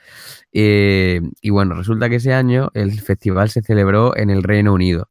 [0.52, 5.10] Eh, y bueno, resulta que ese año el festival se celebró en el Reino Unido.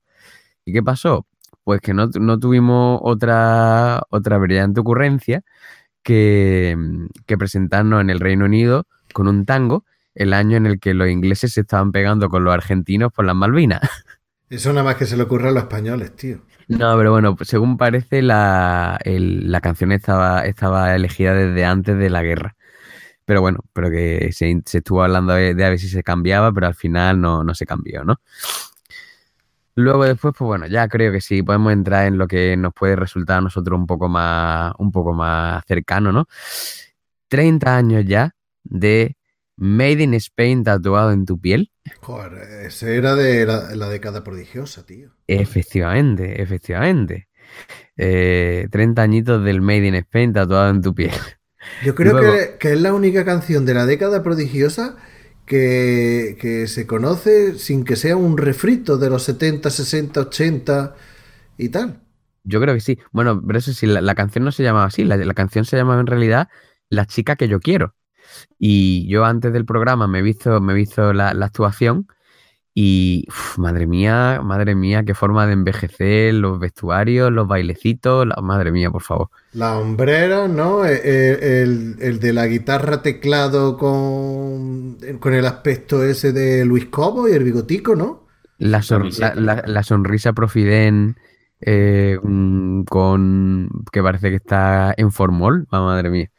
[0.66, 1.28] ¿Y qué pasó?
[1.64, 5.44] Pues que no, no tuvimos otra, otra brillante ocurrencia
[6.04, 6.78] que,
[7.28, 11.10] que presentarnos en el Reino Unido con un tango el año en el que los
[11.10, 13.82] ingleses se estaban pegando con los argentinos por las Malvinas.
[14.50, 16.42] Eso nada más que se le ocurre a los españoles, tío.
[16.68, 22.10] No, pero bueno, según parece, la, el- la canción estaba, estaba elegida desde antes de
[22.10, 22.55] la guerra.
[23.26, 26.52] Pero bueno, pero que se, se estuvo hablando de, de a ver si se cambiaba,
[26.54, 28.22] pero al final no, no se cambió, ¿no?
[29.76, 32.96] Luego después, pues bueno, ya creo que sí, podemos entrar en lo que nos puede
[32.96, 36.28] resultar a nosotros un poco más, un poco más cercano, ¿no?
[37.28, 39.18] 30 años ya de
[39.58, 41.72] Made in Spain tatuado en tu piel.
[42.02, 45.12] Joder, ese era de la, la década prodigiosa, tío.
[45.28, 47.28] Efectivamente, efectivamente.
[47.98, 51.12] Eh, 30 añitos del Made in Spain tatuado en tu piel.
[51.84, 54.96] Yo creo Luego- que, que es la única canción de la década prodigiosa
[55.46, 60.96] que, que se conoce sin que sea un refrito de los 70, 60, 80
[61.58, 62.00] y tal.
[62.44, 63.00] Yo creo que sí.
[63.12, 65.04] Bueno, pero eso sí, la, la canción no se llamaba así.
[65.04, 66.48] La, la canción se llamaba en realidad
[66.90, 67.96] La chica que yo quiero.
[68.60, 72.08] Y yo antes del programa me he visto, me he visto la, la actuación
[72.78, 78.36] y uf, madre mía, madre mía, qué forma de envejecer, los vestuarios, los bailecitos, la-
[78.42, 79.30] madre mía, por favor.
[79.54, 80.86] La hombrera, ¿no?
[80.86, 86.88] E- e- El, el de la guitarra teclado con, con el aspecto ese de Luis
[86.88, 88.28] Cobo y el bigotico, ¿no?
[88.58, 88.82] La,
[89.36, 91.16] la- la sonrisa profiden
[91.62, 96.30] eh, mm, con que parece que está en formol, ah, madre mía.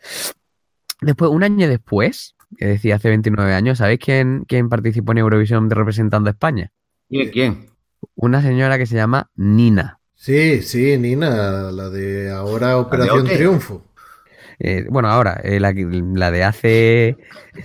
[1.00, 5.68] Después, un año después, que decía hace 29 años, ¿sabéis quién, quién participó en Eurovisión
[5.68, 6.72] de representando a España?
[7.08, 7.30] ¿Quién?
[7.30, 7.66] ¿Quién?
[8.14, 10.00] Una señora que se llama Nina.
[10.14, 13.26] Sí, sí, Nina, la de ahora Operación.
[13.26, 13.82] Triunfo.
[14.58, 17.16] Eh, bueno, ahora, eh, la, la de hace,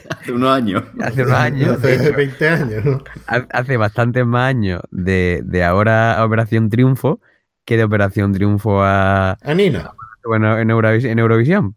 [0.09, 0.83] Hace unos años.
[0.99, 3.03] hace unos años, de Hace hecho, 20 años, ¿no?
[3.27, 7.21] ha- hace bastantes más años de, de ahora a Operación Triunfo
[7.63, 9.91] que de Operación Triunfo a, A Nina.
[10.25, 11.75] Bueno, en Eurovis- en Eurovisión,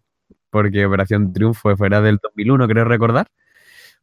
[0.54, 3.28] porque Operación Triunfo fuera del 2001, creo recordar.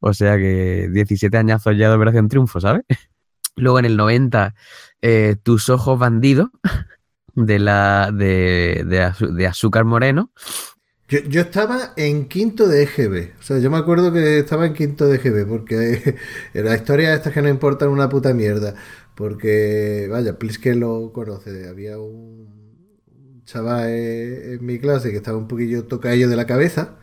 [0.02, 2.84] O sea que 17 añazos ya de Operación Triunfo, ¿sabes?
[3.56, 4.54] Luego en el 90,
[5.02, 6.50] eh, Tus ojos bandidos,
[7.36, 10.32] de, la, de, de, Azúcar Moreno.
[11.08, 13.32] Yo, yo estaba en quinto de EGB.
[13.40, 16.18] O sea, yo me acuerdo que estaba en quinto de EGB, porque
[16.54, 18.76] la historia estas que no importan una puta mierda.
[19.16, 21.70] Porque, vaya, Plis que lo conoce.
[21.70, 22.51] Había un
[23.52, 26.96] chaval en, en mi clase que estaba un poquillo tocadillo de la cabeza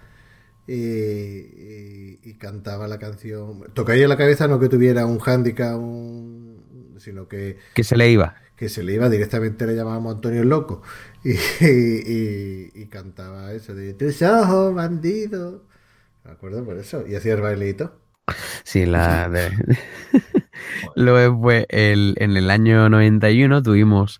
[0.67, 3.65] y, y- y cantaba la canción.
[3.75, 8.10] Tocadillo de la cabeza, no que tuviera un handicap, un- sino que que se le
[8.10, 8.35] iba.
[8.57, 10.83] que se le iba directamente, le llamábamos Antonio el Loco,
[11.25, 15.65] y, y- cantaba eso de tus ojos, bandido.
[16.25, 18.01] Me acuerdo por eso, y hacía el bailito.
[18.65, 19.51] Sí, la de...
[20.97, 24.18] Luego después, el, en el año 91 tuvimos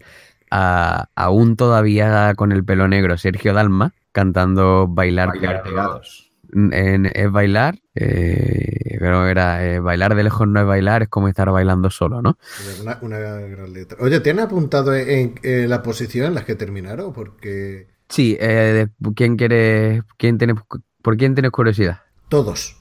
[0.51, 5.65] a, aún todavía con el pelo negro Sergio Dalma cantando Bailar, Bailar Pegado.
[5.65, 6.25] pegados.
[6.51, 11.29] En, es bailar, eh, pero era eh, bailar de lejos no es bailar, es como
[11.29, 12.39] estar bailando solo, ¿no?
[12.81, 13.99] Una, una gran letra.
[14.01, 17.13] Oye, ¿tienes apuntado en, en la posición en las que terminaron?
[17.13, 20.55] Porque Sí, eh, ¿quién quiere, quién tiene,
[21.03, 22.01] por quién tienes curiosidad?
[22.31, 22.77] todos.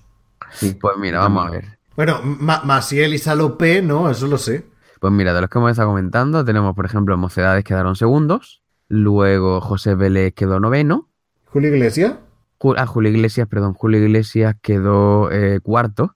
[0.59, 1.65] Pues mira, vamos a ver.
[1.97, 4.63] Bueno, Ma- Maciel y Salopé, no, eso lo sé.
[4.99, 9.61] Pues mira, de los que hemos estado comentando, tenemos, por ejemplo, Mocedades quedaron segundos, luego
[9.61, 11.09] José Vélez quedó noveno,
[11.45, 12.15] Julio Iglesias.
[12.59, 16.15] Ju- ah, Julio Iglesias, perdón, Julio Iglesias quedó eh, cuarto,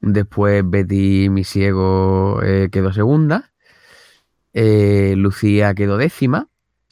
[0.00, 3.50] después Betty Misiego eh, quedó segunda,
[4.52, 6.48] eh, Lucía quedó décima,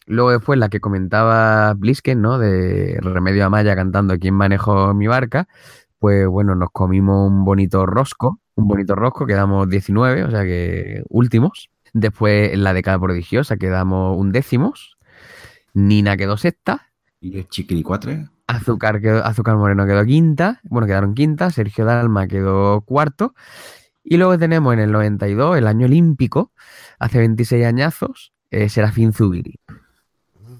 [0.07, 2.39] luego después la que comentaba Blisken, ¿no?
[2.39, 5.49] De Remedio Amaya cantando ¿Quién manejó mi barca?
[5.99, 11.03] Pues bueno, nos comimos un bonito rosco, un bonito rosco, quedamos 19, o sea que
[11.09, 11.70] últimos.
[11.93, 14.99] Después en la década prodigiosa quedamos undécimos,
[15.75, 18.28] Nina quedó sexta, ¿Y el chiquilicuatre?
[18.47, 23.35] Azúcar, quedó- Azúcar Moreno quedó quinta, bueno, quedaron quinta, Sergio Dalma quedó cuarto,
[24.05, 26.53] y luego tenemos en el 92, el año olímpico,
[26.99, 29.61] hace 26 añazos, eh, Serafín Zubiri.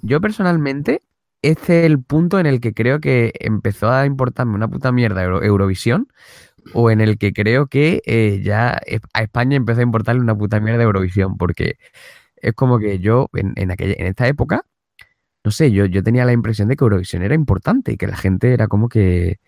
[0.03, 1.03] Yo personalmente,
[1.43, 5.23] este es el punto en el que creo que empezó a importarme una puta mierda
[5.25, 6.09] Euro- Eurovisión,
[6.73, 8.81] o en el que creo que eh, ya
[9.15, 11.77] a España empezó a importarle una puta mierda Eurovisión, porque
[12.37, 14.65] es como que yo en, en aquella, en esta época
[15.45, 18.17] no sé, yo, yo tenía la impresión de que Eurovisión era importante y que la
[18.17, 19.39] gente era como que,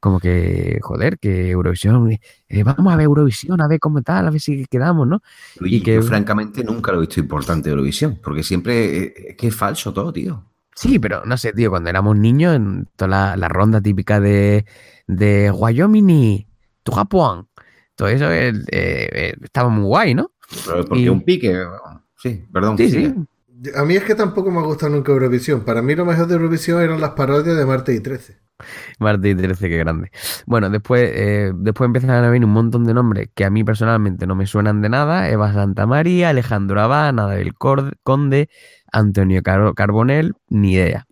[0.00, 2.10] como que, joder, que Eurovisión,
[2.48, 5.22] eh, vamos a ver Eurovisión, a ver cómo tal, a ver si quedamos, ¿no?
[5.60, 9.48] Y que- yo francamente nunca lo he visto importante Eurovisión, porque siempre eh, es que
[9.48, 10.44] es falso todo, tío.
[10.74, 14.64] Sí, pero no sé, tío, cuando éramos niños, en toda la, la ronda típica de,
[15.08, 16.46] de Wyoming,
[16.90, 17.48] tu Japón,
[17.94, 20.30] todo eso eh, eh, estaba muy guay, ¿no?
[20.66, 21.54] Pero porque Y- un pique.
[22.16, 22.76] Sí, perdón.
[22.78, 23.14] Sí, sí.
[23.76, 25.64] A mí es que tampoco me ha gustado nunca Eurovisión.
[25.64, 28.38] Para mí lo mejor de Eurovisión eran las parodias de Marte y 13.
[28.98, 30.10] Martes y 13, qué grande.
[30.46, 34.26] Bueno, después, eh, después empiezan a venir un montón de nombres que a mí personalmente
[34.26, 35.28] no me suenan de nada.
[35.30, 38.48] Eva Santa María, Alejandro Abad, Adabel Cor- Conde,
[38.92, 41.06] Antonio Car- Carbonell, ni idea.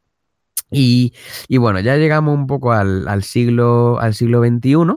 [0.71, 1.15] Y,
[1.49, 4.97] y bueno, ya llegamos un poco al, al siglo, al siglo XXI,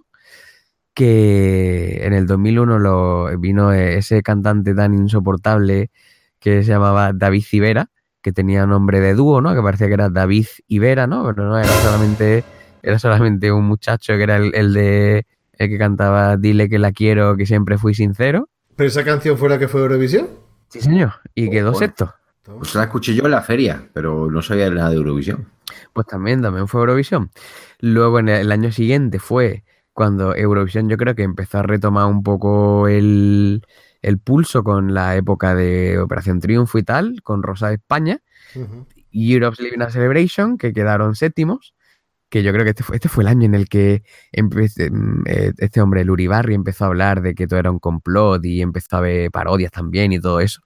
[0.99, 5.91] que en el 2001 lo, vino ese cantante tan insoportable
[6.39, 7.89] que se llamaba David Civera,
[8.21, 9.55] que tenía nombre de dúo, ¿no?
[9.55, 11.23] Que parecía que era David Ibera, ¿no?
[11.23, 12.43] Pero no, era solamente,
[12.83, 16.91] era solamente un muchacho que era el, el de el que cantaba Dile que la
[16.91, 18.49] quiero, que siempre fui sincero.
[18.75, 20.27] ¿Pero esa canción fue la que fue Eurovisión?
[20.67, 21.13] Sí, señor.
[21.33, 21.79] Y quedó Bueno.
[21.79, 22.13] sexto.
[22.43, 25.47] Pues la escuché yo en la feria, pero no sabía nada de Eurovisión.
[25.93, 27.31] Pues también, también fue Eurovisión.
[27.79, 29.63] Luego en el año siguiente fue
[29.99, 33.65] cuando Eurovisión yo creo que empezó a retomar un poco el,
[34.01, 38.21] el pulso con la época de Operación Triunfo y tal, con Rosa de España.
[39.11, 41.75] Y Europe's Living a Celebration, que quedaron séptimos,
[42.29, 44.03] que yo creo que este fue, este fue el año en el que
[44.41, 48.45] mm, eh, este hombre, el Uribarri, empezó a hablar de que todo era un complot
[48.45, 50.61] y empezó a ver parodias también y todo eso.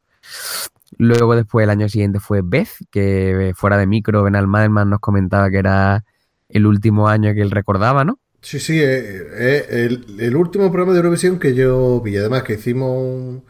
[1.00, 5.00] Luego después el año siguiente fue Beth, que eh, fuera de micro, Benal Madelman nos
[5.00, 6.06] comentaba que era
[6.50, 8.20] el último año que él recordaba, ¿no?
[8.44, 12.54] Sí, sí, eh, eh, el, el último programa de Eurovisión que yo vi, además que
[12.56, 13.46] hicimos un-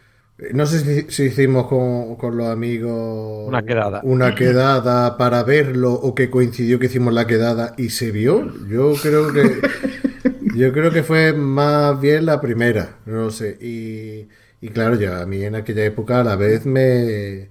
[0.53, 4.01] No sé si, si hicimos con, con los amigos Una quedada.
[4.03, 8.53] una quedada para verlo o que coincidió que hicimos la quedada y se vio.
[8.67, 9.61] Yo creo que
[10.55, 13.57] yo creo que fue más bien la primera, no lo sé.
[13.61, 14.27] Y,
[14.61, 17.49] y claro, ya a mí en aquella época a la vez me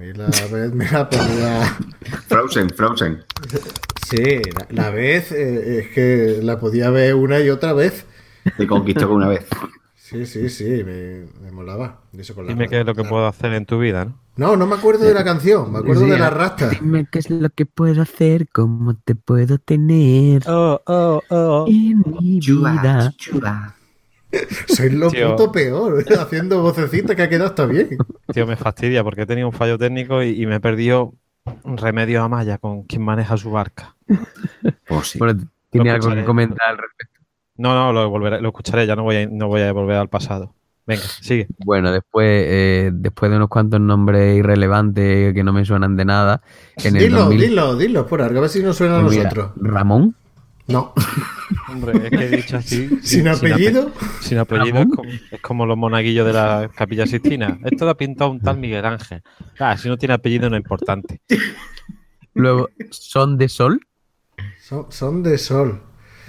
[0.00, 1.76] mí la vez me la ponía
[2.28, 3.24] Frozen, Frozen.
[4.08, 8.04] Sí, la, la vez eh, es que la podía ver una y otra vez.
[8.56, 9.46] Te conquistó con una vez.
[9.94, 12.00] Sí, sí, sí, me, me molaba.
[12.12, 14.04] Y eso con la Dime qué es lo que la- puedo hacer en tu vida,
[14.06, 14.18] ¿no?
[14.36, 16.68] No, no me acuerdo de la canción, me acuerdo Sí, de la rasta.
[16.70, 21.64] Dime qué es lo que puedo hacer, cómo te puedo tener Oh, oh, oh.
[21.68, 23.12] en mi vida.
[23.18, 23.74] chula.
[24.68, 25.30] Soy lo Tío.
[25.36, 27.98] puto peor, haciendo vocecita que ha quedado hasta bien.
[28.32, 31.14] Tío, me fastidia porque he tenido un fallo técnico y, y me he perdido
[31.64, 33.96] un remedio a Maya con quien maneja su barca.
[34.86, 35.18] Pues sí.
[35.18, 37.20] Bueno, ¿tiene Lo algo que comentar al respecto?
[37.56, 40.08] No, no, lo, volveré, lo escucharé, ya no voy, a, no voy a volver al
[40.08, 40.54] pasado.
[40.86, 41.46] Venga, sigue.
[41.64, 46.42] Bueno, después, eh, después de unos cuantos nombres irrelevantes que no me suenan de nada,
[46.76, 49.12] en el Dilo, 2000 dilo, dilo, por algo, a ver si nos suena a Pues
[49.16, 49.52] mira, nosotros.
[49.56, 50.16] Ramón,
[50.70, 50.92] No,
[51.68, 52.88] Hombre, es que he dicho así.
[53.02, 53.92] sin ape- apellido.
[54.20, 57.58] Sin apellido es como, es como los monaguillos de la Capilla Sistina.
[57.64, 59.22] Esto lo ha pintado un tal Miguel Ángel.
[59.58, 61.20] Ah, si no tiene apellido no es importante.
[62.34, 63.80] luego Son de Sol,
[64.60, 65.82] Son, son de sol.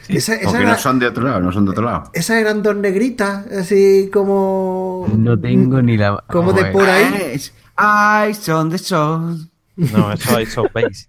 [0.07, 2.09] Esa, esa Porque era- no son de otro lado, no son de otro lado.
[2.13, 5.07] esas eran dos negritas, así como.
[5.15, 6.23] no tengo ni la...
[6.27, 7.39] Como de por ahí.
[7.75, 9.37] Ay, son de sol.
[9.77, 11.07] No, eso hay so base.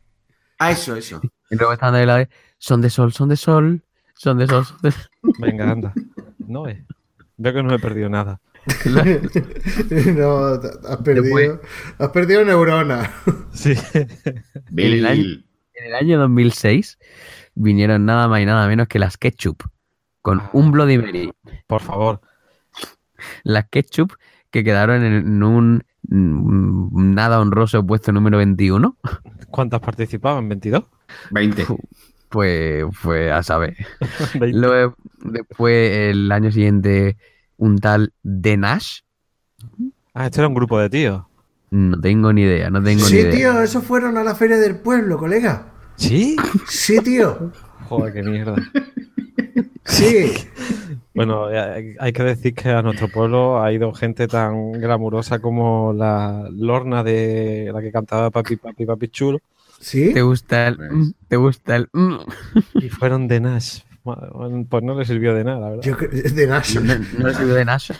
[0.58, 1.20] Ah, eso, eso.
[1.50, 2.28] Y luego están de la
[2.64, 3.82] Son de Sol, Son de Sol,
[4.14, 4.64] Son de Sol.
[4.64, 5.02] Son de Sol.
[5.40, 5.92] Venga, anda.
[6.38, 6.78] No es.
[7.36, 8.40] Veo que no he perdido nada.
[8.86, 10.44] no,
[10.88, 11.22] has perdido.
[11.24, 11.58] Después-
[11.98, 13.10] Has perdido neuronas.
[13.52, 13.74] Sí.
[14.70, 15.04] Bill.
[15.06, 15.42] año-
[15.74, 16.98] En el año 2006
[17.56, 19.64] vinieron nada más y nada menos que las Ketchup,
[20.22, 21.32] con un Bloody Mary.
[21.66, 22.20] Por favor.
[23.42, 24.12] Las Ketchup
[24.52, 28.96] que quedaron en, en un mm, nada honroso puesto número 21.
[29.50, 30.48] ¿Cuántas participaban?
[30.48, 30.86] ¿22?
[31.32, 31.66] 20.
[32.32, 33.76] Pues, pues a saber.
[34.40, 34.58] 20.
[34.58, 37.16] Luego, después, el año siguiente,
[37.58, 39.00] un tal The Nash.
[40.14, 41.22] Ah, este era un grupo de tíos.
[41.70, 43.30] No tengo ni idea, no tengo ni Sí, idea.
[43.30, 45.72] tío, esos fueron a la feria del pueblo, colega.
[45.96, 46.36] ¿Sí?
[46.68, 47.52] Sí, tío.
[47.88, 48.56] Joder, qué mierda.
[49.84, 50.32] Sí.
[51.12, 55.40] Bueno, eh, hay hay que decir que a nuestro pueblo ha ido gente tan glamurosa
[55.40, 59.40] como la Lorna de la que cantaba Papi, Papi, Papi Chulo.
[59.82, 60.14] Sí.
[60.14, 60.78] ¿Te gusta el...
[60.78, 61.12] mm?
[61.28, 61.88] ¿Te gusta el...
[61.92, 62.14] mm?
[62.74, 63.80] Y fueron de Nash.
[64.04, 65.82] Pues no le sirvió de nada, verdad.
[65.82, 66.78] Yo, de Nash.
[66.80, 67.90] ¿No, no le sirvió de Nash?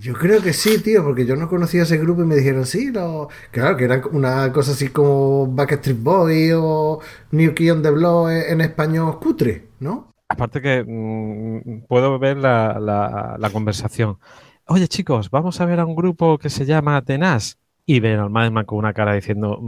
[0.00, 2.90] Yo creo que sí, tío, porque yo no conocía ese grupo y me dijeron sí,
[2.90, 3.28] lo...
[3.50, 7.00] claro, que eran una cosa así como Backstreet Boy o
[7.30, 10.12] New Kid on the Block en en español cutre, ¿no?
[10.28, 14.18] Aparte que mm, puedo ver la, la- la conversación.
[14.66, 17.58] Oye, chicos, vamos a ver a un grupo que se llama Tenaz.
[17.86, 19.58] Y ven al Madelman con una cara diciendo,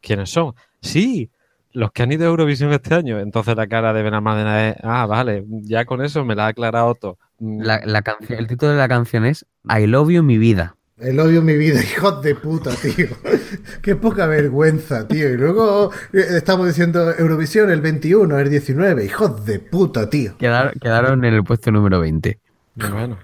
[0.00, 0.54] ¿quiénes son?
[0.80, 1.30] Sí,
[1.72, 3.18] los que han ido a Eurovisión este año.
[3.20, 6.48] Entonces la cara de Ben Almádena es, ah, vale, ya con eso me la ha
[6.48, 7.18] aclarado todo.
[7.38, 10.76] Mm, La, la canción, el título de la canción es I Love You, mi vida.
[10.98, 13.08] El odio en mi vida, hijos de puta, tío.
[13.82, 15.28] Qué poca vergüenza, tío.
[15.28, 20.38] Y luego eh, estamos diciendo Eurovisión el 21, el 19, hijos de puta, tío.
[20.38, 22.40] Quedaron, quedaron en el puesto número 20.
[22.76, 23.18] Bueno,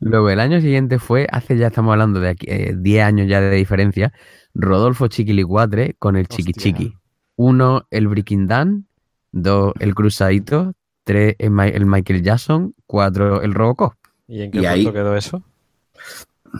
[0.00, 3.40] Luego, el año siguiente fue, hace ya estamos hablando de aquí, eh, 10 años ya
[3.40, 4.12] de diferencia,
[4.54, 6.62] Rodolfo Chiquilicuatre con el Chiqui Hostia.
[6.72, 6.94] Chiqui.
[7.36, 8.86] Uno, el Breaking Down.
[9.32, 10.74] Dos, el Cruzadito.
[11.04, 12.74] Tres, el, Ma- el Michael Jackson.
[12.86, 13.94] Cuatro, el Robocop.
[14.28, 15.42] ¿Y en qué Y punto ahí- quedó eso?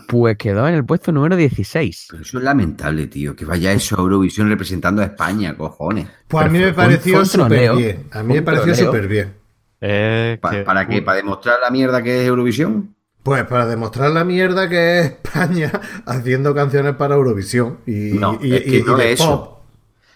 [0.07, 2.07] Pues quedó en el puesto número 16.
[2.09, 3.35] Pero eso es lamentable, tío.
[3.35, 6.07] Que vaya eso a Eurovisión representando a España, cojones.
[6.27, 8.07] Pues a mí me pareció súper bien.
[8.11, 9.33] A mí me pareció súper bien.
[9.81, 11.01] Eh, Pa- que- ¿Para qué?
[11.03, 12.95] ¿Para demostrar la mierda que es Eurovisión?
[13.23, 15.71] Pues para demostrar la mierda que es España
[16.05, 17.79] haciendo canciones para Eurovisión.
[17.85, 19.29] Y, No, y- es que y- no y es eso.
[19.29, 19.63] pop.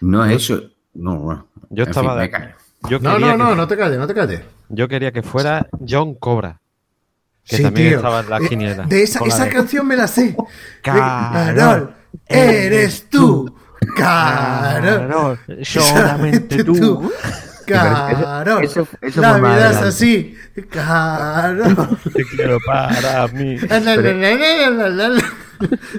[0.02, 0.60] No es eso.
[0.94, 1.46] No, bueno.
[1.70, 2.54] Yo En estaba fin, de-.
[2.90, 4.40] Yo No, no, no, que- no te calles, no te calles.
[4.68, 6.60] Yo quería que fuera John Cobra.
[7.44, 7.96] Que Sí, también tío.
[7.96, 8.84] estaba en la Eh, quiniela.
[8.84, 10.36] De esa, esa de- canción me la sé.
[10.82, 11.94] Carol,
[12.26, 13.54] eres tú.
[13.96, 17.10] Carol, Carol, solamente tú.
[17.68, 20.34] Carol, Eso- eso- eso la vida es así.
[20.70, 21.76] Carol.
[22.14, 23.56] Te quiero para mí.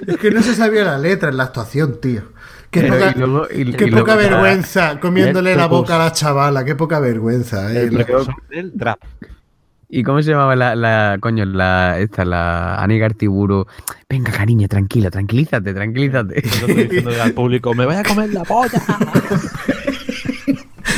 [0.06, 2.22] Es que no se sabía la letra en la actuación, tío.
[2.70, 5.98] Qué Pero, poca, y luego- y- qué y poca luego- vergüenza comiéndole la boca a
[5.98, 7.72] la chavala, qué poca vergüenza.
[7.72, 7.90] eh.
[8.50, 8.98] El trap.
[9.92, 13.66] ¿Y cómo se llamaba la, la coño, la, esta, la Ani Gartiburu?
[14.08, 16.46] Venga, cariño, tranquilo, tranquilízate, tranquilízate.
[16.46, 18.80] Estoy diciendo al público, me voy a comer la polla.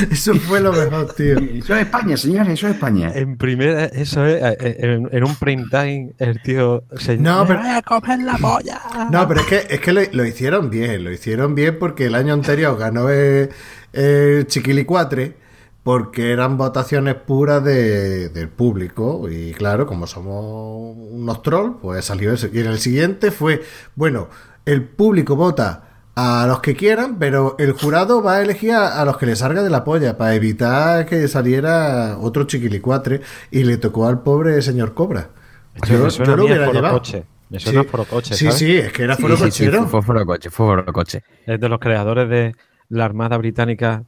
[0.11, 1.39] Eso fue lo mejor, tío.
[1.39, 3.13] Eso es España, señores, eso es España.
[3.15, 7.61] En primera, eso es, eh, en, en un prime time, el tío se No, pero-
[7.61, 8.81] voy a comer la polla.
[9.11, 12.15] No, pero es que, es que lo, lo hicieron bien, lo hicieron bien porque el
[12.15, 13.51] año anterior ganó el,
[13.93, 15.37] el Chiquilicuatre
[15.83, 22.33] porque eran votaciones puras de- del público y claro, como somos unos trolls, pues salió
[22.33, 22.49] eso.
[22.53, 23.63] Y en el siguiente fue,
[23.97, 24.29] bueno,
[24.65, 29.05] el público vota a los que quieran, pero el jurado va a elegir a, a
[29.05, 33.79] los que le salga de la polla para evitar que saliera otro Chiquilicuatre y le
[33.79, 35.31] tocó al pobre señor Cobra.
[35.75, 37.03] Eso me suena lo hubiera llevado.
[37.49, 38.59] Me suena a Forocoche, Sí, ¿sabes?
[38.59, 39.87] sí, es que era Sí, foro sí, sí, cochero.
[39.87, 41.23] fue fue coche, fue coche.
[41.47, 42.55] Es de los creadores de
[42.89, 44.05] la Armada Británica.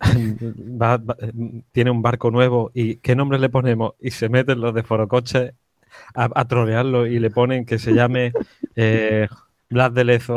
[0.80, 1.16] Va- va-
[1.72, 3.94] tiene un barco nuevo y ¿qué nombre le ponemos?
[4.00, 5.54] Y se meten los de Forocoche
[6.14, 8.36] a, a trolearlo y le ponen que se llame
[8.76, 9.28] eh,
[9.70, 10.36] Blas de Lezo.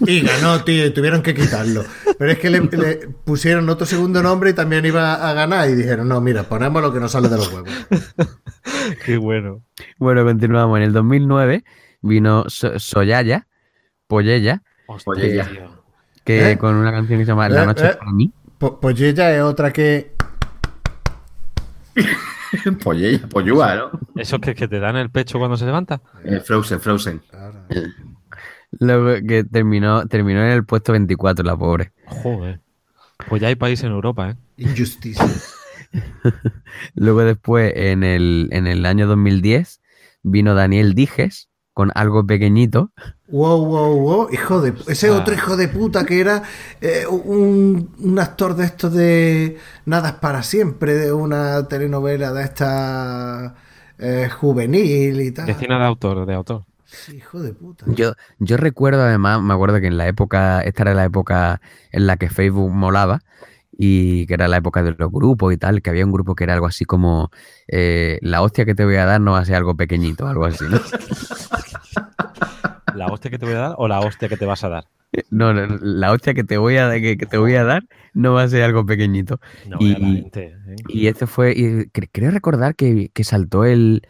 [0.00, 1.84] Y ganó, tío, y tuvieron que quitarlo.
[2.18, 5.74] Pero es que le, le pusieron otro segundo nombre y también iba a ganar y
[5.74, 7.68] dijeron, no, mira, ponemos lo que nos sale de los huevos.
[9.04, 9.62] Qué bueno.
[9.98, 10.78] Bueno, continuamos.
[10.78, 11.64] En el 2009
[12.00, 13.46] vino So- Soyaya,
[14.06, 15.84] Poyella, tío.
[16.24, 16.58] que ¿Eh?
[16.58, 17.90] con una canción que se llama La Eh, Noche eh.
[17.90, 18.32] es para mí.
[18.56, 20.14] Po- Pues ella es otra que...
[22.82, 23.90] Pollella, pollúa, ¿no?
[24.16, 26.00] Esos que, que te dan el pecho cuando se levanta.
[26.24, 27.20] Eh, Frozen, Frozen.
[28.72, 31.92] Luego que terminó, terminó en el puesto 24, la pobre.
[32.06, 32.60] Joder.
[33.28, 34.36] Pues ya hay países en Europa, ¿eh?
[34.56, 35.26] Injusticia.
[36.94, 39.80] Luego después, en el, en el año 2010,
[40.22, 42.92] vino Daniel Dijes con algo pequeñito.
[43.28, 44.28] Wow, wow, wow.
[44.32, 44.74] Hijo de...
[44.88, 46.42] Ese otro hijo de puta que era
[46.80, 52.42] eh, un, un actor de estos de Nada es para siempre, de una telenovela de
[52.42, 53.54] esta
[53.98, 55.46] eh, juvenil y tal.
[55.46, 56.64] De cine de autor, de autor.
[57.12, 57.86] Hijo de puta.
[57.94, 61.60] Yo, yo recuerdo además, me acuerdo que en la época, esta era la época
[61.92, 63.20] en la que Facebook molaba
[63.76, 66.44] y que era la época de los grupos y tal, que había un grupo que
[66.44, 67.30] era algo así como
[67.68, 70.46] eh, la hostia que te voy a dar no va a ser algo pequeñito, algo
[70.46, 70.78] así, ¿no?
[72.94, 74.84] ¿La hostia que te voy a dar o la hostia que te vas a dar?
[75.30, 77.84] No, no, la hostia que te voy a que, que te voy a dar
[78.14, 79.40] no va a ser algo pequeñito.
[79.68, 80.76] No, Y- gente, ¿eh?
[80.88, 84.02] Y este fue, y cre- creo recordar que, que saltó el,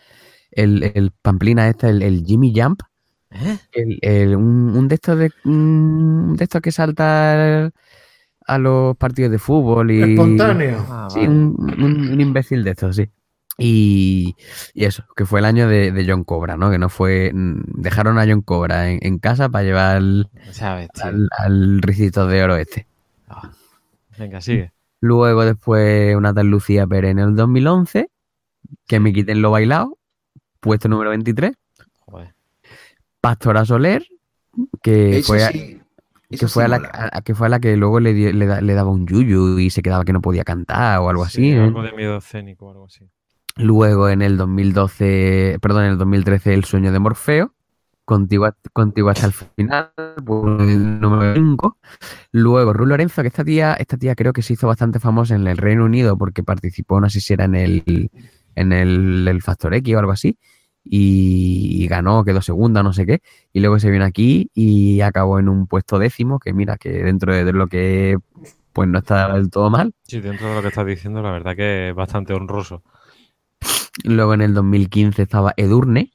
[0.62, 2.80] el, el pamplina este, el, el Jimmy Jump,
[3.30, 3.58] ¿Eh?
[3.72, 7.70] el, el- un, un de estos de un de estos que salta
[8.46, 10.84] a los partidos de fútbol y Espontáneo.
[10.88, 11.30] Ah, sí, vale.
[11.30, 13.08] un, un- un imbécil de estos, sí.
[13.60, 14.36] Y,
[14.72, 16.70] y eso, que fue el año de, de John Cobra, ¿no?
[16.70, 17.32] Que no fue.
[17.34, 22.26] mm, Dejaron a John Cobra en, en casa para llevar al, ¿Sabes, al, al ricito
[22.28, 22.86] de oro este.
[23.28, 23.50] Ah.
[24.16, 24.72] Venga, sigue.
[25.00, 28.10] Luego, después, una tal Lucía Pérez en el 2011,
[28.86, 29.97] que me quiten lo bailado,
[30.60, 31.52] puesto número 23.
[32.00, 32.34] Joder.
[33.20, 34.06] Pastora Soler,
[34.82, 35.80] que fue, a, sí,
[36.30, 38.46] que, fue sí a, la, a- que fue a la que luego le, dio- le,
[38.46, 41.50] da- le daba un yuyu y se quedaba que no podía cantar o algo Sí,
[41.50, 41.58] así.
[41.58, 41.60] ¿eh?
[41.62, 43.04] Algo de miedo escénico o algo así.
[43.56, 47.52] Luego en el 2012, perdón, en el 2013 El sueño de Morfeo,
[48.04, 49.90] contigo, contigo hasta el final,
[50.24, 51.76] pues, el número 5.
[52.30, 55.46] Luego Ru Lorenzo, que esta tía, esta tía creo que se hizo bastante famosa en
[55.46, 58.10] el Reino Unido porque participó, no sé si era en el,
[58.58, 60.38] en el, el Factor X o algo así,
[60.84, 63.22] y, y ganó, quedó segunda, no sé qué,
[63.52, 67.34] y luego se vino aquí y acabó en un puesto décimo, que mira, que dentro
[67.34, 68.16] de lo que
[68.72, 69.92] pues no está del todo mal.
[70.04, 72.82] Sí, dentro de lo que estás diciendo, la verdad que es bastante honroso.
[74.04, 76.12] Luego en el 2015 estaba Edurne.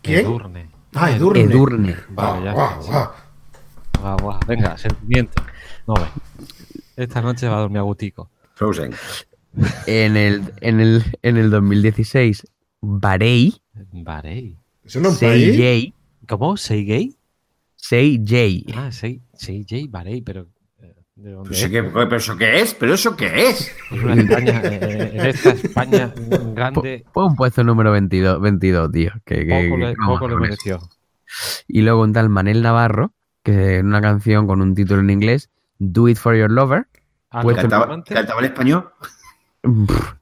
[0.00, 0.20] ¿Quién?
[0.20, 0.70] Edurne.
[0.94, 1.42] Ah, Edurne.
[1.42, 1.96] Edurne.
[2.08, 2.52] Vale, ya.
[2.52, 3.10] Guau, guau.
[4.00, 4.40] buah, buah.
[4.46, 5.42] Venga, sentimiento.
[5.86, 6.06] No, ve.
[6.96, 8.30] Esta noche va a dormir a gutico.
[8.54, 8.94] Frozen.
[9.86, 12.46] En el, en el, en el 2016,
[12.80, 13.54] Barei,
[13.92, 14.56] Barey.
[14.84, 15.92] ¿Eso no es un país?
[16.28, 16.56] ¿Cómo?
[16.56, 17.16] ¿Sei gay?
[17.76, 19.86] Seijay, Ah, Sei, Sei J.
[19.88, 20.48] Barey, pero.
[20.80, 21.70] eh, ¿De dónde ¿Pero eso es?
[21.72, 22.74] qué, pero eso qué es?
[22.74, 23.60] ¿Pero eso qué es?
[23.90, 26.12] Es una España, eh, en esta España
[26.54, 29.12] grande, Fue un puesto número 22, 22 tío.
[29.24, 30.80] Que, que- poco le, que- poco le mereció.
[31.66, 33.12] Y luego un tal Manel Navarro,
[33.42, 36.86] que es una canción con un título en inglés, Do It For Your Lover.
[37.30, 38.14] Ah, Pues ¿no, ¿Cantaba, Cantante?
[38.14, 38.88] cantaba en español?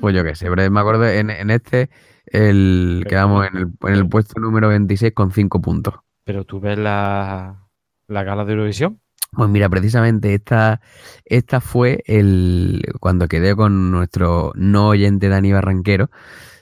[0.00, 1.90] Pues yo qué sé, pero me acuerdo en, en este
[2.26, 5.94] el, quedamos en el, en el puesto número 26 con 5 puntos.
[6.24, 7.68] Pero tú ves la,
[8.06, 9.00] la gala de Eurovisión.
[9.32, 10.80] Pues mira, precisamente esta,
[11.24, 16.10] esta fue el cuando quedé con nuestro no oyente Dani Barranquero,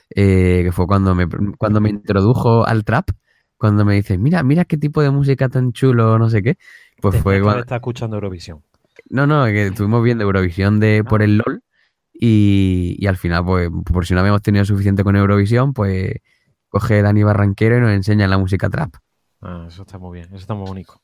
[0.09, 1.27] eh, que fue cuando me,
[1.57, 3.09] cuando me introdujo al trap,
[3.57, 6.57] cuando me dice, mira, mira qué tipo de música tan chulo, no sé qué.
[6.99, 8.63] Pues fue cuando, estar escuchando Eurovisión.
[9.09, 11.61] No, no, que estuvimos viendo Eurovisión de, por el LOL
[12.13, 16.13] y, y al final, pues, por si no habíamos tenido suficiente con Eurovisión, pues
[16.69, 18.93] coge Dani Barranquero y nos enseña la música trap.
[19.41, 21.01] Ah, eso está muy bien, eso está muy bonito.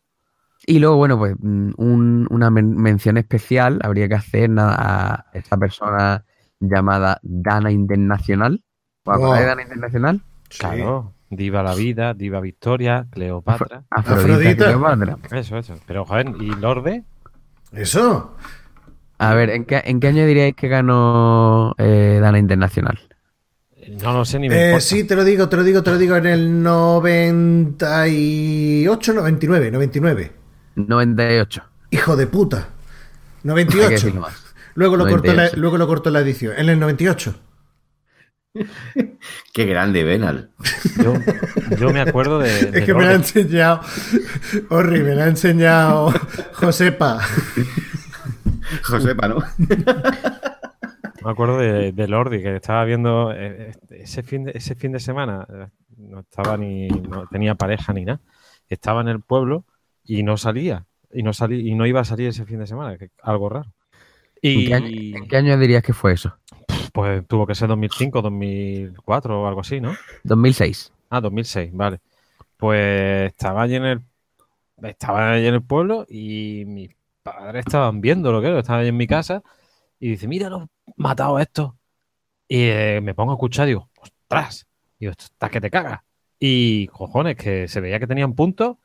[0.66, 5.26] Y luego, bueno, pues mm, un- una men- mención especial habría que hacer nada, a
[5.38, 6.26] esta persona
[6.60, 8.64] llamada Dana Internacional.
[9.06, 9.50] ¿Os acordáis de Wow.
[9.50, 10.22] Dana Internacional?
[10.50, 10.60] Sí.
[10.60, 13.84] Claro, Diva la Vida, Diva Victoria, Cleopatra.
[13.90, 14.22] Afrodita.
[14.24, 14.66] Afrodita.
[14.66, 15.18] Cleopatra.
[15.40, 15.76] Eso, eso.
[15.86, 17.04] Pero, joder, ¿y Lorde?
[17.72, 18.36] Eso.
[19.20, 23.00] A ver, ¿en qué, en qué año diríais que ganó eh, Dana Internacional?
[24.02, 24.86] No lo sé ni me Eh, importa.
[24.86, 30.32] sí, te lo digo, te lo digo, te lo digo en el 98, 99, 99.
[30.76, 31.64] 98.
[31.92, 32.58] Hijo de puta.
[32.58, 32.64] Hay
[33.44, 33.90] que 98.
[33.90, 34.36] decirlo más.
[34.76, 35.60] Luego lo, cortó la, 98.
[35.60, 36.54] luego lo cortó la edición.
[36.58, 37.36] En el 98.
[39.54, 40.52] Qué grande, Benal.
[41.04, 41.14] Yo,
[41.78, 42.66] yo me acuerdo de.
[42.72, 43.82] de Es que me la ha enseñado.
[44.70, 46.14] Horrible, me la ha enseñado
[46.54, 47.20] Josepa.
[48.84, 49.38] Josepa, ¿no?
[51.24, 54.94] Me acuerdo de, de Lordi, que estaba viendo eh, eh, ese fin de, ese fin
[54.94, 55.68] de semana, eh,
[55.98, 58.22] no estaba ni, no tenía pareja ni nada.
[58.70, 59.66] Estaba en el pueblo
[60.04, 60.86] y no salía.
[61.12, 63.74] Y no salí, y no iba a salir ese fin de semana, que algo raro.
[64.42, 66.38] ¿En qué, año, Y en qué año dirías que fue eso?
[66.94, 69.96] pues tuvo que ser 2005, 2004 o algo así, ¿no?
[70.24, 70.92] 2006.
[71.10, 72.00] Ah, 2006, vale.
[72.58, 74.02] Pues estaba allí en el
[74.84, 76.90] estaba allí en el pueblo y mis
[77.24, 79.44] padres estaban viendo lo que era, estaban en mi casa
[80.00, 80.68] y dice, mira, los
[80.98, 81.74] matado a estos.
[82.48, 84.68] Y eh, me pongo a escuchar digo, ostras,
[85.00, 86.02] digo, esto está que te cagas.
[86.40, 88.78] Y cojones, que se veía que tenían puntos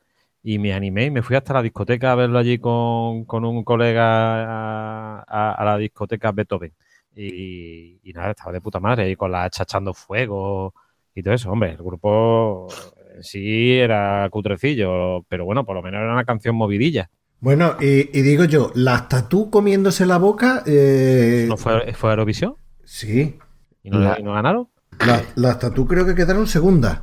[0.43, 3.63] y me animé y me fui hasta la discoteca a verlo allí con, con un
[3.63, 6.73] colega a, la discoteca Beethoven.
[7.15, 10.73] Y, y nada, estaba de puta madre ahí con la hacha echando fuego
[11.15, 11.51] y todo eso.
[11.51, 12.67] Hombre, el grupo
[13.15, 17.09] en sí era cutrecillo, pero bueno, por lo menos era una canción movidilla.
[17.45, 20.63] Bueno, y, y digo yo, ¿las tatú comiéndose la boca?
[20.65, 22.55] eh, ¿No fue, fue Eurovisión?
[22.83, 23.37] Sí.
[23.83, 24.67] ¿Y no, La- y no ganaron?
[25.05, 27.01] La- las tatú creo que quedaron segundas.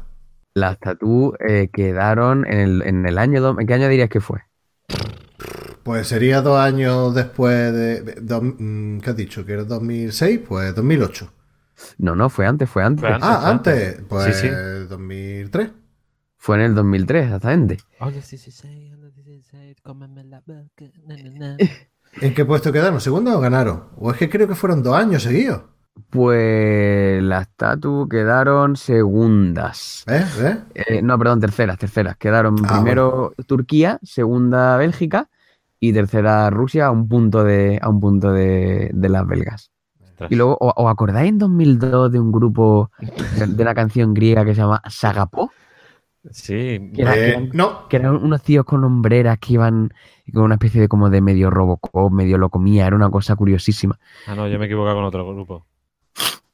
[0.55, 3.57] Las tatú eh, quedaron en el, en el año...
[3.57, 4.41] ¿En qué año dirías que fue?
[5.85, 8.21] Pues sería dos años después de...
[8.41, 9.47] mm, ¿Qué has dicho?
[9.47, 10.41] ¿Que era 2006?
[10.49, 11.33] Pues 2008.
[11.99, 13.01] No, no, fue antes, fue antes.
[13.01, 13.29] Fue antes.
[13.29, 14.01] Ah, antes.
[14.09, 14.55] Pues Sí, sí.
[14.89, 15.71] 2003.
[16.37, 17.79] Fue en el 2003, exactamente.
[22.21, 23.01] ¿En qué puesto quedaron?
[23.01, 23.85] ¿Segunda o ganaron?
[23.97, 25.63] O es que creo que fueron dos años seguidos.
[26.11, 30.05] Pues las tatu quedaron segundas.
[30.07, 30.65] ¿Ves?
[30.75, 32.17] Eh, no, perdón, terceras, terceras.
[32.17, 35.29] Quedaron Ah, primero Turquía, segunda Bélgica
[35.81, 39.71] y tercera Rusia a un punto de, a un punto de, de las belgas.
[40.31, 42.91] Y luego, ¿o- ¿os acordáis en 2002 de un grupo
[43.39, 45.51] de de una canción griega que se llama Sagapó?
[46.31, 47.89] Sí, Que era- Eh, que eran- no.
[47.89, 49.93] que eran unos tíos con hombreras que iban
[50.33, 53.99] con una especie de como de medio Robocop, medio locomía, era una cosa curiosísima.
[54.27, 55.67] Ah, no, yo me he equivocado con otro grupo.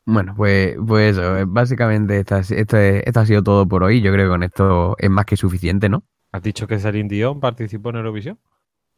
[0.07, 4.01] Bueno, pues, pues eso, eh, básicamente esta- esto, es- esto ha sido todo por hoy.
[4.01, 6.03] Yo creo que con esto es más que suficiente, ¿no?
[6.33, 8.39] ¿Has dicho que Celine Dion participó en Eurovisión?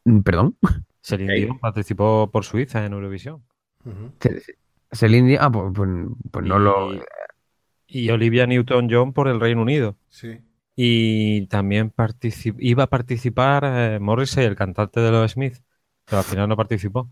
[0.05, 0.57] Mm, Perdón.
[1.03, 1.35] Celine.
[1.35, 3.43] Dion participó por Suiza en Eurovisión.
[4.93, 7.05] Celine Dion, ah, pues, pues- pues no Y- lo...
[7.93, 9.97] Y Olivia Newton-John por el Reino Unido.
[10.11, 10.39] Sí.
[10.83, 11.93] Y también
[12.59, 15.57] iba a participar eh, Morrissey, el cantante de los Smith,
[16.07, 17.11] pero al final no participó.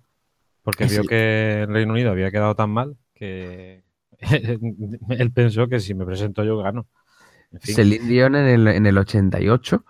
[0.62, 3.84] Porque Es vio que el Reino Unido había quedado tan mal que
[5.10, 6.88] él pensó que si me presento yo gano.
[7.52, 9.84] En fin, Celine Dion en el, en el 88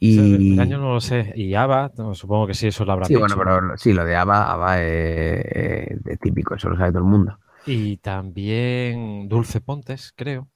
[0.00, 0.48] y...
[0.54, 1.32] el año no lo sé.
[1.36, 3.18] Y ABBA, no, supongo que sí, eso lo habrá Sí, dicho.
[3.18, 7.38] bueno, pero sí, lo de ABBA, ABBA es típico, eso lo sabe todo el mundo.
[7.64, 10.50] Y también Dulce Pontes, creo.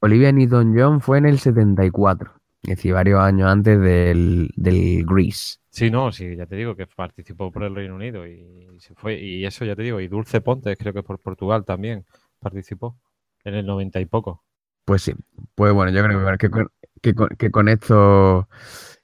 [0.00, 2.32] Olivia Newton-John fue en el 74.
[2.62, 5.58] Es decir, varios años antes del, del Grease.
[5.70, 9.14] Sí, no, sí, ya te digo que participó por el Reino Unido y se fue.
[9.20, 12.04] Y eso ya te digo, y Dulce Pontes, creo que por Portugal también
[12.40, 12.98] participó
[13.44, 14.44] en el 90 y poco.
[14.84, 15.14] Pues sí,
[15.54, 16.68] pues bueno, yo creo que, con-
[17.02, 18.48] que con- que con esto,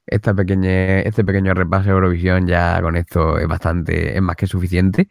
[0.07, 4.47] esta pequeña, este pequeño repaso de Eurovisión ya con esto es bastante, es más que
[4.47, 5.09] suficiente.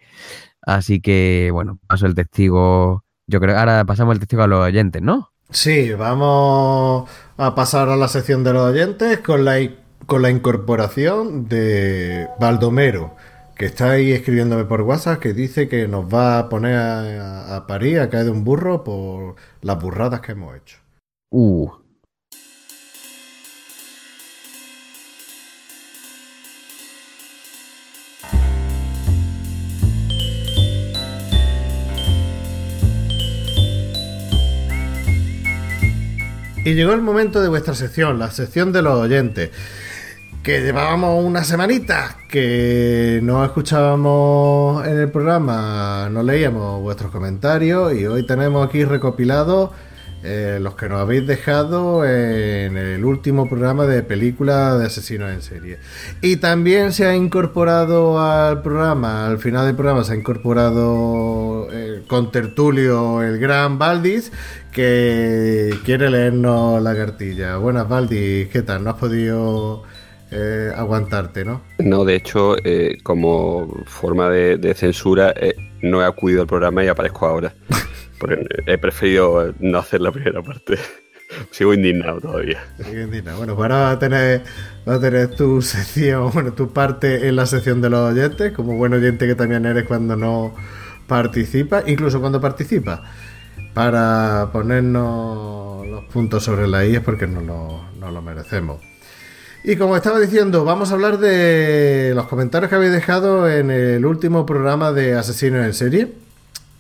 [0.62, 3.06] Así que, bueno, paso el testigo.
[3.28, 5.34] Yo creo que ahora pasamos el testigo a los oyentes, ¿no?
[5.50, 9.58] Sí, vamos a pasar a la sección de los oyentes con la,
[10.06, 13.16] con la incorporación de Baldomero,
[13.56, 17.68] que está ahí escribiéndome por WhatsApp, que dice que nos va a poner a, a
[17.68, 20.78] parir, a caer de un burro por las burradas que hemos hecho.
[21.32, 21.70] Uh,
[36.66, 39.52] Y llegó el momento de vuestra sección, la sección de los oyentes.
[40.42, 48.08] Que llevábamos una semanita que no escuchábamos en el programa, no leíamos vuestros comentarios y
[48.08, 49.70] hoy tenemos aquí recopilados
[50.28, 55.44] eh, los que nos habéis dejado en el último programa de películas de asesinos en
[55.44, 55.78] serie.
[56.22, 62.04] Y también se ha incorporado al programa, al final del programa se ha incorporado eh,
[62.08, 64.32] con tertulio el gran Valdis,
[64.76, 67.56] que quiere leernos la cartilla.
[67.56, 68.84] Buenas Valdis, ¿qué tal?
[68.84, 69.84] ¿No has podido
[70.32, 71.62] eh, aguantarte, no?
[71.80, 76.84] No, de hecho, eh, como forma de, de censura, eh, no he acudido al programa
[76.84, 77.54] y aparezco ahora.
[78.20, 80.78] Porque he preferido no hacer la primera parte.
[81.52, 82.62] Sigo indignado todavía.
[82.84, 83.38] Sigue indignado.
[83.38, 84.44] Bueno, pues ahora vas a tener,
[84.86, 88.76] vas a tener tu sección, bueno, tu parte en la sección de los oyentes, como
[88.76, 90.54] buen oyente que también eres cuando no
[91.08, 93.00] participas, incluso cuando participas,
[93.76, 98.80] para ponernos los puntos sobre la I es porque no lo, no lo merecemos.
[99.66, 104.06] Y como estaba diciendo, vamos a hablar de los comentarios que habéis dejado en el
[104.06, 106.14] último programa de Asesinos en Serie.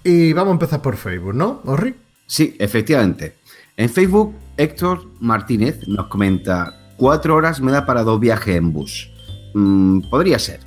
[0.05, 1.95] Y vamos a empezar por Facebook, ¿no, Orri?
[2.27, 3.35] Sí, efectivamente.
[3.75, 9.11] En Facebook, Héctor Martínez nos comenta: Cuatro horas me da para dos viajes en bus.
[9.53, 10.61] Mm, podría ser.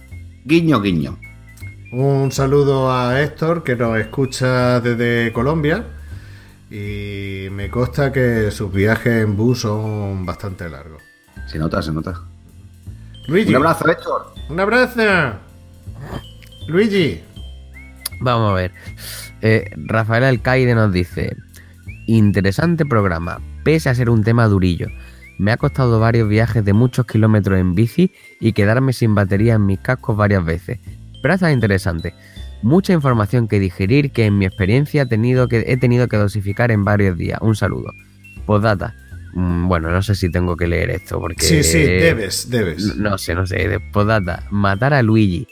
[0.44, 1.18] Guiño, guiño.
[1.90, 5.86] Un saludo a Héctor que nos escucha desde Colombia
[6.70, 11.02] y me consta que sus viajes en bus son bastante largos.
[11.46, 12.20] Se nota, se nota.
[13.26, 14.34] Luigi, Un abrazo, Héctor.
[14.48, 15.00] un abrazo.
[16.68, 17.20] Luigi,
[18.20, 18.72] vamos a ver.
[19.40, 21.36] Eh, Rafael Alcaide nos dice:
[22.06, 24.88] Interesante programa, pese a ser un tema durillo.
[25.38, 29.66] Me ha costado varios viajes de muchos kilómetros en bici y quedarme sin batería en
[29.66, 30.80] mis cascos varias veces.
[31.22, 32.12] Pero está interesante.
[32.62, 36.70] Mucha información que digerir que en mi experiencia he tenido que, he tenido que dosificar
[36.70, 37.38] en varios días.
[37.40, 37.92] Un saludo.
[38.46, 38.94] Postdata.
[39.34, 41.44] Mm, Bueno, no sé si tengo que leer esto porque...
[41.44, 42.96] sí, sí, debes, debes.
[42.96, 43.78] No, no sé, no sé.
[43.92, 44.44] Postdata.
[44.50, 45.46] Matar a Luigi.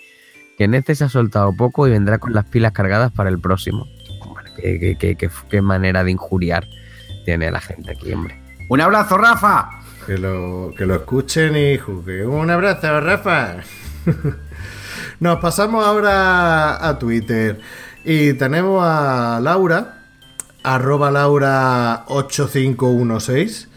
[0.59, 3.39] Que en este se ha soltado poco y vendrá con las pilas cargadas para el
[3.39, 3.87] próximo.
[4.27, 6.67] Bueno, qué, qué- qué- qué- qué manera de injuriar
[7.25, 8.41] tiene la gente aquí, hombre.
[8.69, 9.69] Un abrazo, Rafa.
[10.07, 12.27] Que lo, que lo escuchen y juzguen.
[12.29, 13.57] Un abrazo, Rafa.
[15.19, 17.59] Nos pasamos ahora a Twitter
[18.05, 20.03] y tenemos a Laura,
[20.63, 23.69] arroba Laura8516,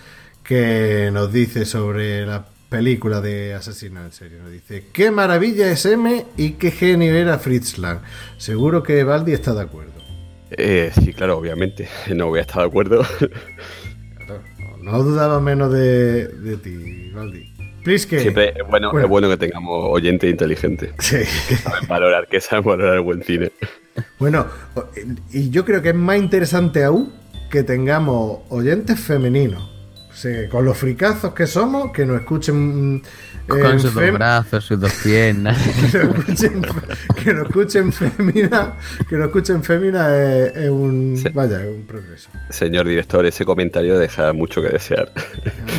[0.43, 4.39] que nos dice sobre la película de Asesino en serie.
[4.39, 7.99] Nos dice, qué maravilla es M y qué genio era Fritz Lang.
[8.37, 9.93] Seguro que Baldi está de acuerdo.
[10.51, 11.87] Eh, sí, claro, obviamente.
[12.13, 13.05] No voy a estar de acuerdo.
[14.17, 17.58] Claro, no, no dudaba menos de, de ti, Baldi.
[17.85, 19.05] Siempre es bueno, Bueno.
[19.05, 20.91] es bueno que tengamos oyentes inteligentes.
[20.99, 21.17] Sí.
[21.47, 23.51] Que saben valorar, que saben valorar el buen cine.
[24.17, 24.47] Bueno,
[25.31, 27.11] y yo creo que es más interesante aún
[27.49, 29.63] que tengamos oyentes femeninos.
[30.09, 33.01] O sea, con los fricazos que somos, que nos escuchen.
[33.57, 35.57] Mm, Con sus dos fem- brazos, sus dos piernas.
[35.91, 36.61] que nos escuchen,
[37.23, 38.73] que escuchen fémina,
[39.09, 41.29] que nos escuchen fémina es, es un Sí.
[41.33, 42.29] vaya, es un progreso.
[42.49, 45.11] Señor director, ese comentario deja mucho que desear.
[45.15, 45.21] Ah,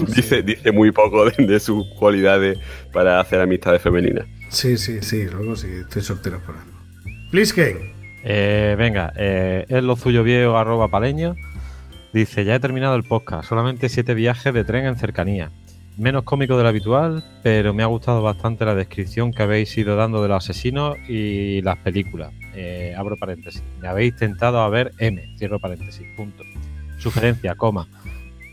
[0.07, 0.13] sí.
[0.17, 2.59] dice, dice muy poco de, de sus cualidades
[2.93, 4.27] para hacer amistades femeninas.
[4.49, 6.71] Sí, sí, sí, luego sí, estoy soltero por algo.
[7.31, 7.93] Please Ken.
[8.25, 11.37] Eh, venga, eh, es lo suyo viejo arroba paleño.
[12.13, 15.53] Dice, ya he terminado el podcast, solamente siete viajes de tren en cercanía.
[15.97, 19.97] Menos cómico de lo habitual, pero me ha gustado bastante la descripción que habéis ido
[19.97, 22.33] dando de los asesinos y las películas.
[22.55, 23.63] Eh, abro paréntesis.
[23.81, 26.43] Me habéis tentado a ver M, cierro paréntesis, punto.
[26.99, 27.87] Sugerencia, coma.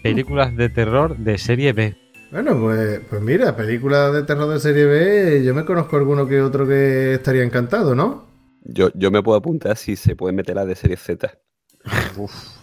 [0.04, 1.96] Películas de terror de serie B.
[2.32, 6.42] Bueno, pues, pues mira, películas de terror de serie B, yo me conozco alguno que
[6.42, 8.28] otro que estaría encantado, ¿no?
[8.64, 11.38] Yo, yo me puedo apuntar si se puede meter la de serie Z.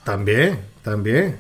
[0.05, 1.39] También, también.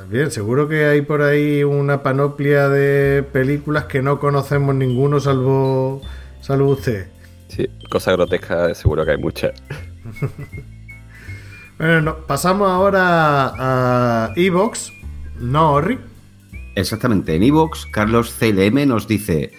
[0.00, 6.00] También, seguro que hay por ahí una panoplia de películas que no conocemos ninguno salvo,
[6.40, 7.08] salvo usted.
[7.48, 9.52] Sí, cosas grotescas seguro que hay muchas.
[11.76, 14.92] Bueno, no, pasamos ahora a Evox,
[15.38, 15.98] ¿no, Orri?
[16.74, 19.52] Exactamente, en Evox, Carlos CLM nos dice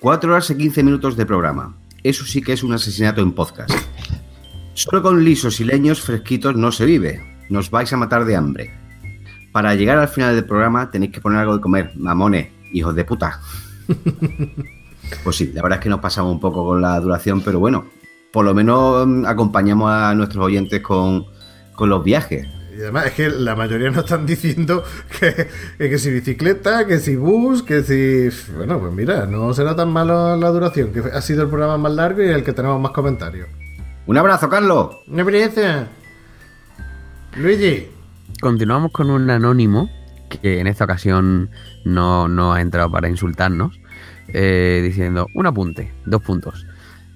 [0.00, 1.74] 4 horas y 15 minutos de programa.
[2.02, 3.72] Eso sí que es un asesinato en podcast.
[4.74, 7.22] Solo con lisos y leños fresquitos no se vive.
[7.48, 8.85] Nos vais a matar de hambre.
[9.56, 13.04] Para llegar al final del programa tenéis que poner algo de comer, mamones, hijos de
[13.06, 13.40] puta.
[15.24, 17.86] Pues sí, la verdad es que nos pasamos un poco con la duración, pero bueno,
[18.32, 21.24] por lo menos mm, acompañamos a nuestros oyentes con,
[21.74, 22.46] con los viajes.
[22.76, 24.84] Y además es que la mayoría nos están diciendo
[25.18, 28.52] que, que si bicicleta, que si bus, que si...
[28.56, 31.92] Bueno, pues mira, no será tan malo la duración, que ha sido el programa más
[31.92, 33.48] largo y el que tenemos más comentarios.
[34.06, 34.96] Un abrazo, Carlos.
[35.06, 35.88] ¡Una experiencia!
[37.36, 37.95] Luigi.
[38.40, 39.90] Continuamos con un anónimo
[40.28, 41.50] que en esta ocasión
[41.84, 43.80] no, no ha entrado para insultarnos,
[44.28, 46.66] eh, diciendo un apunte, dos puntos.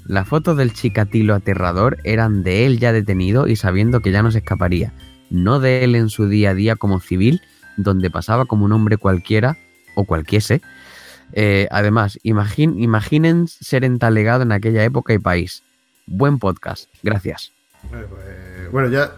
[0.07, 4.31] Las fotos del chicatilo aterrador eran de él ya detenido y sabiendo que ya no
[4.31, 4.92] se escaparía,
[5.28, 7.42] no de él en su día a día como civil,
[7.76, 9.57] donde pasaba como un hombre cualquiera
[9.94, 10.62] o cualquiese.
[11.32, 15.62] Eh, además, imagin- imaginen ser entalegado en aquella época y país.
[16.07, 17.52] Buen podcast, gracias.
[17.89, 19.12] Pues, bueno, ya,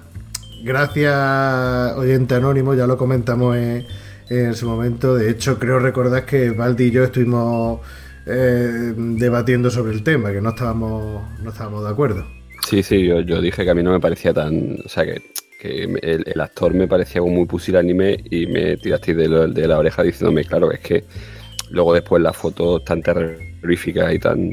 [0.63, 3.87] gracias, oyente anónimo, ya lo comentamos en,
[4.29, 5.15] en su momento.
[5.15, 7.81] De hecho, creo recordar que Valdi y yo estuvimos
[8.27, 12.27] eh, debatiendo sobre el tema, que no estábamos, no estábamos de acuerdo.
[12.69, 14.79] Sí, sí, yo, yo dije que a mí no me parecía tan.
[14.85, 15.21] O sea, que,
[16.03, 20.45] el, el actor me parecía muy pusilánime y me tirasteis de, de la oreja diciéndome,
[20.45, 21.05] claro, es que
[21.71, 24.51] luego después las fotos tan terroríficas y tan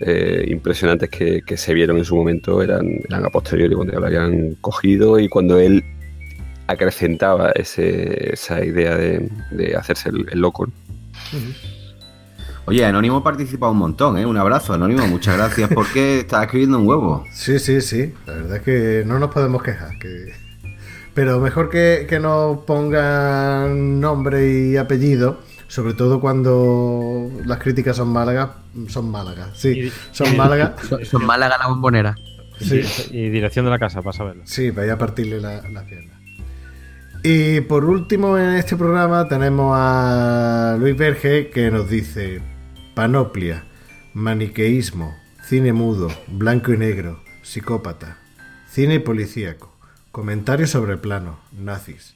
[0.00, 4.00] eh, impresionantes que, que se vieron en su momento eran, eran a posteriori, cuando ya
[4.00, 5.84] lo habían cogido y cuando él
[6.66, 10.66] acrecentaba ese, esa idea de, de hacerse el, el loco.
[10.66, 10.72] ¿no?
[12.68, 14.26] Oye, Anónimo participa un montón, ¿eh?
[14.26, 15.06] Un abrazo, Anónimo.
[15.06, 17.24] Muchas gracias porque está escribiendo un huevo.
[17.32, 18.12] Sí, sí, sí.
[18.26, 19.96] La verdad es que no nos podemos quejar.
[20.00, 20.32] Que...
[21.14, 25.38] Pero mejor que, que nos pongan nombre y apellido,
[25.76, 28.48] sobre todo cuando las críticas son málagas.
[28.88, 29.92] Son málagas, sí.
[30.10, 30.80] Son málagas.
[30.88, 32.14] Son, son Málaga la bombonera.
[32.58, 32.80] Sí.
[33.10, 34.42] Y dirección de la casa, para saberlo.
[34.46, 36.18] Sí, vaya a partirle la, la pierna.
[37.22, 42.40] Y por último en este programa tenemos a Luis Verge que nos dice
[42.94, 43.64] panoplia,
[44.14, 45.14] maniqueísmo,
[45.44, 48.16] cine mudo, blanco y negro, psicópata,
[48.66, 49.76] cine policíaco,
[50.10, 52.14] comentarios sobre el plano, nazis.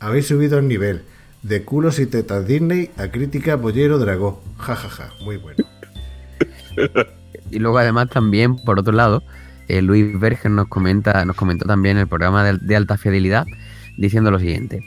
[0.00, 1.04] Habéis subido el nivel
[1.42, 4.42] de culos y tetas Disney a crítica bollero dragó.
[4.58, 5.64] Ja, ja, ja, muy bueno.
[7.50, 9.22] Y luego además también, por otro lado,
[9.68, 13.46] eh, Luis Berger nos comenta, nos comentó también el programa de, de alta fidelidad,
[13.96, 14.82] diciendo lo siguiente.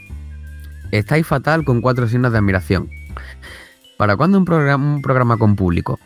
[0.90, 2.88] Estáis fatal con cuatro signos de admiración.
[3.96, 5.98] ¿Para cuándo un programa, un programa con público?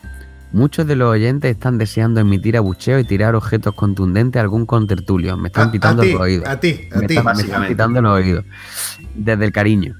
[0.52, 5.36] Muchos de los oyentes están deseando emitir abucheo y tirar objetos contundentes a algún contertulio.
[5.36, 6.48] Me están A- a pitando ti, los oídos.
[6.48, 7.16] a ti, a me ti.
[7.16, 8.44] están, me están pitando los oídos.
[9.14, 9.94] Desde el cariño.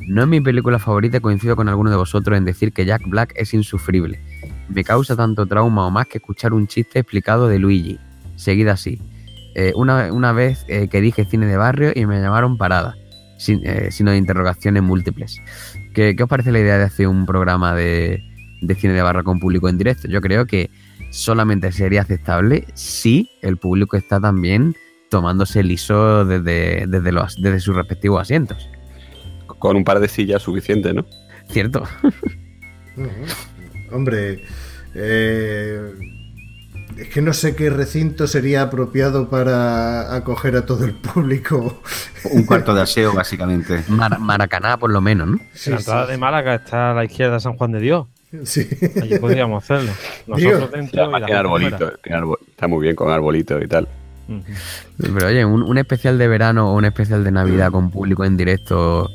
[0.00, 3.32] No es mi película favorita, coincido con alguno de vosotros en decir que Jack Black
[3.36, 4.20] es insufrible.
[4.68, 7.98] Me causa tanto trauma o más que escuchar un chiste explicado de Luigi.
[8.36, 9.00] Seguida así.
[9.54, 12.94] Eh, una, una vez eh, que dije cine de barrio y me llamaron parada,
[13.38, 15.40] sin, eh, sino de interrogaciones múltiples.
[15.94, 18.22] ¿Qué, qué os parece la idea de hacer un programa de,
[18.60, 20.08] de cine de barra con público en directo?
[20.08, 20.70] Yo creo que
[21.10, 24.74] solamente sería aceptable si el público está también
[25.08, 28.68] tomándose liso desde, desde sus respectivos asientos.
[29.46, 31.06] Con un par de sillas suficiente, ¿no?
[31.48, 31.84] ¿Cierto?
[33.92, 34.42] Hombre,
[34.94, 35.92] eh,
[36.96, 41.82] es que no sé qué recinto sería apropiado para acoger a todo el público.
[42.30, 43.82] Un cuarto de aseo, básicamente.
[43.88, 45.38] Mar- Maracaná, por lo menos, ¿no?
[45.52, 48.06] Sí, la entrada sí, de Málaga está a la izquierda de San Juan de Dios.
[48.44, 48.66] sí.
[49.00, 49.92] Allí podríamos hacerlo.
[50.26, 53.88] Nosotros dentro y la arbolito, arbol- está muy bien con arbolito y tal.
[54.98, 58.36] Pero oye, un, un especial de verano o un especial de Navidad con público en
[58.36, 59.08] directo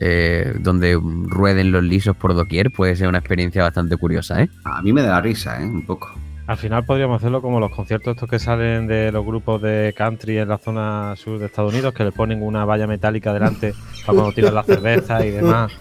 [0.00, 4.48] eh, donde rueden los lisos por doquier puede ser una experiencia bastante curiosa, ¿eh?
[4.64, 5.64] A mí me da risa, ¿eh?
[5.66, 6.10] Un poco.
[6.46, 10.38] Al final podríamos hacerlo como los conciertos estos que salen de los grupos de country
[10.38, 13.72] en la zona sur de Estados Unidos, que le ponen una valla metálica delante
[14.06, 15.72] para cuando tiran la cerveza y demás,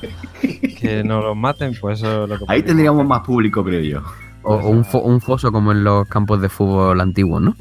[0.79, 3.09] que no los maten, pues eso es lo que Ahí podríamos tendríamos hacer.
[3.09, 4.01] más público, creo yo.
[4.43, 7.55] O, o un, fo- un foso como en los campos de fútbol antiguos, ¿no?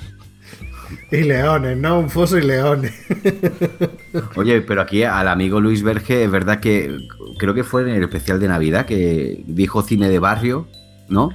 [1.10, 2.00] Y leones, ¿no?
[2.00, 2.92] Un foso y leones.
[4.36, 6.96] Oye, pero aquí al amigo Luis Verge, es verdad que
[7.38, 10.68] creo que fue en el especial de Navidad que dijo cine de barrio,
[11.08, 11.30] ¿no?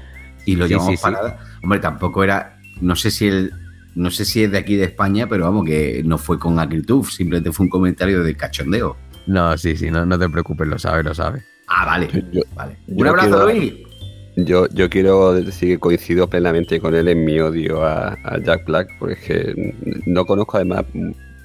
[0.46, 1.04] Y lo Sí, llamamos sí, sí.
[1.04, 1.40] parada.
[1.64, 2.58] Hombre, tampoco era.
[2.82, 3.52] No sé si él
[3.96, 7.06] no sé si es de aquí de España, pero vamos, que no fue con acritud,
[7.06, 8.98] simplemente fue un comentario de cachondeo.
[9.28, 11.44] No, sí, sí, no, no te preocupes, lo sabes, lo sabes.
[11.68, 12.10] Ah, vale.
[12.32, 12.78] Yo- vale.
[12.88, 13.74] yo Un abrazo, quiero- Luis.
[14.36, 18.66] Yo, yo quiero decir que coincido plenamente con él en mi odio a, a Jack
[18.66, 20.86] Black, porque es que no conozco además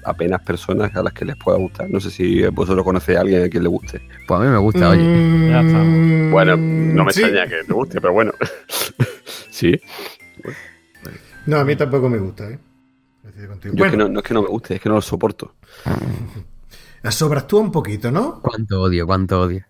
[0.03, 1.89] apenas personas a las que les pueda gustar.
[1.89, 4.01] No sé si vosotros conocéis a alguien a quien le guste.
[4.27, 5.03] Pues a mí me gusta, oye.
[5.03, 7.21] Mm, Bueno, no me sí.
[7.21, 8.31] extraña que te guste, pero bueno.
[9.51, 9.79] sí.
[11.45, 12.59] No, a mí tampoco me gusta, ¿eh?
[13.73, 15.55] Yo es que no, no es que no me guste, es que no lo soporto.
[17.11, 18.41] sobras tú un poquito, ¿no?
[18.41, 19.65] Cuánto odio, cuánto odio.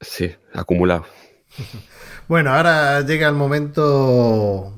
[0.00, 1.04] Sí, acumulado.
[2.30, 4.72] Bueno, ahora llega el momento.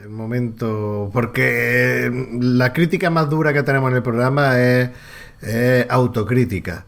[0.00, 1.10] El momento.
[1.12, 2.08] Porque
[2.40, 4.90] la crítica más dura que tenemos en el programa es,
[5.42, 6.86] es autocrítica.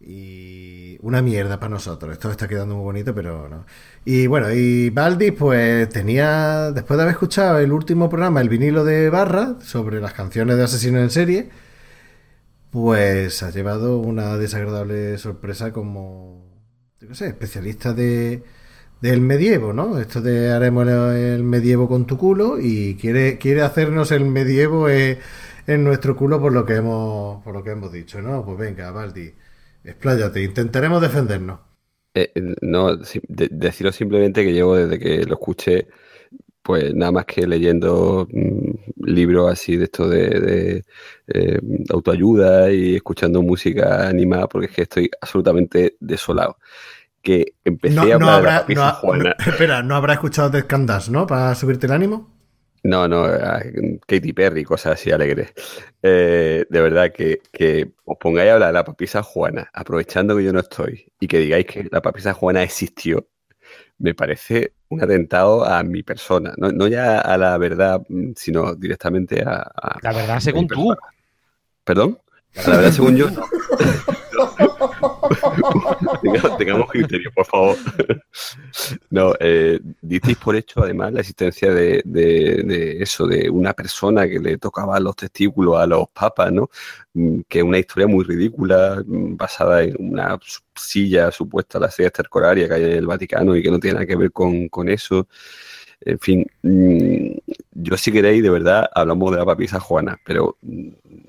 [0.00, 2.12] Y una mierda para nosotros.
[2.14, 3.64] Esto está quedando muy bonito, pero no.
[4.04, 6.72] Y bueno, y Baldi, pues tenía.
[6.72, 10.64] Después de haber escuchado el último programa, el vinilo de Barra, sobre las canciones de
[10.64, 11.50] asesinos en serie,
[12.70, 16.44] pues ha llevado una desagradable sorpresa como.
[17.00, 18.42] Yo qué sé, especialista de
[19.00, 19.98] del medievo, ¿no?
[19.98, 25.18] Esto de haremos el, medievo con tu culo y quiere, quiere hacernos el medievo eh,
[25.66, 28.44] en nuestro culo por lo que hemos por lo que hemos dicho, ¿no?
[28.44, 29.32] Pues venga, Baldi,
[29.84, 31.60] expláyate, intentaremos defendernos.
[32.14, 35.86] Eh, no, deciros simplemente que llevo desde que lo escuché,
[36.62, 40.84] pues nada más que leyendo mm, libros así de esto de, de,
[41.28, 41.60] eh,
[41.90, 46.58] autoayuda y escuchando música animada, porque es que estoy absolutamente desolado.
[47.22, 49.24] Que empecé No, a no hablar de la papisa no, Juana.
[49.38, 51.26] no- espera, ¿no habrá escuchado Death Can Dance, ¿no?
[51.26, 52.34] Para subirte el ánimo.
[52.84, 53.60] No, no, a
[54.06, 55.52] Katy Perry, cosas así alegres.
[56.02, 60.44] Eh, de verdad que, que os pongáis a hablar de la papisa Juana, aprovechando que
[60.44, 63.26] yo no estoy, y que digáis que la papisa Juana existió,
[63.98, 66.54] me parece un atentado a mi persona.
[66.56, 69.56] No, no ya a la verdad, mm, sino directamente a.
[69.74, 70.88] a- La verdad, según tú.
[70.88, 70.96] persona.
[71.82, 72.18] ¿Perdón?
[72.64, 73.42] La verdad, según yo, no.
[76.22, 77.76] Tenga- tengamos criterio, por favor.
[79.10, 79.80] No, eh,
[80.42, 85.16] por hecho, además, la existencia de, de- eso, de una persona que le tocaba los
[85.16, 86.70] testículos a los papas, ¿no?
[87.14, 90.38] Mm, Que es una historia muy ridícula, mm, basada en una
[90.74, 94.06] silla supuesta, la silla estercoraria que hay en el Vaticano y que no tiene nada
[94.06, 95.26] que ver con, con eso.
[96.00, 97.38] En fin, mm,
[97.72, 100.56] yo si queréis, de verdad, hablamos de la papisa Juana, pero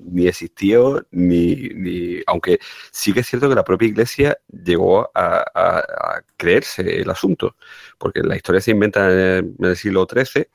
[0.04, 2.58] ni existió, ni, ni- Aunque
[2.92, 7.56] sí que es cierto que la propia iglesia llegó a, a- a creerse el asunto,
[7.98, 10.48] porque la historia se inventa en el, siglo XIII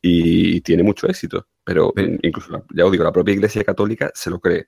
[0.00, 4.40] y tiene mucho éxito, pero incluso, ya os digo, la propia iglesia católica se lo
[4.40, 4.66] cree.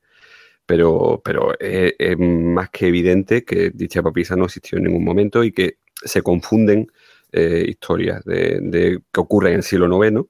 [0.67, 5.45] Pero, pero es, es más que evidente que dicha papisa no existió en ningún momento
[5.45, 6.87] y que se confunden
[7.33, 10.29] eh, historias de, de- que ocurren en el siglo IX,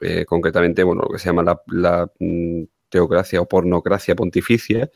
[0.00, 4.90] eh, concretamente, bueno, lo que se llama la, la, mm, teocracia o pornocracia pontificia,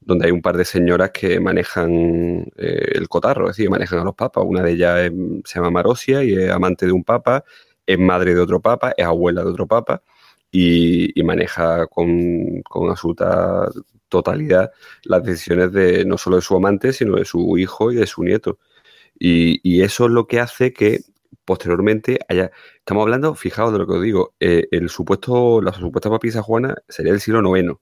[0.00, 4.04] donde hay un par de señoras que manejan eh, el cotarro, es decir, manejan a
[4.04, 4.44] los papas.
[4.46, 5.10] Una de ellas
[5.44, 7.44] se llama Marosia y es amante de un papa,
[7.86, 10.02] es madre de otro papa, es abuela de otro papa
[10.50, 13.68] y, maneja con, con absoluta
[14.08, 14.72] totalidad
[15.04, 18.22] las decisiones de no solo de su amante, sino de su hijo y de su
[18.24, 18.58] nieto.
[19.24, 21.00] Y eso es lo que hace que
[21.44, 22.50] posteriormente haya.
[22.78, 26.74] Estamos hablando, fijaos de lo que os digo, eh, el supuesto, la supuesta papisa Juana
[26.88, 27.72] sería del siglo IX,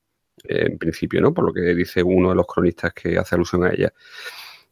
[0.45, 1.35] eh, en principio, ¿no?
[1.35, 3.93] Por lo que dice uno de los cronistas que hace alusión a ella.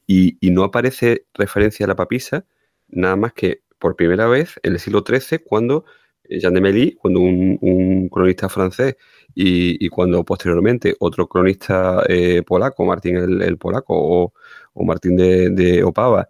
[0.07, 2.47] Y, no aparece referencia a la papisa,
[2.89, 5.85] nada más que por primera vez en el siglo XIII, cuando
[6.25, 8.97] eh, Jean de Mély, cuando un, cronista francés
[9.35, 12.03] y, cuando posteriormente otro cronista
[12.47, 14.33] polaco, Martín el, polaco
[14.75, 16.29] o, Martín de Opava,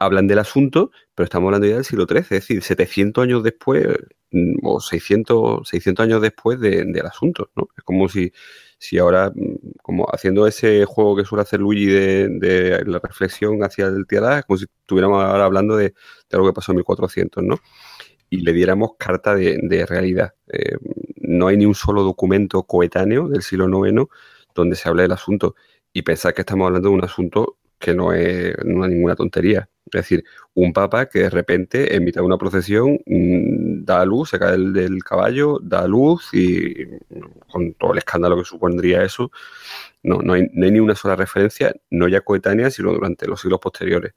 [0.00, 3.86] hablan del asunto, pero estamos hablando ya del siglo XIII, es decir, 700 años después
[4.32, 7.68] mm, o 600, 600 años después de- del asunto, ¿no?
[7.76, 8.32] Es como si,
[8.78, 13.62] si ahora, mm, como haciendo ese juego que suele hacer Luigi de, de la reflexión
[13.64, 15.94] hacia el Tiadá, es como si estuviéramos ahora hablando de,
[16.32, 17.58] algo que pasó en 1400, ¿no?
[18.30, 20.34] Y le diéramos carta de, realidad.
[20.52, 20.76] Eh,
[21.16, 24.06] no hay ni un solo documento coetáneo del siglo IX
[24.54, 25.54] donde se hable del asunto.
[25.92, 29.68] Y pensar que estamos hablando de un asunto que no es, no es ninguna tontería.
[29.86, 34.04] Es decir, un papa que de repente, en mitad de una procesión, mm, da a
[34.04, 36.86] luz, se cae del, del caballo, da a luz y
[37.50, 39.30] con todo el escándalo que supondría eso,
[40.02, 43.40] no, no, hay, no hay ni una sola referencia, no ya coetánea, sino durante los
[43.40, 44.14] siglos posteriores.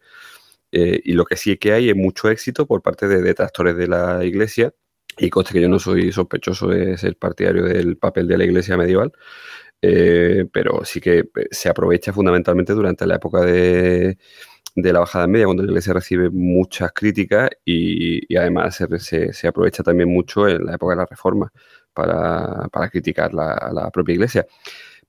[0.71, 3.87] Eh, y lo que sí que hay es mucho éxito por parte de detractores de
[3.87, 4.73] la Iglesia,
[5.17, 8.77] y conste que yo no soy sospechoso de ser partidario del papel de la Iglesia
[8.77, 9.11] medieval,
[9.81, 14.17] eh, pero sí que eh, se aprovecha fundamentalmente durante la época de,
[14.75, 19.47] de la bajada media, cuando la Iglesia recibe muchas críticas y, además se, se- se
[19.47, 21.51] aprovecha también mucho en la época de la Reforma.
[21.93, 24.47] para, para criticar la, la propia iglesia.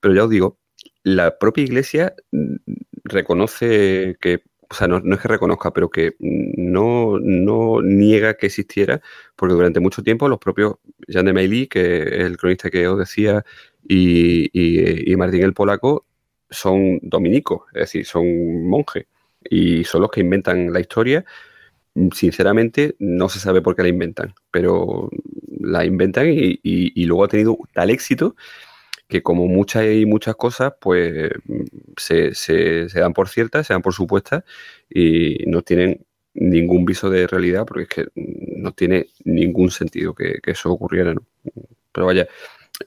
[0.01, 0.59] Pero ya os digo,
[1.05, 2.57] la propia iglesia mm,
[3.05, 8.47] reconoce que, o sea, no, no es que reconozca, pero que no, no niega que
[8.47, 9.01] existiera,
[9.37, 10.77] porque durante mucho tiempo los propios
[11.09, 13.45] Jean de Meilly, que es el cronista que os decía,
[13.89, 16.07] y, y- y Martín el Polaco,
[16.51, 19.07] son dominicos, es decir, son monjes,
[19.51, 21.25] y son los que inventan la historia.
[22.13, 25.11] Sinceramente, no se sabe por qué la inventan, pero
[25.61, 28.35] la inventan y, luego ha tenido tal éxito
[29.09, 31.31] que como muchas y muchas cosas, pues
[31.97, 34.45] se, se- se dan por ciertas, se dan por supuestas
[34.91, 40.39] y no tienen ningún viso de realidad porque es que no tiene ningún sentido que,
[40.45, 41.15] eso ocurriera.
[41.93, 42.29] Pero vaya,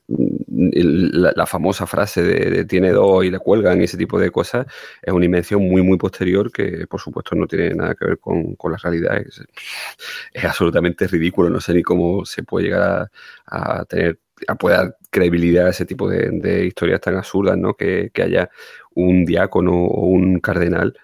[0.08, 4.66] la, famosa frase de, tiene dos y le cuelgan y ese tipo de cosas
[5.02, 8.56] es una invención muy, muy posterior que, por supuesto, no tiene nada que ver con,
[8.56, 9.18] con la realidad.
[9.18, 11.50] Es, absolutamente ridículo.
[11.50, 13.10] No sé ni cómo se puede llegar
[13.46, 17.76] a, tener, a poder dar credibilidad a ese tipo de, historias tan absurdas, ¿no?
[17.76, 18.50] Que, haya
[18.96, 20.98] un diácono o un cardenal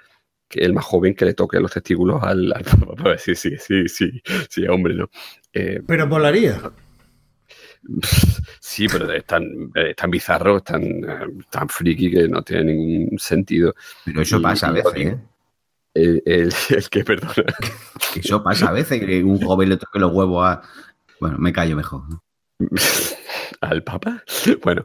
[0.50, 2.64] que el más joven que le toque los testículos al, al
[3.04, 5.10] decir sí, sí, sí, sí, hombre, ¿no?
[5.54, 6.60] Eh, Pero volaría.
[8.60, 12.74] Sí, pero es tan, es tan bizarro, es tan, eh, tan friki que no tiene
[12.74, 13.74] ningún sentido.
[14.06, 15.18] Pero eso Y- pasa a veces, ¿eh?
[15.94, 17.34] El, el- el que, perdona.
[18.16, 20.62] Eso pasa a veces, que un joven le toque los huevos a...
[21.20, 22.04] Bueno, me callo mejor.
[23.62, 24.24] ¿Al Papa?
[24.64, 24.84] Bueno,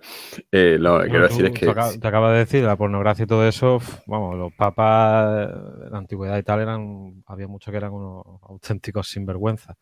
[0.52, 1.66] eh, lo que quiero decir es que.
[1.66, 5.48] tú acabas- te acabas de decir, la pornografía y todo eso, vamos, los papas
[5.84, 9.76] de la antigüedad y tal eran, había muchos que eran unos auténticos sinvergüenza.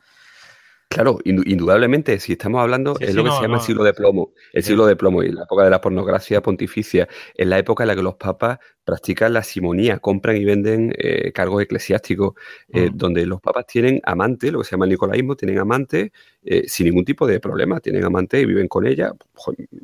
[0.89, 3.61] Claro, indu- indudablemente, si estamos hablando, Sí, es sí, lo que no, se llama no.
[3.61, 4.33] el siglo de plomo.
[4.53, 4.69] El Sí.
[4.69, 7.97] siglo de plomo y la época de la pornografía pontificia es la época en la
[7.97, 12.35] que los papas practican la simonía, compran y venden eh, cargos eclesiásticos,
[12.73, 12.97] eh, Mm.
[12.97, 16.13] donde los papas tienen amantes, lo que se llama el nicolaísmo, tienen amantes
[16.45, 19.13] eh, sin ningún tipo de problema, tienen amantes y viven con ella.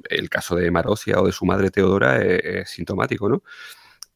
[0.08, 3.42] El caso de Marosia o de su madre Teodora es, es sintomático, ¿no?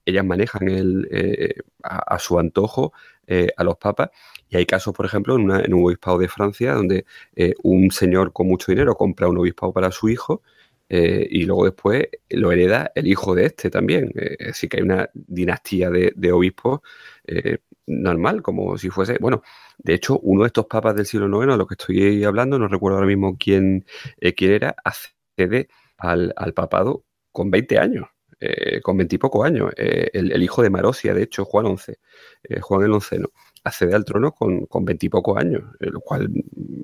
[0.04, 2.92] Ellas manejan el, eh, a, a su antojo
[3.26, 4.10] eh, a los papas.
[4.48, 8.32] Y hay casos, por ejemplo, en, una- un obispado de Francia, donde eh, un señor
[8.32, 10.42] con mucho dinero compra un obispado para su hijo
[10.88, 14.12] eh, y luego después lo hereda el hijo de este también.
[14.16, 16.80] Eh, es decir, que hay una dinastía de, obispos
[17.26, 19.18] eh, normal, como si fuese.
[19.20, 19.42] Bueno,
[19.78, 22.68] de hecho, uno de estos papas del siglo IX, de lo que estoy hablando, no
[22.68, 23.84] recuerdo ahora mismo quién,
[24.20, 25.68] eh, quién era, accede
[25.98, 28.06] al, papado con 20 años.
[28.40, 29.72] eh, con 20 y pocos años.
[29.76, 31.98] Eh, el, hijo de Marosia, de hecho, Juan XI,
[32.44, 33.30] eh, Juan el Onceno,
[33.66, 36.28] accede al trono con, con 20 y pocos años, eh, lo cual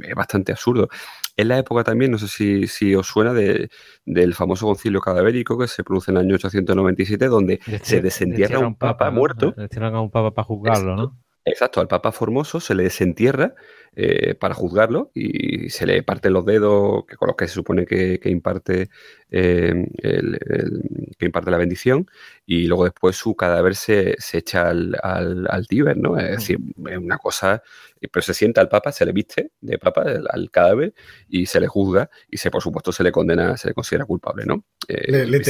[0.02, 0.88] es bastante absurdo.
[1.36, 3.70] Es la época también, no sé si, si os suena, de-
[4.04, 8.74] del famoso concilio cadavérico que se produce en el año 897, donde se desentierra un
[8.76, 9.18] papa ¿no?
[9.18, 9.54] muerto.
[9.56, 11.21] Destierran a un papa para juzgarlo, ¿no?
[11.44, 13.54] Exacto, al Papa Formoso se le desentierra
[13.96, 17.84] eh, para juzgarlo y se le parten los dedos que con los que se supone
[17.84, 18.88] que, que imparte
[19.30, 20.82] eh, el- el-
[21.18, 22.08] que imparte la bendición
[22.46, 26.16] y luego después su cadáver se, se echa al, al, al Tíber, ¿no?
[26.18, 27.62] Es decir, es una cosa,
[28.00, 30.94] pero se sienta al Papa, se le viste de Papa al, al cadáver
[31.28, 34.44] y se le juzga y se por supuesto se le condena, se le considera culpable,
[34.46, 34.64] ¿no?
[34.88, 35.40] Eh, Le, le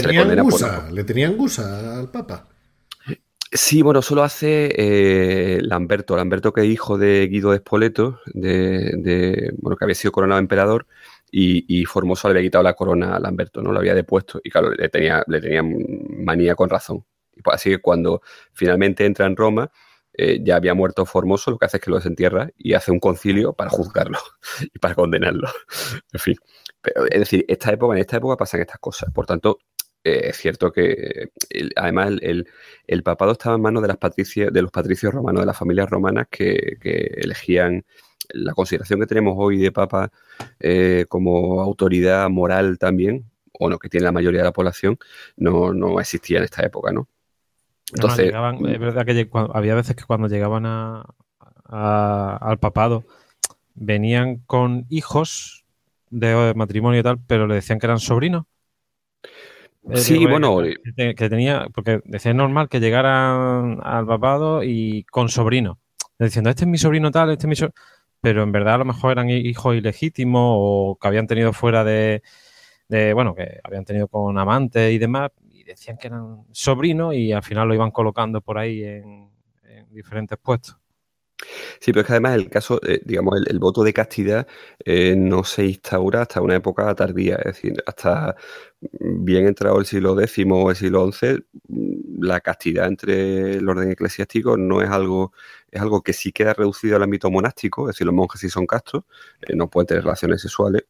[0.43, 2.49] por- gusa, le tenían gusa al Papa.
[3.55, 6.17] Sí, bueno, solo hace eh, Lamberto.
[6.17, 10.87] Lamberto, que es hijo de Guido de Spoleto, de, bueno, que había sido coronado emperador,
[11.31, 13.73] y, y Formoso le había quitado la corona a Lamberto, ¿no?
[13.73, 14.41] Lo había depuesto.
[14.43, 17.05] Y claro, le tenía, le tenía manía con razón.
[17.35, 18.23] Y pues así que cuando
[18.55, 19.71] finalmente entra en Roma,
[20.15, 23.01] eh, ya había muerto Formoso, lo que hace es que lo desentierra y hace un
[23.01, 24.19] concilio para juzgarlo
[24.75, 25.49] y para condenarlo.
[26.13, 26.37] En fin.
[26.83, 29.11] Pero, es decir, esta época, en esta época pasan estas cosas.
[29.13, 29.59] Por tanto,
[30.05, 32.49] eh, es cierto que el- además el, el-
[32.87, 36.27] el papado estaba en manos de las de los patricios romanos, de las familias romanas
[36.31, 37.85] que, que elegían
[38.31, 40.11] la consideración que tenemos hoy de papa
[40.61, 44.99] eh, como autoridad moral también, o no, que tiene la mayoría de la población,
[45.37, 47.09] no, no existía en esta época, ¿no?
[47.93, 51.05] Entonces, llegaban- es verdad que cuando- había veces que cuando llegaban a,
[51.67, 53.05] a- al papado
[53.75, 55.65] venían con hijos
[56.11, 58.45] de matrimonio y tal, pero le decían que eran sobrinos.
[59.95, 60.55] Sí, bueno,
[60.95, 65.81] que, tenía, porque decía es normal que llegaran al papado y con sobrino,
[66.19, 67.75] diciendo este es mi sobrino tal, este es mi sobrino,
[68.21, 71.85] pero en verdad a lo mejor eran hi- hijos ilegítimos o que habían tenido fuera
[71.85, 72.23] de,
[72.89, 77.33] de, bueno, que habían tenido con amantes y demás, y decían que eran sobrinos y
[77.33, 79.31] al final lo iban colocando por ahí en,
[79.65, 80.79] en diferentes puestos.
[81.81, 84.47] Sí, pero es que además el caso, eh, digamos, el, voto de castidad
[84.85, 88.37] eh, no se instaura hasta una época tardía, es decir, hasta
[88.91, 93.91] bien entrado el siglo X o el siglo XI, mm, la castidad entre el orden
[93.91, 95.33] eclesiástico no es algo,
[95.71, 98.67] es algo que sí queda reducido al ámbito monástico, es decir, los monjes sí son
[98.67, 99.05] castos,
[99.43, 100.85] eh, no pueden tener relaciones sexuales,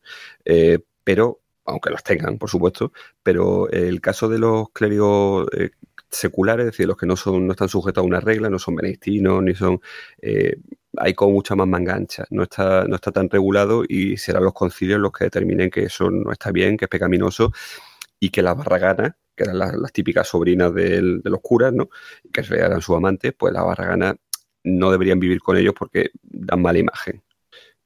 [0.44, 2.92] eh, pero, aunque las tengan, por supuesto,
[3.22, 5.70] pero el caso de los clérigos eh,
[6.10, 8.76] seculares, es decir, los que no son, no están sujetos a una regla, no son
[8.76, 9.80] benedictinos, ni son
[10.20, 10.56] eh,
[10.96, 15.00] hay como mucha más mangancha, no está, no está tan regulado y serán los concilios
[15.00, 17.52] los que determinen que eso no está bien, que es pecaminoso
[18.20, 21.88] y que las barraganas, que eran las, típicas sobrinas de los curas, ¿no?
[22.32, 24.16] que eran sus amantes, pues las barraganas
[24.64, 27.22] no deberían vivir con ellos porque dan mala imagen.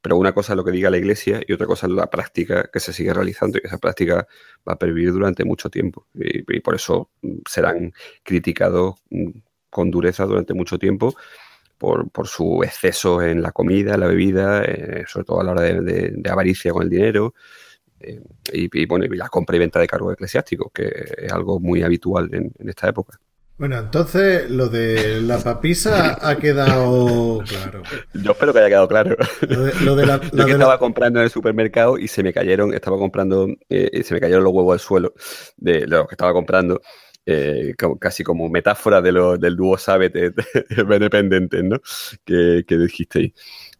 [0.07, 2.71] Pero una cosa es lo que diga la iglesia y otra cosa es la práctica
[2.73, 4.29] que se sigue realizando y esa práctica
[4.59, 6.07] va a pervivir durante mucho tiempo.
[6.15, 9.31] Y, por eso mm, serán criticados mm,
[9.69, 11.17] con dureza durante mucho tiempo
[11.77, 16.23] por, su exceso en la comida, la bebida, eh, sobre todo a la hora de,
[16.31, 17.35] avaricia con el dinero.
[17.99, 18.21] Eh,
[18.53, 20.87] y, bueno, y la compra y venta de cargos eclesiásticos, que
[21.19, 23.19] es algo muy habitual en esta época.
[23.59, 27.83] Bueno, entonces lo de la papisa ha quedado claro.
[28.13, 29.17] Yo espero que haya quedado claro.
[29.83, 32.99] Lo de, la, Yo que estaba comprando en el supermercado y se me cayeron, estaba
[32.99, 35.15] comprando, eh, y se me cayeron los huevos al suelo
[35.57, 36.83] de, lo que estaba comprando.
[37.29, 40.13] Eh, casi como metáfora de lo, del dúo Sabet
[41.01, 41.81] dependiente, ¿no?
[42.25, 43.33] Que, que dijisteis.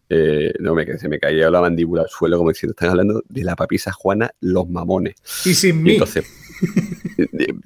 [0.09, 3.43] Eh, no, me, se me caía la mandíbula al suelo como diciendo, están hablando de
[3.43, 5.15] la papisa Juana, los mamones.
[5.45, 5.93] Y sin mí.
[5.93, 6.25] entonces,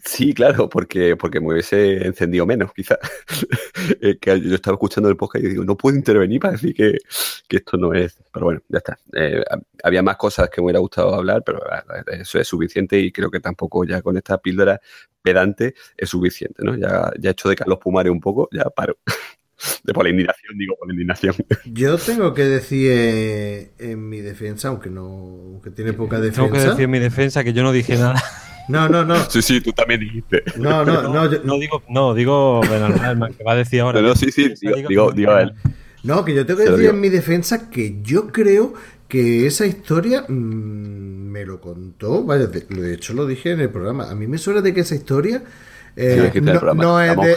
[0.03, 2.97] sí, claro, porque, porque me hubiese encendido menos, quizás.
[4.21, 6.97] que yo estaba escuchando el podcast y digo, no puedo intervenir para decir que,
[7.49, 8.17] esto no es.
[8.31, 8.97] Pero bueno, ya está.
[9.13, 9.43] Eh,
[9.83, 11.59] había más cosas que me hubiera gustado hablar, pero
[12.07, 14.79] eso es suficiente y creo que tampoco ya con esta píldora
[15.21, 16.75] pedante es suficiente, ¿no?
[16.75, 18.97] Ya, ya he hecho de Carlos Pumare un poco, ya paro.
[19.83, 21.35] de por la indignación, digo, por la indignación.
[21.65, 26.41] Yo tengo que decir eh, en mi defensa, aunque no aunque tiene poca defensa.
[26.41, 28.21] Tengo que decir en mi defensa que yo no dije nada.
[28.67, 29.15] No, no, no.
[29.29, 30.43] Sí, sí, tú también dijiste.
[30.57, 31.27] No, no, no.
[31.43, 34.01] No, digo, no, digo que va a decir ahora.
[34.01, 34.53] No, sí, sí,
[34.87, 35.53] digo, digo, a él.
[36.03, 38.73] No, que yo tengo que decir en mi defensa que yo creo
[39.07, 44.09] que esa historia mm, me lo contó, vaya, de, hecho lo dije en el programa,
[44.09, 45.43] a mí me suena de que esa historia
[45.97, 46.31] eh,
[46.75, 47.35] no, es de,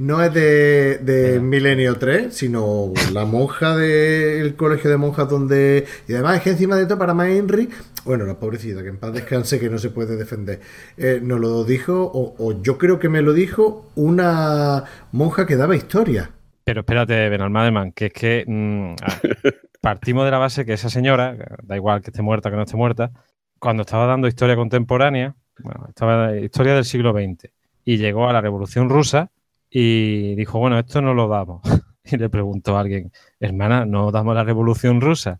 [0.00, 5.84] no es de, Milenio 3, sino la monja del colegio de monjas donde...
[6.08, 7.68] Y además es que encima de todo para más Henry,
[8.06, 10.60] bueno, la pobrecita, que en paz descanse, que no se puede defender,
[10.96, 15.76] eh, nos lo dijo, o, yo creo que me lo dijo, una monja que daba
[15.76, 16.30] historia.
[16.64, 18.94] Pero espérate, Benalmademan, que es que mm,
[19.82, 22.78] partimos de la base que esa señora, da igual que esté muerta que no esté
[22.78, 23.12] muerta,
[23.58, 27.50] cuando estaba dando historia contemporánea, bueno, estaba historia del siglo XX,
[27.84, 29.30] y llegó a la Revolución Rusa,
[29.70, 31.62] y dijo, bueno, esto no lo damos.
[32.02, 35.38] Y le preguntó a alguien, hermana, ¿no damos la revolución rusa?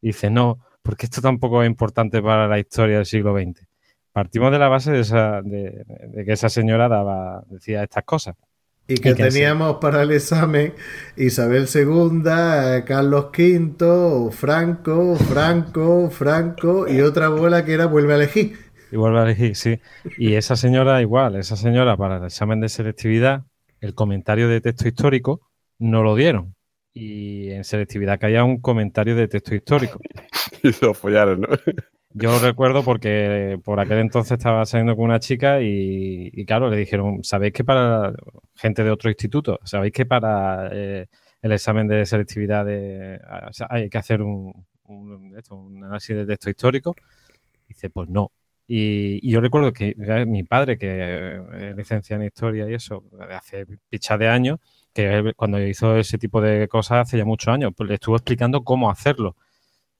[0.00, 3.68] Y dice, no, porque esto tampoco es importante para la historia del siglo XX.
[4.10, 5.84] Partimos de la base de, esa, de,
[6.24, 8.34] que esa señora daba, decía estas cosas.
[8.88, 10.72] Y que, teníamos para el examen
[11.16, 12.22] Isabel II,
[12.86, 18.58] Carlos V, Franco, Franco, Franco y otra abuela que era vuelve a elegir.
[18.90, 19.78] Y vuelve a elegir, sí.
[20.16, 23.44] Y esa señora igual, esa señora para el examen de selectividad
[23.80, 25.40] el comentario de texto histórico
[25.78, 26.54] no lo dieron.
[26.92, 30.00] Y en selectividad caía un comentario de texto histórico.
[30.62, 31.48] y lo follaron, ¿no?
[32.14, 36.78] Yo lo recuerdo porque por aquel entonces estaba saliendo con una chica y, claro, le
[36.78, 38.12] dijeron, ¿sabéis que para
[38.54, 41.06] gente de otro instituto, sabéis que para eh,
[41.42, 46.96] el examen de selectividad hay que hacer un, un análisis de texto histórico?
[47.68, 48.32] dice, pues no.
[48.70, 49.94] Y, yo recuerdo que
[50.26, 51.40] mi padre, que
[51.70, 54.58] es licenciado en historia y eso, hace picha de años,
[54.92, 58.62] que cuando hizo ese tipo de cosas hace ya muchos años, pues le estuvo explicando
[58.64, 59.36] cómo hacerlo.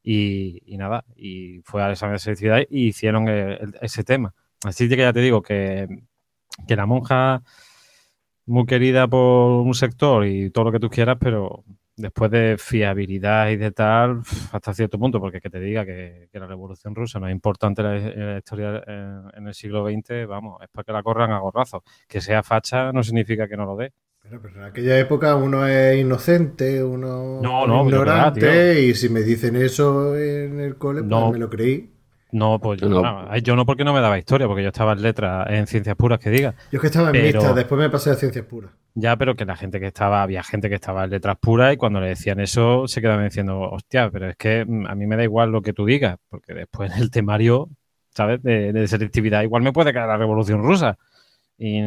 [0.03, 3.27] Y, nada, y fue al examen de selectividad y hicieron
[3.81, 4.35] ese tema.
[4.65, 5.89] Así que ya te digo que,
[6.67, 7.43] que la monja
[8.47, 11.65] muy querida por un sector y todo lo que tú quieras, pero
[11.99, 14.20] después de fiabilidad y de tal,
[14.52, 18.33] hasta cierto punto, porque que te diga que, la Revolución Rusa no es importante en
[18.33, 21.83] la, historia en, el siglo XX, vamos, es para que la corran a gorrazos.
[22.07, 23.93] Que sea facha no significa que no lo dé.
[24.23, 30.17] Pero, en aquella época uno es inocente, uno es ignorante, y si me dicen eso
[30.17, 31.98] en el cole, pues me lo creí.
[32.31, 33.37] No, pues yo no.
[33.39, 36.19] yo no porque no me daba historia, porque yo estaba en letras, en ciencias puras,
[36.19, 36.55] que diga.
[36.71, 38.71] Yo es que estaba en mixta, después me pasé a ciencias puras.
[38.95, 41.77] Ya, pero que la gente que estaba, había gente que estaba en letras puras y
[41.77, 45.17] cuando le decían eso se quedaban diciendo, hostia, pero es que mm, a mí me
[45.17, 47.69] da igual lo que tú digas, porque después en el temario,
[48.11, 48.43] ¿sabes?
[48.43, 50.99] De, selectividad igual me puede caer la revolución rusa.
[51.57, 51.81] Y,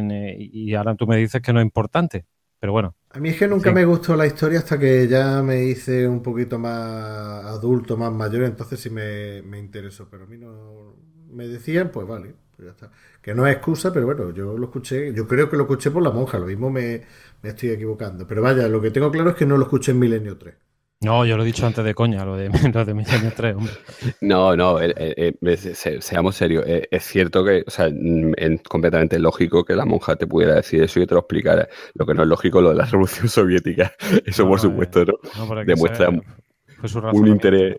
[0.70, 2.24] y ahora tú me dices que no es importante.
[2.62, 2.94] Pero bueno.
[3.10, 6.22] A mí es que nunca me gustó la historia hasta que ya me hice un
[6.22, 10.06] poquito más adulto, más mayor, entonces sí me, me interesó.
[10.08, 10.94] Pero a mí no.
[11.32, 12.92] Me decían, pues vale, pues ya está.
[13.20, 15.12] Que no es excusa, pero bueno, yo lo escuché.
[15.12, 17.02] Yo creo que lo escuché por la monja, lo mismo me,
[17.42, 18.28] estoy equivocando.
[18.28, 20.54] Pero vaya, lo que tengo claro es que no lo escuché en Milenio 3.
[21.02, 23.72] No, yo lo he dicho antes de coña, lo de, lo de Milenio 3, hombre.
[24.20, 26.64] No, no, eh, eh, eh, se- seamos serios.
[26.66, 30.54] eh, es cierto que, o sea, mm, es completamente lógico que la monja te pudiera
[30.54, 31.68] decir eso y te lo explicara.
[31.94, 33.92] Lo que no es lógico es lo de la Revolución Soviética.
[34.26, 35.14] Eso, No, por supuesto, ¿no?
[35.64, 37.76] Demuestra un interés.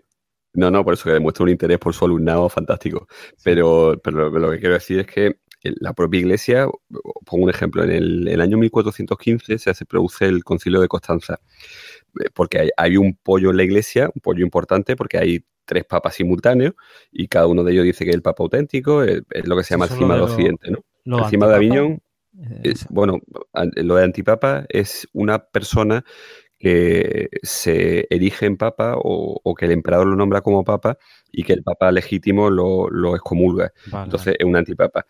[0.56, 3.08] No, no, por eso que demuestra un interés por su alumnado fantástico.
[3.42, 6.68] Pero, pero lo, lo que quiero decir es que la propia iglesia,
[7.24, 11.40] pongo un ejemplo, en el, el año 1415 se hace, produce el concilio de Constanza,
[12.34, 16.14] porque hay, hay un pollo en la iglesia, un pollo importante, porque hay tres papas
[16.16, 16.74] simultáneos
[17.10, 19.64] y cada uno de ellos dice que es el papa auténtico, es, es lo que
[19.64, 20.78] se llama Eso el cima de Occidente, ¿no?
[21.12, 22.02] el cima de Aviñón
[22.40, 23.20] eh, es- bueno,
[23.76, 26.04] lo de antipapa es una persona
[26.58, 30.96] que se erige en papa o, o que el emperador lo nombra como papa
[31.30, 33.72] y que el papa legítimo lo, lo excomulga.
[33.86, 35.06] Vale, Entonces es un antipapa.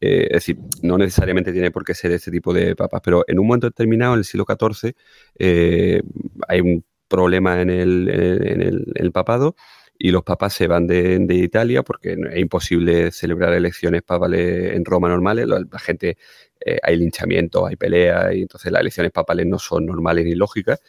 [0.00, 3.38] Eh, es decir, no necesariamente tiene por qué ser este tipo de papas, pero en
[3.38, 4.94] un momento determinado, en el siglo XIV,
[5.38, 6.02] eh,
[6.48, 9.56] hay un problema en el, en el- en el- papado
[9.98, 14.84] y los papas se van de, de Italia porque es imposible celebrar elecciones papales en
[14.84, 15.46] Roma normales.
[15.46, 16.18] La, gente,
[16.64, 20.80] eh, hay linchamientos, hay peleas, y entonces las elecciones papales no son normales ni lógicas.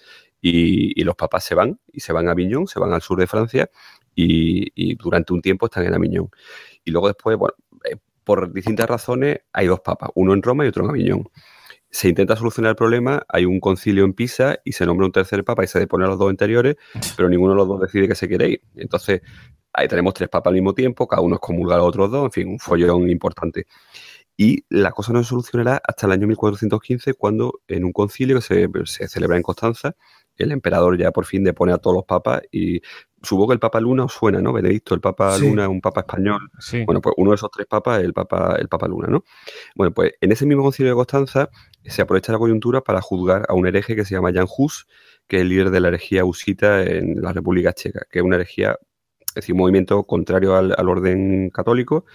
[0.41, 3.19] Y, y los papas se van, y se van a Aviñón, se van al sur
[3.19, 3.69] de Francia,
[4.15, 6.29] y, y durante un tiempo están en Aviñón.
[6.85, 7.55] Y luego después, bueno,
[8.27, 11.29] por distintas razones, hay dos papas, uno en Roma y otro en Aviñón.
[11.89, 15.45] Se intenta solucionar el problema, hay un concilio en Pisa y se nombra un tercer
[15.45, 16.75] papa y se depone a los dos anteriores,
[17.15, 18.61] pero ninguno de los dos decide que se quiere ir.
[18.75, 19.21] Entonces,
[19.71, 22.31] ahí tenemos tres papas al mismo tiempo, cada uno excomulga a los otros dos, en
[22.31, 23.65] fin, un follón importante.
[24.35, 28.41] Y la cosa no se solucionará hasta el año 1415, cuando en un concilio que
[28.41, 29.95] se, se celebra en Constanza,
[30.35, 32.81] el emperador ya por fin depone a todos los papas y
[33.23, 34.53] supongo que el Papa Luna os suena, ¿no?
[34.53, 35.47] Benedicto, el Papa Sí.
[35.47, 36.49] Luna, un papa español.
[36.59, 36.83] Sí.
[36.85, 39.23] Bueno, pues uno de esos tres papas es el Papa, el Papa Luna, ¿no?
[39.75, 41.49] Bueno, pues en ese mismo concilio de Constanza
[41.85, 44.87] se aprovecha la coyuntura para juzgar a un hereje que se llama Jan Hus,
[45.27, 48.35] que es el líder de la herejía husita en la República Checa, que es una
[48.35, 48.77] herejía,
[49.29, 52.05] es decir, un movimiento contrario al, al orden católico,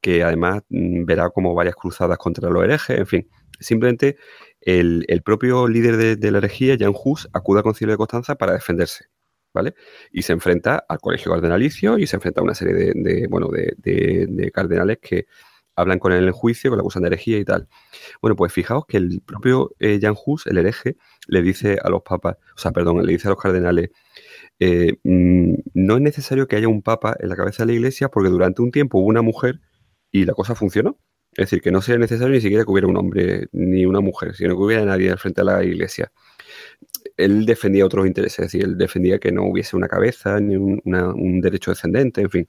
[0.00, 3.28] que además mm, verá como varias cruzadas contra los herejes, en fin,
[3.60, 4.16] simplemente
[4.60, 8.36] el, el propio líder de, de la herejía, Jan Hus, acude al concilio de Constanza
[8.36, 9.06] para defenderse.
[9.54, 9.74] ¿Vale?
[10.12, 13.74] Y se enfrenta al colegio cardenalicio y se enfrenta a una serie de, bueno, de,
[13.78, 15.26] de- de cardenales que
[15.74, 17.68] hablan con él en juicio, que lo acusan de herejía y tal.
[18.22, 20.96] Bueno, pues fijaos que el propio eh, Jan Hus, el hereje,
[21.28, 23.90] le dice a los papas, o sea, perdón, le dice a los cardenales,
[24.60, 28.08] eh, mm, no es necesario que haya un papa en la cabeza de la iglesia
[28.08, 29.60] porque durante un tiempo hubo una mujer
[30.12, 30.98] y la cosa funcionó.
[31.32, 34.34] Es decir, que no sería necesario ni siquiera que hubiera un hombre ni una mujer,
[34.34, 36.10] sino que hubiera nadie al frente de la iglesia.
[37.18, 41.40] Él defendía otros intereses, es decir, él defendía que no hubiese una cabeza ni un,
[41.42, 42.46] derecho descendente, en fin.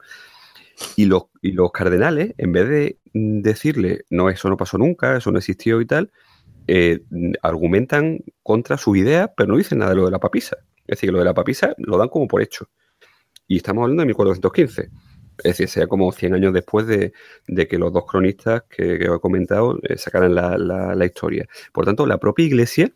[0.95, 5.31] Y los, y los cardenales, en vez de decirle, no, eso no pasó nunca, eso
[5.31, 6.11] no existió y tal,
[6.67, 7.01] eh,
[7.41, 10.57] argumentan contra sus ideas, pero no dicen nada de lo de la papisa.
[10.87, 12.69] Es decir, lo de la papisa lo dan como por hecho.
[13.47, 14.89] Y estamos hablando de 1415.
[15.39, 17.13] Es decir, sea como 100 años después de,
[17.47, 21.47] de que los dos cronistas que, he comentado eh, sacaran la, la- historia.
[21.71, 22.91] Por tanto, la propia iglesia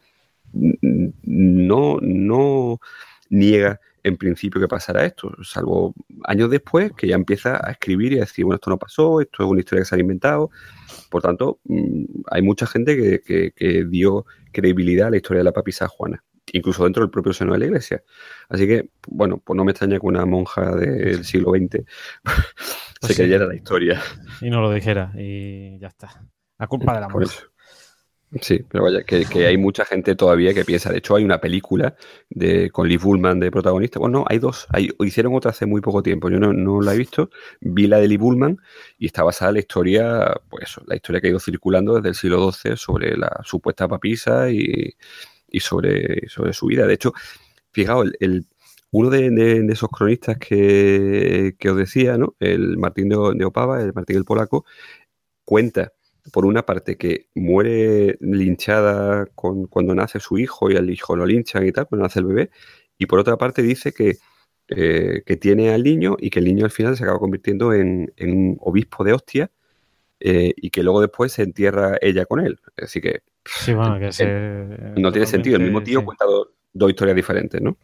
[0.54, 2.80] no, no
[3.30, 8.18] niega en principio que pasará esto, salvo años después que ya empieza a escribir y
[8.18, 10.52] a decir, bueno, esto no pasó, esto es una historia que se ha inventado.
[11.10, 15.46] Por tanto, mm, hay mucha gente que, que- que dio credibilidad a la historia de
[15.46, 18.04] la papisa Juana, incluso dentro del propio seno de la iglesia.
[18.50, 21.86] Así que, bueno, pues no me extraña que una monja del siglo XX
[23.02, 23.16] se sí.
[23.16, 24.02] creyera la historia.
[24.42, 26.26] Y no lo dijera y ya está.
[26.60, 27.32] La culpa de la monja.
[28.42, 30.92] Sí, pero vaya, que, hay mucha gente todavía que piensa.
[30.92, 31.96] De hecho, hay una película
[32.30, 34.00] de, con Liv Ullman de protagonista.
[34.00, 34.66] Bueno, no, hay dos.
[34.70, 36.32] Hay, hicieron otra hace muy poco tiempo.
[36.32, 37.30] Yo no, no la he visto.
[37.62, 38.58] Vi la de Liv Ullman
[38.98, 42.16] y está basada en la historia, pues la historia que ha ido circulando desde el
[42.16, 44.96] siglo XII sobre la supuesta papisa y,
[45.50, 46.88] y sobre, sobre su vida.
[46.88, 47.14] De hecho,
[47.72, 48.46] fijaos, el, el-
[48.92, 52.36] uno de esos cronistas que, que os decía, ¿no?
[52.40, 54.66] El Martín de, de Opava, el Martín el Polaco,
[55.46, 55.94] cuenta
[56.32, 61.26] por una parte que muere linchada con- cuando nace su hijo y al hijo lo
[61.26, 62.50] linchan y tal, cuando nace el bebé,
[62.98, 64.18] y por otra parte dice que,
[64.70, 68.14] eh, que tiene al niño y que el niño al final se acaba convirtiendo en,
[68.18, 69.52] en un obispo de hostia
[70.20, 72.60] eh, y que luego después se entierra ella con él.
[72.78, 74.26] Decir que Sí, bueno, que se.
[74.96, 75.58] no tiene sentido.
[75.58, 76.06] El mismo tío sí.
[76.06, 77.78] cuenta do- dos historias diferentes, ¿no?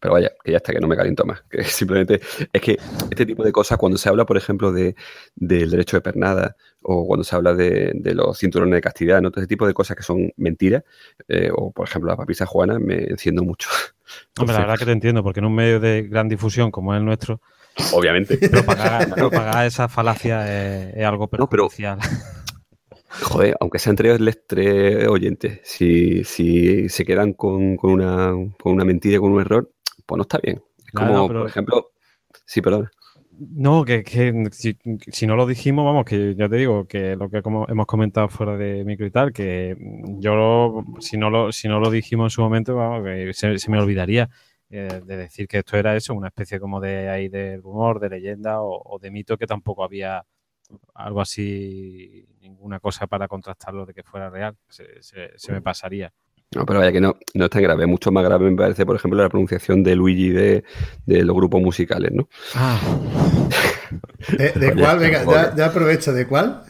[0.00, 1.42] Pero vaya, que ya está, que no me caliento más.
[1.48, 2.20] Que simplemente
[2.52, 2.78] es que
[3.10, 4.94] este tipo de cosas, cuando se habla, por ejemplo, de,
[5.36, 9.30] del derecho de pernada o cuando se habla de, de los cinturones de castidad, ¿no?
[9.30, 10.82] todo ese tipo de cosas que son mentiras,
[11.28, 13.68] eh, o por ejemplo la papisa juana, me enciendo mucho.
[14.38, 16.98] Hombre, la verdad que te entiendo, porque en un medio de gran difusión como es
[16.98, 17.40] el nuestro,
[17.92, 18.36] obviamente.
[18.50, 20.44] propagar, propagar esa falacia
[20.88, 21.98] es, es algo No, pero- perjudicial.
[23.22, 28.84] Joder, aunque sean tres, tres oyentes, si, si se quedan con, con una, con una
[28.84, 29.70] mentira, con un error,
[30.06, 30.62] pues no está bien.
[30.78, 31.90] Es Claro, como, pero- por ejemplo,
[32.44, 32.88] sí, perdón.
[33.38, 34.78] No, que, que si,
[35.12, 38.30] si no lo dijimos, vamos, que ya te digo, que lo que como hemos comentado
[38.30, 39.76] fuera de micro y tal, que
[40.18, 43.58] yo lo- si no lo, si no lo dijimos en su momento, vamos, que se,
[43.58, 44.30] se me olvidaría
[44.70, 48.08] eh, de decir que esto era eso, una especie como de ahí de rumor, de
[48.08, 50.24] leyenda o, o de mito que tampoco había
[50.94, 54.56] algo así, ninguna cosa para contrastarlo de que fuera real.
[54.68, 56.10] Se, se- se me pasaría.
[56.54, 57.86] No, pero vaya que no, no es tan grave.
[57.86, 60.64] Mucho más grave me parece, por ejemplo, la pronunciación de Luigi de,
[61.04, 62.28] de los grupos musicales, ¿no?
[62.54, 62.78] Ah,
[64.38, 64.98] ¿De, cuál?
[64.98, 66.12] Venga, ya, aprovecho.
[66.12, 66.62] ¿De cuál?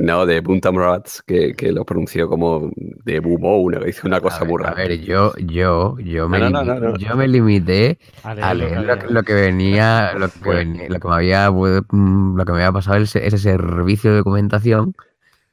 [0.00, 2.68] No, de Buntam Rats, que, que lo pronunció como
[3.04, 4.74] de Bumo, una, hizo una cosa a ver, muy a rara.
[4.88, 6.96] ver, yo, yo, yo me, No, no, limi- no, no, no.
[6.98, 10.88] yo me limité a a leer lo que que- lo que venía, lo que, venía-
[10.88, 14.16] lo que me había, mm, lo que me había pasado el se- ese servicio de
[14.16, 14.94] documentación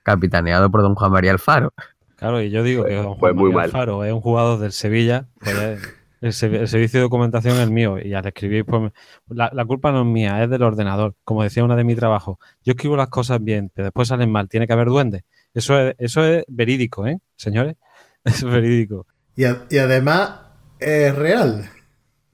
[0.02, 1.74] capitaneado por don Juan María Alfaro.
[2.22, 3.66] Claro, y yo digo Pues- que don pues Juan muy mal.
[3.66, 5.82] Alfaro es un jugador del Sevilla, pues es-
[6.22, 8.91] el, se- el servicio de documentación es mío y al escribir, pues
[9.27, 11.16] la, la culpa no es mía, es del ordenador.
[11.24, 14.48] Como decía una de mi trabajo, yo escribo las cosas bien, pero después salen mal,
[14.48, 15.24] tiene que haber duendes.
[15.56, 17.75] Eso es, eso es verídico, ¿eh, señores?
[18.24, 19.08] Es verídico.
[19.35, 20.41] Y, a- y además
[20.77, 21.67] es real.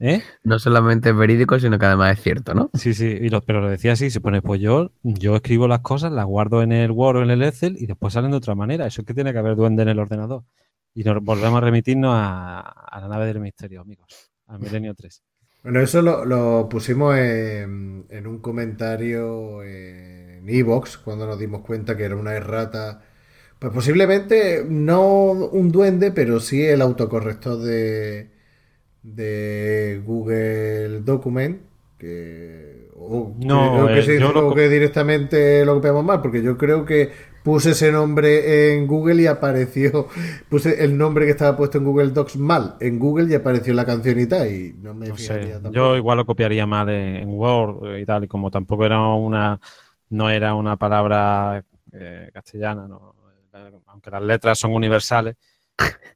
[0.00, 0.22] ¿Eh?
[0.44, 2.70] No solamente es verídico, sino que además es cierto, ¿no?
[2.74, 5.80] Sí, sí, y lo- pero lo decía así, se pone, pues yo, yo escribo las
[5.80, 8.54] cosas, las guardo en el Word o en el Excel y después salen de otra
[8.54, 8.86] manera.
[8.86, 10.44] Eso es que tiene que haber duende en el ordenador.
[10.94, 15.22] Y nos volvemos a remitirnos a, a la nave del misterio, amigos, a Milenio 3.
[15.62, 21.96] Bueno, eso lo, lo pusimos en, en un comentario en Evox cuando nos dimos cuenta
[21.96, 23.02] que era una errata.
[23.58, 28.30] Pues posiblemente no un duende, pero sí el autocorrector de,
[29.02, 31.60] de Google Document.
[31.98, 36.42] Que, o, No, o que, eh, se- yo lo que directamente lo copiamos mal, porque
[36.42, 37.10] yo creo que
[37.42, 40.06] puse ese nombre en Google y apareció,
[40.48, 43.84] puse el nombre que estaba puesto en Google Docs mal en Google y apareció la
[43.86, 45.70] canción y tal, y no me No sé, tampoco.
[45.74, 49.58] yo igual lo copiaría mal en, en Word y tal, y como tampoco era una,
[50.10, 53.14] no era una palabra eh, castellana, no,
[53.86, 55.36] aunque las letras son universales,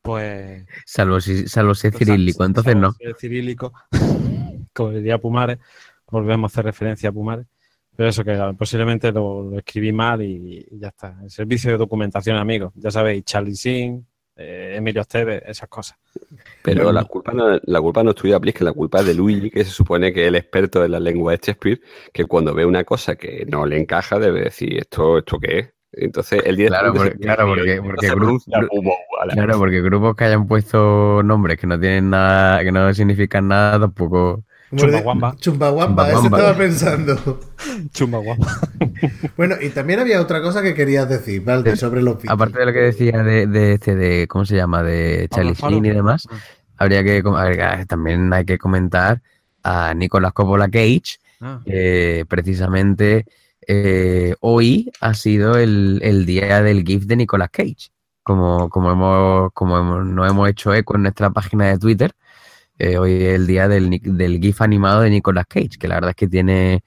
[0.03, 2.95] pues Salvo si, salvo si es cirílico, entonces no.
[2.99, 3.73] Es cirílico,
[4.73, 5.59] como diría Pumares,
[6.11, 7.47] volvemos a hacer referencia a Pumares.
[7.95, 11.19] Pero eso que posiblemente lo, lo escribí mal y, y ya está.
[11.23, 12.73] El servicio de documentación, amigos.
[12.77, 15.99] Ya sabéis, Charlie Sin, eh, Emilio Esteve, esas cosas.
[16.63, 19.15] Pero la culpa, no, la culpa no es tuya, Plis, que la culpa es de
[19.15, 21.81] Luigi, que se supone que es el experto en la lengua de Shakespeare,
[22.13, 25.75] que cuando ve una cosa que no le encaja debe decir, ¿esto, esto qué es?
[25.95, 29.27] Entonces, el Claro, directamente porque- se- claro, porque- porque se gru- pronuncia gru- Bumo, a
[29.27, 33.49] la- Claro, porque grupos que hayan puesto nombres que no tienen nada, que no significan
[33.49, 34.43] nada, tampoco.
[34.75, 35.37] Chumbawamba.
[35.37, 36.39] Chumbawamba, eso Chumbawamba.
[36.39, 37.41] estaba pensando.
[37.93, 38.47] Chumba guapa.
[39.37, 42.17] Bueno, y también había otra cosa que querías decir, Valde, sobre los.
[42.29, 44.83] Aparte de lo que decía de, de este, de, ¿cómo se llama?
[44.83, 45.55] De Charlie.
[45.55, 46.27] Sheen y demás,
[46.79, 49.21] habría que, ver, ah, también hay que comentar
[49.63, 53.27] a Nicolas Coppola Cage, Ah, que precisamente
[53.67, 57.91] eh, hoy ha sido el, el día del GIF de Nicolas Cage.
[58.23, 62.13] Como, como, hemos, como hemos, nos hemos hecho eco en nuestra página de Twitter,
[62.79, 66.11] eh, hoy es el día del, del GIF animado de Nicolas Cage, que la verdad
[66.11, 66.85] es que tiene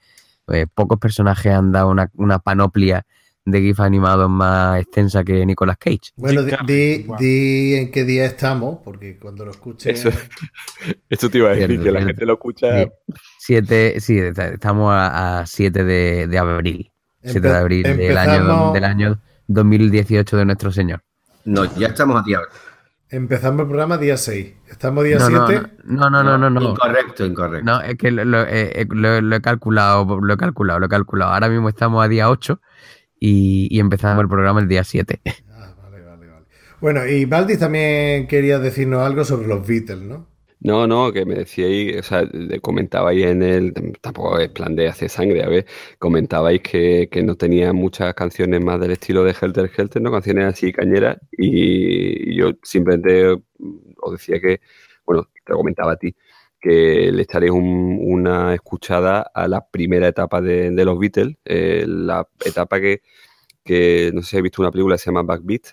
[0.48, 3.04] eh, pocos personajes han dado una, una panoplia
[3.46, 6.10] de GIF animados más extensa que Nicolas Cage.
[6.16, 9.92] Bueno, di, en qué día estamos, porque cuando lo escuche.
[9.92, 10.10] Eso,
[11.08, 12.06] eso te iba a decir, Cierto, que la cierto.
[12.08, 12.82] gente lo escucha.
[12.82, 12.90] Sí.
[13.46, 16.90] Siete, sí, está- estamos a, a 7 de, de abril.
[17.22, 21.02] 7 de Empe- abril del año, del año 2018 de nuestro Señor.
[21.44, 22.48] No, ya estamos aquí ahora.
[23.08, 24.52] Empezamos el programa día 6.
[24.68, 25.68] Estamos día No, no, 7.
[25.84, 26.60] no, no, no, no, no.
[26.60, 27.64] Incorrecto, incorrecto.
[27.64, 30.86] No, es que lo, lo- eh, eh, lo- lo he calculado, lo he calculado, lo
[30.86, 31.32] he calculado.
[31.32, 32.60] Ahora mismo estamos a día 8
[33.20, 35.20] y, y empezamos el programa el día 7.
[35.52, 36.46] Ah, vale, vale, vale.
[36.80, 40.26] Bueno, y Valdis también quería decirnos algo sobre los Beatles, ¿no?
[40.60, 42.24] No, no, que me decíais, o sea,
[42.62, 45.66] comentabais en el, tampoco es plan de hacer sangre, a ver,
[45.98, 50.10] comentabais que, que no tenía muchas canciones más del estilo de Helter Helter, ¿no?
[50.10, 53.26] Canciones así cañeras, y yo simplemente
[54.02, 54.60] os decía que,
[55.06, 56.14] bueno, te lo comentaba a ti,
[56.60, 61.84] que le echaréis un- una escuchada a la primera etapa de, de los Beatles, eh,
[61.86, 63.02] la etapa que,
[63.64, 65.66] que, no sé si habéis visto una película que se llama Backbeat,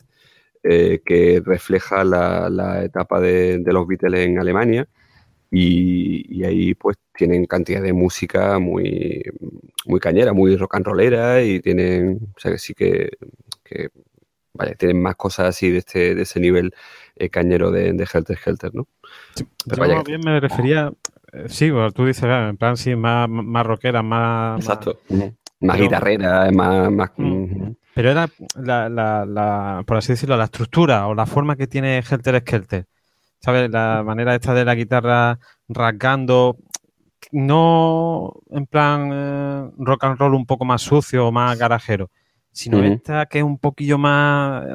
[0.63, 4.87] eh, que refleja la, la etapa de, de los Beatles en Alemania
[5.51, 9.21] y, y ahí pues tienen cantidad de música muy,
[9.85, 13.11] muy cañera, muy rock and rollera y tienen, o sea que sí que,
[13.63, 13.89] que,
[14.53, 16.73] vaya, tienen más cosas así de, este, de ese nivel
[17.15, 18.87] eh, cañero de, de Helter Helter, ¿no?
[19.35, 20.91] Pero Yo vaya más que- bien me refería,
[21.33, 24.55] eh, sí, bueno, tú dices, ah, en plan, sí, más, más rockera, más...
[24.57, 24.99] más- Exacto.
[25.09, 26.91] Más pero- guitarrera, más...
[26.91, 27.73] más Mm.
[27.95, 31.97] Pero era, la, la, la, por así decirlo, la estructura o la forma que tiene
[31.99, 32.85] Helter Skelter.
[33.39, 33.69] ¿Sabes?
[33.69, 36.57] La manera esta de la guitarra rasgando,
[37.31, 42.09] no en plan eh, rock and roll un poco más sucio o más garajero,
[42.51, 44.65] sino esta que es un poquillo más...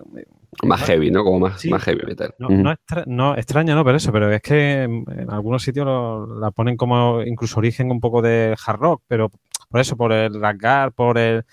[0.64, 1.22] Más heavy, ¿no?
[1.24, 1.70] Como más, Sí.
[1.70, 2.34] más heavy metal.
[2.38, 3.84] No, no, extra- no, extraña, ¿no?
[3.84, 7.90] Pero eso, pero es que en, en algunos sitios lo- la ponen como incluso origen
[7.90, 9.30] un poco de hard rock, pero
[9.68, 11.44] por eso, por el rasgar, por el...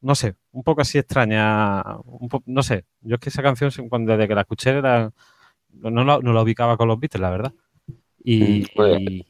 [0.00, 2.84] No sé, un poco así extraña, un po- no sé.
[3.02, 5.12] Yo es que esa canción, cuando, desde que la escuché, era,
[5.72, 7.54] no, no la, no la ubicaba con los Beatles, la verdad.
[8.24, 9.26] Y, Mm, pues- y-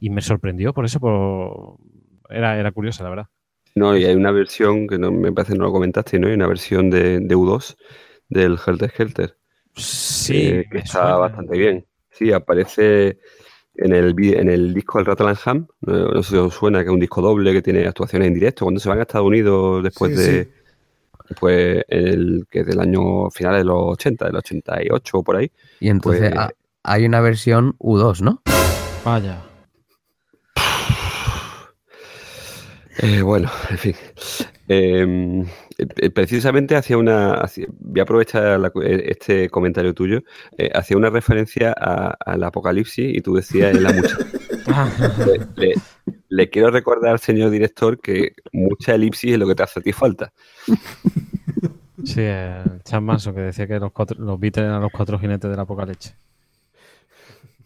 [0.00, 1.78] y me sorprendió por eso, por...
[2.30, 3.28] Era, era curiosa, la verdad.
[3.74, 6.28] No, y hay una versión que no, me parece que no lo comentaste, ¿no?
[6.28, 7.76] Hay una versión de, de U2
[8.28, 9.38] del Helter Skelter.
[9.76, 11.16] Sí, eh, que está suena.
[11.16, 11.86] bastante bien.
[12.10, 13.20] Sí, aparece
[13.78, 15.66] en el, en el disco del Rattle and Ham.
[15.82, 18.34] No, no sé si os suena, que es un disco doble que tiene actuaciones en
[18.34, 18.64] directo.
[18.64, 20.44] Cuando se van a Estados Unidos después Sí, de.
[20.44, 20.50] sí.
[21.40, 25.50] Pues el que es del año final de los 80, del 88 o por ahí.
[25.80, 26.48] Y entonces Pues-
[26.84, 28.42] hay una versión U2, ¿no?
[29.04, 29.38] Vaya.
[33.02, 33.94] Eh, bueno, en fin.
[34.68, 35.44] Eh,
[35.78, 37.44] eh, precisamente hacía una.
[37.78, 40.22] voy a aprovechar la eh, este comentario tuyo.
[40.58, 44.16] eh, hacía una referencia a- al apocalipsis y tú decías en la mucha.
[45.56, 45.74] le, le-
[46.28, 49.92] le quiero recordar señor director que mucha elipsis es lo que te hace a ti
[49.92, 50.32] falta.
[52.04, 55.50] Sí, el Chan Manson que decía que los, cuatro, los Beatles eran los cuatro jinetes
[55.50, 56.14] del apocalipsis.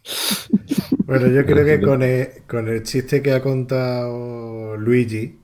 [1.07, 5.39] Bueno, yo creo que con el, con el chiste que ha contado Luigi,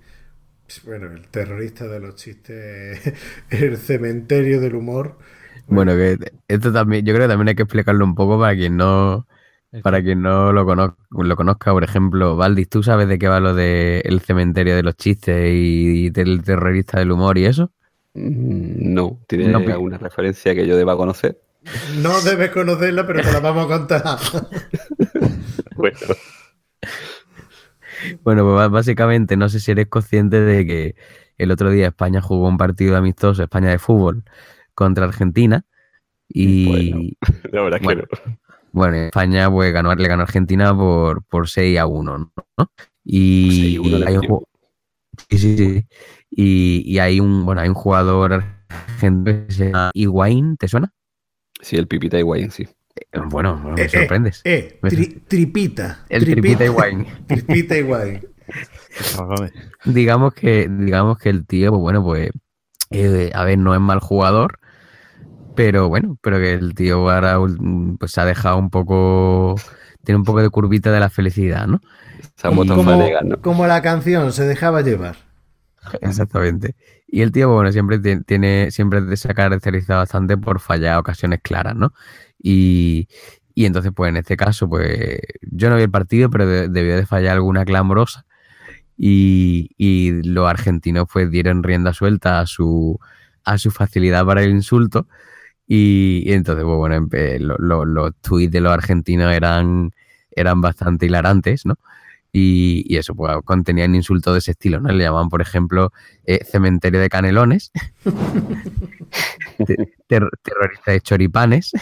[0.67, 3.01] pues, bueno, el terrorista de los chistes,
[3.51, 5.19] el cementerio del humor.
[5.67, 6.17] Bueno, que
[6.49, 9.27] esto también, yo creo que también hay que explicarlo un poco para quien no,
[9.81, 11.73] para quien no lo, cono- lo conozca.
[11.73, 16.11] Por ejemplo, Valdis, ¿tú sabes de qué va lo del cementerio de los chistes y,
[16.11, 17.73] del terrorista del humor y eso?
[18.15, 21.41] Mm, No, ¿tiene No, alguna referencia que yo deba conocer?
[21.99, 24.03] No debes conocerla, pero te la vamos a contar.
[25.77, 25.99] Bueno,
[28.25, 30.95] Bueno, pues básicamente no sé si eres consciente de que
[31.39, 34.25] el otro día España jugó un partido amistoso, España de fútbol,
[34.75, 35.65] contra Argentina.
[36.29, 37.17] Y
[37.53, 38.03] la verdad es Bueno.
[38.09, 38.39] que no.
[38.73, 42.71] bueno, España pues, ganó, le ganó a Argentina por, por 6 a 1, ¿no?
[43.05, 44.45] Y, 6 a 1 le hay un,
[45.29, 45.87] sí, sí, sí.
[46.31, 50.93] Y, y hay un, bueno, hay un jugador argentino que se llama Higuaín, ¿te suena?
[51.61, 52.69] Sí, el Pipita Higuaín, sí.
[53.13, 54.41] Eh, Bueno, me Eh, eh, sorprendes.
[54.45, 56.05] Eh, tri- tripita.
[56.09, 57.07] el tripita Higuaín.
[57.27, 58.27] Tripita Higuaín.
[59.17, 59.53] Cabrones.
[59.85, 62.31] digamos que digamos que el tío pues bueno pues
[62.91, 64.59] eh, a ver no es mal jugador
[65.55, 67.39] pero bueno pero que el tío ahora
[67.99, 69.57] pues se ha dejado un poco
[70.05, 71.81] tiene un poco de curvita de la felicidad no
[72.37, 72.93] Se ha vuelto a Como,
[73.25, 73.41] ¿no?
[73.43, 75.17] como la canción, se dejaba llevar.
[76.01, 76.75] exactamente
[77.07, 81.41] y el tío bueno siempre ti- tiene siempre se ha caracterizado bastante por fallar ocasiones
[81.43, 81.93] claras no
[82.43, 83.09] y
[83.55, 86.97] y entonces pues en este caso pues yo no vi el partido pero de- debió
[86.97, 88.27] de fallar alguna clamorosa.
[88.99, 92.99] Y, y los argentinos pues dieron rienda suelta a su,
[93.45, 95.07] a su facilidad para el insulto.
[95.67, 99.93] Y, entonces pues, bueno, empe- lo- lo- los tweets de los argentinos eran,
[100.31, 101.77] eran bastante hilarantes, ¿no?
[102.39, 104.91] Y, y eso, pues contenían insultos de ese estilo, ¿no?
[104.93, 105.91] Le llamaban, por ejemplo,
[106.27, 107.73] eh, cementerio de canelones,
[109.67, 111.73] te- ter- terrorista de choripanes.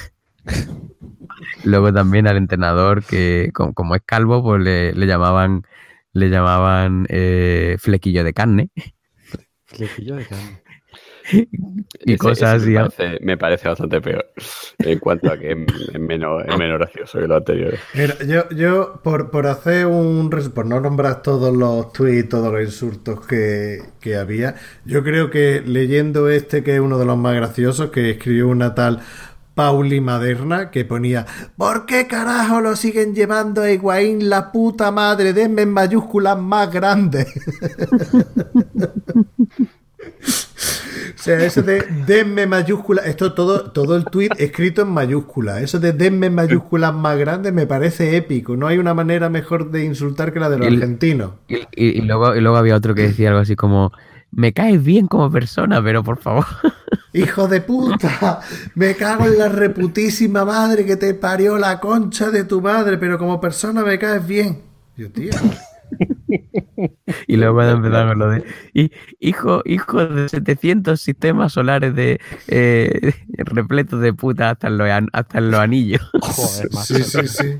[1.65, 5.63] Luego también al entrenador que, como, como es calvo, pues le, le llamaban
[6.13, 8.71] le llamaban eh, flequillo de carne
[9.65, 10.63] Flequillo de carne.
[12.05, 12.71] Y Ese- cosas ese así.
[12.71, 14.27] Me parece, me parece bastante peor.
[14.79, 17.75] En cuanto a que es, menos, es menos gracioso que lo anterior.
[17.95, 22.53] Mira, yo, yo por, por hacer un res- por no nombrar todos los tweets, todos
[22.53, 27.17] los insultos que, que había, yo creo que leyendo este, que es uno de los
[27.17, 29.01] más graciosos, que escribió una tal
[29.55, 35.33] Pauli Maderna, que ponía ¿Por qué carajo lo siguen llevando a Higuaín la puta madre?
[35.33, 37.29] Denme en mayúsculas más grandes.
[41.25, 45.63] O sea, eso de denme mayúsculas, esto todo, todo el tweet escrito en mayúsculas.
[45.63, 48.59] Eso de denme mayúsculas más grandes me parece épico.
[48.59, 51.31] No hay una manera mejor de insultar que la de los argentinos.
[51.49, 53.91] Y, y- y luego, y luego había otro que decía algo así como,
[54.33, 56.45] me caes bien como persona, pero por favor.
[57.15, 58.41] Hijo de puta,
[58.75, 63.19] me cago en la reputísima madre que te parió la concha de tu madre, pero
[63.19, 64.61] como persona me caes bien.
[64.95, 65.31] Yo, tío.
[67.27, 68.91] Y luego cuando empezaron con lo de, "Y-
[69.21, 75.39] hijo, hijo de 700 sistemas solares de eh, repletos de puta hasta en los, hasta
[75.39, 76.03] en los anillos.
[76.21, 76.69] Joder.
[76.85, 77.55] Sí, sí, sí.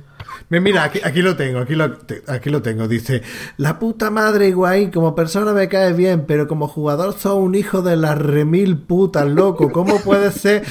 [0.51, 1.97] Mira, aquí, aquí lo tengo, aquí lo,
[2.29, 2.87] aquí lo tengo.
[2.87, 3.23] Dice,
[3.57, 7.83] la puta madre Higuaín, como persona me cae bien, pero como jugador sos un hijo
[7.83, 9.73] de las remil putas, loco.
[9.73, 10.63] ¿Cómo puede ser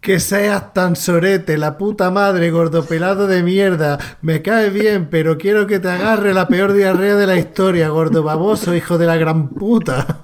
[0.00, 3.98] que seas tan sorete, la puta madre, gordopelado de mierda?
[4.22, 8.22] Me cae bien, pero quiero que te agarre la peor diarrea de la historia, gordo
[8.22, 10.20] baboso, hijo de la gran puta.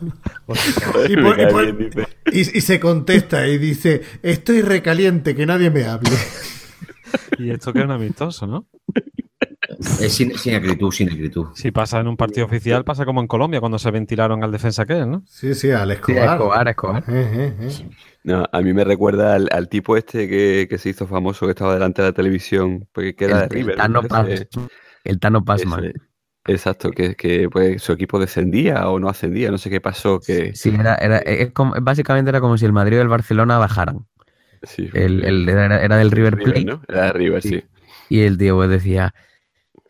[1.08, 1.68] Y, por- y por-
[2.32, 6.10] y- y se contesta y dice, estoy recaliente, que nadie me hable.
[7.38, 8.66] Y esto que es un amistoso, ¿no?
[10.00, 11.46] Es sin, sin acritud, sin acritud.
[11.54, 14.82] Si pasa en un partido oficial, pasa como en Colombia cuando se ventilaron al defensa
[14.82, 15.22] aquel, ¿no?
[15.26, 16.24] Sí, sí, al Sí, Escobar.
[16.36, 17.04] Escobar, Escobar.
[17.08, 17.88] Eh, eh, eh.
[18.24, 21.50] No, a mí me recuerda al, al tipo este que, que se hizo famoso, que
[21.52, 23.76] estaba delante de la televisión, porque que era de El, el River.
[23.76, 24.68] Tano ¿no?
[25.04, 25.84] El Tano Pasman.
[25.84, 25.94] ese-
[26.46, 30.54] exacto, que, que pues, su equipo descendía o no ascendía, no sé qué pasó, que
[30.54, 34.06] Sí, era, era, es como- básicamente era como si el Madrid y el Barcelona bajaran.
[34.62, 36.82] sí, El, el- era, era del River River, Plate ¿no?
[36.88, 37.48] Era de River, Sí.
[37.48, 37.64] sí.
[38.08, 39.14] y el tío pues decía,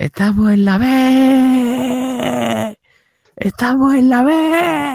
[0.02, 2.76] estamos en la B,
[3.36, 4.91] estamos en la B.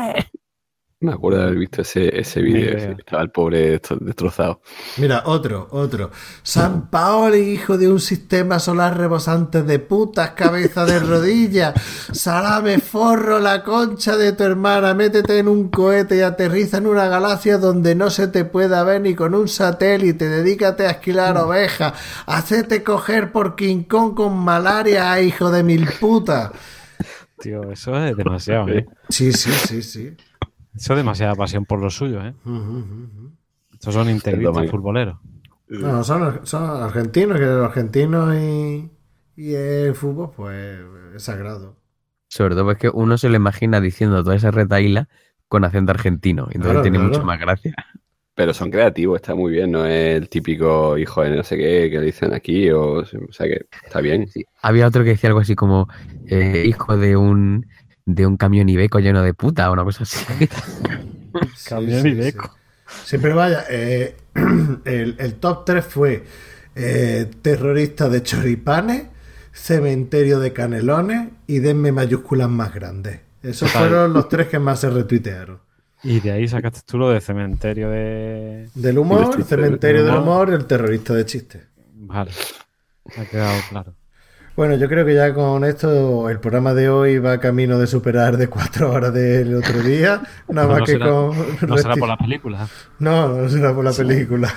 [1.00, 4.61] Me acuerdo de haber visto ese, ese vídeo, estaba el pobre destro- destrozado.
[4.98, 6.09] Mira, otro, otro.
[6.42, 11.76] San Paoli, hijo de un sistema solar rebosante de putas, cabeza de rodilla.
[12.11, 14.95] Salame forro la concha de tu hermana.
[14.95, 19.01] Métete en un cohete y aterriza en una galaxia donde no se te pueda ver
[19.01, 20.27] ni con un satélite.
[20.27, 21.93] Dedícate a esquilar ovejas.
[22.26, 26.50] Hacete coger por King Kong con malaria, hijo de mil putas.
[27.40, 28.88] Tío, eso es demasiado, ¿eh?
[29.09, 30.17] Sí, sí, sí, sí.
[30.77, 32.33] Eso es demasiada pasión por lo suyo, ¿eh?
[33.73, 35.17] Estos son integristas futboleros.
[35.69, 38.89] No, son, son argentinos, que los argentinos y,
[39.35, 40.80] y el fútbol, pues
[41.15, 41.75] es sagrado.
[42.30, 45.07] Sobre todo es que uno se lo imagina diciendo toda esa retaíla
[45.47, 46.47] con acento argentino.
[46.51, 47.14] Entonces Claro, tiene claro.
[47.14, 47.73] mucho más gracia.
[48.35, 51.89] Pero son creativos, está muy bien, no es el típico hijo de no sé qué
[51.89, 54.27] que dicen aquí, o, o sea que está bien.
[54.27, 54.45] Sí.
[54.61, 55.88] Había otro que decía algo así como
[56.27, 57.65] eh, hijo de un
[58.08, 60.26] de un camión Ibeco lleno de puta o una cosa así.
[61.68, 62.56] Camión Iveco.
[63.03, 64.16] Sí, pero vaya, eh,
[64.86, 66.24] el, el top 3 fue
[66.74, 69.08] eh, terrorista de choripanes,
[69.52, 73.19] cementerio de canelones y denme mayúsculas más grandes.
[73.44, 75.60] Esos fueron los tres que más se retuitearon.
[76.02, 78.69] Y de ahí sacaste tú lo de cementerio de.
[78.74, 80.48] Del humor, chiste, cementerio del del humor.
[80.48, 81.61] humor, el terrorista de chistes.
[81.94, 82.32] Vale.
[83.18, 83.97] Ha quedado claro.
[84.58, 88.38] Bueno, yo creo que ya con esto el programa de hoy va camino de superar
[88.38, 90.22] de cuatro horas del otro día.
[90.50, 91.69] Nada No, más no que será- con.
[91.69, 92.72] No será por las películas.
[92.98, 94.52] No, no será por la película.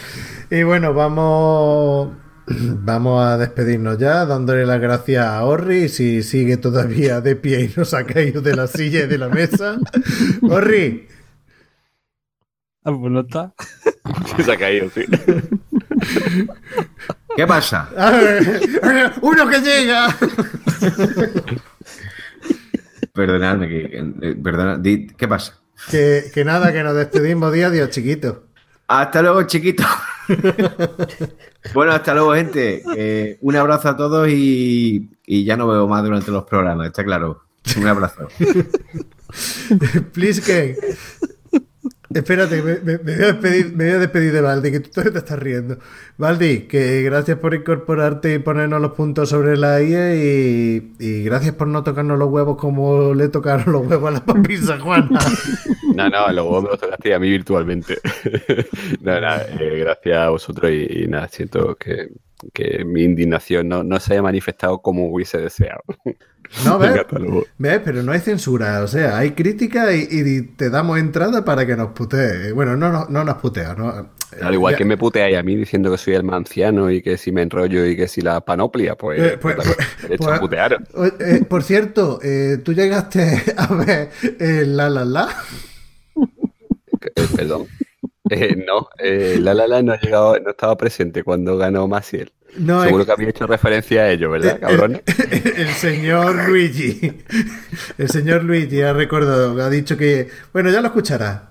[0.50, 2.10] y bueno, vamos.
[2.50, 7.74] Vamos a despedirnos ya, dándole las gracias a Orri, si sigue todavía de pie y
[7.76, 9.78] no se ha caído de la silla y de la mesa.
[10.48, 11.08] Orri,
[12.84, 13.52] Ah, pues no está.
[14.42, 15.04] Se ha caído, sí.
[17.38, 17.88] ¿Qué pasa?
[17.96, 20.08] a ver, uno que llega.
[23.12, 25.56] Perdonadme, que, eh, perdona, ¿qué pasa?
[25.88, 28.46] Que, que nada, que nos despedimos día, Dios chiquito.
[28.88, 29.84] Hasta luego, chiquito.
[31.74, 32.82] bueno, hasta luego, gente.
[32.96, 37.04] Eh, un abrazo a todos y, y ya no veo más durante los programas, está
[37.04, 37.44] claro.
[37.76, 38.26] Un abrazo.
[40.12, 40.76] Please, que.
[42.14, 45.78] Espérate, me, me- voy a despedir, de Valdi, que tú todavía te estás riendo.
[46.16, 51.54] Valdi, que gracias por incorporarte y ponernos los puntos sobre la IE y, y gracias
[51.54, 55.18] por no tocarnos los huevos como le tocaron los huevos a la papisa Juana.
[55.94, 57.98] No, no, luego me lo tocaste a mí virtualmente.
[59.00, 62.08] no, nada, eh, gracias a vosotros y nada, siento que,
[62.52, 65.82] que mi indignación no, no se haya manifestado como hubiese deseado.
[66.64, 66.94] No, ¿ves?
[67.58, 67.80] ¿Ves?
[67.84, 71.76] Pero no hay censura, o sea, hay crítica y, y te damos entrada para que
[71.76, 72.52] nos putee.
[72.52, 74.08] Bueno, no, no, no nos putea, ¿no?
[74.40, 77.18] Al igual Ya- que me puteáis a mí diciendo que soy el manciano y que
[77.18, 79.68] si me enrollo y que si la panoplia, pues, Eh, pues- pues,
[80.06, 80.78] pues- pues-.
[80.94, 84.08] O- eh, por cierto, eh, ¿tú llegaste a ver
[84.68, 85.28] La La La?
[86.16, 87.66] Eh, perdón.
[88.30, 92.32] Eh, no, eh, la la la no ha llegado, no estaba presente cuando ganó Maciel.
[92.56, 95.02] No, Seguro es- que había hecho referencia a ello, ¿verdad, Eh, cabrones?
[95.56, 97.12] El señor Luigi.
[97.98, 100.28] El señor Luigi ha recordado, ha dicho que.
[100.52, 101.42] Bueno, ya lo escucharás.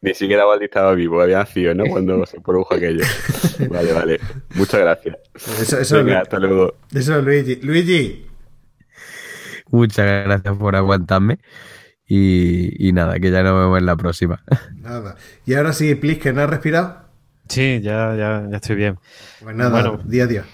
[0.00, 1.84] Ni siquiera Valdi estaba vivo, había nacido, ¿no?
[1.86, 3.04] Cuando se produjo aquello.
[3.70, 4.20] Vale, vale.
[4.54, 5.16] Muchas gracias.
[5.60, 6.74] Eso, eso, Venga, hasta luego.
[6.92, 7.56] eso es Luigi.
[7.62, 8.26] Luigi,
[9.70, 11.38] Muchas gracias por aguantarme.
[12.14, 14.42] Y, y nada, que ya nos vemos en la próxima.
[14.82, 15.16] nada.
[15.46, 15.98] Y ahora sí,
[16.34, 17.06] no has respirado.
[17.48, 18.98] Sí, ya, ya, ya estoy bien.
[19.42, 19.98] Pues nada, Bueno.
[20.04, 20.44] día a día.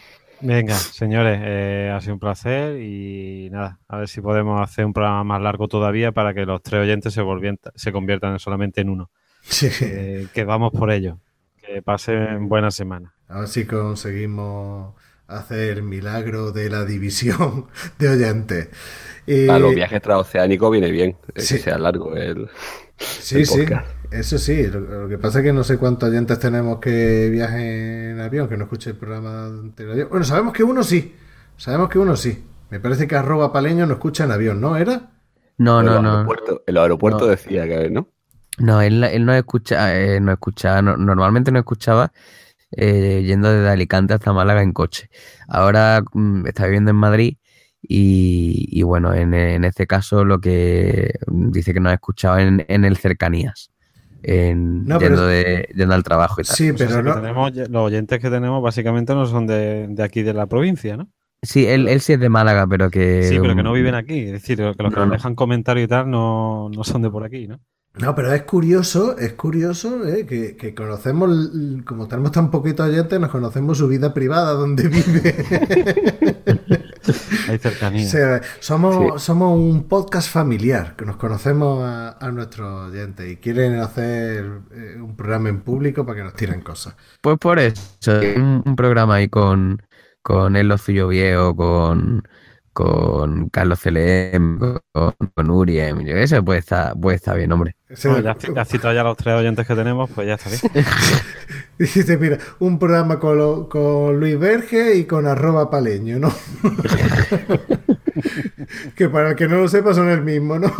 [0.40, 4.92] Venga, señores, eh, ha sido un placer y nada, a ver si podemos hacer un
[4.92, 7.22] programa más largo todavía para que los tres oyentes se,
[7.74, 9.10] se conviertan solamente en uno.
[9.40, 9.68] Sí.
[9.80, 11.18] Eh, que vamos por ello.
[11.56, 13.14] Que pasen buena semana.
[13.26, 14.94] A ver si conseguimos
[15.28, 17.66] hace el milagro de la división
[17.98, 18.68] de oyentes.
[19.26, 21.56] Y- A los viajes transoceánicos viene bien, eh, Sí.
[21.56, 22.48] que sea largo el.
[22.96, 23.64] Sí, el sí,
[24.10, 24.66] eso sí.
[24.66, 28.48] Lo, lo que pasa es que no sé cuántos oyentes tenemos que viajen en avión,
[28.48, 30.08] que no escuche el programa de avión.
[30.10, 31.14] Bueno, sabemos que uno sí.
[31.56, 32.44] Sabemos que uno sí.
[32.70, 34.76] Me parece que arroba paleño no escucha en avión, ¿no?
[34.76, 35.10] ¿Era?
[35.58, 36.24] No, no, no.
[36.66, 37.26] los aeropuertos No.
[37.28, 38.08] decía que, ¿no?
[38.58, 42.12] No, él, él no escucha, eh, no escuchaba, no- normalmente no escuchaba
[42.72, 45.08] eh, yendo desde Alicante hasta Málaga en coche.
[45.48, 47.36] Ahora mm, está viviendo en Madrid
[47.82, 52.38] y, y bueno, en, en este caso lo que mm, dice que no ha escuchado
[52.38, 53.70] en, en el cercanías,
[54.22, 56.56] en, No, pero- yendo, de, yendo al trabajo y tal.
[56.56, 57.14] Sí, O sea, pero no.
[57.14, 61.08] tenemos, los oyentes que tenemos básicamente no son de, de aquí de la provincia, ¿no?
[61.40, 63.22] Sí, él, él sí es de Málaga, pero que...
[63.22, 64.18] Sí, pero que no mm, viven aquí.
[64.22, 65.12] Es decir, que los que No, nos no.
[65.12, 67.60] dejan comentarios y tal no, no son de por aquí, ¿no?
[67.94, 71.50] No, pero es curioso, es curioso eh, que, que conocemos,
[71.84, 75.34] como tenemos tan poquito oyentes, nos conocemos su vida privada, donde vive.
[77.48, 78.06] Hay cercanía.
[78.06, 83.36] O sea, somos, somos un podcast familiar, que nos conocemos a, a nuestros oyentes y
[83.36, 86.94] quieren hacer eh, un programa en público para que nos tiren cosas.
[87.20, 87.82] Pues por eso,
[88.36, 89.82] un, un programa ahí con,
[90.22, 92.22] con El Locillo Viejo, con,
[92.72, 94.58] con Carlos CLM,
[94.92, 97.76] con, con Uriem, yo qué sé, puede estar, puede estar bien, hombre.
[98.04, 100.50] Bueno, ya, has- ya has citado ya los tres oyentes que tenemos, pues ya está
[100.50, 100.84] bien.
[101.78, 106.32] Dice, mira, un programa con, lo- con Luis Verge y con arroba paleño, ¿no?
[108.96, 110.72] que para el que no lo sepa son el mismo, ¿no?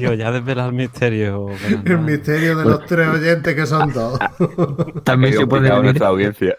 [0.00, 1.48] Tío, ya desvela el misterio.
[1.84, 4.18] El misterio de los tres oyentes que son dos.
[5.04, 6.56] También se puede venir, nuestra audiencia.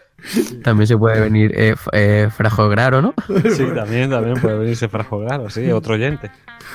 [0.62, 3.12] también se puede venir eh, eh, Frajo Graro, ¿no?
[3.26, 6.30] Sí, también, también puede venirse Frajo Claro, sí, otro oyente.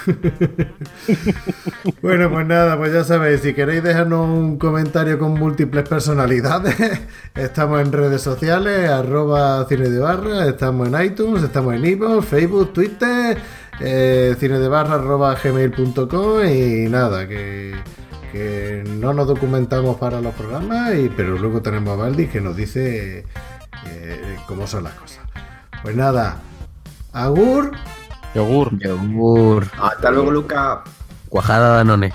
[2.01, 6.75] Bueno, pues nada, pues ya sabéis, si queréis dejarnos un comentario con múltiples personalidades,
[7.35, 12.73] estamos en redes sociales, arroba cine de barra, estamos en iTunes, estamos en Ivo, Facebook,
[12.73, 13.37] Twitter,
[13.79, 17.75] eh, cine de barra arroba gmail.com y nada, que,
[18.31, 22.55] que no nos documentamos para los programas, y, pero luego tenemos a Valdi que nos
[22.55, 23.25] dice
[23.85, 25.19] eh, cómo son las cosas.
[25.81, 26.37] Pues nada,
[27.13, 27.71] Agur.
[28.35, 28.77] Yogur.
[28.79, 30.83] Yogur, Hasta luego, Luca.
[31.29, 32.13] cuajada Danone.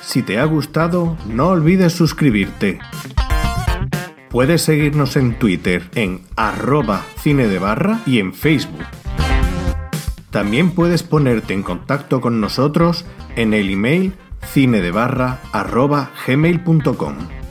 [0.00, 2.78] Si te ha gustado, no olvides suscribirte.
[4.34, 8.84] Puedes seguirnos en Twitter en arroba cine de barra y en Facebook.
[10.32, 13.04] También puedes ponerte en contacto con nosotros
[13.36, 14.14] en el email
[14.44, 17.43] cinedebarra arroba gmail.com.